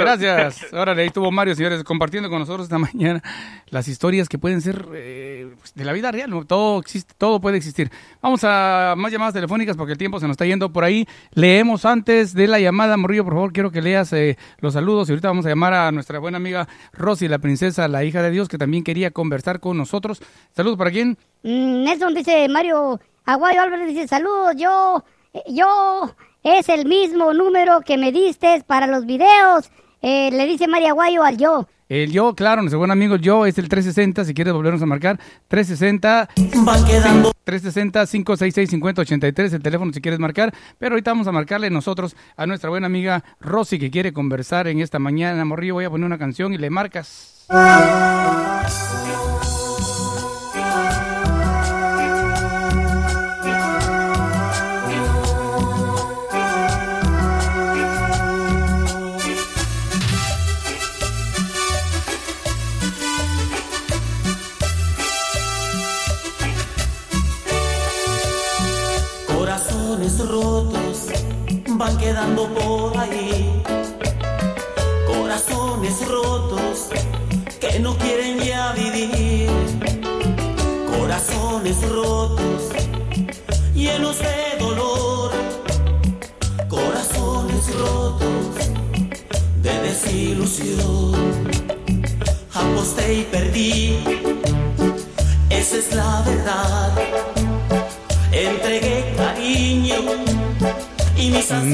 Gracias. 0.00 0.72
Órale, 0.72 1.02
ahí 1.02 1.08
estuvo 1.08 1.30
Mario, 1.32 1.54
señores, 1.54 1.82
compartiendo 1.82 2.30
con 2.30 2.38
nosotros 2.38 2.66
esta 2.66 2.78
mañana 2.78 3.22
las 3.70 3.88
historias 3.88 4.28
que 4.28 4.38
pueden 4.38 4.60
ser 4.60 4.86
eh, 4.94 5.48
pues, 5.58 5.74
de 5.74 5.84
la 5.84 5.92
vida 5.92 6.12
real. 6.12 6.30
¿no? 6.30 6.44
Todo 6.44 6.78
existe, 6.80 7.12
todo 7.18 7.40
puede 7.40 7.56
existir. 7.56 7.90
Vamos 8.22 8.42
a 8.44 8.94
más 8.96 9.10
llamadas 9.10 9.34
telefónicas 9.34 9.76
porque 9.76 9.92
el 9.92 9.98
tiempo 9.98 10.20
se 10.20 10.26
nos 10.26 10.34
está 10.34 10.46
yendo 10.46 10.72
por 10.72 10.84
ahí. 10.84 11.06
Leemos 11.32 11.84
antes 11.84 12.34
de 12.34 12.46
la 12.46 12.60
llamada, 12.60 12.96
Morrillo, 12.96 13.24
por 13.24 13.34
favor, 13.34 13.52
quiero 13.52 13.72
que 13.72 13.82
leas 13.82 14.12
eh, 14.12 14.38
los 14.60 14.74
saludos. 14.74 15.08
Y 15.08 15.12
ahorita 15.12 15.28
vamos 15.28 15.44
a 15.46 15.48
llamar 15.48 15.74
a 15.74 15.90
nuestra 15.90 16.20
buena 16.20 16.36
amiga 16.36 16.68
Rosy, 16.92 17.26
la 17.26 17.38
princesa, 17.38 17.88
la 17.88 18.04
hija 18.04 18.22
de 18.22 18.30
Dios, 18.30 18.48
que 18.48 18.58
también 18.58 18.84
quería 18.84 19.10
conversar 19.10 19.58
con 19.60 19.76
nosotros. 19.76 20.22
Saludos 20.54 20.78
para 20.78 20.90
quién. 20.92 21.18
Mm, 21.42 21.82
Nelson 21.84 22.14
dice, 22.14 22.48
Mario 22.48 23.00
Aguayo 23.24 23.60
Álvarez 23.62 23.88
dice, 23.88 24.06
saludos, 24.06 24.54
yo, 24.56 25.02
yo, 25.48 26.14
es 26.42 26.68
el 26.68 26.86
mismo 26.86 27.32
número 27.32 27.80
que 27.80 27.98
me 27.98 28.12
diste 28.12 28.62
para 28.66 28.86
los 28.86 29.06
videos. 29.06 29.70
Eh, 30.02 30.30
le 30.30 30.46
dice 30.46 30.68
Mario 30.68 30.90
Aguayo 30.90 31.22
al 31.22 31.36
yo. 31.36 31.66
El 31.88 32.10
yo, 32.10 32.34
claro, 32.34 32.62
nuestro 32.62 32.78
buen 32.80 32.90
amigo 32.90 33.14
el 33.14 33.20
yo 33.20 33.46
es 33.46 33.58
el 33.58 33.68
360, 33.68 34.24
si 34.24 34.34
quieres 34.34 34.52
volvernos 34.52 34.82
a 34.82 34.86
marcar, 34.86 35.20
360 35.46 36.28
360 37.44 38.06
566 38.06 38.70
5083 38.70 39.52
el 39.52 39.62
teléfono 39.62 39.92
si 39.92 40.00
quieres 40.00 40.18
marcar, 40.18 40.52
pero 40.78 40.94
ahorita 40.94 41.12
vamos 41.12 41.28
a 41.28 41.32
marcarle 41.32 41.70
nosotros 41.70 42.16
a 42.36 42.44
nuestra 42.44 42.70
buena 42.70 42.86
amiga 42.86 43.22
Rosy 43.38 43.78
que 43.78 43.92
quiere 43.92 44.12
conversar 44.12 44.66
en 44.66 44.80
esta 44.80 44.98
mañana. 44.98 45.44
Morrillo, 45.44 45.74
voy 45.74 45.84
a 45.84 45.90
poner 45.90 46.06
una 46.06 46.18
canción 46.18 46.52
y 46.54 46.58
le 46.58 46.70
marcas. 46.70 47.46
Van 71.86 71.98
quedando 71.98 72.48
por 72.48 72.98
ahí. 72.98 73.62
Corazones 75.06 75.96
rotos 76.08 76.88
que 77.60 77.78
no 77.78 77.96
quieren 77.96 78.38
ya 78.40 78.72
vivir. 78.72 79.48
Corazones 80.92 81.76
rotos 81.88 82.60
llenos 83.74 84.18
de 84.18 84.38
dolor. 84.58 85.30
Corazones 86.68 87.64
rotos 87.82 88.54
de 89.64 89.74
desilusión. 89.86 91.14
Aposté 92.52 93.04
y 93.20 93.22
perdí. 93.34 93.76
Esa 95.50 95.76
es 95.82 95.94
la 95.94 96.22
verdad. 96.26 96.90
Entregué 98.32 99.14
cariño 99.16 100.00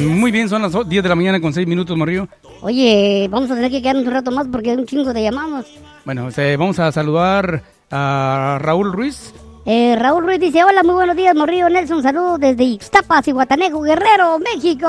Muy 0.08 0.30
bien, 0.30 0.48
son 0.48 0.62
las 0.62 0.72
10 0.72 1.02
de 1.02 1.08
la 1.08 1.14
mañana 1.14 1.40
con 1.40 1.52
6 1.52 1.66
minutos, 1.66 1.96
Morrillo. 1.96 2.28
Oye, 2.60 3.26
vamos 3.30 3.50
a 3.50 3.54
tener 3.54 3.70
que 3.70 3.82
quedarnos 3.82 4.06
un 4.06 4.12
rato 4.12 4.30
más 4.30 4.46
porque 4.48 4.70
hay 4.70 4.76
un 4.76 4.86
chingo 4.86 5.12
de 5.12 5.22
llamadas. 5.22 5.66
Bueno, 6.04 6.28
vamos 6.58 6.78
a 6.78 6.92
saludar 6.92 7.62
a 7.90 8.58
Raúl 8.60 8.92
Ruiz. 8.92 9.34
Eh, 9.64 9.96
Raúl 9.96 10.24
Ruiz 10.24 10.40
dice, 10.40 10.64
hola, 10.64 10.82
muy 10.82 10.94
buenos 10.94 11.16
días, 11.16 11.34
Morrillo 11.34 11.68
Nelson, 11.68 12.02
saludos 12.02 12.40
desde 12.40 12.64
Ixtapas 12.64 13.28
y 13.28 13.32
Guatanejo, 13.32 13.80
Guerrero, 13.82 14.38
México. 14.38 14.88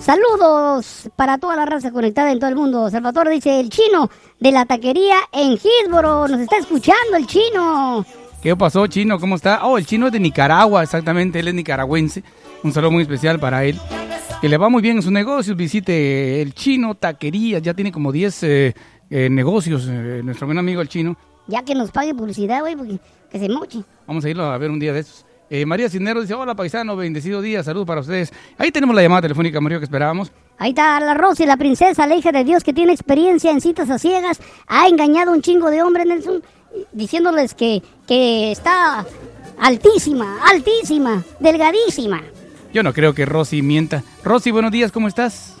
Saludos 0.00 1.08
para 1.16 1.38
toda 1.38 1.56
la 1.56 1.66
raza 1.66 1.90
conectada 1.90 2.30
en 2.30 2.38
todo 2.38 2.50
el 2.50 2.56
mundo. 2.56 2.90
Salvatore 2.90 3.30
dice, 3.30 3.58
el 3.58 3.70
chino 3.70 4.08
de 4.38 4.52
la 4.52 4.64
taquería 4.64 5.16
en 5.32 5.52
Hillsboro, 5.52 6.28
nos 6.28 6.40
está 6.40 6.58
escuchando 6.58 7.16
el 7.16 7.26
chino. 7.26 8.04
¿Qué 8.46 8.54
pasó, 8.54 8.86
Chino? 8.86 9.18
¿Cómo 9.18 9.34
está? 9.34 9.66
Oh, 9.66 9.76
el 9.76 9.86
Chino 9.86 10.06
es 10.06 10.12
de 10.12 10.20
Nicaragua, 10.20 10.84
exactamente, 10.84 11.40
él 11.40 11.48
es 11.48 11.54
nicaragüense. 11.54 12.22
Un 12.62 12.72
saludo 12.72 12.92
muy 12.92 13.02
especial 13.02 13.40
para 13.40 13.64
él. 13.64 13.76
Que 14.40 14.48
le 14.48 14.56
va 14.56 14.68
muy 14.68 14.82
bien 14.82 14.98
en 14.98 15.02
sus 15.02 15.10
negocios, 15.10 15.56
visite 15.56 16.40
el 16.40 16.54
Chino 16.54 16.94
Taquerías, 16.94 17.60
ya 17.60 17.74
tiene 17.74 17.90
como 17.90 18.12
10 18.12 18.42
eh, 18.44 18.74
eh, 19.10 19.28
negocios, 19.28 19.88
eh, 19.90 20.20
nuestro 20.22 20.46
buen 20.46 20.58
amigo 20.58 20.80
el 20.80 20.88
Chino. 20.88 21.16
Ya 21.48 21.64
que 21.64 21.74
nos 21.74 21.90
pague 21.90 22.14
publicidad, 22.14 22.60
güey, 22.60 22.76
porque 22.76 23.00
que 23.32 23.40
se 23.40 23.48
moche. 23.48 23.80
Vamos 24.06 24.24
a 24.24 24.30
irlo 24.30 24.44
a 24.44 24.56
ver 24.58 24.70
un 24.70 24.78
día 24.78 24.92
de 24.92 25.00
esos. 25.00 25.26
Eh, 25.50 25.66
María 25.66 25.88
Cisneros 25.88 26.22
dice, 26.22 26.34
hola 26.34 26.54
paisano, 26.54 26.94
bendecido 26.94 27.40
día, 27.40 27.64
saludos 27.64 27.86
para 27.88 28.00
ustedes. 28.00 28.32
Ahí 28.58 28.70
tenemos 28.70 28.94
la 28.94 29.02
llamada 29.02 29.22
telefónica, 29.22 29.60
Mario, 29.60 29.80
que 29.80 29.84
esperábamos. 29.84 30.30
Ahí 30.58 30.70
está 30.70 30.98
la 31.00 31.14
Rosy, 31.14 31.46
la 31.46 31.56
princesa, 31.56 32.06
la 32.06 32.14
hija 32.14 32.32
de 32.32 32.44
Dios 32.44 32.64
que 32.64 32.72
tiene 32.72 32.92
experiencia 32.92 33.50
en 33.50 33.60
citas 33.60 33.90
a 33.90 33.98
ciegas. 33.98 34.40
Ha 34.66 34.88
engañado 34.88 35.32
a 35.32 35.34
un 35.34 35.42
chingo 35.42 35.70
de 35.70 35.82
hombres, 35.82 36.06
Nelson, 36.06 36.42
diciéndoles 36.92 37.54
que, 37.54 37.82
que 38.06 38.52
está 38.52 39.04
altísima, 39.60 40.38
altísima, 40.44 41.24
delgadísima. 41.40 42.22
Yo 42.72 42.82
no 42.82 42.92
creo 42.92 43.14
que 43.14 43.24
Rosy 43.26 43.62
mienta. 43.62 44.02
Rosy, 44.22 44.50
buenos 44.50 44.72
días, 44.72 44.92
¿cómo 44.92 45.08
estás? 45.08 45.54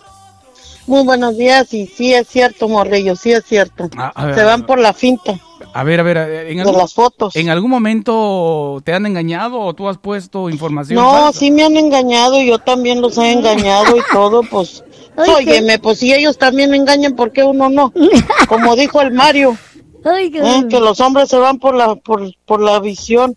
Muy 0.86 1.02
buenos 1.02 1.36
días 1.36 1.72
y 1.74 1.86
sí 1.86 2.14
es 2.14 2.28
cierto, 2.28 2.68
Morrillo, 2.68 3.16
sí 3.16 3.32
es 3.32 3.44
cierto. 3.44 3.88
Ah, 3.96 4.12
a. 4.14 4.34
Se 4.34 4.44
van 4.44 4.66
por 4.66 4.78
la 4.78 4.92
finta. 4.92 5.40
A 5.72 5.82
ver, 5.82 5.98
a 6.00 6.02
ver, 6.04 6.16
eh, 6.16 6.52
en 6.52 6.60
algún, 6.60 6.76
las 6.78 6.94
fotos. 6.94 7.34
¿en 7.34 7.48
algún 7.50 7.70
momento 7.70 8.80
te 8.84 8.92
han 8.92 9.04
engañado 9.04 9.58
o 9.60 9.74
tú 9.74 9.88
has 9.88 9.98
puesto 9.98 10.48
información 10.48 10.96
No, 11.02 11.10
falsa? 11.10 11.38
sí 11.40 11.50
me 11.50 11.64
han 11.64 11.76
engañado, 11.76 12.40
yo 12.40 12.58
también 12.58 13.00
los 13.00 13.18
he 13.18 13.32
engañado 13.32 13.96
y 13.96 14.00
todo, 14.12 14.42
pues. 14.42 14.84
Óyeme, 15.16 15.78
pues 15.78 15.98
si 15.98 16.12
ellos 16.12 16.38
también 16.38 16.72
engañan, 16.74 17.14
¿por 17.16 17.32
qué 17.32 17.42
uno 17.42 17.68
no? 17.68 17.92
Como 18.48 18.76
dijo 18.76 19.00
el 19.00 19.12
Mario, 19.12 19.56
Ay, 20.06 20.30
qué- 20.30 20.38
¿eh? 20.38 20.66
que 20.68 20.80
los 20.80 21.00
hombres 21.00 21.28
se 21.28 21.36
van 21.38 21.58
por 21.58 21.74
la 21.74 21.94
por, 21.96 22.22
por 22.44 22.60
la 22.60 22.78
visión, 22.80 23.34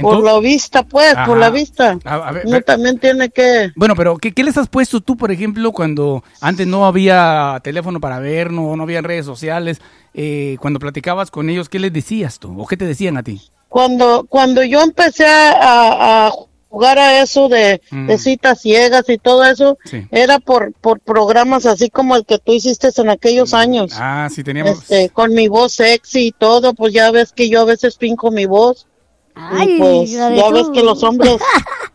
por 0.00 0.22
la 0.22 0.38
vista, 0.38 0.82
pues, 0.84 1.14
por 1.26 1.38
la 1.38 1.50
vista. 1.50 1.98
A- 2.04 2.14
a 2.28 2.32
ver, 2.32 2.44
Uno 2.46 2.60
también 2.62 2.98
tiene 2.98 3.30
que... 3.30 3.72
Bueno, 3.74 3.96
pero 3.96 4.16
¿qué, 4.16 4.32
qué 4.32 4.44
les 4.44 4.56
has 4.56 4.68
puesto 4.68 5.00
tú, 5.00 5.16
por 5.16 5.32
ejemplo, 5.32 5.72
cuando 5.72 6.22
antes 6.40 6.66
no 6.68 6.86
había 6.86 7.58
teléfono 7.64 7.98
para 8.00 8.20
ver, 8.20 8.52
no, 8.52 8.76
no 8.76 8.82
había 8.84 9.02
redes 9.02 9.26
sociales? 9.26 9.80
eh, 10.14 10.56
cuando 10.60 10.78
platicabas 10.80 11.30
con 11.30 11.48
ellos, 11.50 11.68
¿qué 11.68 11.78
les 11.78 11.92
decías 11.92 12.38
tú? 12.38 12.60
¿O 12.60 12.66
qué 12.66 12.76
te 12.76 12.86
decían 12.86 13.16
a 13.16 13.22
ti? 13.22 13.40
Cuando, 13.68 14.24
cuando 14.28 14.62
yo 14.64 14.80
empecé 14.82 15.26
a, 15.26 15.50
a- 15.52 16.26
a 16.28 16.32
jugar 16.70 16.98
a 16.98 17.22
eso 17.22 17.48
de, 17.48 17.80
Mm. 17.90 18.06
de 18.08 18.18
citas 18.18 18.60
ciegas 18.60 19.08
y 19.08 19.18
todo 19.18 19.44
eso, 19.44 19.78
Sí. 19.84 20.06
era 20.10 20.38
por, 20.38 20.72
por 20.74 21.00
programas 21.00 21.64
así 21.66 21.88
como 21.90 22.14
el 22.16 22.24
que 22.26 22.38
tú 22.38 22.52
hiciste 22.52 22.88
en 22.96 23.08
aquellos 23.10 23.54
años. 23.54 23.92
Ah, 23.96 24.28
sí, 24.30 24.44
teníamos... 24.44 24.78
Este, 24.82 25.08
con 25.10 25.32
mi 25.34 25.48
voz 25.48 25.72
sexy 25.72 26.26
y 26.28 26.32
todo, 26.32 26.74
pues 26.74 26.92
ya 26.92 27.10
ves 27.10 27.32
que 27.32 27.48
yo 27.48 27.62
a 27.62 27.64
veces 27.64 27.96
finco 27.98 28.30
mi 28.30 28.46
voz. 28.46 28.86
Ay, 29.34 29.74
y 29.76 29.78
pues 29.78 30.10
ya 30.10 30.28
tú. 30.48 30.52
ves 30.52 30.66
que 30.74 30.82
los 30.82 31.02
hombres 31.04 31.36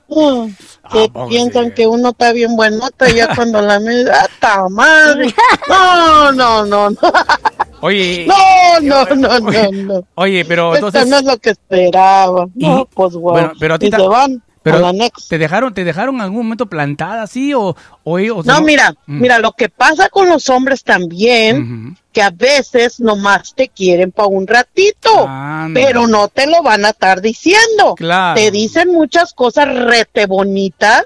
mm, 0.07 0.45
que 0.93 1.11
piensan 1.29 1.71
que 1.71 1.85
uno 1.87 2.09
está 2.09 2.31
bien 2.31 2.55
buenota 2.55 3.09
y 3.09 3.15
ya 3.15 3.35
cuando 3.35 3.61
la 3.61 3.79
mira, 3.79 4.27
¡ah, 4.41 4.67
madre! 4.69 5.33
No, 5.67 6.31
no, 6.31 6.65
no, 6.65 6.89
no. 6.89 6.97
Oye, 7.81 8.25
No, 8.27 8.79
no, 8.81 9.15
no, 9.15 9.39
no, 9.41 9.71
no. 9.71 10.07
oye, 10.15 10.45
pero 10.45 10.73
Esto 10.73 10.87
entonces... 10.87 11.09
no 11.09 11.17
es 11.17 11.23
lo 11.25 11.37
que 11.37 11.49
esperaba. 11.49 12.47
No, 12.55 12.85
pues 12.85 13.13
guau. 13.13 13.33
Bueno, 13.33 13.51
pero 13.59 13.73
a 13.73 13.79
ti 13.79 13.87
y 13.87 13.89
ta- 13.89 13.97
se 13.97 14.07
van 14.07 14.41
pero 14.63 14.77
a 14.77 14.79
la 14.79 14.93
next. 14.93 15.29
¿te 15.29 15.37
dejaron, 15.37 15.73
¿Te 15.73 15.83
dejaron 15.83 16.15
en 16.15 16.21
algún 16.21 16.43
momento 16.45 16.65
plantada 16.65 17.23
así 17.23 17.53
o, 17.53 17.75
o 18.03 18.17
ellos... 18.19 18.45
No, 18.45 18.61
mira, 18.61 18.93
Mm. 19.05 19.19
mira, 19.21 19.39
lo 19.39 19.51
que 19.51 19.67
pasa 19.69 20.07
con 20.09 20.29
los 20.29 20.49
hombres 20.49 20.83
también, 20.83 21.97
que 22.13 22.21
a 22.21 22.29
veces 22.29 22.99
nomás 22.99 23.53
te 23.55 23.67
quieren 23.69 24.11
para 24.11 24.27
un 24.27 24.47
ratito, 24.47 25.27
Ándale. 25.27 25.85
pero 25.85 26.07
no 26.07 26.27
te 26.29 26.47
lo 26.47 26.61
van 26.63 26.85
a 26.85 26.89
estar 26.89 27.21
diciendo. 27.21 27.95
Claro. 27.95 28.39
Te 28.39 28.49
dicen 28.51 28.91
muchas 28.93 29.33
cosas 29.33 29.67
rete 29.73 30.25
bonitas 30.25 31.03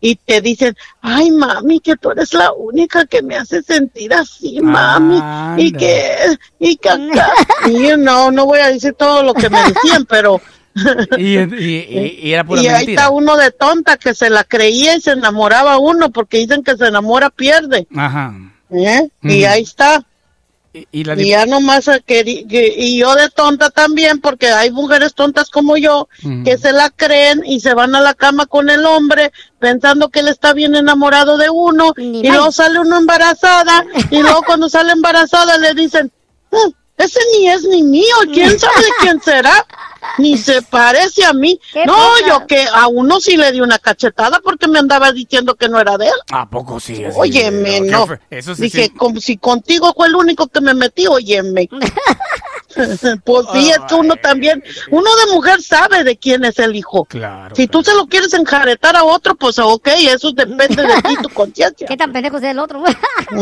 y 0.00 0.16
te 0.16 0.40
dicen, 0.40 0.76
ay 1.00 1.30
mami, 1.30 1.80
que 1.80 1.96
tú 1.96 2.10
eres 2.10 2.34
la 2.34 2.52
única 2.52 3.06
que 3.06 3.22
me 3.22 3.36
hace 3.36 3.62
sentir 3.62 4.12
así, 4.12 4.60
mami, 4.60 5.20
y 5.62 5.72
que, 5.72 6.14
y 6.58 6.76
que 6.76 6.90
acá, 6.90 7.30
y 7.66 7.96
no, 7.96 8.30
no 8.30 8.44
voy 8.46 8.58
a 8.60 8.68
decir 8.68 8.94
todo 8.94 9.22
lo 9.22 9.32
que 9.34 9.48
me 9.48 9.60
decían, 9.62 10.04
pero... 10.06 10.40
Y, 11.18 11.36
y- 11.38 11.38
y- 11.40 12.20
y 12.28 12.32
era 12.32 12.44
pura 12.44 12.62
y 12.62 12.66
ahí 12.68 12.74
mentira. 12.78 13.02
está 13.02 13.10
uno 13.10 13.36
de 13.36 13.50
tonta 13.50 13.96
que 13.96 14.14
se 14.14 14.30
la 14.30 14.44
creía 14.44 14.96
y 14.96 15.00
se 15.00 15.12
enamoraba 15.12 15.78
uno 15.78 16.10
porque 16.10 16.38
dicen 16.38 16.62
que 16.62 16.76
se 16.76 16.86
enamora 16.86 17.30
pierde. 17.30 17.86
Ajá. 17.96 18.32
¿eh? 18.70 19.08
Y 19.22 19.44
ahí 19.44 19.62
está. 19.62 20.04
Y, 20.72 20.86
y 20.92 21.02
la 21.02 21.20
Y 21.20 21.30
ya 21.30 21.46
nomás 21.46 21.90
y 22.06 22.98
yo 23.00 23.16
de 23.16 23.28
tonta 23.30 23.70
también 23.70 24.20
porque 24.20 24.46
hay 24.50 24.70
mujeres 24.70 25.14
tontas 25.14 25.50
como 25.50 25.76
yo 25.76 26.08
que 26.44 26.56
se 26.58 26.72
la 26.72 26.90
creen 26.90 27.42
y 27.44 27.58
se 27.58 27.74
van 27.74 27.96
a 27.96 28.00
la 28.00 28.14
cama 28.14 28.46
con 28.46 28.70
el 28.70 28.86
hombre 28.86 29.32
pensando 29.58 30.10
que 30.10 30.20
él 30.20 30.28
está 30.28 30.52
bien 30.52 30.76
enamorado 30.76 31.36
de 31.38 31.50
uno 31.50 31.92
y 31.96 32.22
más. 32.22 32.32
luego 32.36 32.52
sale 32.52 32.78
uno 32.78 32.98
embarazada 32.98 33.84
y 34.12 34.18
luego 34.22 34.42
cuando 34.46 34.68
sale 34.68 34.92
embarazada 34.92 35.58
le 35.58 35.74
dicen 35.74 36.12
"Ah, 36.52 36.68
ese 36.98 37.18
ni 37.36 37.48
es 37.48 37.64
ni 37.64 37.82
mío, 37.82 38.14
quién 38.32 38.56
sabe 38.56 38.84
quién 39.00 39.20
será, 39.22 39.66
ni 40.18 40.36
se 40.38 40.62
parece 40.62 41.24
a 41.24 41.32
mí. 41.32 41.58
¿Qué 41.72 41.84
No, 41.86 41.96
yo 42.26 42.46
que 42.46 42.64
a 42.72 42.88
uno 42.88 43.20
sí 43.20 43.36
le 43.36 43.52
di 43.52 43.60
una 43.60 43.78
cachetada 43.78 44.40
porque 44.42 44.68
me 44.68 44.78
andaba 44.78 45.12
diciendo 45.12 45.54
que 45.54 45.68
no 45.68 45.80
era 45.80 45.96
de 45.98 46.06
él. 46.06 46.14
¿A 46.32 46.48
poco 46.48 46.80
sí? 46.80 47.02
Óyeme, 47.14 47.80
no. 47.80 48.06
Eso 48.30 48.54
sí, 48.54 48.62
Dije, 48.62 48.84
sí. 48.84 48.90
como 48.90 49.20
si 49.20 49.36
contigo 49.36 49.92
fue 49.96 50.08
el 50.08 50.14
único 50.16 50.46
que 50.48 50.60
me 50.60 50.74
metí, 50.74 51.06
óyeme. 51.06 51.68
pues 53.24 53.46
sí, 53.52 53.70
es 53.70 53.80
que 53.88 53.94
uno 53.94 54.14
también, 54.16 54.62
uno 54.90 55.10
de 55.16 55.32
mujer 55.32 55.60
sabe 55.60 56.04
de 56.04 56.16
quién 56.16 56.44
es 56.44 56.58
el 56.58 56.76
hijo. 56.76 57.04
Claro. 57.04 57.54
Si 57.56 57.66
tú 57.66 57.82
se 57.82 57.94
lo 57.94 58.06
quieres 58.06 58.32
enjaretar 58.34 58.96
a 58.96 59.04
otro, 59.04 59.34
pues 59.34 59.58
ok, 59.58 59.88
eso 60.08 60.30
depende 60.32 60.82
de 60.82 61.02
ti, 61.02 61.16
tu 61.22 61.28
conciencia. 61.34 61.86
¿Qué 61.86 61.96
tan 61.96 62.12
pendejo 62.12 62.36
es 62.38 62.44
el 62.44 62.58
otro? 62.58 62.82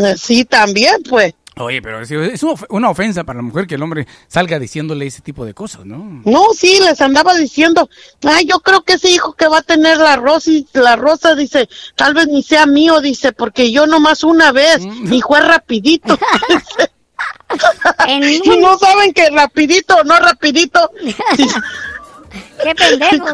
Eh, 0.05 0.15
Sí, 0.17 0.45
también, 0.45 1.03
pues. 1.09 1.35
Oye, 1.61 1.83
pero 1.83 2.01
es 2.01 2.43
una 2.43 2.53
of- 2.53 2.65
una 2.71 2.91
ofensa 2.91 3.25
para 3.25 3.39
la 3.39 3.43
mujer 3.43 3.67
que 3.67 3.75
el 3.75 3.83
hombre 3.83 4.07
salga 4.29 4.59
diciéndole 4.59 5.07
ese 5.07 5.21
tipo 5.23 5.45
de 5.45 5.55
cosas, 5.55 5.85
¿no? 5.85 6.23
No, 6.25 6.47
sí, 6.57 6.79
les 6.85 7.01
andaba 7.01 7.35
diciendo, 7.35 7.89
ay, 8.23 8.47
yo 8.47 8.61
creo 8.61 8.83
que 8.83 8.95
ese 8.95 9.11
hijo 9.11 9.33
que 9.33 9.49
va 9.49 9.59
a 9.59 9.63
tener 9.63 9.99
la 9.99 10.17
rosa, 10.17 10.51
y 10.51 10.67
la 10.75 10.97
rosa, 10.97 11.35
dice, 11.35 11.69
tal 11.97 12.15
vez 12.15 12.29
ni 12.29 12.43
sea 12.43 12.67
mío, 12.67 13.01
dice, 13.01 13.33
porque 13.33 13.73
yo 13.73 13.87
nomás 13.87 14.23
una 14.25 14.53
vez, 14.53 14.79
y 15.11 15.21
fue 15.21 15.41
rapidito. 15.41 16.19
y 18.09 18.59
no 18.59 18.79
saben 18.79 19.13
que 19.13 19.29
rapidito 19.31 19.97
o 19.97 20.05
no 20.05 20.17
rapidito. 20.19 20.91
Qué 22.63 22.75
pendejos. 22.75 23.33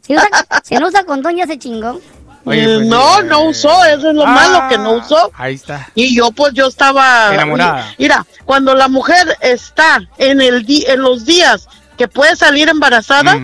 Si, 0.00 0.14
usa, 0.14 0.28
si 0.64 0.74
no 0.76 0.88
usa 0.88 1.04
condón 1.04 1.36
ya 1.36 1.46
se 1.46 1.58
chingó. 1.58 2.00
Oye, 2.46 2.62
Eh, 2.62 2.76
pues, 2.76 2.86
no, 2.86 3.20
eh, 3.20 3.24
no 3.24 3.40
usó, 3.42 3.84
eso 3.84 4.08
es 4.10 4.14
lo 4.14 4.24
ah, 4.24 4.30
malo 4.30 4.68
que 4.68 4.78
no 4.78 4.92
usó. 4.92 5.30
Ahí 5.34 5.54
está. 5.54 5.88
Y 5.94 6.14
yo 6.16 6.30
pues 6.30 6.54
yo 6.54 6.68
estaba 6.68 7.34
Enamorada. 7.34 7.92
Mira, 7.98 8.24
cuando 8.44 8.74
la 8.74 8.88
mujer 8.88 9.36
está 9.40 10.00
en 10.16 10.40
el 10.40 10.64
di- 10.64 10.84
en 10.86 11.02
los 11.02 11.26
días 11.26 11.68
que 11.98 12.06
puede 12.08 12.36
salir 12.36 12.68
embarazada, 12.68 13.36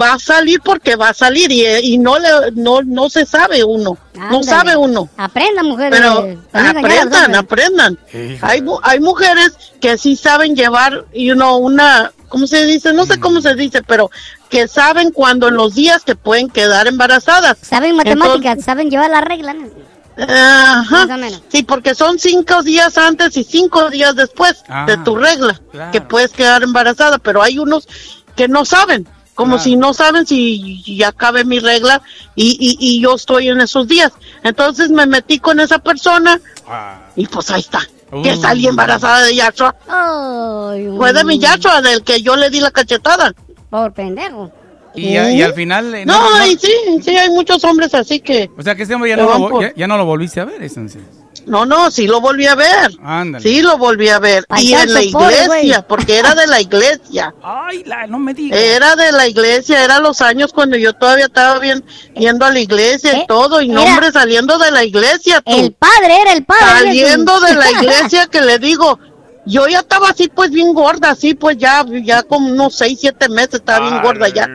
va 0.00 0.14
a 0.14 0.18
salir 0.18 0.60
porque 0.60 0.96
va 0.96 1.10
a 1.10 1.14
salir 1.14 1.50
y, 1.52 1.64
y 1.66 1.98
no 1.98 2.18
le 2.18 2.28
no 2.54 2.82
no 2.82 3.08
se 3.10 3.24
sabe 3.26 3.64
uno, 3.64 3.96
no 4.30 4.42
sabe 4.42 4.76
uno. 4.76 5.08
Aprendan, 5.16 5.66
mujeres. 5.66 5.98
Pero 6.00 6.38
aprendan, 6.52 7.34
aprendan. 7.34 7.98
Hay 8.40 8.62
hay 8.82 9.00
mujeres 9.00 9.52
que 9.80 9.96
sí 9.98 10.16
saben 10.16 10.54
llevar 10.56 11.04
y 11.12 11.30
uno 11.30 11.56
una 11.58 12.12
¿cómo 12.28 12.46
se 12.46 12.66
dice? 12.66 12.92
No 12.92 13.06
sé 13.06 13.20
cómo 13.20 13.40
se 13.40 13.54
dice, 13.54 13.82
pero 13.82 14.10
que 14.48 14.68
saben 14.68 15.10
cuando 15.10 15.48
en 15.48 15.54
los 15.54 15.74
días 15.74 16.02
que 16.04 16.14
pueden 16.16 16.48
quedar 16.48 16.86
embarazadas. 16.86 17.58
Saben 17.62 17.96
matemáticas, 17.96 18.64
saben 18.64 18.90
llevar 18.90 19.10
la 19.10 19.20
regla. 19.20 19.54
Ajá. 20.16 21.08
Sí, 21.48 21.62
porque 21.64 21.94
son 21.94 22.18
cinco 22.18 22.62
días 22.62 22.96
antes 22.98 23.36
y 23.36 23.44
cinco 23.44 23.90
días 23.90 24.14
después 24.14 24.62
Ah, 24.68 24.84
de 24.86 24.96
tu 24.98 25.16
regla 25.16 25.60
claro. 25.72 25.90
que 25.92 26.00
puedes 26.00 26.32
quedar 26.32 26.62
embarazada, 26.62 27.18
pero 27.18 27.42
hay 27.42 27.58
unos 27.58 27.88
que 28.36 28.46
no 28.48 28.64
saben, 28.64 29.08
como 29.34 29.56
Claro. 29.56 29.62
si 29.64 29.76
no 29.76 29.94
saben 29.94 30.26
si 30.26 30.82
ya 30.96 31.08
acabe 31.08 31.44
mi 31.44 31.58
regla 31.58 32.00
y, 32.34 32.56
y, 32.60 32.76
y 32.78 33.00
yo 33.02 33.14
estoy 33.14 33.48
en 33.48 33.60
esos 33.60 33.88
días. 33.88 34.12
Entonces 34.42 34.90
me 34.90 35.06
metí 35.06 35.38
con 35.38 35.60
esa 35.60 35.78
persona 35.78 36.40
y 37.16 37.26
pues 37.26 37.50
ahí 37.50 37.60
está, 37.60 37.80
que 38.22 38.36
salí 38.36 38.66
embarazada 38.66 39.22
de 39.24 39.34
Yachua. 39.36 39.74
Ay, 39.88 40.88
Fue 40.96 41.12
de 41.12 41.24
mi 41.24 41.38
Yachua, 41.38 41.80
del 41.82 42.02
que 42.02 42.22
yo 42.22 42.36
le 42.36 42.50
di 42.50 42.60
la 42.60 42.70
cachetada. 42.70 43.32
Por 43.70 43.92
pendejo. 43.92 44.52
Y, 44.96 45.16
a- 45.16 45.32
y 45.32 45.42
al 45.42 45.54
final... 45.54 45.92
eh, 45.92 46.06
No, 46.06 46.38
no- 46.38 46.46
y 46.46 46.56
sí, 46.56 46.70
sí, 47.02 47.16
hay 47.16 47.28
muchos 47.30 47.64
hombres 47.64 47.92
así 47.94 48.20
que... 48.20 48.48
O 48.56 48.62
sea, 48.62 48.76
que 48.76 48.84
ese 48.84 48.94
hombre 48.94 49.10
ya 49.10 49.16
no, 49.16 49.36
lo, 49.50 49.60
ya 49.74 49.86
no 49.88 49.96
lo 49.96 50.04
volviste 50.04 50.38
a 50.40 50.44
ver, 50.44 50.62
entonces. 50.62 51.02
No, 51.46 51.66
no, 51.66 51.90
sí 51.90 52.06
lo 52.06 52.20
volví 52.20 52.46
a 52.46 52.54
ver. 52.54 52.90
Ándale. 53.02 53.42
Sí 53.42 53.62
lo 53.62 53.76
volví 53.78 54.08
a 54.08 54.18
ver. 54.18 54.44
Y 54.58 54.72
en 54.72 54.92
la 54.92 55.02
iglesia, 55.02 55.86
porque 55.86 56.18
era 56.18 56.34
de 56.34 56.46
la 56.46 56.60
iglesia. 56.60 57.34
Ay, 57.42 57.84
la, 57.84 58.06
no 58.06 58.18
me 58.18 58.34
digas. 58.34 58.58
Era 58.58 58.96
de 58.96 59.12
la 59.12 59.26
iglesia, 59.28 59.84
era 59.84 59.98
los 60.00 60.20
años 60.20 60.52
cuando 60.52 60.76
yo 60.76 60.92
todavía 60.92 61.26
estaba 61.26 61.58
bien 61.58 61.84
yendo 62.14 62.44
a 62.46 62.50
la 62.50 62.60
iglesia 62.60 63.12
y 63.12 63.20
Eh, 63.20 63.24
todo, 63.28 63.60
y 63.60 63.68
nombre 63.68 64.10
saliendo 64.12 64.58
de 64.58 64.70
la 64.70 64.84
iglesia, 64.84 65.40
tú. 65.40 65.52
El 65.52 65.72
padre 65.72 66.20
era 66.22 66.32
el 66.32 66.44
padre. 66.44 66.62
saliendo 66.78 67.40
de 67.40 67.54
la 67.54 67.70
iglesia 67.82 68.26
que 68.26 68.40
le 68.40 68.58
digo, 68.58 68.98
yo 69.46 69.68
ya 69.68 69.80
estaba 69.80 70.08
así 70.10 70.28
pues 70.28 70.50
bien 70.50 70.72
gorda, 70.72 71.10
así 71.10 71.34
pues 71.34 71.58
ya, 71.58 71.84
ya 72.02 72.22
como 72.22 72.48
unos 72.48 72.74
seis, 72.74 72.98
siete 73.00 73.28
meses 73.28 73.54
estaba 73.54 73.90
bien 73.90 74.02
gorda 74.02 74.28
ya. 74.28 74.48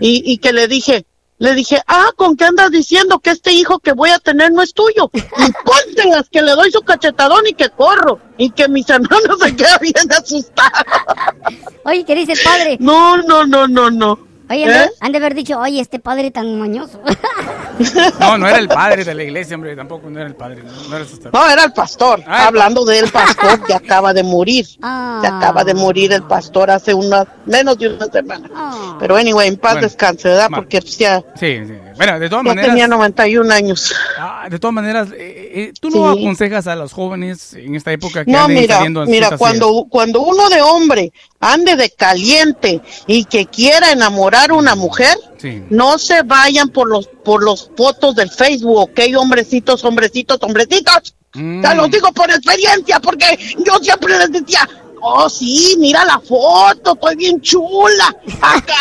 Y, 0.00 0.22
y 0.32 0.38
que 0.38 0.52
le 0.52 0.66
dije, 0.66 1.06
le 1.42 1.56
dije, 1.56 1.82
ah, 1.88 2.12
¿con 2.14 2.36
qué 2.36 2.44
andas 2.44 2.70
diciendo 2.70 3.18
que 3.18 3.30
este 3.30 3.50
hijo 3.50 3.80
que 3.80 3.90
voy 3.92 4.10
a 4.10 4.20
tener 4.20 4.52
no 4.52 4.62
es 4.62 4.72
tuyo? 4.72 5.10
Y 5.12 5.52
póntelas 5.64 6.28
que 6.30 6.40
le 6.40 6.52
doy 6.52 6.70
su 6.70 6.82
cachetadón 6.82 7.44
y 7.48 7.52
que 7.52 7.68
corro. 7.68 8.20
Y 8.38 8.50
que 8.50 8.68
mis 8.68 8.88
hermanos 8.88 9.40
se 9.40 9.56
quedan 9.56 9.78
bien 9.80 10.12
asustados. 10.12 10.84
Oye, 11.84 12.04
¿qué 12.04 12.14
dice 12.14 12.34
el 12.34 12.38
padre? 12.44 12.76
No, 12.78 13.16
no, 13.16 13.44
no, 13.44 13.66
no, 13.66 13.90
no. 13.90 14.31
Oye, 14.52 14.64
¿Eh? 14.70 14.90
han 15.00 15.12
de- 15.12 15.18
haber 15.18 15.34
dicho, 15.34 15.58
oye, 15.58 15.80
este 15.80 15.98
padre 15.98 16.30
tan 16.30 16.58
mañoso. 16.58 17.00
No, 18.20 18.36
no 18.36 18.46
era 18.46 18.58
el 18.58 18.68
padre 18.68 19.02
de 19.02 19.14
la 19.14 19.22
iglesia, 19.24 19.56
hombre, 19.56 19.74
tampoco 19.74 20.08
no 20.10 20.18
era 20.20 20.28
el 20.28 20.36
padre. 20.36 20.62
No, 20.90 20.94
era 20.96 21.04
su- 21.06 21.18
No, 21.32 21.48
era 21.50 21.64
el 21.64 21.72
pastor. 21.72 22.22
Ah, 22.26 22.46
Hablando 22.48 22.84
del 22.84 23.10
pastor 23.10 23.64
que 23.64 23.72
acaba 23.72 24.12
de 24.12 24.22
morir. 24.22 24.66
Se 25.22 25.26
acaba 25.26 25.64
de 25.64 25.72
morir 25.74 26.12
el 26.12 26.22
pastor 26.24 26.70
hace 26.70 26.92
una, 26.92 27.26
menos 27.46 27.78
de 27.78 27.88
una 27.94 28.06
semana. 28.06 28.48
Ah. 28.54 28.96
Pero 29.00 29.16
anyway, 29.16 29.48
en 29.48 29.56
paz 29.56 29.72
Bueno, 29.74 29.86
descanse, 29.88 30.28
¿verdad? 30.28 30.50
ma- 30.50 30.58
Porque 30.58 30.80
pues, 30.82 30.98
ya, 30.98 31.22
Sí, 31.34 31.60
sí. 31.66 31.72
Bueno, 31.96 32.18
de 32.18 32.28
todas 32.28 32.44
ya 32.44 32.48
maneras... 32.50 32.70
tenía 32.70 32.88
91 32.88 33.50
años. 33.52 33.94
Ah, 34.18 34.46
de 34.50 34.58
todas 34.58 34.74
maneras, 34.74 35.08
eh, 35.12 35.50
eh, 35.54 35.72
¿tú 35.80 35.90
no 35.90 36.12
Sí. 36.14 36.20
aconsejas 36.20 36.66
a 36.66 36.76
los 36.76 36.92
jóvenes 36.92 37.54
en 37.54 37.74
esta 37.74 37.90
época 37.92 38.24
que 38.24 38.30
No, 38.30 38.44
anden 38.44 38.56
mira, 38.60 38.76
saliendo 38.76 39.06
mira, 39.06 39.36
cuando, 39.36 39.86
cuando 39.88 40.20
uno 40.22 40.48
de 40.48 40.60
hombre 40.62 41.12
ande 41.40 41.74
de 41.76 41.90
caliente 41.90 42.80
y 43.06 43.24
que 43.24 43.46
quiera 43.46 43.92
enamorar 43.92 44.41
a 44.50 44.54
una 44.54 44.74
mujer, 44.74 45.16
Sí. 45.38 45.62
no 45.70 45.98
se 45.98 46.22
vayan 46.22 46.68
por 46.68 46.88
los, 46.88 47.06
por 47.06 47.42
los 47.42 47.70
fotos 47.76 48.14
del 48.14 48.30
Facebook, 48.30 48.76
ok, 48.78 49.00
hombrecitos, 49.18 49.84
hombrecitos, 49.84 50.38
hombrecitos. 50.42 51.14
Mm. 51.34 51.62
Te 51.62 51.74
lo 51.74 51.88
digo 51.88 52.12
por 52.12 52.30
experiencia, 52.30 53.00
porque 53.00 53.38
yo 53.64 53.78
siempre 53.80 54.18
les 54.18 54.32
decía, 54.32 54.68
oh 55.00 55.28
sí, 55.28 55.76
mira 55.78 56.04
la 56.04 56.20
foto, 56.20 56.94
estoy 56.94 57.16
bien 57.16 57.40
chula. 57.40 58.14
Acá. 58.40 58.74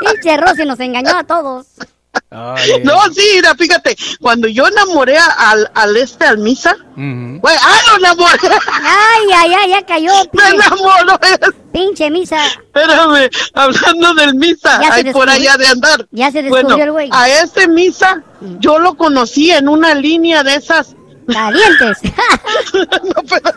Pinche 0.00 0.36
Rosy 0.36 0.64
nos 0.64 0.80
engañó 0.80 1.16
a 1.16 1.24
todos. 1.24 1.66
Ay, 2.30 2.82
No, 2.84 3.00
sí, 3.12 3.22
mira, 3.36 3.54
fíjate, 3.54 3.96
cuando 4.20 4.48
yo 4.48 4.66
enamoré 4.66 5.16
a- 5.18 5.26
al, 5.50 5.70
al 5.74 5.96
este, 5.96 6.24
al 6.26 6.38
Misa, 6.38 6.76
güey, 6.96 7.56
ah, 7.60 7.78
lo 7.90 7.96
enamoré. 7.98 8.38
Ay, 8.72 9.26
ay, 9.36 9.54
ay, 9.62 9.70
ya 9.70 9.86
cayó. 9.86 10.12
Me 10.32 10.42
Pinche, 10.42 10.54
enamoró. 10.66 11.18
pinche 11.72 12.10
misa. 12.10 12.44
Espérame, 12.46 13.28
hablando 13.54 14.14
del 14.14 14.34
Misa, 14.34 14.80
ahí 14.92 15.12
por 15.12 15.28
allá 15.28 15.56
de 15.56 15.66
andar. 15.66 16.06
Ya 16.10 16.30
se 16.32 16.42
descubrió 16.42 16.66
Bueno, 16.68 16.82
el 16.84 16.92
güey. 16.92 17.08
a 17.12 17.28
ese 17.28 17.68
Misa, 17.68 18.22
yo 18.58 18.78
lo 18.78 18.94
conocí 18.96 19.50
en 19.50 19.68
una 19.68 19.94
línea 19.94 20.42
de 20.42 20.56
esas, 20.56 20.94
Calientes. 21.32 21.98
no, 22.74 23.22
pero- 23.28 23.56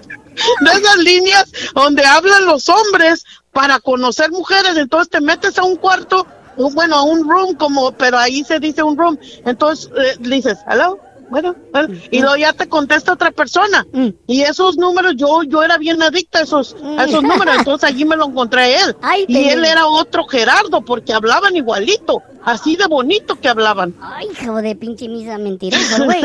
de 0.62 0.72
esas 0.72 0.98
líneas 0.98 1.46
donde 1.74 2.06
hablan 2.06 2.46
los 2.46 2.70
hombres 2.70 3.26
para 3.52 3.80
conocer 3.80 4.30
mujeres. 4.32 4.78
Entonces 4.78 5.10
te 5.10 5.20
metes 5.20 5.58
a 5.58 5.64
un 5.64 5.76
cuarto, 5.78 6.28
bueno, 6.58 7.06
un 7.06 7.30
room, 7.30 7.56
como, 7.56 7.92
pero 7.92 8.18
ahí 8.18 8.44
se 8.44 8.60
dice 8.60 8.84
un 8.84 8.98
room. 8.98 9.18
Entonces 9.46 9.90
eh, 9.98 10.16
dices, 10.20 10.58
hello. 10.70 11.00
Bueno, 11.30 11.56
bueno, 11.72 11.94
y 12.10 12.22
luego 12.22 12.38
ya 12.38 12.54
te 12.54 12.68
contesta 12.68 13.14
otra 13.14 13.32
persona. 13.32 13.86
Mm. 13.92 14.10
Y 14.28 14.42
esos 14.42 14.78
números, 14.78 15.14
yo 15.18 15.44
yo 15.44 15.64
era 15.64 15.78
bien 15.78 16.02
adicta 16.02 16.40
a 16.40 16.44
esos, 16.44 16.76
a 16.98 17.06
esos 17.06 17.22
números, 17.22 17.56
entonces 17.58 17.90
allí 17.90 18.06
me 18.06 18.16
lo 18.16 18.26
encontré 18.26 18.62
a 18.62 18.86
él. 18.86 18.96
Ay, 19.02 19.26
y 19.28 19.50
él 19.50 19.66
era 19.66 19.88
otro 19.88 20.26
Gerardo, 20.26 20.82
porque 20.82 21.14
hablaban 21.14 21.56
igualito, 21.56 22.24
así 22.44 22.76
de 22.76 22.88
bonito 22.88 23.36
que 23.40 23.50
hablaban. 23.50 23.94
Ay, 24.02 24.28
hijo 24.32 24.62
de 24.62 24.76
pinche 24.76 25.08
misa 25.08 25.38
mentiroso, 25.38 26.06
güey. 26.06 26.22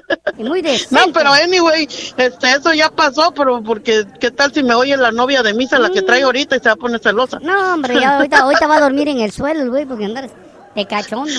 Muy 0.38 0.62
decente. 0.62 0.94
No, 0.94 1.12
pero 1.12 1.32
anyway, 1.32 1.88
este, 2.16 2.50
eso 2.50 2.72
ya 2.72 2.90
pasó, 2.90 3.32
pero 3.34 3.62
porque, 3.62 4.04
¿qué 4.20 4.30
tal 4.30 4.52
si 4.52 4.62
me 4.62 4.74
oye 4.74 4.96
la 4.96 5.12
novia 5.12 5.42
de 5.42 5.54
misa, 5.54 5.78
la 5.78 5.90
que 5.90 6.02
trae 6.02 6.22
ahorita, 6.22 6.56
y 6.56 6.60
se 6.60 6.68
va 6.68 6.72
a 6.72 6.76
poner 6.76 7.00
celosa? 7.00 7.38
No, 7.40 7.74
hombre, 7.74 8.00
ya 8.00 8.16
ahorita, 8.16 8.38
ahorita 8.38 8.66
va 8.66 8.76
a 8.76 8.80
dormir 8.80 9.08
en 9.08 9.20
el 9.20 9.32
suelo 9.32 9.62
el 9.62 9.70
güey 9.70 9.86
porque 9.86 10.04
andar 10.04 10.30
de 10.76 10.86
cachondo. 10.86 11.32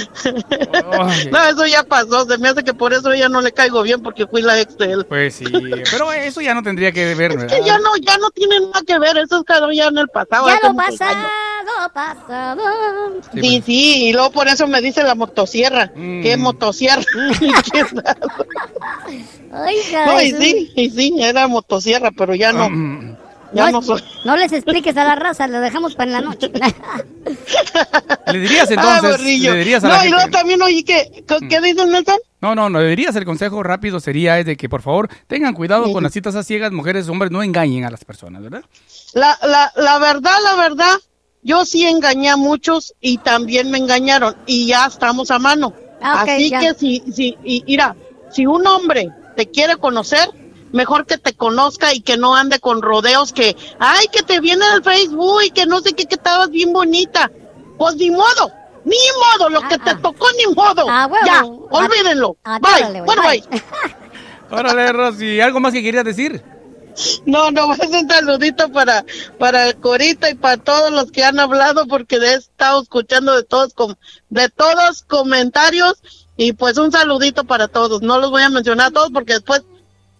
No, 1.32 1.44
eso 1.50 1.66
ya 1.68 1.84
pasó, 1.84 2.26
se 2.26 2.38
me 2.38 2.50
hace 2.50 2.64
que 2.64 2.74
por 2.74 2.92
eso 2.94 3.14
ya 3.14 3.30
no 3.30 3.40
le 3.42 3.52
caigo 3.52 3.82
bien, 3.84 4.02
porque 4.02 4.28
fui 4.28 4.42
la 4.42 4.60
ex 4.60 4.78
de 4.78 4.92
él. 4.92 5.06
Pues 5.06 5.36
sí, 5.36 5.46
pero 5.92 6.12
eso 6.12 6.42
ya 6.42 6.54
no 6.54 6.64
tendría 6.64 6.92
que 6.92 7.14
ver, 7.16 7.32
Es 7.32 7.38
¿verdad? 7.38 7.58
que 7.58 7.64
ya 7.66 7.78
no, 7.80 7.96
ya 7.98 8.18
no 8.18 8.30
tiene 8.32 8.60
nada 8.60 8.82
que 8.86 9.00
ver, 9.00 9.18
eso 9.18 9.44
quedó 9.44 9.72
ya 9.72 9.88
en 9.88 9.98
el 10.00 10.08
pasado. 10.10 10.48
Ya 10.48 10.60
lo 10.68 10.76
pasado, 10.76 11.16
años. 11.16 11.92
pasado. 11.94 12.62
Sí, 13.34 13.42
Sí, 13.42 13.52
pues. 13.58 13.66
sí, 13.66 14.06
y 14.08 14.14
luego 14.14 14.32
por 14.32 14.48
eso 14.48 14.68
me 14.68 14.82
dice 14.82 15.04
la 15.04 15.16
motosierra. 15.16 15.92
Mm. 15.96 16.22
¿Qué 16.24 16.38
motosierra? 16.38 17.04
¿Qué 17.72 17.86
no, 20.06 20.22
y 20.22 20.32
sí, 20.34 20.72
y 20.76 20.90
sí, 20.90 21.16
era 21.20 21.48
motosierra, 21.48 22.12
pero 22.12 22.36
ya 22.36 22.52
no, 22.52 22.70
Mm, 22.70 23.16
ya 23.16 23.27
No, 23.54 23.82
no 24.26 24.36
les 24.38 24.52
expliques 24.52 24.96
a 24.98 25.04
la 25.06 25.16
raza, 25.16 25.48
lo 25.48 25.60
dejamos 25.62 25.96
para 25.96 26.10
en 26.10 26.14
la 26.14 26.22
noche. 26.22 26.52
Le 28.32 28.40
dirías 28.40 28.70
entonces, 28.70 29.12
borrillo. 29.18 29.54
le 29.54 29.60
dirías 29.60 29.84
a 29.84 29.88
no, 29.88 29.94
la 29.96 30.06
y 30.06 30.10
luego 30.10 30.24
gente. 30.24 30.38
también 30.38 30.62
oí 30.62 30.84
que, 30.84 31.24
¿qué, 31.28 31.48
qué 31.48 31.62
dices, 31.62 31.88
Nelson? 31.88 32.18
No, 32.42 32.56
no, 32.56 32.70
no, 32.70 32.80
le 32.82 32.90
dirías 32.90 33.16
el 33.16 33.24
consejo 33.26 33.64
rápido 33.64 34.00
sería 34.00 34.38
es 34.38 34.46
de 34.46 34.58
que 34.58 34.68
por 34.70 34.82
favor 34.82 35.10
tengan 35.28 35.54
cuidado 35.54 35.92
con 35.94 36.04
las 36.04 36.12
citas 36.14 36.36
a 36.36 36.44
ciegas, 36.44 36.72
mujeres, 36.72 37.08
hombres, 37.10 37.32
no 37.32 37.42
engañen 37.42 37.86
a 37.86 37.90
las 37.90 38.04
personas, 38.06 38.44
¿verdad? 38.44 38.64
La, 39.14 39.38
la, 39.44 39.72
la 39.76 39.98
verdad, 40.00 40.36
la 40.44 40.56
verdad, 40.56 40.94
yo 41.42 41.66
sí 41.66 41.86
engañé 41.86 42.30
a 42.30 42.38
muchos 42.38 42.94
y 43.00 43.18
también 43.20 43.72
me 43.72 43.78
engañaron 43.78 44.36
y 44.46 44.68
ya 44.68 44.86
estamos 44.88 45.32
a 45.32 45.40
mano. 45.40 45.74
Ah, 46.02 46.22
Así 46.24 46.50
ya. 46.50 46.60
que 46.60 46.74
si, 46.74 47.04
si, 47.12 47.38
y, 47.44 47.64
mira, 47.66 47.96
si 48.30 48.46
un 48.46 48.68
hombre 48.68 49.10
te 49.36 49.48
quiere 49.50 49.78
conocer, 49.78 50.30
mejor 50.72 51.06
que 51.06 51.18
te 51.18 51.34
conozca 51.34 51.94
y 51.94 52.02
que 52.02 52.18
no 52.18 52.36
ande 52.36 52.60
con 52.60 52.82
rodeos 52.82 53.34
que, 53.34 53.56
ay, 53.80 54.06
que 54.12 54.24
te 54.24 54.40
viene 54.40 54.66
del 54.72 54.84
Facebook 54.84 55.42
y 55.46 55.52
que 55.52 55.66
no 55.66 55.80
sé 55.82 55.94
qué, 55.94 56.06
que 56.06 56.16
estabas 56.16 56.50
bien 56.50 56.74
bonita. 56.74 57.32
Pues 57.78 57.96
ni 57.96 58.10
modo, 58.10 58.52
ni 58.86 58.96
modo, 59.38 59.50
lo 59.50 59.62
que 59.68 59.78
te 59.78 59.96
tocó 59.96 60.28
ni 60.38 60.54
modo. 60.54 60.86
Ah. 60.90 61.10
Ya, 61.26 61.40
Ah, 61.42 61.46
olvídenlo. 61.72 62.38
ah, 62.44 62.60
bye, 62.60 63.02
bueno, 63.04 63.22
bye. 63.24 63.44
bye. 63.50 63.64
Órale, 64.50 64.92
Rosy, 64.94 65.42
¿algo 65.42 65.60
más 65.60 65.74
que 65.74 65.84
querías 65.84 66.06
decir? 66.06 66.42
No, 67.26 67.52
no, 67.52 67.72
es 67.74 67.90
un 67.90 68.10
saludito 68.10 68.72
para, 68.72 69.06
para 69.38 69.74
Corita 69.74 70.30
y 70.30 70.36
para 70.36 70.58
todos 70.58 70.92
los 70.92 71.12
que 71.12 71.24
han 71.24 71.40
hablado 71.40 71.86
porque 71.86 72.16
he 72.16 72.34
estado 72.34 72.82
escuchando 72.82 73.36
de 73.36 73.44
todos, 73.44 73.74
com- 73.74 73.96
de 74.30 74.50
todos 74.50 75.04
comentarios 75.04 76.02
y 76.38 76.54
pues 76.54 76.78
un 76.78 76.92
saludito 76.92 77.44
para 77.44 77.68
todos. 77.68 78.02
No 78.02 78.20
los 78.20 78.32
voy 78.32 78.42
a 78.42 78.50
mencionar 78.50 78.88
a 78.88 78.92
todos 78.92 79.10
porque 79.14 79.34
después 79.34 79.64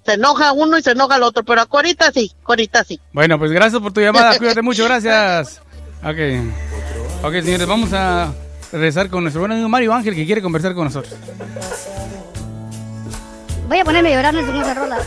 se 0.08 0.14
enoja 0.14 0.54
uno 0.54 0.78
y 0.78 0.82
se 0.82 0.92
enoja 0.92 1.18
el 1.18 1.24
otro, 1.24 1.44
pero 1.44 1.60
a 1.60 1.66
Corita 1.66 2.14
sí, 2.14 2.32
Corita 2.42 2.82
sí. 2.86 2.98
Bueno, 3.12 3.38
pues 3.38 3.52
gracias 3.52 3.82
por 3.82 3.92
tu 3.92 4.00
llamada, 4.00 4.38
cuídate 4.38 4.62
mucho, 4.62 4.86
gracias. 4.86 5.62
Ok, 6.02 6.46
ok, 7.24 7.34
señores, 7.44 7.68
vamos 7.68 7.92
a 7.92 8.32
regresar 8.72 9.10
con 9.10 9.24
nuestro 9.24 9.42
buen 9.42 9.52
amigo 9.52 9.68
Mario 9.68 9.94
Ángel 9.94 10.16
que 10.16 10.26
quiere 10.26 10.42
conversar 10.42 10.74
con 10.74 10.86
nosotros. 10.86 11.14
Voy 13.68 13.80
a 13.80 13.84
ponerme 13.84 14.14
a 14.14 14.16
llorar 14.16 14.34
en 14.34 14.56
esa 14.56 14.74
rola. 14.76 14.98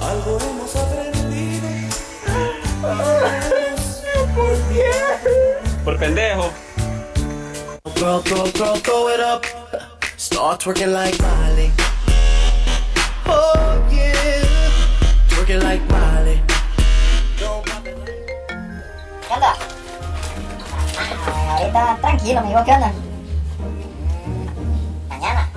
Algo 0.00 0.38
hemos 0.40 0.74
aprendido. 0.74 1.68
Por 5.84 5.96
pendejo. 5.96 6.52
Girl, 7.94 8.20
girl, 8.24 8.50
girl, 8.52 8.80
throw 8.82 9.08
it 9.10 9.20
up. 9.20 9.44
Start 10.16 10.60
twerking 10.60 10.92
like 10.92 11.16
Miley. 11.22 11.70
Oh 13.26 13.88
yeah. 13.92 13.93
Twerking 15.44 15.62
like 15.62 15.84
Miley. 15.92 16.40
¿Qué 17.36 17.44
onda? 19.34 19.54
ahorita 21.50 21.98
tranquilo, 22.00 22.40
amigo, 22.40 22.62
¿qué 22.64 22.72
onda? 22.72 22.92
Mañana. 25.10 25.50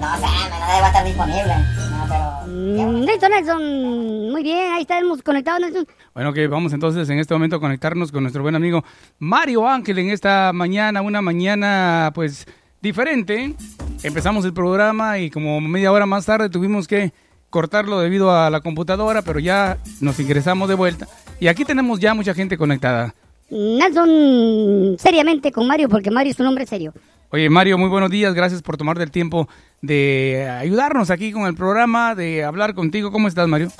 No 0.00 0.16
sé, 0.16 0.26
me 0.48 0.58
no 0.58 0.74
debo 0.74 0.86
estar 0.86 1.04
disponible. 1.04 1.54
No, 1.90 2.06
pero. 2.08 3.00
Listo, 3.04 3.28
Nelson. 3.28 4.30
Muy 4.30 4.42
bien, 4.42 4.72
ahí 4.72 4.82
estamos 4.82 5.22
conectados, 5.22 5.60
Nelson. 5.60 5.86
Bueno, 6.14 6.32
que 6.32 6.46
vamos 6.46 6.72
entonces 6.72 7.10
en 7.10 7.18
este 7.18 7.34
momento 7.34 7.56
a 7.56 7.60
conectarnos 7.60 8.10
con 8.10 8.22
nuestro 8.22 8.42
buen 8.42 8.54
amigo 8.54 8.82
Mario 9.18 9.68
Ángel 9.68 9.98
en 9.98 10.10
esta 10.10 10.52
mañana, 10.54 11.02
una 11.02 11.20
mañana 11.20 12.10
pues 12.14 12.46
diferente. 12.80 13.54
Empezamos 14.02 14.46
el 14.46 14.54
programa 14.54 15.18
y 15.18 15.28
como 15.28 15.60
media 15.60 15.92
hora 15.92 16.06
más 16.06 16.24
tarde 16.24 16.48
tuvimos 16.48 16.88
que 16.88 17.12
cortarlo 17.50 18.00
debido 18.00 18.30
a 18.32 18.48
la 18.48 18.60
computadora, 18.60 19.22
pero 19.22 19.38
ya 19.40 19.78
nos 20.00 20.18
ingresamos 20.20 20.68
de 20.68 20.74
vuelta. 20.76 21.06
Y 21.40 21.48
aquí 21.48 21.64
tenemos 21.64 22.00
ya 22.00 22.14
mucha 22.14 22.32
gente 22.34 22.56
conectada. 22.56 23.14
Nelson, 23.50 24.96
seriamente 24.98 25.50
con 25.50 25.66
Mario, 25.66 25.88
porque 25.88 26.10
Mario 26.10 26.30
es 26.32 26.40
un 26.40 26.46
hombre 26.46 26.66
serio. 26.66 26.94
Oye, 27.32 27.48
Mario, 27.50 27.78
muy 27.78 27.88
buenos 27.88 28.10
días. 28.10 28.34
Gracias 28.34 28.62
por 28.62 28.76
tomarte 28.76 29.02
el 29.02 29.10
tiempo 29.10 29.48
de 29.82 30.48
ayudarnos 30.48 31.10
aquí 31.10 31.32
con 31.32 31.46
el 31.46 31.54
programa, 31.54 32.14
de 32.14 32.44
hablar 32.44 32.74
contigo. 32.74 33.12
¿Cómo 33.12 33.28
estás, 33.28 33.46
Mario? 33.48 33.70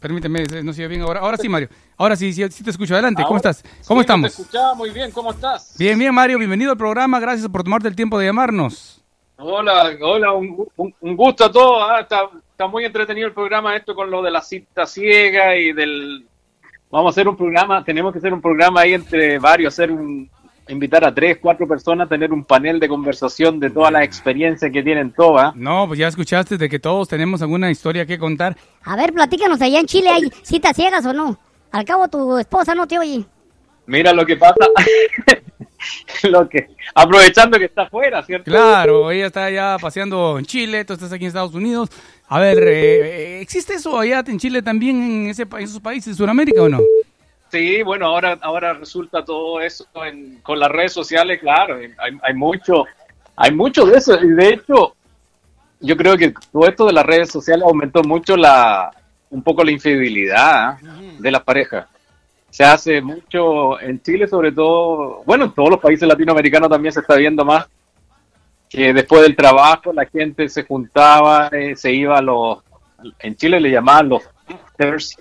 Permíteme, 0.00 0.44
no 0.62 0.72
se 0.72 0.86
bien 0.86 1.00
ahora. 1.02 1.20
Ahora 1.20 1.36
sí, 1.36 1.48
Mario. 1.48 1.68
Ahora 1.96 2.14
sí, 2.14 2.32
sí, 2.32 2.44
sí 2.50 2.62
te 2.62 2.70
escucho. 2.70 2.94
Adelante, 2.94 3.22
¿cómo 3.26 3.38
estás? 3.38 3.64
¿Cómo 3.86 4.00
Sí, 4.00 4.02
estamos? 4.02 4.34
Te 4.36 4.42
escuchaba 4.42 4.74
muy 4.74 4.90
bien, 4.90 5.10
¿cómo 5.10 5.32
estás? 5.32 5.74
Bien, 5.78 5.98
bien, 5.98 6.14
Mario. 6.14 6.38
Bienvenido 6.38 6.72
al 6.72 6.76
programa. 6.76 7.18
Gracias 7.20 7.48
por 7.48 7.64
tomarte 7.64 7.88
el 7.88 7.96
tiempo 7.96 8.18
de 8.18 8.26
llamarnos. 8.26 9.03
Hola, 9.36 9.96
hola, 10.00 10.32
un, 10.32 10.66
un- 10.76 10.94
un 11.00 11.16
gusto 11.16 11.44
a 11.44 11.50
todos. 11.52 11.82
Ah, 11.90 12.00
está, 12.00 12.28
está 12.50 12.66
muy 12.68 12.84
entretenido 12.84 13.26
el 13.26 13.34
programa 13.34 13.76
esto 13.76 13.94
con 13.94 14.10
lo 14.10 14.22
de 14.22 14.30
la 14.30 14.40
cita 14.40 14.86
ciega 14.86 15.56
y 15.56 15.72
del... 15.72 16.24
Vamos 16.90 17.10
a 17.10 17.12
hacer 17.14 17.28
un 17.28 17.36
programa, 17.36 17.84
tenemos 17.84 18.12
que 18.12 18.20
hacer 18.20 18.32
un 18.32 18.40
programa 18.40 18.82
ahí 18.82 18.94
entre 18.94 19.38
varios, 19.38 19.74
hacer 19.74 19.90
un... 19.90 20.30
Invitar 20.66 21.04
a 21.04 21.14
tres, 21.14 21.36
cuatro 21.42 21.68
personas, 21.68 22.08
tener 22.08 22.32
un 22.32 22.42
panel 22.42 22.80
de 22.80 22.88
conversación 22.88 23.60
de 23.60 23.68
todas 23.68 23.92
las 23.92 24.02
experiencias 24.02 24.72
que 24.72 24.82
tienen 24.82 25.12
todas. 25.12 25.54
No, 25.54 25.86
pues 25.86 25.98
ya 25.98 26.08
escuchaste 26.08 26.56
de 26.56 26.70
que 26.70 26.78
todos 26.78 27.06
tenemos 27.06 27.42
alguna 27.42 27.70
historia 27.70 28.06
que 28.06 28.18
contar. 28.18 28.56
A 28.82 28.96
ver, 28.96 29.12
platícanos, 29.12 29.60
allá 29.60 29.78
en 29.80 29.84
Chile 29.86 30.08
hay 30.08 30.30
citas 30.42 30.74
ciegas 30.74 31.04
o 31.04 31.12
no. 31.12 31.38
Al 31.70 31.84
cabo 31.84 32.08
tu 32.08 32.38
esposa 32.38 32.74
no 32.74 32.86
te 32.86 32.98
oye. 32.98 33.26
Mira 33.84 34.14
lo 34.14 34.24
que 34.24 34.36
pasa, 34.38 34.54
lo 36.24 36.48
que 36.48 36.68
aprovechando 36.94 37.58
que 37.58 37.66
está 37.66 37.82
afuera, 37.82 38.22
¿cierto? 38.22 38.50
Claro, 38.50 39.10
ella 39.10 39.26
está 39.26 39.50
ya 39.50 39.76
paseando 39.80 40.38
en 40.38 40.44
Chile, 40.46 40.84
tú 40.84 40.92
estás 40.94 41.12
aquí 41.12 41.24
en 41.24 41.28
Estados 41.28 41.54
Unidos. 41.54 41.90
A 42.28 42.38
ver, 42.40 42.58
eh, 42.66 43.40
¿existe 43.40 43.74
eso 43.74 43.98
allá 43.98 44.22
en 44.26 44.38
Chile 44.38 44.62
también 44.62 45.02
en, 45.02 45.26
ese, 45.30 45.46
pa- 45.46 45.58
en 45.58 45.64
esos 45.64 45.80
países 45.80 46.14
de 46.14 46.14
Sudamérica 46.24 46.62
o 46.62 46.68
no? 46.68 46.80
Sí, 47.50 47.82
bueno, 47.82 48.06
ahora, 48.06 48.38
ahora 48.42 48.72
resulta 48.74 49.24
todo 49.24 49.60
eso 49.60 49.86
en- 50.04 50.38
con 50.42 50.58
las 50.58 50.70
redes 50.70 50.92
sociales, 50.92 51.38
claro, 51.40 51.76
hay, 51.76 52.18
hay 52.22 52.34
mucho, 52.34 52.84
hay 53.36 53.52
mucho 53.52 53.84
de 53.86 53.98
eso, 53.98 54.18
y 54.22 54.28
de 54.30 54.48
hecho, 54.48 54.96
yo 55.80 55.96
creo 55.96 56.16
que 56.16 56.32
todo 56.52 56.66
esto 56.66 56.86
de 56.86 56.92
las 56.94 57.04
redes 57.06 57.30
sociales 57.30 57.64
aumentó 57.64 58.02
mucho 58.02 58.36
la, 58.36 58.90
un 59.30 59.42
poco 59.42 59.62
la 59.62 59.70
infidelidad 59.70 60.78
¿eh? 60.82 61.16
de 61.18 61.30
las 61.30 61.42
parejas. 61.42 61.86
Se 62.54 62.62
hace 62.62 63.00
mucho 63.00 63.80
en 63.80 64.00
Chile, 64.00 64.28
sobre 64.28 64.52
todo, 64.52 65.24
bueno, 65.26 65.46
en 65.46 65.50
todos 65.52 65.70
los 65.70 65.80
países 65.80 66.06
latinoamericanos 66.06 66.68
también 66.70 66.92
se 66.92 67.00
está 67.00 67.16
viendo 67.16 67.44
más 67.44 67.66
que 68.68 68.92
después 68.92 69.22
del 69.22 69.34
trabajo 69.34 69.92
la 69.92 70.06
gente 70.06 70.48
se 70.48 70.62
juntaba, 70.62 71.48
eh, 71.48 71.74
se 71.74 71.92
iba 71.92 72.16
a 72.16 72.22
los, 72.22 72.58
en 73.18 73.34
Chile 73.34 73.58
le 73.58 73.72
llamaban 73.72 74.08
los 74.08 74.22
afters, 74.48 75.16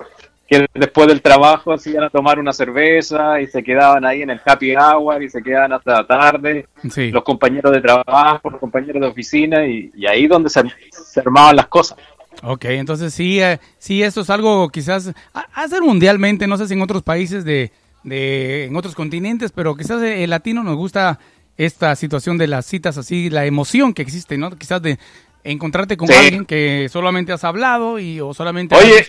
que 0.47 0.67
después 0.75 1.07
del 1.07 1.23
trabajo 1.23 1.75
se 1.79 1.89
iban 1.89 2.03
a 2.03 2.09
tomar 2.11 2.37
una 2.37 2.53
cerveza 2.53 3.41
y 3.41 3.47
se 3.47 3.63
quedaban 3.63 4.05
ahí 4.05 4.21
en 4.21 4.29
el 4.29 4.39
happy 4.45 4.75
hour 4.75 5.23
y 5.23 5.29
se 5.29 5.41
quedaban 5.41 5.73
hasta 5.73 5.91
la 6.01 6.05
tarde, 6.05 6.67
Sí. 6.87 7.09
los 7.09 7.23
compañeros 7.23 7.71
de 7.71 7.81
trabajo, 7.81 8.47
los 8.51 8.59
compañeros 8.59 9.01
de 9.01 9.07
oficina 9.07 9.65
y, 9.65 9.89
y 9.95 10.05
ahí 10.05 10.27
donde 10.27 10.51
se, 10.51 10.61
se 10.91 11.19
armaban 11.19 11.55
las 11.55 11.65
cosas. 11.67 11.97
Ok, 12.41 12.65
entonces 12.65 13.13
sí, 13.13 13.39
eh, 13.41 13.59
sí, 13.77 14.03
esto 14.03 14.21
es 14.21 14.29
algo 14.29 14.67
quizás 14.69 15.13
hacer 15.53 15.81
mundialmente, 15.81 16.47
no 16.47 16.57
sé 16.57 16.67
si 16.67 16.73
en 16.73 16.81
otros 16.81 17.03
países 17.03 17.45
de, 17.45 17.71
de 18.03 18.65
en 18.65 18.75
otros 18.75 18.95
continentes, 18.95 19.51
pero 19.51 19.75
quizás 19.75 20.01
el 20.01 20.29
latino 20.29 20.63
nos 20.63 20.75
gusta 20.75 21.19
esta 21.57 21.95
situación 21.95 22.37
de 22.37 22.47
las 22.47 22.65
citas 22.65 22.97
así, 22.97 23.29
la 23.29 23.45
emoción 23.45 23.93
que 23.93 24.01
existe, 24.01 24.37
¿no? 24.37 24.49
Quizás 24.57 24.81
de 24.81 24.97
encontrarte 25.43 25.95
con 25.97 26.07
Sí. 26.07 26.13
alguien 26.15 26.45
que 26.45 26.87
solamente 26.89 27.31
has 27.31 27.43
hablado 27.43 27.99
y 27.99 28.19
o 28.19 28.33
solamente 28.33 28.75
Oye. 28.75 29.07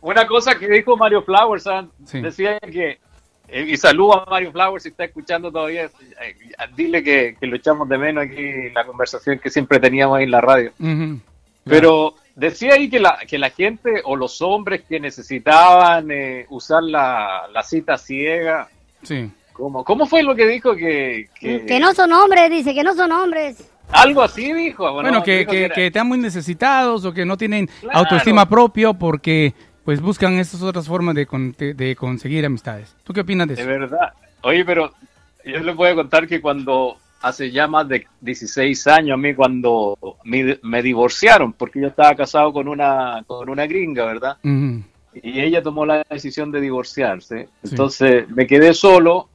Una 0.00 0.26
cosa 0.26 0.58
que 0.58 0.68
dijo 0.68 0.96
Mario 0.96 1.22
Flowers. 1.22 1.64
Sí. 2.06 2.20
decía 2.20 2.58
que, 2.60 2.98
eh, 3.48 3.66
y 3.68 3.76
saludo 3.76 4.22
a 4.22 4.30
Mario 4.30 4.50
Flowers 4.52 4.82
si 4.84 4.88
está 4.90 5.04
escuchando 5.04 5.50
todavía, 5.52 5.84
eh, 5.84 5.90
dile 6.76 7.02
que, 7.02 7.36
que 7.38 7.46
lo 7.46 7.56
echamos 7.56 7.88
de 7.88 7.98
menos 7.98 8.24
aquí 8.24 8.70
la 8.74 8.84
conversación 8.86 9.38
que 9.38 9.50
siempre 9.50 9.78
teníamos 9.80 10.18
ahí 10.18 10.24
en 10.24 10.30
la 10.30 10.40
radio. 10.40 10.72
Ujú. 10.78 11.20
Pero 11.68 12.14
decía 12.34 12.74
ahí 12.74 12.88
que 12.88 13.00
la, 13.00 13.18
que 13.28 13.38
la 13.38 13.50
gente 13.50 14.00
o 14.04 14.16
los 14.16 14.40
hombres 14.42 14.82
que 14.88 15.00
necesitaban 15.00 16.10
eh, 16.10 16.46
usar 16.50 16.82
la, 16.82 17.42
la 17.52 17.62
cita 17.62 17.96
ciega, 17.98 18.68
Sí. 19.02 19.30
¿cómo, 19.52 19.84
¿cómo 19.84 20.06
fue 20.06 20.22
lo 20.22 20.34
que 20.34 20.46
dijo? 20.46 20.74
Que, 20.74 21.28
que, 21.38 21.64
Que 21.66 21.78
no 21.80 21.94
son 21.94 22.12
hombres, 22.12 22.50
dice, 22.50 22.74
que 22.74 22.82
no 22.82 22.94
son 22.94 23.12
hombres. 23.12 23.70
Algo 23.90 24.22
así 24.22 24.52
dijo. 24.52 24.92
Bueno, 24.92 25.22
que, 25.22 25.38
dijo 25.38 25.50
que, 25.50 25.70
que 25.70 25.86
están 25.86 26.06
muy 26.08 26.18
necesitados 26.18 27.04
o 27.04 27.12
que 27.12 27.24
no 27.24 27.36
tienen 27.36 27.68
Claro. 27.80 27.98
autoestima 28.00 28.48
propio 28.48 28.94
porque 28.94 29.54
pues 29.84 30.00
buscan 30.02 30.34
estas 30.38 30.60
otras 30.62 30.86
formas 30.86 31.14
de, 31.14 31.24
con- 31.26 31.52
de, 31.52 31.72
de 31.72 31.96
conseguir 31.96 32.44
amistades. 32.44 32.94
¿Tú 33.04 33.12
qué 33.14 33.20
opinas 33.22 33.48
de 33.48 33.54
De 33.54 33.62
eso? 33.62 33.70
verdad. 33.70 34.12
Oye, 34.42 34.62
pero 34.64 34.92
yo 35.44 35.58
les 35.60 35.74
voy 35.74 35.88
a 35.88 35.94
contar 35.94 36.26
que 36.28 36.40
cuando 36.42 36.98
hace 37.20 37.50
ya 37.50 37.66
más 37.66 37.88
de 37.88 38.06
16 38.20 38.86
años 38.86 39.14
a 39.14 39.16
mí 39.16 39.34
cuando 39.34 39.98
me, 40.24 40.58
me 40.62 40.82
divorciaron, 40.82 41.52
porque 41.52 41.80
yo 41.80 41.88
estaba 41.88 42.14
casado 42.14 42.52
con 42.52 42.68
una 42.68 43.22
con 43.26 43.48
una 43.48 43.66
gringa, 43.66 44.04
¿verdad? 44.04 44.36
Ujú. 44.44 44.82
Y 45.14 45.40
ella 45.40 45.62
tomó 45.62 45.84
la 45.84 46.04
decisión 46.08 46.52
de 46.52 46.60
divorciarse. 46.60 47.48
Entonces 47.62 48.28
me 48.28 48.46
quedé 48.46 48.72
solo 48.74 49.28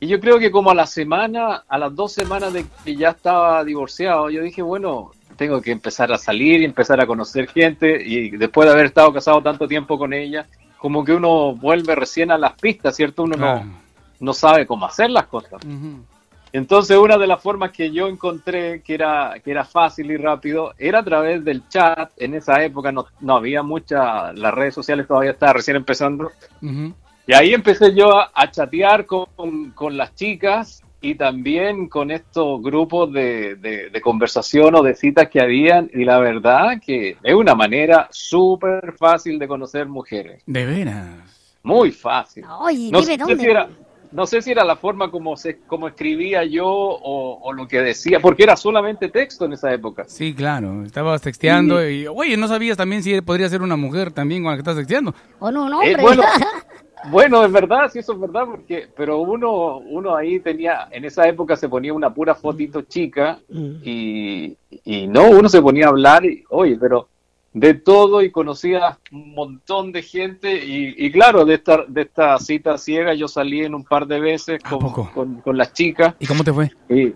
y 0.00 0.06
yo 0.06 0.20
creo 0.20 0.38
que 0.38 0.50
como 0.50 0.70
a 0.70 0.74
la 0.74 0.86
semana, 0.86 1.64
a 1.68 1.78
las 1.78 1.94
dos 1.94 2.12
semanas 2.12 2.52
de 2.52 2.64
que 2.84 2.94
ya 2.94 3.10
estaba 3.10 3.64
divorciado, 3.64 4.30
yo 4.30 4.42
dije, 4.42 4.62
bueno, 4.62 5.10
tengo 5.36 5.60
que 5.60 5.72
empezar 5.72 6.12
a 6.12 6.18
salir 6.18 6.60
y 6.60 6.64
empezar 6.64 7.00
a 7.00 7.06
conocer 7.06 7.48
gente 7.48 8.00
y 8.04 8.30
después 8.30 8.66
de 8.66 8.72
haber 8.72 8.86
estado 8.86 9.12
casado 9.12 9.42
tanto 9.42 9.66
tiempo 9.66 9.98
con 9.98 10.12
ella, 10.12 10.46
como 10.78 11.04
que 11.04 11.12
uno 11.12 11.54
vuelve 11.54 11.94
recién 11.96 12.30
a 12.30 12.38
las 12.38 12.54
pistas, 12.54 12.94
¿cierto? 12.94 13.24
Uno 13.24 13.36
no, 13.36 13.62
no 14.20 14.32
sabe 14.32 14.66
cómo 14.66 14.86
hacer 14.86 15.10
las 15.10 15.26
cosas. 15.26 15.64
Ujú. 15.64 16.04
Entonces 16.52 16.96
una 16.96 17.18
de 17.18 17.26
las 17.26 17.42
formas 17.42 17.72
que 17.72 17.90
yo 17.90 18.08
encontré 18.08 18.80
que 18.82 18.94
era, 18.94 19.34
que 19.44 19.50
era 19.50 19.64
fácil 19.64 20.10
y 20.10 20.16
rápido 20.16 20.72
era 20.78 21.00
a 21.00 21.04
través 21.04 21.44
del 21.44 21.68
chat. 21.68 22.10
En 22.16 22.34
esa 22.34 22.62
época 22.64 22.90
no, 22.92 23.06
no 23.20 23.36
había 23.36 23.62
mucha, 23.62 24.32
las 24.32 24.54
redes 24.54 24.74
sociales 24.74 25.06
todavía 25.06 25.32
estaban 25.32 25.56
recién 25.56 25.76
empezando. 25.76 26.30
Y 27.26 27.32
ahí 27.34 27.52
empecé 27.52 27.94
yo 27.94 28.16
a, 28.18 28.30
a 28.34 28.50
chatear 28.50 29.04
con, 29.04 29.72
con 29.74 29.96
las 29.96 30.14
chicas 30.14 30.82
y 31.00 31.14
también 31.14 31.88
con 31.88 32.10
estos 32.10 32.60
grupos 32.62 33.12
de, 33.12 33.54
de- 33.56 33.90
de 33.90 34.00
conversación 34.00 34.74
o 34.74 34.82
de 34.82 34.94
citas 34.94 35.28
que 35.28 35.40
habían. 35.40 35.90
Y 35.92 36.04
la 36.04 36.18
verdad 36.18 36.80
que 36.84 37.16
es 37.22 37.34
una 37.34 37.54
manera 37.54 38.08
súper 38.10 38.94
fácil 38.98 39.38
de 39.38 39.46
conocer 39.46 39.86
mujeres. 39.86 40.42
De 40.46 40.64
veras. 40.64 41.56
Muy 41.62 41.92
fácil. 41.92 42.44
Oye, 42.60 42.88
no, 42.90 43.00
dime 43.00 43.12
sé 43.12 43.16
dónde. 43.18 43.36
si 43.36 43.46
era, 43.50 43.68
no 44.12 44.26
sé 44.26 44.42
si 44.42 44.50
era 44.52 44.64
la 44.64 44.76
forma 44.76 45.10
como, 45.10 45.36
se, 45.36 45.58
como 45.60 45.88
escribía 45.88 46.44
yo 46.44 46.66
o, 46.66 47.38
o 47.42 47.52
lo 47.52 47.66
que 47.68 47.80
decía, 47.80 48.20
porque 48.20 48.42
era 48.44 48.56
solamente 48.56 49.08
texto 49.08 49.44
en 49.44 49.52
esa 49.52 49.72
época. 49.72 50.04
Sí, 50.06 50.34
claro. 50.34 50.84
Estabas 50.84 51.20
texteando 51.22 51.88
y, 51.88 52.06
oye, 52.06 52.36
no 52.36 52.48
sabías 52.48 52.76
también 52.76 53.02
si 53.02 53.20
podría 53.20 53.48
ser 53.48 53.62
una 53.62 53.76
mujer 53.76 54.10
también 54.12 54.42
con 54.42 54.50
la 54.50 54.56
que 54.56 54.60
estás 54.60 54.76
texteando. 54.76 55.14
O 55.40 55.50
no, 55.50 55.64
un 55.66 55.72
Eh, 55.72 55.74
hombre. 55.76 56.02
bueno, 56.02 56.22
bueno, 57.10 57.44
es 57.44 57.52
verdad, 57.52 57.90
sí, 57.92 58.00
eso 58.00 58.12
es 58.14 58.20
verdad, 58.20 58.44
porque, 58.46 58.88
pero 58.96 59.18
uno, 59.20 59.78
uno 59.78 60.16
ahí 60.16 60.40
tenía, 60.40 60.88
en 60.90 61.04
esa 61.04 61.28
época 61.28 61.56
se 61.56 61.68
ponía 61.68 61.92
una 61.94 62.12
pura 62.12 62.34
fotito 62.34 62.82
chica 62.82 63.38
y, 63.82 64.56
y 64.84 65.06
no, 65.06 65.30
uno 65.30 65.48
se 65.48 65.62
ponía 65.62 65.86
a 65.86 65.90
hablar 65.90 66.24
y, 66.24 66.44
oye, 66.50 66.76
pero 66.80 67.08
de 67.52 67.74
todo 67.74 68.22
y 68.22 68.30
conocía 68.30 68.98
un 69.10 69.34
montón 69.34 69.90
de 69.92 70.02
gente 70.02 70.64
y, 70.64 70.94
y 70.96 71.10
claro, 71.10 71.44
de 71.44 71.54
esta, 71.54 71.84
de 71.88 72.02
esta 72.02 72.38
cita 72.38 72.76
ciega 72.78 73.14
yo 73.14 73.26
salí 73.26 73.64
en 73.64 73.74
un 73.74 73.84
par 73.84 74.06
de 74.06 74.20
veces 74.20 74.62
con, 74.62 74.92
con, 75.14 75.40
con 75.40 75.56
las 75.56 75.72
chicas. 75.72 76.14
¿Y 76.18 76.26
cómo 76.26 76.44
te 76.44 76.52
fue? 76.52 76.70
Y, 76.88 77.06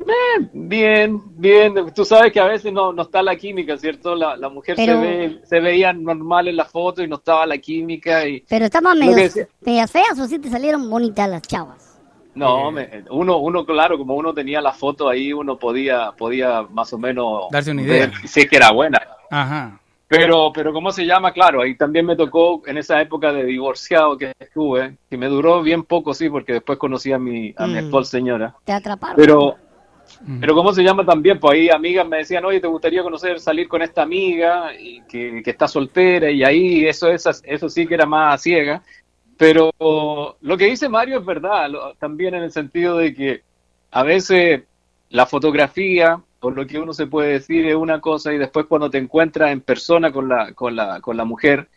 eh, 0.00 0.48
bien, 0.52 1.20
bien. 1.36 1.74
Tú 1.94 2.04
sabes 2.04 2.32
que 2.32 2.38
a 2.40 2.44
veces 2.46 2.72
no, 2.72 2.92
no 2.92 3.02
está 3.02 3.20
la 3.22 3.34
química, 3.36 3.76
¿cierto? 3.76 4.14
La, 4.14 4.36
la 4.36 4.48
mujer 4.48 4.76
Pero- 4.76 4.94
se 4.94 5.06
ve 5.06 5.40
se 5.44 5.60
veía 5.60 5.92
normal 5.92 6.48
en 6.48 6.56
la 6.56 6.64
foto 6.64 7.02
y 7.02 7.08
no 7.08 7.16
estaba 7.16 7.44
la 7.44 7.58
química. 7.58 8.26
y 8.26 8.40
Pero 8.48 8.66
estaban 8.66 8.98
que 9.00 9.14
decía- 9.14 9.48
medias 9.60 9.90
feas 9.90 10.18
o 10.18 10.26
sí 10.26 10.38
te 10.38 10.48
salieron 10.48 10.88
bonitas 10.88 11.28
las 11.28 11.42
chavas. 11.42 11.98
No, 12.34 12.70
me- 12.70 13.02
uno, 13.10 13.38
uno, 13.38 13.66
claro, 13.66 13.98
como 13.98 14.14
uno 14.14 14.32
tenía 14.32 14.60
la 14.60 14.72
foto 14.72 15.08
ahí, 15.08 15.32
uno 15.32 15.58
podía, 15.58 16.12
podía 16.16 16.62
más 16.70 16.92
o 16.92 16.98
menos 16.98 17.46
Darse 17.50 17.72
una 17.72 17.82
idea. 17.82 18.06
ver 18.06 18.12
si 18.28 18.40
es 18.42 18.48
que 18.48 18.56
era 18.56 18.70
buena. 18.70 19.00
Ajá. 19.30 19.80
Pero, 20.08 20.50
pero 20.54 20.72
¿cómo 20.72 20.90
se 20.90 21.04
llama? 21.04 21.32
Claro, 21.32 21.60
ahí 21.60 21.76
también 21.76 22.06
me 22.06 22.16
tocó 22.16 22.62
en 22.66 22.78
esa 22.78 22.98
época 23.00 23.30
de 23.30 23.44
divorciado 23.44 24.16
que 24.16 24.32
estuve, 24.38 24.96
que 25.10 25.18
me 25.18 25.26
duró 25.26 25.62
bien 25.62 25.82
poco, 25.84 26.14
sí, 26.14 26.30
porque 26.30 26.54
después 26.54 26.78
conocí 26.78 27.12
a 27.12 27.18
mi, 27.18 27.52
a 27.56 27.66
mi 27.66 27.74
Mm. 27.74 27.78
actual 27.84 28.04
señora. 28.06 28.54
Te 28.64 28.72
atraparon. 28.72 29.16
Pero, 29.16 29.56
pero 30.40 30.54
¿cómo 30.54 30.72
se 30.72 30.82
llama 30.82 31.04
también? 31.04 31.38
Pues 31.38 31.52
ahí 31.58 31.68
amigas 31.68 32.08
me 32.08 32.16
decían, 32.18 32.42
oye, 32.46 32.58
¿te 32.58 32.66
gustaría 32.66 33.02
conocer, 33.02 33.38
salir 33.38 33.68
con 33.68 33.82
esta 33.82 34.00
amiga 34.00 34.72
y 34.78 35.02
que, 35.02 35.42
que 35.44 35.50
está 35.50 35.68
soltera? 35.68 36.30
Y 36.30 36.42
ahí 36.42 36.86
eso, 36.86 37.08
esas, 37.10 37.42
eso 37.44 37.68
sí 37.68 37.86
que 37.86 37.94
era 37.94 38.06
más 38.06 38.40
ciega. 38.40 38.82
Pero 39.36 39.70
lo 39.78 40.56
que 40.56 40.64
dice 40.64 40.88
Mario 40.88 41.18
es 41.18 41.24
verdad, 41.26 41.68
lo- 41.68 41.94
también 41.96 42.34
en 42.34 42.44
el 42.44 42.50
sentido 42.50 42.96
de 42.96 43.14
que 43.14 43.42
a 43.90 44.02
veces 44.02 44.62
la 45.10 45.26
fotografía 45.26 46.18
o 46.40 46.50
lo 46.50 46.66
que 46.66 46.78
uno 46.78 46.92
se 46.92 47.06
puede 47.06 47.32
decir 47.32 47.66
es 47.66 47.74
una 47.74 48.00
cosa 48.00 48.32
y 48.32 48.38
después 48.38 48.66
cuando 48.66 48.88
te 48.90 48.98
encuentras 48.98 49.50
en 49.50 49.60
persona 49.60 50.12
con 50.12 50.28
la, 50.28 50.52
con 50.52 50.76
la, 50.76 51.00
con 51.00 51.16
la 51.16 51.24
mujer, 51.24 51.68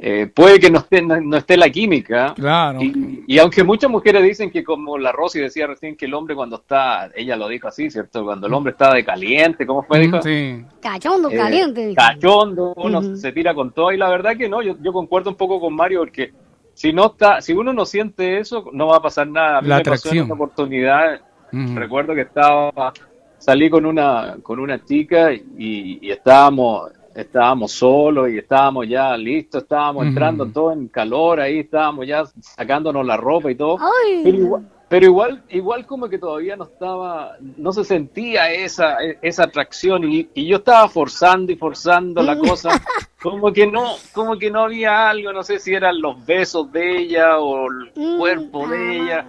eh, 0.00 0.30
puede 0.32 0.60
que 0.60 0.70
no 0.70 0.78
esté, 0.78 1.02
no, 1.02 1.20
no 1.20 1.36
esté 1.36 1.56
la 1.56 1.68
química. 1.70 2.32
Claro. 2.34 2.80
Y, 2.80 3.24
y 3.26 3.38
aunque 3.40 3.64
muchas 3.64 3.90
mujeres 3.90 4.22
dicen 4.22 4.48
que 4.50 4.62
como 4.62 4.96
la 4.96 5.10
Rosy 5.10 5.40
decía 5.40 5.66
recién 5.66 5.96
que 5.96 6.06
el 6.06 6.14
hombre 6.14 6.36
cuando 6.36 6.56
está, 6.56 7.10
ella 7.16 7.34
lo 7.36 7.48
dijo 7.48 7.66
así, 7.66 7.90
¿cierto? 7.90 8.24
Cuando 8.24 8.46
el 8.46 8.54
hombre 8.54 8.70
está 8.72 8.94
de 8.94 9.04
caliente, 9.04 9.66
¿cómo 9.66 9.82
fue? 9.82 9.98
Dijo? 9.98 10.22
Sí. 10.22 10.64
Cachondo, 10.80 11.28
Eh, 11.30 11.36
caliente. 11.36 11.94
cachondo, 11.96 12.74
uno 12.76 13.16
se 13.16 13.32
tira 13.32 13.54
con 13.54 13.72
todo 13.72 13.90
y 13.90 13.96
la 13.96 14.08
verdad 14.08 14.36
que 14.36 14.48
no, 14.48 14.62
yo, 14.62 14.76
yo 14.80 14.92
concuerdo 14.92 15.30
un 15.30 15.36
poco 15.36 15.60
con 15.60 15.74
Mario 15.74 16.00
porque 16.00 16.32
si 16.74 16.92
no 16.92 17.06
está, 17.06 17.40
si 17.40 17.52
uno 17.54 17.72
no 17.72 17.84
siente 17.84 18.38
eso, 18.38 18.66
no 18.72 18.86
va 18.86 18.98
a 18.98 19.02
pasar 19.02 19.26
nada. 19.26 19.58
A 19.58 19.62
mí 19.62 19.68
La 19.68 19.78
me 19.78 19.82
pasó 19.82 20.10
en 20.10 20.18
atracción. 20.20 20.24
una 20.26 20.34
oportunidad, 20.34 21.20
recuerdo 21.50 22.14
que 22.14 22.20
estaba, 22.20 22.92
salí 23.38 23.70
con 23.70 23.86
una, 23.86 24.36
con 24.42 24.58
una 24.58 24.84
chica 24.84 25.32
y, 25.32 25.98
y 26.02 26.10
estábamos, 26.10 26.90
estábamos 27.14 27.72
solos 27.72 28.28
y 28.30 28.38
estábamos 28.38 28.88
ya 28.88 29.16
listos, 29.16 29.62
estábamos 29.62 30.06
entrando 30.06 30.46
todo 30.46 30.72
en 30.72 30.88
calor 30.88 31.40
ahí, 31.40 31.60
estábamos 31.60 32.06
ya 32.06 32.24
sacándonos 32.40 33.04
la 33.06 33.16
ropa 33.16 33.50
y 33.50 33.54
todo. 33.54 33.78
Ay. 33.80 34.20
Pero 34.24 34.36
igual, 34.36 34.68
pero 34.88 35.04
igual, 35.06 35.42
igual 35.50 35.86
como 35.86 36.08
que 36.08 36.18
todavía 36.18 36.56
no 36.56 36.64
estaba, 36.64 37.36
no 37.58 37.72
se 37.72 37.84
sentía 37.84 38.50
esa, 38.52 38.96
esa 39.20 39.44
atracción 39.44 40.10
y, 40.10 40.28
y 40.34 40.46
yo 40.46 40.56
estaba 40.58 40.88
forzando 40.88 41.52
y 41.52 41.56
forzando 41.56 42.22
la 42.22 42.38
cosa, 42.38 42.70
como 43.22 43.52
que 43.52 43.66
no, 43.66 43.84
como 44.14 44.38
que 44.38 44.50
no 44.50 44.64
había 44.64 45.10
algo, 45.10 45.30
no 45.32 45.42
sé 45.42 45.58
si 45.58 45.74
eran 45.74 46.00
los 46.00 46.24
besos 46.24 46.72
de 46.72 46.98
ella 47.00 47.38
o 47.38 47.66
el 47.66 47.92
Mm, 47.94 48.18
cuerpo 48.18 48.66
de 48.68 48.96
ella. 48.96 49.26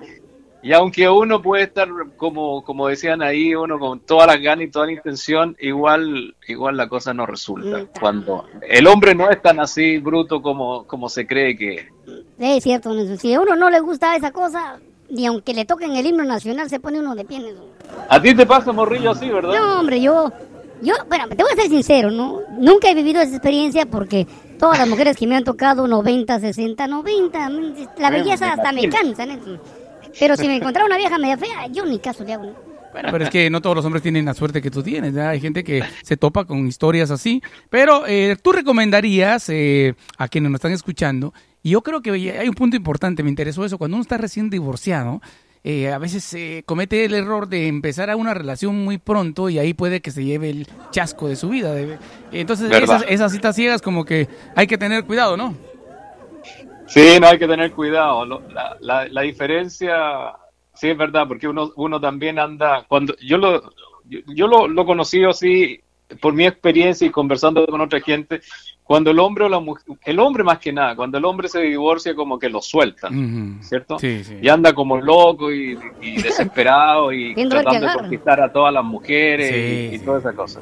Y 0.61 0.73
aunque 0.73 1.07
uno 1.07 1.41
puede 1.41 1.64
estar, 1.64 1.88
como, 2.18 2.64
como 2.64 2.88
decían 2.88 3.22
ahí, 3.22 3.56
uno 3.56 3.80
con 3.80 4.02
todas 4.02 4.27
las 4.27 4.41
ganas 4.41 4.65
y 4.65 4.72
toda 4.72 4.88
la 4.88 4.91
intención, 4.91 5.56
igual, 5.60 6.36
igual 6.48 6.76
la 6.76 6.90
cosa 6.90 7.14
no 7.14 7.26
resulta. 7.26 7.86
Cuando 7.99 8.45
el 8.68 8.86
hombre 8.88 9.15
no 9.15 9.30
es 9.30 9.41
tan 9.41 9.60
así 9.60 9.99
bruto 9.99 10.41
como, 10.41 10.86
como 10.86 11.07
se 11.07 11.26
cree 11.26 11.56
que 11.57 11.76
es. 11.76 11.86
Sí, 12.38 12.57
es 12.57 12.64
cierto. 12.64 13.18
Si 13.18 13.34
a 13.34 13.40
uno 13.40 13.56
no 13.56 13.69
le 13.69 13.80
gusta 13.80 14.15
esa 14.18 14.31
cosa, 14.31 14.80
ni 15.10 15.26
aunque 15.26 15.53
le 15.53 15.64
toquen 15.64 15.95
el 15.95 16.06
himno 16.06 16.23
nacional 16.23 16.69
se 16.69 16.80
pone 16.80 16.99
uno 16.99 17.15
de 17.15 17.23
pie. 17.23 17.56
A 18.10 18.22
ti 18.22 18.36
te 18.36 18.45
pasa 18.45 18.73
morrillo 18.73 19.11
así, 19.11 19.30
¿verdad? 19.30 19.53
No, 19.53 19.80
hombre, 19.80 20.02
yo, 20.02 20.31
yo, 20.81 20.94
bueno, 21.07 21.27
te 21.30 21.41
voy 21.41 21.53
a 21.53 21.56
ser 21.56 21.69
sincero, 21.69 22.11
¿no? 22.11 22.41
Nunca 22.57 22.90
he 22.90 22.95
vivido 22.95 23.22
esa 23.22 23.36
experiencia 23.36 23.86
porque 23.86 24.27
todas 24.57 24.77
las 24.77 24.88
mujeres 24.88 25.15
que 25.15 25.26
me 25.26 25.38
han 25.38 25.44
tocado 25.45 25.88
90, 25.88 26.40
60, 26.40 26.88
90, 26.88 27.49
la 27.98 28.10
belleza 28.10 28.53
hasta 28.53 28.73
me 28.73 28.90
cansa, 28.90 29.26
¿no? 29.26 29.38
Pero 30.19 30.36
si 30.38 30.48
me 30.48 30.56
encontrara 30.56 30.86
una 30.86 30.98
vieja 30.98 31.18
media 31.18 31.38
fea, 31.38 31.68
yo 31.72 31.86
ni 31.86 31.99
caso 31.99 32.23
le 32.23 32.34
hago. 32.34 32.45
¿no? 32.45 32.69
Bueno, 32.91 33.10
pero 33.11 33.23
es 33.26 33.30
que 33.30 33.49
no 33.52 33.61
todos 33.61 33.76
los 33.76 33.86
hombres 33.86 34.02
tienen 34.02 34.26
la 34.26 34.34
suerte 34.34 34.61
que 34.61 34.72
tú 34.72 34.81
tienes. 34.81 35.14
¿ya? 35.14 35.30
Hay 35.30 35.40
gente 35.40 35.64
que 35.64 35.84
se 36.03 36.18
topa 36.18 36.45
con 36.45 36.68
historias 36.68 37.11
así. 37.11 37.41
Pero 37.69 38.07
eh, 38.07 38.36
tú 38.41 38.52
recomendarías 38.52 39.48
eh, 39.49 39.94
a 40.18 40.27
quienes 40.27 40.49
nos 40.52 40.57
están 40.60 40.72
escuchando, 40.72 41.34
y 41.61 41.72
yo 41.72 41.81
creo 41.81 42.02
que 42.02 42.11
hay 42.11 42.48
un 42.48 42.56
punto 42.56 42.77
importante, 42.77 43.22
me 43.22 43.30
interesó 43.30 43.65
eso, 43.65 43.77
cuando 43.77 43.98
uno 43.98 44.02
está 44.02 44.18
recién 44.18 44.49
divorciado, 44.49 45.22
eh, 45.64 45.91
a 45.91 45.98
veces 45.98 46.23
se 46.23 46.64
comete 46.65 47.03
el 47.03 47.14
error 47.14 47.49
de 47.49 47.68
empezar 47.68 48.10
a 48.10 48.15
una 48.15 48.34
relación 48.34 48.81
muy 48.86 48.98
pronto 48.98 49.49
y 49.49 49.60
ahí 49.60 49.73
puede 49.73 49.99
que 49.99 50.10
se 50.10 50.23
lleve 50.23 50.49
el 50.49 50.68
chasco 50.91 51.27
de 51.27 51.36
su 51.36 51.49
vida. 51.49 51.73
de- 51.73 51.98
Entonces, 52.31 52.72
esas 53.10 53.31
citas 53.34 53.56
ciegas 53.57 53.81
como 53.81 54.06
que 54.06 54.30
hay 54.56 54.68
que 54.68 54.77
tener 54.77 55.03
cuidado, 55.03 55.36
¿no? 55.36 55.53
Sí, 56.90 57.18
no 57.22 57.28
hay 57.28 57.38
que 57.40 57.48
tener 57.48 57.72
cuidado. 57.72 58.26
Lo- 58.26 58.41
La, 58.52 58.76
la, 58.82 59.07
la 59.07 59.22
diferencia, 59.22 60.34
sí 60.74 60.90
es 60.90 60.98
verdad, 60.98 61.28
porque 61.28 61.48
uno, 61.48 61.72
uno 61.76 61.99
también 61.99 62.40
anda, 62.40 62.86
cuando 62.88 63.16
yo 63.22 63.38
lo, 63.38 63.61
yo, 64.06 64.20
yo 64.28 64.48
lo, 64.48 64.68
lo 64.68 64.86
conocí 64.86 65.24
así 65.24 65.80
por 66.20 66.34
mi 66.34 66.45
experiencia 66.48 67.06
y 67.06 67.11
conversando 67.11 67.66
con 67.68 67.80
otra 67.82 67.99
gente, 68.02 68.41
cuando 68.84 69.11
el 69.11 69.20
hombre 69.20 69.45
o 69.45 69.49
la 69.49 69.60
mujer, 69.60 69.84
el 70.03 70.20
hombre 70.20 70.44
más 70.44 70.57
que 70.57 70.74
nada, 70.74 70.95
cuando 70.95 71.20
el 71.20 71.26
hombre 71.26 71.48
se 71.48 71.61
divorcia 71.61 72.16
como 72.16 72.40
que 72.40 72.49
lo 72.49 72.60
sueltan, 72.64 73.14
¿cierto? 73.61 73.99
Sí, 73.99 74.24
sí. 74.24 74.40
Y 74.41 74.49
anda 74.49 74.74
como 74.74 74.98
loco 74.99 75.52
y, 75.52 75.78
y 76.02 76.20
desesperado 76.20 77.14
y 77.14 77.36
tratando 77.61 77.86
de 77.86 77.94
conquistar 78.02 78.41
a 78.41 78.52
todas 78.52 78.74
las 78.74 78.84
mujeres 78.84 79.49
Sí, 79.49 79.90
y, 79.91 79.95
y 79.95 79.99
toda 79.99 80.18
esa 80.18 80.34
cosa. 80.34 80.61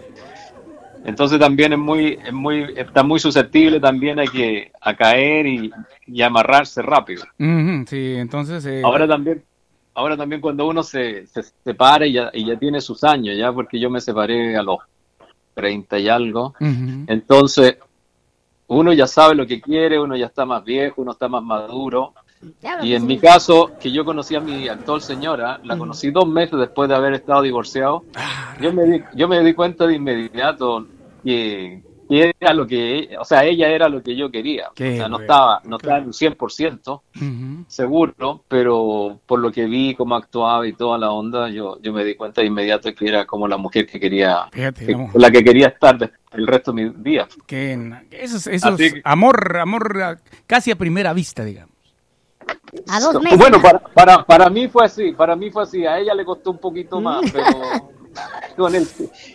Entonces 1.07 1.39
también 1.39 1.71
es 1.73 1.79
muy, 1.79 2.19
es 2.23 2.33
muy, 2.33 2.65
está 2.75 3.01
muy 3.01 3.17
susceptible 3.19 3.79
también 3.79 4.19
a 4.19 4.25
que 4.25 4.71
a 4.81 4.93
caer 4.93 5.47
y, 5.47 5.71
y 6.05 6.21
amarrarse 6.21 6.81
rápido. 6.81 7.23
Sí, 7.87 8.15
entonces... 8.17 8.65
eh, 8.65 8.81
Ahora 8.83 9.07
también, 9.07 9.41
ahora 9.95 10.17
también 10.17 10.41
cuando 10.41 10.67
uno 10.67 10.83
se, 10.83 11.25
se 11.27 11.41
separa 11.63 12.05
y 12.05 12.11
ya, 12.13 12.29
y 12.33 12.45
ya 12.45 12.57
tiene 12.57 12.81
sus 12.81 13.03
años, 13.05 13.37
ya 13.37 13.51
porque 13.53 13.79
yo 13.79 13.89
me 13.89 14.01
separé 14.01 14.57
a 14.57 14.61
los 14.63 14.79
30 15.55 15.97
y 15.97 16.09
algo, 16.09 16.53
entonces 17.07 17.77
uno 18.67 18.91
ya 18.91 19.07
sabe 19.07 19.33
lo 19.33 19.47
que 19.47 19.61
quiere, 19.61 19.97
uno 19.99 20.15
ya 20.17 20.25
está 20.25 20.45
más 20.45 20.61
viejo, 20.65 21.01
uno 21.01 21.13
está 21.13 21.29
más 21.29 21.41
maduro. 21.41 22.13
Y 22.83 22.93
en 22.93 23.07
mi 23.07 23.17
caso, 23.17 23.71
que 23.79 23.91
yo 23.91 24.03
conocí 24.05 24.35
a 24.35 24.39
mi 24.41 24.67
actual 24.67 25.01
señora, 25.01 25.59
la 25.63 25.75
conocí 25.77 26.11
dos 26.11 26.27
meses 26.27 26.59
después 26.59 26.87
de 26.89 26.95
haber 26.95 27.13
estado 27.13 27.41
divorciado, 27.41 28.03
yo 28.61 28.71
me 28.73 28.83
di, 28.83 29.01
yo 29.15 29.27
me 29.29 29.41
di 29.43 29.53
cuenta 29.55 29.87
de 29.87 29.95
inmediato 29.95 30.85
que, 31.27 31.81
que 32.09 32.33
era 32.39 32.53
lo 32.53 32.65
que, 32.65 33.09
o 33.19 33.25
sea, 33.25 33.43
ella 33.43 33.67
era 33.67 33.89
lo 33.89 34.01
que 34.01 34.15
yo 34.15 34.31
quería. 34.31 34.69
Qué 34.73 34.93
o 34.93 34.95
sea, 34.95 35.09
no 35.09 35.17
bueno, 35.17 35.23
estaba, 35.23 35.61
no 35.65 35.75
estaba 35.77 35.97
en 35.97 36.05
un 36.05 36.13
100%, 36.13 37.01
Ujú. 37.15 37.65
seguro, 37.67 38.43
pero 38.47 39.19
por 39.25 39.39
lo 39.39 39.51
que 39.51 39.65
vi, 39.65 39.93
cómo 39.93 40.15
actuaba 40.15 40.65
y 40.65 40.73
toda 40.73 40.97
la 40.97 41.11
onda, 41.11 41.49
yo, 41.49 41.77
yo 41.81 41.91
me 41.91 42.05
di 42.05 42.15
cuenta 42.15 42.39
de 42.41 42.47
inmediato 42.47 42.93
que 42.95 43.07
era 43.09 43.25
como 43.25 43.47
la 43.47 43.57
mujer 43.57 43.85
que 43.85 43.99
quería, 43.99 44.47
Fíjate, 44.51 44.85
que- 44.85 44.95
¿no? 44.95 45.11
con 45.11 45.21
la 45.21 45.29
que 45.29 45.43
quería 45.43 45.67
estar 45.67 45.97
el 46.31 46.47
resto 46.47 46.71
de 46.71 46.83
mis 46.85 47.03
días. 47.03 47.27
Que 47.45 47.73
eso 48.11 48.37
es, 48.37 48.47
eso 48.47 48.69
Así 48.69 48.85
es 48.85 48.93
que- 48.95 49.01
amor, 49.03 49.57
amor 49.57 50.01
a- 50.01 50.17
casi 50.45 50.71
a 50.71 50.77
primera 50.77 51.11
vista, 51.13 51.43
digamos. 51.43 51.75
A 52.89 52.99
dos 53.01 53.21
meses. 53.21 53.37
Bueno, 53.37 53.61
para, 53.61 53.79
para, 53.79 54.23
para 54.25 54.49
mí 54.49 54.69
fue 54.69 54.85
así, 54.85 55.11
para 55.11 55.35
mí 55.35 55.51
fue 55.51 55.63
así, 55.63 55.85
a 55.85 55.99
ella 55.99 56.13
le 56.13 56.23
costó 56.23 56.51
un 56.51 56.59
poquito 56.59 57.01
más, 57.01 57.21
Mm. 57.23 57.29
pero 57.33 57.91
con 58.57 58.75
el, 58.75 58.87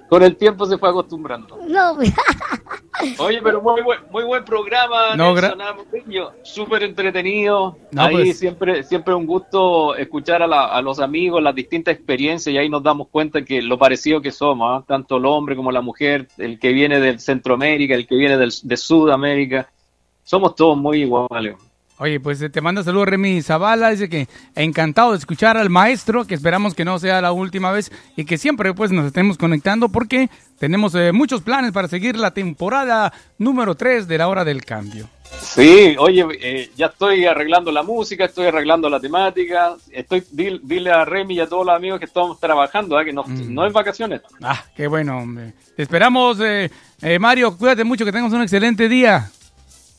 con 0.08 0.22
el 0.22 0.36
tiempo 0.36 0.66
se 0.66 0.78
fue 0.78 0.88
acostumbrando. 0.88 1.58
No, 1.68 1.96
Oye, 3.18 3.40
pero 3.42 3.60
muy 3.62 3.82
buen, 3.82 4.00
muy 4.10 4.24
buen 4.24 4.44
programa, 4.44 5.16
No, 5.16 5.34
súper 6.42 6.82
entretenido. 6.82 7.76
No, 7.90 8.02
ahí 8.02 8.14
pues. 8.16 8.38
siempre, 8.38 8.84
siempre 8.84 9.14
un 9.14 9.26
gusto 9.26 9.96
escuchar 9.96 10.42
a, 10.42 10.46
la- 10.46 10.66
a 10.66 10.82
los 10.82 11.00
amigos 11.00 11.42
las 11.42 11.54
distintas 11.54 11.94
experiencias 11.94 12.52
y 12.54 12.58
ahí 12.58 12.68
nos 12.68 12.82
damos 12.82 13.08
cuenta 13.08 13.44
que 13.44 13.62
lo 13.62 13.78
parecido 13.78 14.20
que 14.20 14.30
somos, 14.30 14.68
¿ah? 14.82 14.84
tanto 14.86 15.16
el 15.16 15.26
hombre 15.26 15.56
como 15.56 15.72
la 15.72 15.80
mujer, 15.80 16.28
el 16.38 16.58
que 16.58 16.72
viene 16.72 17.00
del 17.00 17.18
Centroamérica, 17.18 17.94
el 17.94 18.06
que 18.06 18.14
viene 18.14 18.36
del, 18.36 18.52
de 18.62 18.76
Sudamérica, 18.76 19.68
somos 20.22 20.54
todos 20.54 20.76
muy 20.76 21.02
iguales. 21.02 21.56
Oye, 22.02 22.18
pues 22.18 22.42
eh, 22.42 22.50
te 22.50 22.60
manda 22.60 22.82
saludos 22.82 23.06
Remy 23.06 23.42
Zavala, 23.42 23.90
dice 23.90 24.08
que 24.08 24.26
encantado 24.56 25.12
de 25.12 25.18
escuchar 25.18 25.56
al 25.56 25.70
maestro, 25.70 26.24
que 26.26 26.34
esperamos 26.34 26.74
que 26.74 26.84
no 26.84 26.98
sea 26.98 27.20
la 27.20 27.30
última 27.30 27.70
vez 27.70 27.92
y 28.16 28.24
que 28.24 28.38
siempre 28.38 28.74
pues 28.74 28.90
nos 28.90 29.06
estemos 29.06 29.38
conectando 29.38 29.88
porque 29.88 30.28
tenemos 30.58 30.96
eh, 30.96 31.12
muchos 31.12 31.42
planes 31.42 31.70
para 31.70 31.86
seguir 31.86 32.16
la 32.16 32.32
temporada 32.32 33.12
número 33.38 33.76
3 33.76 34.08
de 34.08 34.18
la 34.18 34.26
hora 34.26 34.44
del 34.44 34.64
cambio. 34.64 35.08
Sí, 35.40 35.94
oye, 35.96 36.24
eh, 36.40 36.70
ya 36.76 36.86
estoy 36.86 37.24
arreglando 37.24 37.70
la 37.70 37.84
música, 37.84 38.24
estoy 38.24 38.46
arreglando 38.46 38.90
la 38.90 38.98
temática, 38.98 39.76
estoy 39.92 40.24
dil- 40.32 40.60
dile 40.64 40.90
a 40.90 41.04
Remy 41.04 41.34
y 41.36 41.40
a 41.40 41.46
todos 41.46 41.64
los 41.64 41.76
amigos 41.76 42.00
que 42.00 42.06
estamos 42.06 42.40
trabajando, 42.40 42.98
¿ah? 42.98 43.04
que 43.04 43.12
no, 43.12 43.22
no 43.28 43.64
es 43.64 43.72
vacaciones. 43.72 44.22
Ah, 44.42 44.60
qué 44.76 44.88
bueno, 44.88 45.18
hombre. 45.18 45.52
Te 45.76 45.82
esperamos, 45.84 46.40
eh, 46.40 46.68
eh, 47.00 47.18
Mario, 47.20 47.56
cuídate 47.56 47.84
mucho, 47.84 48.04
que 48.04 48.10
tengas 48.10 48.32
un 48.32 48.42
excelente 48.42 48.88
día. 48.88 49.30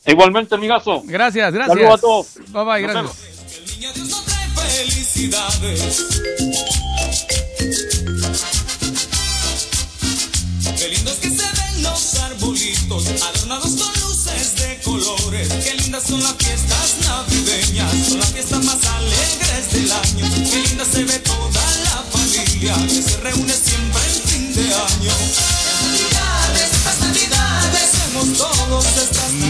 Igualmente, 0.05 0.55
amigazo. 0.55 1.01
Gracias, 1.05 1.53
gracias. 1.53 1.77
Saludos 1.77 1.97
a 1.97 2.01
todos. 2.01 2.27
Bye 2.51 2.63
bye, 2.63 2.81
Nos 2.81 2.91
gracias. 2.93 3.17
felicidades. 4.77 6.05
Qué 10.77 10.87
lindos 10.89 11.13
que 11.15 11.29
se 11.29 11.43
ven 11.43 11.83
los 11.83 12.15
arbolitos, 12.15 13.05
adornados 13.21 13.71
con 13.75 14.01
luces 14.01 14.55
de 14.55 14.79
colores. 14.83 15.47
Qué 15.63 15.73
lindas 15.75 16.03
son 16.03 16.21
las 16.21 16.33
fiestas 16.35 16.95
navideñas, 17.05 17.91
son 18.09 18.19
las 18.19 18.31
fiestas 18.31 18.52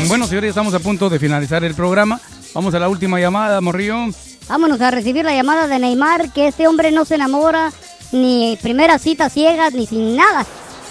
Bueno, 0.07 0.27
señores, 0.27 0.49
estamos 0.49 0.73
a 0.73 0.79
punto 0.79 1.09
de 1.09 1.19
finalizar 1.19 1.63
el 1.63 1.75
programa. 1.75 2.19
Vamos 2.53 2.73
a 2.73 2.79
la 2.79 2.89
última 2.89 3.19
llamada, 3.19 3.61
Morrillo. 3.61 4.07
Vámonos 4.47 4.81
a 4.81 4.91
recibir 4.91 5.23
la 5.23 5.33
llamada 5.33 5.67
de 5.67 5.79
Neymar, 5.79 6.31
que 6.33 6.47
este 6.47 6.67
hombre 6.67 6.91
no 6.91 7.05
se 7.05 7.15
enamora 7.15 7.71
ni 8.11 8.57
primeras 8.61 9.01
citas 9.01 9.33
ciegas 9.33 9.73
ni 9.73 9.87
sin 9.87 10.15
nada. 10.15 10.45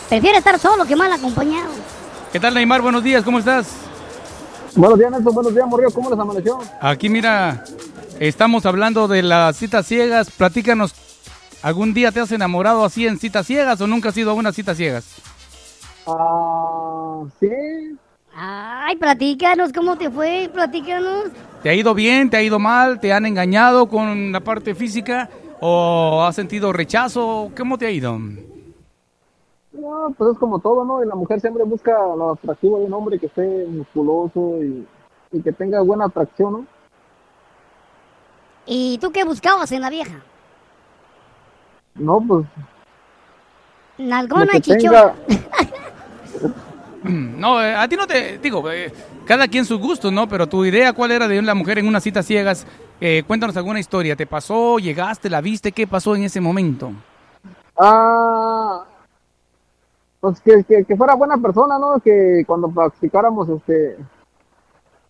Prefiere 0.08 0.38
estar 0.38 0.58
solo 0.58 0.84
que 0.84 0.96
mal 0.96 1.12
acompañado. 1.12 1.70
¿Qué 2.32 2.40
tal, 2.40 2.54
Neymar? 2.54 2.80
Buenos 2.80 3.04
días, 3.04 3.22
¿cómo 3.22 3.38
estás? 3.38 3.68
Buenos 4.74 4.98
días, 4.98 5.10
Nelson. 5.10 5.34
Buenos 5.34 5.54
días, 5.54 5.66
Morrillo. 5.66 5.90
¿Cómo 5.90 6.10
les 6.10 6.18
amaneció? 6.18 6.58
Aquí, 6.80 7.08
mira, 7.08 7.64
estamos 8.18 8.64
hablando 8.66 9.06
de 9.06 9.22
las 9.22 9.56
citas 9.56 9.86
ciegas. 9.86 10.30
Platícanos, 10.30 10.94
¿algún 11.62 11.92
día 11.92 12.10
te 12.10 12.20
has 12.20 12.32
enamorado 12.32 12.84
así 12.84 13.06
en 13.06 13.18
citas 13.18 13.46
ciegas 13.46 13.80
o 13.80 13.86
nunca 13.86 14.08
has 14.08 14.16
ido 14.16 14.30
a 14.30 14.34
unas 14.34 14.54
citas 14.54 14.76
ciegas? 14.76 15.04
Ah, 16.06 17.22
sí. 17.38 17.48
Ay, 18.44 18.96
platícanos 18.96 19.72
cómo 19.72 19.96
te 19.96 20.10
fue, 20.10 20.50
platícanos. 20.52 21.26
¿Te 21.62 21.68
ha 21.68 21.74
ido 21.74 21.94
bien? 21.94 22.28
¿Te 22.28 22.36
ha 22.38 22.42
ido 22.42 22.58
mal? 22.58 22.98
¿Te 22.98 23.12
han 23.12 23.24
engañado 23.24 23.86
con 23.88 24.32
la 24.32 24.40
parte 24.40 24.74
física? 24.74 25.28
¿O 25.60 26.24
has 26.24 26.34
sentido 26.34 26.72
rechazo? 26.72 27.52
¿Cómo 27.56 27.78
te 27.78 27.86
ha 27.86 27.90
ido? 27.92 28.18
No, 28.18 30.12
pues 30.18 30.32
es 30.32 30.38
como 30.38 30.58
todo, 30.58 30.84
¿no? 30.84 31.04
Y 31.04 31.06
la 31.06 31.14
mujer 31.14 31.40
siempre 31.40 31.62
busca 31.62 31.92
lo 31.92 32.32
atractivo 32.32 32.80
de 32.80 32.86
un 32.86 32.92
hombre 32.94 33.20
que 33.20 33.26
esté 33.26 33.64
musculoso 33.68 34.60
y, 34.60 34.88
y 35.30 35.40
que 35.40 35.52
tenga 35.52 35.80
buena 35.82 36.06
atracción, 36.06 36.52
¿no? 36.52 36.66
¿Y 38.66 38.98
tú 38.98 39.12
qué 39.12 39.22
buscabas 39.22 39.70
en 39.70 39.82
la 39.82 39.90
vieja? 39.90 40.20
No, 41.94 42.20
pues 42.20 42.44
Nalgona 43.98 44.56
y 44.56 44.60
chichón. 44.60 44.80
tenga, 44.80 45.14
No, 47.42 47.62
eh, 47.62 47.74
a 47.74 47.88
ti 47.88 47.96
no 47.96 48.06
te 48.06 48.38
digo, 48.38 48.70
eh, 48.70 48.92
cada 49.26 49.48
quien 49.48 49.64
sus 49.64 49.78
gustos, 49.80 50.12
¿no? 50.12 50.28
Pero 50.28 50.46
tu 50.48 50.64
idea, 50.64 50.92
¿cuál 50.92 51.10
era 51.10 51.26
de 51.26 51.42
la 51.42 51.54
mujer 51.54 51.78
en 51.78 51.86
unas 51.88 52.02
citas 52.02 52.24
ciegas? 52.26 52.66
Eh, 53.00 53.24
cuéntanos 53.26 53.56
alguna 53.56 53.80
historia. 53.80 54.14
¿Te 54.14 54.26
pasó? 54.26 54.78
¿Llegaste? 54.78 55.28
¿La 55.28 55.40
viste? 55.40 55.72
¿Qué 55.72 55.86
pasó 55.86 56.14
en 56.14 56.22
ese 56.24 56.40
momento? 56.40 56.92
ah, 57.78 58.84
pues 60.20 60.40
que, 60.40 60.62
que, 60.62 60.84
que 60.84 60.96
fuera 60.96 61.14
buena 61.16 61.36
persona, 61.38 61.78
¿no? 61.80 61.98
Que 61.98 62.44
cuando 62.46 62.68
practicáramos, 62.70 63.48
este, 63.48 63.96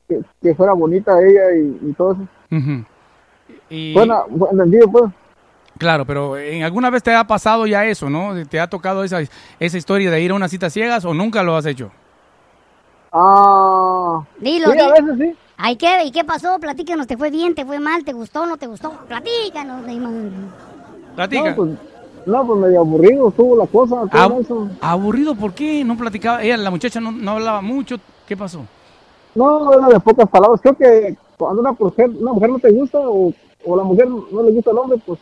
que, 0.08 0.20
que 0.40 0.54
fuera 0.54 0.72
bonita 0.72 1.20
ella 1.20 1.52
y, 1.54 1.90
y 1.90 1.92
todo 1.92 2.12
eso. 2.12 2.28
Ujú. 2.50 2.84
Y- 3.68 3.92
Buena, 3.92 4.22
buen 4.30 4.52
entendido, 4.52 4.90
pues. 4.90 5.04
Claro, 5.78 6.04
pero 6.04 6.36
¿en 6.36 6.62
alguna 6.62 6.90
vez 6.90 7.02
te 7.02 7.14
ha 7.14 7.24
pasado 7.24 7.66
ya 7.66 7.84
eso, 7.84 8.08
no? 8.08 8.34
¿Te 8.46 8.60
ha 8.60 8.68
tocado 8.68 9.04
esa, 9.04 9.20
esa 9.58 9.78
historia 9.78 10.10
de 10.10 10.20
ir 10.20 10.30
a 10.30 10.34
unas 10.34 10.50
citas 10.50 10.72
ciegas 10.72 11.04
o 11.04 11.14
nunca 11.14 11.42
lo 11.42 11.56
has 11.56 11.66
hecho? 11.66 11.90
Ah, 13.12 14.22
Dilo, 14.38 14.72
sí, 14.72 14.78
a 14.78 14.88
veces 14.88 15.18
sí. 15.18 15.36
Ay, 15.58 15.76
¿qué? 15.76 16.04
¿Y 16.04 16.10
qué 16.10 16.24
pasó? 16.24 16.58
Platícanos, 16.58 17.06
¿te 17.06 17.16
fue 17.16 17.30
bien, 17.30 17.54
te 17.54 17.64
fue 17.64 17.78
mal, 17.78 18.04
te 18.04 18.12
gustó, 18.12 18.46
no 18.46 18.56
te 18.56 18.66
gustó? 18.66 18.90
Platícanos, 19.06 19.84
Neymar. 19.86 20.12
Platica. 21.14 21.50
No, 21.50 21.56
pues, 21.56 21.70
no, 22.26 22.46
pues 22.46 22.60
medio 22.60 22.80
aburrido 22.80 23.28
estuvo 23.28 23.56
la 23.56 23.66
cosa. 23.66 24.02
Ab- 24.10 24.40
eso. 24.40 24.68
¿Aburrido 24.80 25.34
por 25.34 25.52
qué? 25.52 25.84
No 25.84 25.96
platicaba. 25.96 26.42
Ella, 26.42 26.56
la 26.56 26.70
muchacha 26.70 27.00
no, 27.00 27.12
no 27.12 27.32
hablaba 27.32 27.60
mucho. 27.60 27.96
¿Qué 28.26 28.36
pasó? 28.36 28.62
No, 29.34 29.72
era 29.72 29.86
de 29.88 30.00
pocas 30.00 30.28
palabras. 30.28 30.60
Creo 30.60 30.74
que 30.76 31.16
cuando 31.36 31.60
una 31.60 31.72
mujer, 31.72 32.10
una 32.10 32.32
mujer 32.32 32.50
no 32.50 32.58
te 32.58 32.70
gusta 32.70 32.98
o, 33.00 33.32
o 33.66 33.76
la 33.76 33.82
mujer 33.82 34.08
no 34.08 34.42
le 34.42 34.52
gusta 34.52 34.70
al 34.70 34.78
hombre, 34.78 34.98
pues 35.04 35.18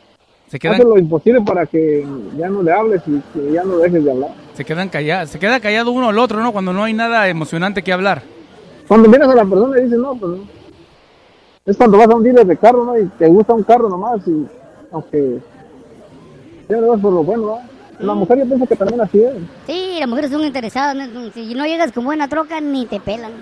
Se 0.51 0.59
quedan, 0.59 0.75
hace 0.75 0.85
lo 0.85 0.99
imposible 0.99 1.41
para 1.43 1.65
que 1.65 2.05
ya 2.37 2.49
no 2.49 2.63
le 2.63 2.73
hables 2.73 3.01
y 3.07 3.21
que 3.33 3.53
ya 3.53 3.63
no 3.63 3.79
dejes 3.79 4.05
de 4.05 4.11
hablar. 4.11 4.31
se 4.55 4.65
quedan 4.65 4.89
callados. 4.89 5.31
Se 5.31 5.39
queda 5.39 5.61
callado 5.61 5.93
uno 5.93 6.09
al 6.09 6.19
otro, 6.19 6.41
¿no? 6.43 6.51
Cuando 6.53 6.73
no 6.73 6.83
hay 6.85 6.93
nada 6.93 7.29
emocionante 7.29 7.83
que 7.83 7.93
hablar. 7.93 8.23
Cuando 8.89 9.09
miras 9.09 9.29
a 9.29 9.35
la 9.37 9.45
persona 9.45 9.79
y 9.79 9.85
dices, 9.85 9.99
no, 9.99 10.15
pues 10.17 10.33
no. 10.33 10.39
Es 11.67 11.77
cuando 11.77 11.99
vas 11.99 12.09
a 12.09 12.17
un 12.17 12.25
dealer 12.25 12.45
de 12.47 12.57
carro, 12.57 12.85
¿no? 12.85 12.99
Y 12.99 13.07
te 13.17 13.29
gusta 13.29 13.55
un 13.55 13.63
carro 13.63 13.89
nomás 13.89 14.27
y 14.27 14.45
aunque 14.91 15.39
ya 16.69 16.77
no 16.79 16.89
vas 16.89 17.01
por 17.01 17.13
lo 17.13 17.23
bueno, 17.23 17.43
¿no? 17.47 18.07
La 18.07 18.15
mujer 18.15 18.39
yo 18.39 18.47
pienso 18.47 18.67
que 18.67 18.75
también 18.77 19.01
así 19.03 19.23
es. 19.23 19.35
Sí, 19.67 19.97
las 20.01 20.09
mujeres 20.09 20.31
son 20.33 20.43
interesadas. 20.43 20.97
¿no? 20.97 21.31
Si 21.31 21.55
no 21.55 21.65
llegas 21.67 21.93
con 21.93 22.05
buena 22.05 22.27
troca, 22.29 22.61
ni 22.61 22.87
te 22.87 22.99
pelan. 22.99 23.33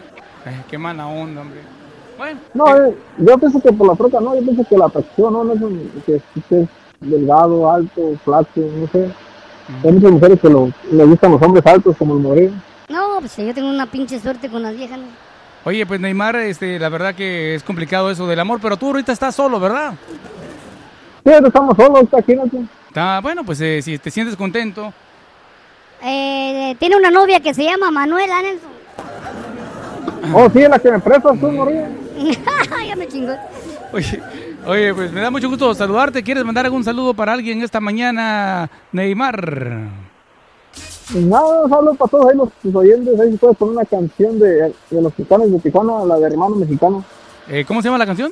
Qué 0.68 0.76
mala 0.76 1.06
onda, 1.06 1.40
hombre. 1.42 1.60
Bueno, 2.18 2.40
No, 2.54 2.76
eh, 2.76 2.94
yo 3.18 3.38
pienso 3.38 3.60
que 3.60 3.72
por 3.72 3.86
la 3.86 3.94
troca 3.94 4.18
no, 4.20 4.34
yo 4.34 4.42
pienso 4.42 4.64
que 4.68 4.76
la 4.76 4.86
atracción, 4.86 5.32
¿no? 5.32 5.44
No 5.44 5.52
es 5.54 5.60
un- 5.62 5.90
que 6.04 6.20
delgado, 7.00 7.70
alto, 7.70 8.16
flaco, 8.24 8.48
no 8.56 8.86
sé. 8.88 9.10
Hay 9.84 9.92
muchas 9.92 10.10
mujeres 10.10 10.40
que 10.40 10.48
lo, 10.48 10.70
le 10.90 11.04
gustan 11.04 11.32
los 11.32 11.42
hombres 11.42 11.66
altos 11.66 11.96
como 11.96 12.14
el 12.14 12.20
moreno. 12.20 12.62
No, 12.88 13.18
pues 13.20 13.36
yo 13.36 13.52
tengo 13.52 13.68
una 13.68 13.86
pinche 13.86 14.18
suerte 14.18 14.48
con 14.48 14.62
las 14.62 14.74
viejas. 14.74 14.98
¿no? 14.98 15.06
Oye, 15.64 15.84
pues 15.84 16.00
Neymar, 16.00 16.36
este, 16.36 16.78
la 16.78 16.88
verdad 16.88 17.14
que 17.14 17.54
es 17.54 17.62
complicado 17.62 18.10
eso 18.10 18.26
del 18.26 18.40
amor, 18.40 18.60
pero 18.62 18.76
tú 18.76 18.86
ahorita 18.86 19.12
estás 19.12 19.34
solo, 19.34 19.60
¿verdad? 19.60 19.94
Sí, 21.24 21.32
estamos 21.32 21.76
solos, 21.76 22.04
está 22.04 22.18
aquí, 22.18 22.34
¿no? 22.34 22.44
Está, 22.86 23.20
bueno, 23.20 23.44
pues 23.44 23.60
eh, 23.60 23.82
si 23.82 23.98
te 23.98 24.10
sientes 24.10 24.34
contento. 24.36 24.92
Eh, 26.02 26.74
tiene 26.78 26.96
una 26.96 27.10
novia 27.10 27.40
que 27.40 27.52
se 27.52 27.64
llama 27.64 27.90
Manuela 27.90 28.40
Nelson. 28.40 28.70
Oh, 30.32 30.48
sí, 30.50 30.60
la 30.60 30.78
que 30.78 30.90
me 30.90 30.98
prestas 31.00 31.38
tú, 31.38 31.50
moreno. 31.50 31.88
ya 32.86 32.96
me 32.96 33.06
chingó. 33.06 33.34
Oye, 33.92 34.22
oye, 34.68 34.94
pues 34.94 35.12
me 35.12 35.20
da 35.20 35.30
mucho 35.30 35.48
gusto 35.48 35.74
saludarte. 35.74 36.22
¿Quieres 36.22 36.44
mandar 36.44 36.64
algún 36.64 36.84
saludo 36.84 37.14
para 37.14 37.32
alguien 37.32 37.62
esta 37.62 37.80
mañana, 37.80 38.70
Neymar? 38.92 39.88
Pues 41.10 41.24
nada, 41.24 41.68
solo 41.68 41.94
para 41.94 42.10
todos 42.10 42.26
ahí 42.30 42.36
los, 42.36 42.74
oyentes, 42.74 43.18
ahí 43.18 43.32
si 43.32 43.38
puedes 43.38 43.56
poner 43.56 43.76
una 43.76 43.84
canción 43.84 44.38
de, 44.38 44.74
de 44.90 45.02
los 45.02 45.12
Tucanes 45.14 45.50
de 45.50 45.58
Tijuana, 45.58 46.04
la 46.04 46.16
de 46.16 46.26
Hermano 46.26 46.56
Mexicano. 46.56 47.04
Eh, 47.48 47.64
¿Cómo 47.66 47.80
se 47.80 47.88
llama 47.88 47.98
la 47.98 48.06
canción? 48.06 48.30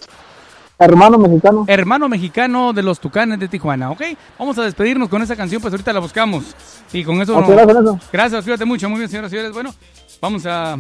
Hermano 0.78 1.16
Mexicano. 1.16 1.64
Hermano 1.68 2.08
mexicano 2.08 2.72
de 2.74 2.82
los 2.82 3.00
Tucanes 3.00 3.40
de 3.40 3.48
Tijuana, 3.48 3.90
¿ok? 3.90 4.02
Vamos 4.38 4.58
a 4.58 4.62
despedirnos 4.62 5.08
con 5.08 5.22
esa 5.22 5.34
canción, 5.34 5.62
pues 5.62 5.72
ahorita 5.72 5.90
la 5.92 6.00
buscamos. 6.00 6.54
Y 6.92 7.02
con 7.02 7.20
eso... 7.22 7.40
No- 7.40 7.46
gracias, 7.46 7.78
eso. 7.78 7.98
Gracias, 8.12 8.44
cuídate 8.44 8.64
mucho. 8.66 8.88
Muy 8.90 8.98
bien, 8.98 9.08
señoras 9.08 9.32
y 9.32 9.36
señores. 9.36 9.54
Bueno, 9.54 9.74
vamos 10.20 10.44
a, 10.44 10.76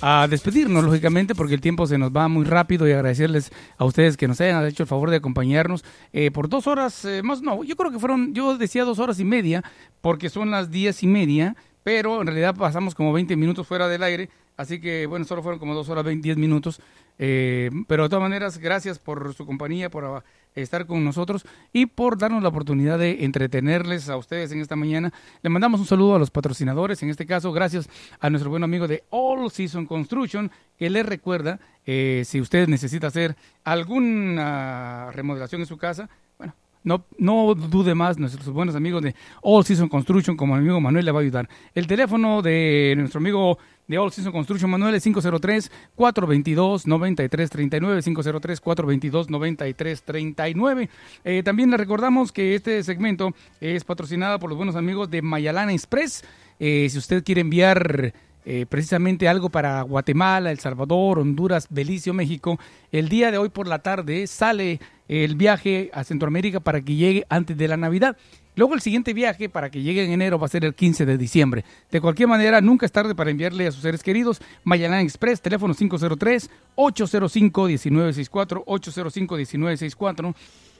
a 0.00 0.26
despedirnos, 0.28 0.84
lógicamente, 0.84 1.34
porque 1.34 1.54
el 1.54 1.60
tiempo 1.60 1.86
se 1.86 1.98
nos 1.98 2.10
va 2.10 2.28
muy 2.28 2.44
rápido 2.44 2.88
y 2.88 2.92
agradecerles 2.92 3.50
a 3.76 3.84
ustedes 3.84 4.16
que 4.16 4.28
nos 4.28 4.40
hayan 4.40 4.64
hecho 4.66 4.82
el 4.82 4.88
favor 4.88 5.10
de 5.10 5.16
acompañarnos 5.16 5.84
eh, 6.12 6.30
por 6.30 6.48
dos 6.48 6.66
horas, 6.66 7.04
eh, 7.04 7.22
más 7.22 7.42
no, 7.42 7.64
yo 7.64 7.76
creo 7.76 7.90
que 7.90 7.98
fueron, 7.98 8.34
yo 8.34 8.56
decía 8.56 8.84
dos 8.84 8.98
horas 8.98 9.20
y 9.20 9.24
media, 9.24 9.62
porque 10.00 10.30
son 10.30 10.50
las 10.50 10.70
diez 10.70 11.02
y 11.02 11.06
media, 11.06 11.56
pero 11.82 12.20
en 12.20 12.26
realidad 12.26 12.54
pasamos 12.56 12.94
como 12.94 13.12
20 13.12 13.36
minutos 13.36 13.66
fuera 13.66 13.88
del 13.88 14.02
aire, 14.02 14.30
así 14.56 14.80
que 14.80 15.06
bueno, 15.06 15.24
solo 15.24 15.42
fueron 15.42 15.58
como 15.58 15.74
dos 15.74 15.88
horas, 15.88 16.04
20, 16.04 16.22
10 16.26 16.36
minutos. 16.38 16.80
Eh, 17.18 17.70
pero 17.86 18.04
de 18.04 18.08
todas 18.08 18.22
maneras, 18.22 18.58
gracias 18.58 18.98
por 18.98 19.34
su 19.34 19.46
compañía, 19.46 19.90
por 19.90 20.24
estar 20.54 20.86
con 20.86 21.04
nosotros 21.04 21.44
y 21.72 21.86
por 21.86 22.18
darnos 22.18 22.42
la 22.42 22.48
oportunidad 22.48 22.98
de 22.98 23.24
entretenerles 23.24 24.08
a 24.08 24.16
ustedes 24.16 24.52
en 24.52 24.60
esta 24.60 24.76
mañana. 24.76 25.12
Le 25.42 25.50
mandamos 25.50 25.80
un 25.80 25.86
saludo 25.86 26.14
a 26.14 26.18
los 26.18 26.30
patrocinadores, 26.30 27.02
en 27.02 27.10
este 27.10 27.26
caso, 27.26 27.52
gracias 27.52 27.88
a 28.20 28.30
nuestro 28.30 28.50
buen 28.50 28.62
amigo 28.62 28.86
de 28.86 29.04
All 29.10 29.50
Season 29.50 29.86
Construction, 29.86 30.50
que 30.78 30.90
les 30.90 31.04
recuerda, 31.04 31.60
eh, 31.86 32.22
si 32.24 32.40
usted 32.40 32.68
necesita 32.68 33.08
hacer 33.08 33.36
alguna 33.64 35.10
remodelación 35.12 35.60
en 35.60 35.66
su 35.66 35.76
casa, 35.76 36.08
bueno, 36.38 36.54
no, 36.82 37.04
no 37.18 37.54
dude 37.54 37.94
más, 37.94 38.18
nuestros 38.18 38.48
buenos 38.50 38.76
amigos 38.76 39.02
de 39.02 39.14
All 39.42 39.64
Season 39.64 39.88
Construction, 39.88 40.36
como 40.36 40.54
mi 40.54 40.60
amigo 40.60 40.80
Manuel 40.80 41.04
le 41.04 41.12
va 41.12 41.20
a 41.20 41.22
ayudar. 41.22 41.48
El 41.74 41.86
teléfono 41.86 42.42
de 42.42 42.94
nuestro 42.96 43.18
amigo 43.18 43.58
de 43.86 43.98
All 43.98 44.10
Season 44.10 44.32
Construction 44.32 44.70
Manuel 44.70 44.94
es 44.94 45.06
503-422-9339, 45.06 48.02
503-422-9339. 48.02 50.88
Eh, 51.24 51.42
también 51.42 51.70
le 51.70 51.76
recordamos 51.76 52.32
que 52.32 52.54
este 52.54 52.82
segmento 52.82 53.34
es 53.60 53.84
patrocinado 53.84 54.38
por 54.38 54.48
los 54.48 54.56
buenos 54.56 54.76
amigos 54.76 55.10
de 55.10 55.20
Mayalana 55.22 55.72
Express. 55.72 56.24
Eh, 56.58 56.88
si 56.90 56.98
usted 56.98 57.22
quiere 57.24 57.42
enviar 57.42 58.14
eh, 58.46 58.66
precisamente 58.68 59.28
algo 59.28 59.50
para 59.50 59.82
Guatemala, 59.82 60.50
El 60.50 60.58
Salvador, 60.58 61.18
Honduras, 61.18 61.66
Belice 61.70 62.10
o 62.10 62.14
México, 62.14 62.58
el 62.92 63.08
día 63.08 63.30
de 63.30 63.38
hoy 63.38 63.48
por 63.48 63.66
la 63.66 63.80
tarde 63.80 64.26
sale 64.26 64.80
el 65.08 65.36
viaje 65.36 65.90
a 65.92 66.04
Centroamérica 66.04 66.60
para 66.60 66.80
que 66.80 66.94
llegue 66.94 67.26
antes 67.28 67.56
de 67.56 67.68
la 67.68 67.76
Navidad. 67.76 68.16
Luego 68.56 68.74
el 68.74 68.80
siguiente 68.80 69.12
viaje 69.12 69.48
para 69.48 69.70
que 69.70 69.82
llegue 69.82 70.04
en 70.04 70.12
enero 70.12 70.38
va 70.38 70.46
a 70.46 70.50
ser 70.50 70.64
el 70.64 70.74
15 70.74 71.06
de 71.06 71.18
diciembre. 71.18 71.64
De 71.90 72.00
cualquier 72.00 72.28
manera, 72.28 72.60
nunca 72.60 72.86
es 72.86 72.92
tarde 72.92 73.14
para 73.14 73.30
enviarle 73.30 73.66
a 73.66 73.72
sus 73.72 73.82
seres 73.82 74.02
queridos. 74.02 74.40
Mayalán 74.62 75.00
Express, 75.00 75.40
teléfono 75.40 75.74
503-805-1964, 75.74 78.64
805-1964. 78.64 80.34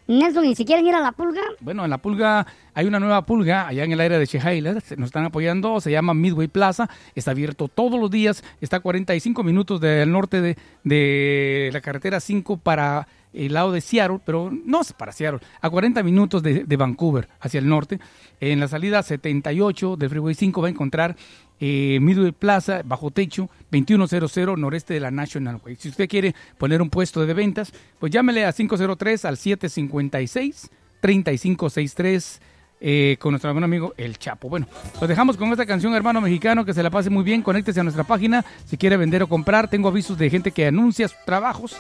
Nelson, 0.06 0.44
¿y 0.44 0.54
si 0.54 0.66
quieren 0.66 0.86
ir 0.86 0.94
a 0.94 1.00
la 1.00 1.12
pulga? 1.12 1.40
Bueno, 1.60 1.82
en 1.84 1.90
la 1.90 1.98
pulga 1.98 2.46
hay 2.74 2.86
una 2.86 3.00
nueva 3.00 3.24
pulga 3.24 3.68
allá 3.68 3.84
en 3.84 3.92
el 3.92 4.00
área 4.00 4.18
de 4.18 4.26
Chehaila. 4.26 4.74
Nos 4.74 5.06
están 5.06 5.24
apoyando. 5.24 5.80
Se 5.80 5.90
llama 5.90 6.12
Midway 6.12 6.48
Plaza. 6.48 6.90
Está 7.14 7.30
abierto 7.30 7.68
todos 7.68 7.98
los 7.98 8.10
días. 8.10 8.44
Está 8.60 8.76
a 8.76 8.80
45 8.80 9.42
minutos 9.42 9.80
del 9.80 10.12
norte 10.12 10.42
de, 10.42 10.58
de 10.82 11.70
la 11.72 11.80
carretera 11.80 12.20
5 12.20 12.58
para 12.58 13.08
el 13.34 13.52
lado 13.52 13.72
de 13.72 13.80
Seattle, 13.80 14.20
pero 14.24 14.50
no 14.50 14.80
es 14.80 14.92
para 14.92 15.12
Seattle. 15.12 15.40
A 15.60 15.68
40 15.68 16.02
minutos 16.02 16.42
de, 16.42 16.76
Vancouver, 16.76 17.28
hacia 17.40 17.58
el 17.58 17.68
norte. 17.68 18.00
En 18.40 18.60
la 18.60 18.68
salida 18.68 19.02
78 19.02 19.96
del 19.96 20.10
Freeway 20.10 20.34
5 20.34 20.62
va 20.62 20.68
a 20.68 20.70
encontrar 20.70 21.16
eh, 21.60 21.98
Midway 22.00 22.32
Plaza, 22.32 22.82
bajo 22.84 23.10
techo, 23.10 23.48
2100 23.70 24.60
noreste 24.60 24.94
de 24.94 25.00
la 25.00 25.10
National 25.10 25.60
Way. 25.64 25.76
Si 25.76 25.88
usted 25.88 26.08
quiere 26.08 26.34
poner 26.58 26.80
un 26.80 26.90
puesto 26.90 27.24
de 27.24 27.34
ventas, 27.34 27.72
pues 27.98 28.12
llámele 28.12 28.44
a 28.44 28.52
503 28.52 29.24
al 29.24 29.36
756 29.36 30.70
3563 31.00 32.40
eh, 32.80 33.16
con 33.20 33.32
nuestro 33.32 33.52
buen 33.52 33.64
amigo 33.64 33.94
El 33.96 34.18
Chapo. 34.18 34.48
Bueno, 34.48 34.66
los 35.00 35.08
dejamos 35.08 35.36
con 35.36 35.50
esta 35.50 35.66
canción, 35.66 35.94
hermano 35.94 36.20
mexicano, 36.20 36.64
que 36.64 36.74
se 36.74 36.82
la 36.82 36.90
pase 36.90 37.10
muy 37.10 37.24
bien. 37.24 37.42
Conéctese 37.42 37.80
a 37.80 37.82
nuestra 37.82 38.04
página 38.04 38.44
si 38.66 38.76
quiere 38.76 38.96
vender 38.96 39.22
o 39.22 39.28
comprar. 39.28 39.68
Tengo 39.68 39.88
avisos 39.88 40.18
de 40.18 40.30
gente 40.30 40.50
que 40.50 40.66
anuncia 40.66 41.08
sus 41.08 41.18
trabajos. 41.24 41.76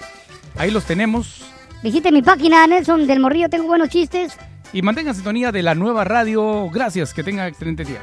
Ahí 0.56 0.70
los 0.70 0.84
tenemos. 0.84 1.44
Visite 1.82 2.10
mi 2.10 2.22
página, 2.22 2.66
Nelson 2.66 3.06
del 3.06 3.20
Morrillo, 3.20 3.48
tengo 3.50 3.66
buenos 3.66 3.90
chistes. 3.90 4.36
Y 4.72 4.82
mantenga 4.82 5.12
sintonía 5.14 5.52
de 5.52 5.62
la 5.62 5.74
nueva 5.74 6.04
radio. 6.04 6.68
Gracias, 6.70 7.12
que 7.12 7.22
tenga 7.22 7.46
excelente 7.46 7.84
día. 7.84 8.00